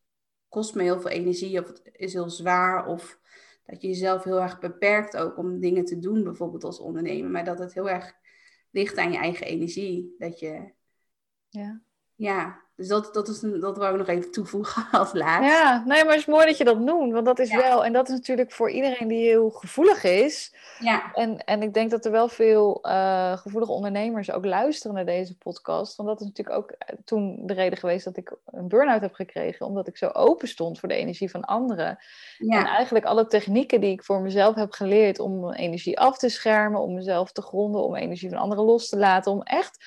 kost 0.50 0.76
me 0.76 0.82
heel 0.84 1.02
veel 1.02 1.10
energie 1.10 1.60
of 1.60 1.68
het 1.68 1.82
is 1.92 2.14
heel 2.14 2.30
zwaar. 2.30 2.86
Of 2.86 3.20
dat 3.66 3.82
je 3.82 3.88
jezelf 3.88 4.24
heel 4.24 4.42
erg 4.42 4.60
beperkt 4.60 5.18
ook 5.18 5.38
om 5.38 5.60
dingen 5.60 5.86
te 5.86 6.00
doen, 6.00 6.24
bijvoorbeeld 6.24 6.64
als 6.64 6.80
ondernemer. 6.80 7.30
Maar 7.32 7.46
dat 7.46 7.60
het 7.60 7.74
heel 7.74 7.90
erg 7.90 8.14
ligt 8.72 8.98
aan 8.98 9.12
je 9.12 9.18
eigen 9.18 9.46
energie. 9.46 10.16
Dat 10.18 10.40
je, 10.40 10.74
Ja. 11.50 11.82
Ja, 12.20 12.58
dus 12.76 12.88
dat, 12.88 13.14
dat, 13.14 13.28
is 13.28 13.42
een, 13.42 13.60
dat 13.60 13.78
wou 13.78 13.92
ik 13.92 13.98
nog 13.98 14.08
even 14.08 14.32
toevoegen 14.32 14.88
als 15.00 15.14
laatste. 15.14 15.52
Ja, 15.52 15.84
nee, 15.86 16.04
maar 16.04 16.12
het 16.14 16.22
is 16.22 16.26
mooi 16.26 16.46
dat 16.46 16.58
je 16.58 16.64
dat 16.64 16.80
noemt. 16.80 17.14
Want 17.14 17.26
dat 17.26 17.40
is 17.40 17.50
Ja. 17.50 17.58
wel, 17.58 17.86
en 17.86 17.94
dat 17.94 18.08
is 18.10 18.14
natuurlijk 18.16 18.52
voor 18.52 18.72
iedereen 18.72 19.08
die 19.08 19.28
heel 19.28 19.50
gevoelig 19.50 20.04
is. 20.04 20.56
Ja, 20.80 21.12
En, 21.14 21.44
en 21.44 21.62
ik 21.62 21.74
denk 21.74 21.92
dat 21.92 22.06
er 22.06 22.12
wel 22.12 22.28
veel 22.28 22.80
eh, 22.84 23.38
gevoelige 23.38 23.72
ondernemers 23.72 24.32
ook 24.32 24.46
luisteren 24.46 24.96
naar 24.96 25.06
deze 25.06 25.38
podcast. 25.38 25.96
Want 25.96 26.10
dat 26.10 26.20
is 26.22 26.26
natuurlijk 26.28 26.58
ook 26.58 26.72
eh, 26.72 26.96
toen 27.06 27.40
de 27.42 27.54
reden 27.54 27.78
geweest 27.80 28.06
dat 28.06 28.18
ik 28.18 28.34
een 28.46 28.68
burn-out 28.68 29.02
heb 29.02 29.14
gekregen. 29.14 29.66
Omdat 29.66 29.88
ik 29.88 29.98
zo 29.98 30.08
open 30.08 30.48
stond 30.48 30.80
voor 30.80 30.90
de 30.90 30.96
energie 30.96 31.32
van 31.32 31.46
anderen. 31.46 31.88
En 31.88 31.98
ja, 32.48 32.76
eigenlijk 32.76 33.06
alle 33.06 33.28
technieken 33.28 33.82
die 33.82 33.92
ik 33.92 34.04
voor 34.04 34.22
mezelf 34.22 34.56
heb 34.56 34.72
geleerd 34.72 35.20
om 35.20 35.40
mijn 35.40 35.54
energie 35.60 36.00
af 36.00 36.18
te 36.18 36.30
schermen, 36.30 36.82
om 36.82 36.94
mezelf 36.94 37.32
te 37.32 37.42
gronden, 37.42 37.84
om 37.84 37.96
energie 37.96 38.30
van 38.30 38.38
anderen 38.38 38.64
los 38.64 38.90
te 38.90 38.98
laten, 38.98 39.32
om 39.32 39.42
echt, 39.42 39.86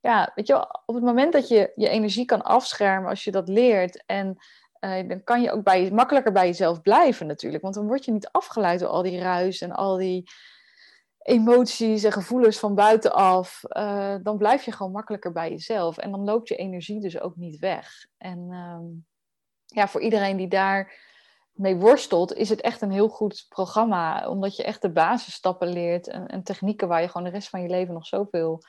ja, 0.00 0.32
weet 0.34 0.46
je 0.46 0.82
op 0.86 0.94
het 0.94 1.04
moment 1.04 1.32
dat 1.32 1.48
je 1.48 1.72
je 1.74 1.88
energie 1.88 2.24
kan 2.24 2.42
afschermen, 2.42 3.10
als 3.10 3.24
je 3.24 3.30
dat 3.30 3.48
leert, 3.48 4.02
en 4.06 4.38
eh, 4.80 5.08
dan 5.08 5.24
kan 5.24 5.42
je 5.42 5.50
ook 5.50 5.62
bij, 5.62 5.90
makkelijker 5.90 6.32
bij 6.32 6.46
jezelf 6.46 6.80
blijven 6.80 7.26
natuurlijk, 7.26 7.62
want 7.62 7.74
dan 7.74 7.86
word 7.86 8.04
je 8.04 8.12
niet 8.12 8.28
afgeleid 8.30 8.80
door 8.80 8.88
al 8.88 9.02
die 9.02 9.20
ruis 9.20 9.60
en 9.60 9.72
al 9.72 9.96
die 9.96 10.30
emoties 11.22 12.04
en 12.04 12.12
gevoelens 12.12 12.58
van 12.58 12.74
buitenaf. 12.74 13.64
Eh, 13.64 14.14
dan 14.22 14.38
blijf 14.38 14.64
je 14.64 14.72
gewoon 14.72 14.92
makkelijker 14.92 15.32
bij 15.32 15.50
jezelf 15.50 15.98
en 15.98 16.10
dan 16.10 16.24
loopt 16.24 16.48
je 16.48 16.56
energie 16.56 17.00
dus 17.00 17.20
ook 17.20 17.36
niet 17.36 17.58
weg. 17.58 18.06
En 18.18 18.46
ehm, 18.50 18.84
ja, 19.66 19.88
voor 19.88 20.00
iedereen 20.00 20.36
die 20.36 20.48
daar 20.48 21.08
mee 21.52 21.76
worstelt, 21.76 22.32
is 22.32 22.48
het 22.48 22.60
echt 22.60 22.80
een 22.80 22.90
heel 22.90 23.08
goed 23.08 23.46
programma. 23.48 24.28
Omdat 24.28 24.56
je 24.56 24.64
echt 24.64 24.82
de 24.82 24.90
basisstappen 24.90 25.68
leert 25.68 26.08
en, 26.08 26.26
en 26.26 26.42
technieken 26.42 26.88
waar 26.88 27.00
je 27.00 27.08
gewoon 27.08 27.24
de 27.24 27.32
rest 27.32 27.48
van 27.48 27.62
je 27.62 27.68
leven 27.68 27.94
nog 27.94 28.06
zoveel 28.06 28.62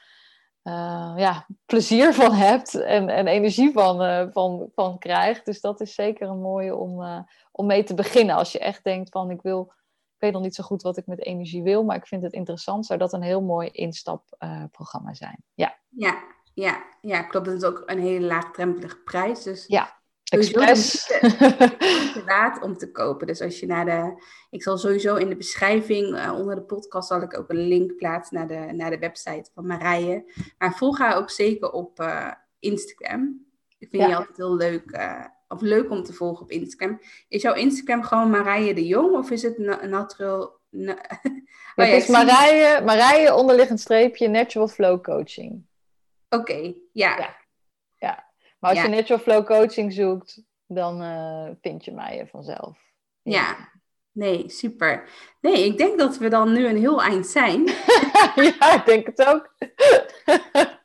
eh, 0.61 1.13
ja, 1.15 1.47
plezier 1.65 2.13
van 2.13 2.33
hebt 2.33 2.73
en, 2.73 3.09
en 3.09 3.27
energie 3.27 3.71
van, 3.71 4.01
eh, 4.01 4.27
van, 4.31 4.69
van 4.75 4.97
krijgt. 4.97 5.45
Dus 5.45 5.61
dat 5.61 5.81
is 5.81 5.93
zeker 5.93 6.29
een 6.29 6.41
mooie 6.41 6.75
om, 6.75 7.03
eh, 7.03 7.19
om 7.51 7.65
mee 7.65 7.83
te 7.83 7.93
beginnen. 7.93 8.35
Als 8.35 8.51
je 8.51 8.59
echt 8.59 8.83
denkt 8.83 9.09
van 9.09 9.29
ik 9.29 9.41
wil, 9.41 9.73
ik 10.15 10.19
weet 10.19 10.33
nog 10.33 10.41
niet 10.41 10.55
zo 10.55 10.63
goed 10.63 10.81
wat 10.81 10.97
ik 10.97 11.05
met 11.05 11.25
energie 11.25 11.63
wil, 11.63 11.83
maar 11.83 11.95
ik 11.95 12.07
vind 12.07 12.23
het 12.23 12.33
interessant, 12.33 12.85
zou 12.85 12.99
dat 12.99 13.13
een 13.13 13.21
heel 13.21 13.41
mooi 13.41 13.69
instapprogramma 13.69 15.13
zijn. 15.13 15.43
Ja, 15.53 15.77
ja, 15.89 16.23
ja, 16.53 16.83
ja, 17.01 17.23
klopt. 17.23 17.45
Het 17.45 17.61
is 17.61 17.67
ook 17.67 17.83
een 17.85 17.99
hele 17.99 18.25
laagdrempelige 18.25 18.97
prijs. 18.97 19.43
Dus 19.43 19.65
Ja, 19.67 20.00
Sowieso 20.31 20.59
de 20.59 20.65
expres. 20.65 21.19
moeite 21.39 22.23
waard 22.25 22.61
om 22.63 22.77
te 22.77 22.91
kopen. 22.91 23.27
Dus 23.27 23.41
als 23.41 23.59
je 23.59 23.65
naar 23.65 23.85
de. 23.85 24.23
Ik 24.49 24.63
zal 24.63 24.77
sowieso 24.77 25.15
in 25.15 25.29
de 25.29 25.35
beschrijving 25.35 26.15
eh, 26.17 26.33
onder 26.37 26.55
de 26.55 26.61
podcast 26.61 27.07
zal 27.07 27.21
ik 27.21 27.37
ook 27.37 27.49
een 27.49 27.67
link 27.67 27.95
plaatsen 27.95 28.37
naar 28.37 28.47
de, 28.47 28.73
naar 28.73 28.89
de 28.89 28.99
website 28.99 29.49
van 29.53 29.65
Marije. 29.65 30.31
Maar 30.57 30.73
volg 30.75 30.97
haar 30.97 31.17
ook 31.17 31.29
zeker 31.29 31.71
op 31.71 31.99
eh, 31.99 32.31
Instagram. 32.59 33.45
Ik 33.77 33.89
vind 33.89 34.01
Ja. 34.01 34.07
die 34.07 34.15
altijd 34.17 34.37
heel 34.37 34.55
leuk. 34.55 34.91
eh, 34.91 35.25
of 35.47 35.61
leuk 35.61 35.89
om 35.89 36.03
te 36.03 36.13
volgen 36.13 36.43
op 36.43 36.51
Instagram. 36.51 36.99
Is 37.27 37.41
jouw 37.41 37.53
Instagram 37.53 38.03
gewoon 38.03 38.29
Marije 38.29 38.73
de 38.73 38.85
Jong 38.87 39.15
of 39.17 39.31
is 39.31 39.41
het 39.43 39.57
na- 39.57 39.85
natural? 39.85 40.59
na- 40.69 40.97
Oh 41.75 41.85
ja, 41.85 41.91
het 41.93 42.03
is 42.03 42.07
Marije, 42.09 42.81
Marije 42.85 43.33
onderliggend 43.33 43.79
streepje 43.79 44.27
Natural 44.27 44.67
Flow 44.67 45.01
Coaching. 45.03 45.65
Oké, 46.29 46.73
ja. 46.91 47.35
Ja. 47.97 48.30
Maar 48.61 48.69
als 48.69 48.79
Ja. 48.79 48.85
je 48.85 48.95
Natural 48.95 49.19
Flow 49.19 49.45
Coaching 49.45 49.93
zoekt, 49.93 50.43
dan 50.67 51.01
eh, 51.01 51.49
vind 51.61 51.85
je 51.85 51.91
mij 51.91 52.27
vanzelf. 52.31 52.79
Ja. 53.21 53.69
Nee, 54.11 54.49
super. 54.49 55.09
Nee, 55.41 55.65
ik 55.65 55.77
denk 55.77 55.99
dat 55.99 56.17
we 56.17 56.29
dan 56.29 56.53
nu 56.53 56.67
een 56.67 56.77
heel 56.77 57.01
eind 57.01 57.27
zijn. 57.27 57.65
ja, 58.59 58.73
ik 58.73 58.81
denk 58.85 59.05
het 59.05 59.25
ook. 59.25 59.53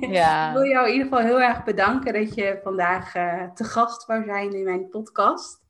Ik 0.00 0.10
ja. 0.10 0.52
wil 0.52 0.64
jou 0.64 0.86
in 0.86 0.92
ieder 0.92 1.08
geval 1.08 1.24
heel 1.24 1.40
erg 1.40 1.64
bedanken 1.64 2.12
dat 2.12 2.34
je 2.34 2.60
vandaag 2.62 3.14
eh, 3.14 3.50
te 3.50 3.64
gast 3.64 4.06
wou 4.06 4.24
zijn 4.24 4.52
in 4.54 4.64
mijn 4.64 4.88
podcast. 4.88 5.60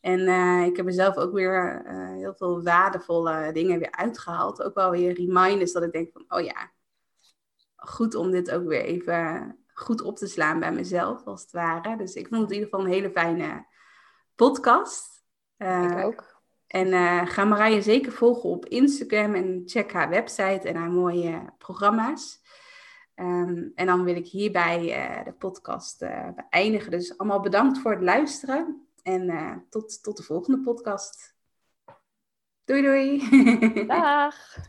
En 0.00 0.26
eh, 0.26 0.66
ik 0.66 0.76
heb 0.76 0.86
er 0.86 0.92
zelf 0.92 1.16
ook 1.16 1.32
weer 1.32 1.82
heel 2.18 2.34
veel 2.34 2.62
waardevolle 2.62 3.52
dingen 3.52 3.78
weer 3.78 3.90
uitgehaald. 3.90 4.62
Ook 4.62 4.74
wel 4.74 4.90
weer 4.90 5.12
reminders 5.12 5.72
dat 5.72 5.82
ik 5.82 5.92
denk 5.92 6.12
van, 6.12 6.24
oh 6.28 6.44
ja, 6.44 6.72
goed 7.76 8.14
om 8.14 8.30
dit 8.30 8.50
ook 8.50 8.66
weer 8.66 8.84
even 8.84 9.56
goed 9.78 10.02
op 10.02 10.16
te 10.16 10.26
slaan 10.26 10.60
bij 10.60 10.72
mezelf, 10.72 11.24
als 11.24 11.42
het 11.42 11.50
ware. 11.50 11.96
Dus 11.96 12.14
ik 12.14 12.28
vond 12.28 12.40
het 12.40 12.50
in 12.50 12.56
ieder 12.56 12.70
geval 12.70 12.84
een 12.86 12.92
hele 12.92 13.10
fijne 13.10 13.66
podcast. 14.34 15.24
Eh, 15.56 15.90
Ik 15.90 16.04
ook. 16.04 16.40
en 16.66 16.92
eh, 16.92 17.26
ga 17.26 17.44
Marije 17.44 17.82
zeker 17.82 18.12
volgen 18.12 18.50
op 18.50 18.66
Instagram 18.66 19.34
en 19.34 19.62
check 19.66 19.92
haar 19.92 20.08
website 20.08 20.68
en 20.68 20.76
haar 20.76 20.90
mooie 20.90 21.52
programma's. 21.58 22.40
Ehm, 23.14 23.68
en 23.74 23.86
dan 23.86 24.04
wil 24.04 24.16
ik 24.16 24.26
hierbij 24.26 24.92
eh, 24.92 25.24
de 25.24 25.32
podcast 25.32 25.98
beëindigen. 26.34 26.90
Dus 26.90 27.18
allemaal 27.18 27.40
bedankt 27.40 27.78
voor 27.78 27.90
het 27.90 28.02
luisteren. 28.02 28.86
En 29.02 29.66
tot, 29.70 30.02
tot 30.02 30.16
de 30.16 30.22
volgende 30.22 30.60
podcast. 30.60 31.34
Doei 32.64 32.82
doei! 32.82 33.28
Dag! 33.86 34.56